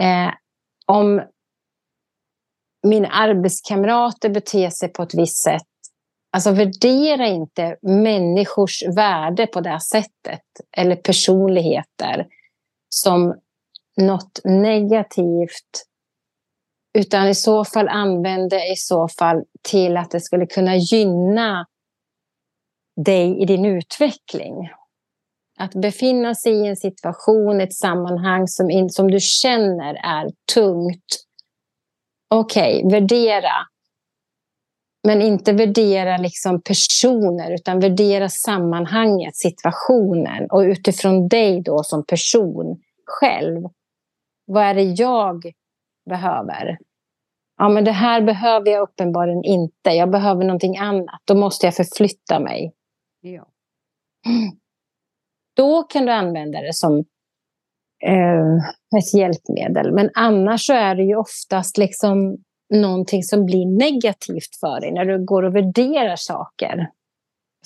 Eh, 0.00 0.34
om 0.86 1.22
mina 2.86 3.08
arbetskamrater 3.08 4.28
beter 4.28 4.70
sig 4.70 4.88
på 4.88 5.02
ett 5.02 5.14
visst 5.14 5.42
sätt. 5.42 5.62
Alltså 6.32 6.50
värdera 6.50 7.26
inte 7.26 7.76
människors 7.82 8.82
värde 8.96 9.46
på 9.46 9.60
det 9.60 9.70
här 9.70 9.78
sättet. 9.78 10.42
Eller 10.76 10.96
personligheter 10.96 12.26
som 12.88 13.40
något 13.96 14.40
negativt 14.44 15.84
utan 16.98 17.28
i 17.28 17.34
så 17.34 17.64
fall 17.64 17.88
använde 17.88 18.72
i 18.72 18.76
så 18.76 19.08
fall 19.08 19.44
till 19.62 19.96
att 19.96 20.10
det 20.10 20.20
skulle 20.20 20.46
kunna 20.46 20.76
gynna 20.76 21.66
dig 22.96 23.42
i 23.42 23.44
din 23.44 23.64
utveckling. 23.64 24.70
Att 25.58 25.74
befinna 25.74 26.34
sig 26.34 26.52
i 26.52 26.66
en 26.66 26.76
situation, 26.76 27.60
ett 27.60 27.74
sammanhang 27.74 28.48
som, 28.48 28.70
in, 28.70 28.90
som 28.90 29.10
du 29.10 29.20
känner 29.20 29.94
är 29.94 30.30
tungt. 30.54 31.24
Okej, 32.28 32.84
okay, 32.84 33.00
värdera. 33.00 33.52
Men 35.06 35.22
inte 35.22 35.52
värdera 35.52 36.16
liksom 36.16 36.62
personer, 36.62 37.54
utan 37.54 37.80
värdera 37.80 38.28
sammanhanget, 38.28 39.36
situationen. 39.36 40.50
Och 40.50 40.60
utifrån 40.60 41.28
dig 41.28 41.62
då 41.62 41.82
som 41.82 42.06
person 42.06 42.80
själv. 43.06 43.62
Vad 44.46 44.64
är 44.64 44.74
det 44.74 44.82
jag 44.82 45.52
behöver. 46.10 46.78
Ja, 47.56 47.68
men 47.68 47.84
det 47.84 47.92
här 47.92 48.20
behöver 48.20 48.70
jag 48.70 48.82
uppenbarligen 48.82 49.44
inte. 49.44 49.90
Jag 49.90 50.10
behöver 50.10 50.44
någonting 50.44 50.76
annat. 50.76 51.20
Då 51.24 51.34
måste 51.34 51.66
jag 51.66 51.74
förflytta 51.74 52.40
mig. 52.40 52.72
Ja. 53.20 53.46
Då 55.54 55.82
kan 55.82 56.06
du 56.06 56.12
använda 56.12 56.60
det 56.60 56.74
som 56.74 57.04
eh, 58.04 58.56
ett 58.98 59.14
hjälpmedel. 59.14 59.92
Men 59.92 60.10
annars 60.14 60.66
så 60.66 60.72
är 60.72 60.94
det 60.94 61.02
ju 61.02 61.16
oftast 61.16 61.78
liksom 61.78 62.36
någonting 62.74 63.22
som 63.22 63.46
blir 63.46 63.66
negativt 63.66 64.56
för 64.60 64.80
dig 64.80 64.92
när 64.92 65.04
du 65.04 65.24
går 65.24 65.42
och 65.42 65.56
värderar 65.56 66.16
saker. 66.16 66.90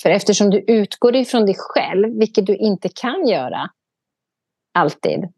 För 0.03 0.11
eftersom 0.11 0.51
du 0.51 0.59
utgår 0.59 1.17
ifrån 1.17 1.47
dig 1.47 1.55
själv, 1.59 2.19
vilket 2.19 2.47
du 2.47 2.57
inte 2.57 2.89
kan 2.89 3.27
göra 3.27 3.71
alltid, 4.75 5.29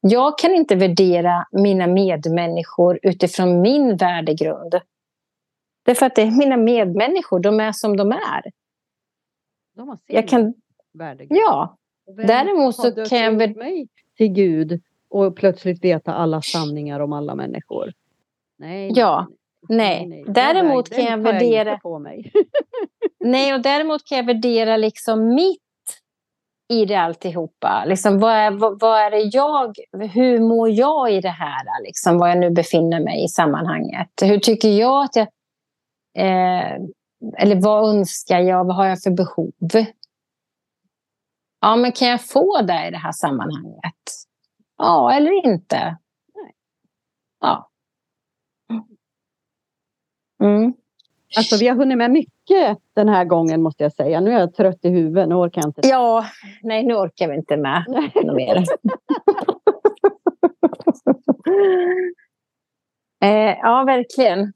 jag 0.00 0.38
kan 0.38 0.54
inte 0.54 0.74
värdera 0.74 1.46
mina 1.52 1.86
medmänniskor 1.86 2.98
utifrån 3.02 3.60
min 3.60 3.96
värdegrund. 3.96 4.74
Därför 5.84 6.06
att 6.06 6.14
det 6.14 6.22
är 6.22 6.30
mina 6.30 6.56
medmänniskor, 6.56 7.40
de 7.40 7.60
är 7.60 7.72
som 7.72 7.96
de 7.96 8.12
är. 8.12 8.42
De 9.76 9.98
jag 10.06 10.28
kan... 10.28 10.54
värdegrund. 10.94 11.40
Ja. 11.40 11.76
Däremot 12.06 12.76
så 12.76 12.92
kan 12.92 13.18
jag... 13.18 13.32
Väl... 13.32 13.56
mig 13.56 13.88
till 14.16 14.28
Gud 14.28 14.82
och 15.08 15.36
plötsligt 15.36 15.84
veta 15.84 16.14
alla 16.14 16.42
sanningar 16.42 17.00
om 17.00 17.12
alla 17.12 17.34
människor. 17.34 17.92
Nej, 18.58 18.92
ja. 18.94 19.26
Nej. 19.68 20.24
Däremot 20.26 20.90
kan 20.90 21.04
jag 21.04 21.18
värdera... 21.18 21.70
Jag 21.70 21.82
på 21.82 21.98
mig. 21.98 22.32
nej, 23.20 23.54
och 23.54 23.60
däremot 23.60 24.04
kan 24.04 24.18
jag 24.18 24.26
värdera 24.26 24.76
liksom 24.76 25.34
mitt 25.34 25.60
i 26.68 26.84
det 26.84 26.94
alltihopa? 26.94 27.84
Liksom, 27.86 28.18
vad, 28.18 28.32
är, 28.32 28.50
vad, 28.50 28.80
vad, 28.80 29.00
är 29.00 29.10
det 29.10 29.20
jag, 29.20 29.76
hur 30.12 30.40
mår 30.40 30.70
jag 30.70 31.12
i 31.12 31.20
det 31.20 31.28
här, 31.28 31.84
liksom, 31.84 32.18
var 32.18 32.28
jag 32.28 32.38
nu 32.38 32.50
befinner 32.50 33.00
mig 33.00 33.24
i 33.24 33.28
sammanhanget? 33.28 34.08
Hur 34.22 34.38
tycker 34.38 34.68
jag 34.68 35.04
att 35.04 35.16
jag... 35.16 35.26
Eh, 36.18 36.76
eller 37.38 37.60
vad 37.62 37.96
önskar 37.96 38.40
jag? 38.40 38.64
Vad 38.64 38.76
har 38.76 38.86
jag 38.86 39.02
för 39.02 39.10
behov? 39.10 39.52
Ja, 41.64 41.76
men 41.76 41.92
kan 41.92 42.08
jag 42.08 42.24
få 42.24 42.62
det 42.62 42.88
i 42.88 42.90
det 42.90 42.96
här 42.96 43.12
sammanhanget? 43.12 43.94
Ja, 44.78 45.12
eller 45.12 45.46
inte. 45.46 45.96
ja. 47.40 47.70
Mm. 50.42 50.74
Alltså 51.36 51.56
vi 51.56 51.68
har 51.68 51.76
hunnit 51.76 51.98
med 51.98 52.10
mycket 52.10 52.78
den 52.94 53.08
här 53.08 53.24
gången 53.24 53.62
måste 53.62 53.82
jag 53.82 53.92
säga. 53.92 54.20
Nu 54.20 54.30
är 54.30 54.40
jag 54.40 54.54
trött 54.54 54.84
i 54.84 54.88
huvudet, 54.88 55.28
nu 55.28 55.34
orkar 55.34 55.62
jag 55.62 55.68
inte. 55.68 55.80
Ja, 55.88 56.24
nej 56.62 56.84
nu 56.84 56.94
orkar 56.94 57.28
vi 57.28 57.34
inte 57.34 57.56
med 57.56 57.84
något 57.88 58.36
mer. 58.36 58.56
eh, 63.24 63.58
ja, 63.62 63.84
verkligen. 63.84 64.52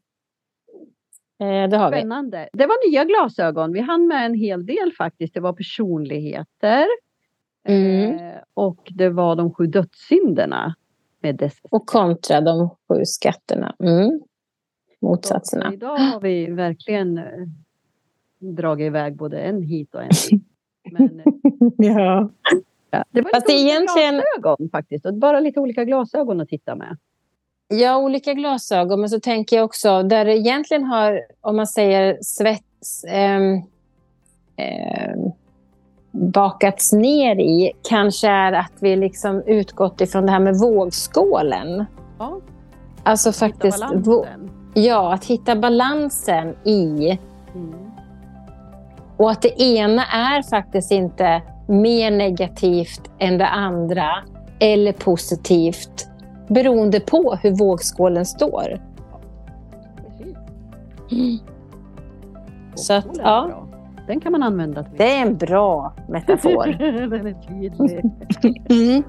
Eh, 1.41 1.69
det 1.69 1.77
har 1.77 1.93
Spännande. 1.93 2.49
Vi. 2.53 2.59
Det 2.59 2.67
var 2.67 2.91
nya 2.91 3.05
glasögon. 3.05 3.73
Vi 3.73 3.81
hann 3.81 4.07
med 4.07 4.27
en 4.27 4.35
hel 4.35 4.67
del 4.67 4.93
faktiskt. 4.99 5.35
Det 5.35 5.41
var 5.41 5.53
personligheter. 5.53 6.87
Mm. 7.69 8.19
Eh, 8.19 8.35
och 8.55 8.89
det 8.91 9.09
var 9.09 9.37
de 9.37 9.55
sju 9.55 9.67
dödssynderna. 9.67 10.75
Med 11.23 11.37
dess... 11.37 11.59
Och 11.71 11.87
kontra 11.87 12.41
de 12.41 12.69
sju 12.89 13.05
skatterna. 13.05 13.75
Mm 13.83 14.21
motsatserna. 15.01 15.69
Så 15.69 15.75
idag 15.75 15.97
har 15.97 16.21
vi 16.21 16.47
verkligen 16.47 17.19
eh, 17.19 17.25
dragit 18.39 18.87
iväg 18.87 19.17
både 19.17 19.41
en 19.41 19.63
hit 19.63 19.95
och 19.95 20.03
en 20.03 20.09
dit. 20.09 20.43
Men, 20.93 21.23
ja. 21.77 22.31
Det 23.11 23.23
var 23.23 23.31
Fast 23.31 23.49
lite 23.49 23.61
egentligen... 23.61 24.15
glasögon 24.15 24.71
faktiskt. 24.71 25.07
Och 25.07 25.15
bara 25.15 25.41
lite 25.41 25.61
olika 25.61 25.85
glasögon 25.85 26.41
att 26.41 26.49
titta 26.49 26.75
med. 26.75 26.97
Ja, 27.69 27.97
olika 27.97 28.35
glasögon. 28.35 29.01
Men 29.01 29.09
så 29.09 29.21
tänker 29.21 29.57
jag 29.57 29.65
också, 29.65 30.03
där 30.03 30.25
det 30.25 30.39
egentligen 30.39 30.85
har, 30.85 31.21
om 31.41 31.57
man 31.57 31.67
säger 31.67 32.19
svets... 32.23 33.05
Eh, 33.05 33.41
eh, 34.57 35.33
bakats 36.11 36.93
ner 36.93 37.41
i 37.41 37.73
kanske 37.89 38.29
är 38.29 38.53
att 38.53 38.73
vi 38.81 38.97
liksom 38.97 39.43
utgått 39.47 40.01
ifrån 40.01 40.27
det 40.27 40.33
här 40.33 40.41
med 40.41 40.59
vågskålen. 40.59 41.85
Ja. 42.19 42.41
Alltså 43.03 43.33
faktiskt... 43.33 43.85
Ja, 44.75 45.15
att 45.15 45.25
hitta 45.25 45.57
balansen 45.57 46.57
i... 46.65 47.19
Mm. 47.55 47.91
Och 49.17 49.31
att 49.31 49.43
det 49.43 49.63
ena 49.63 50.07
är 50.07 50.43
faktiskt 50.43 50.93
inte 50.93 51.43
mer 51.69 52.11
negativt 52.11 53.11
än 53.19 53.39
det 53.39 53.49
andra 53.49 54.11
eller 54.61 54.93
positivt 54.93 56.09
beroende 56.49 57.01
på 57.01 57.39
hur 57.43 57.51
vågskålen 57.51 58.27
står. 58.27 58.81
Mm. 61.11 61.39
Så 62.75 62.93
att, 62.95 63.07
ja. 63.19 63.65
Den 64.07 64.21
kan 64.21 64.33
man 64.33 64.43
använda. 64.43 64.83
Till. 64.83 64.99
Det 64.99 65.17
är 65.17 65.23
en 65.23 65.37
bra 65.37 65.93
metafor. 66.09 66.67
Den 67.09 67.27
är 67.27 67.49
tydlig. 67.49 68.05
mm. 68.71 69.03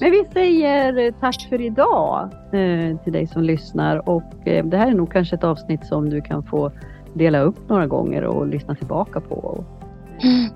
Men 0.00 0.10
vi 0.10 0.24
säger 0.32 1.12
tack 1.20 1.46
för 1.48 1.60
idag 1.60 2.28
eh, 2.52 2.96
till 3.04 3.12
dig 3.12 3.26
som 3.26 3.42
lyssnar 3.42 4.08
och 4.08 4.48
eh, 4.48 4.64
det 4.64 4.76
här 4.76 4.88
är 4.88 4.94
nog 4.94 5.12
kanske 5.12 5.36
ett 5.36 5.44
avsnitt 5.44 5.86
som 5.86 6.10
du 6.10 6.20
kan 6.20 6.42
få 6.42 6.72
dela 7.14 7.40
upp 7.40 7.68
några 7.68 7.86
gånger 7.86 8.24
och 8.24 8.46
lyssna 8.46 8.74
tillbaka 8.74 9.20
på. 9.20 9.64
Mm. 10.22 10.50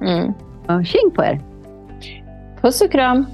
Mm. 0.00 0.32
Ja, 0.66 0.84
tjing 0.84 1.10
på 1.10 1.22
er! 1.22 1.40
Puss 2.60 2.80
och 2.80 2.92
kram! 2.92 3.26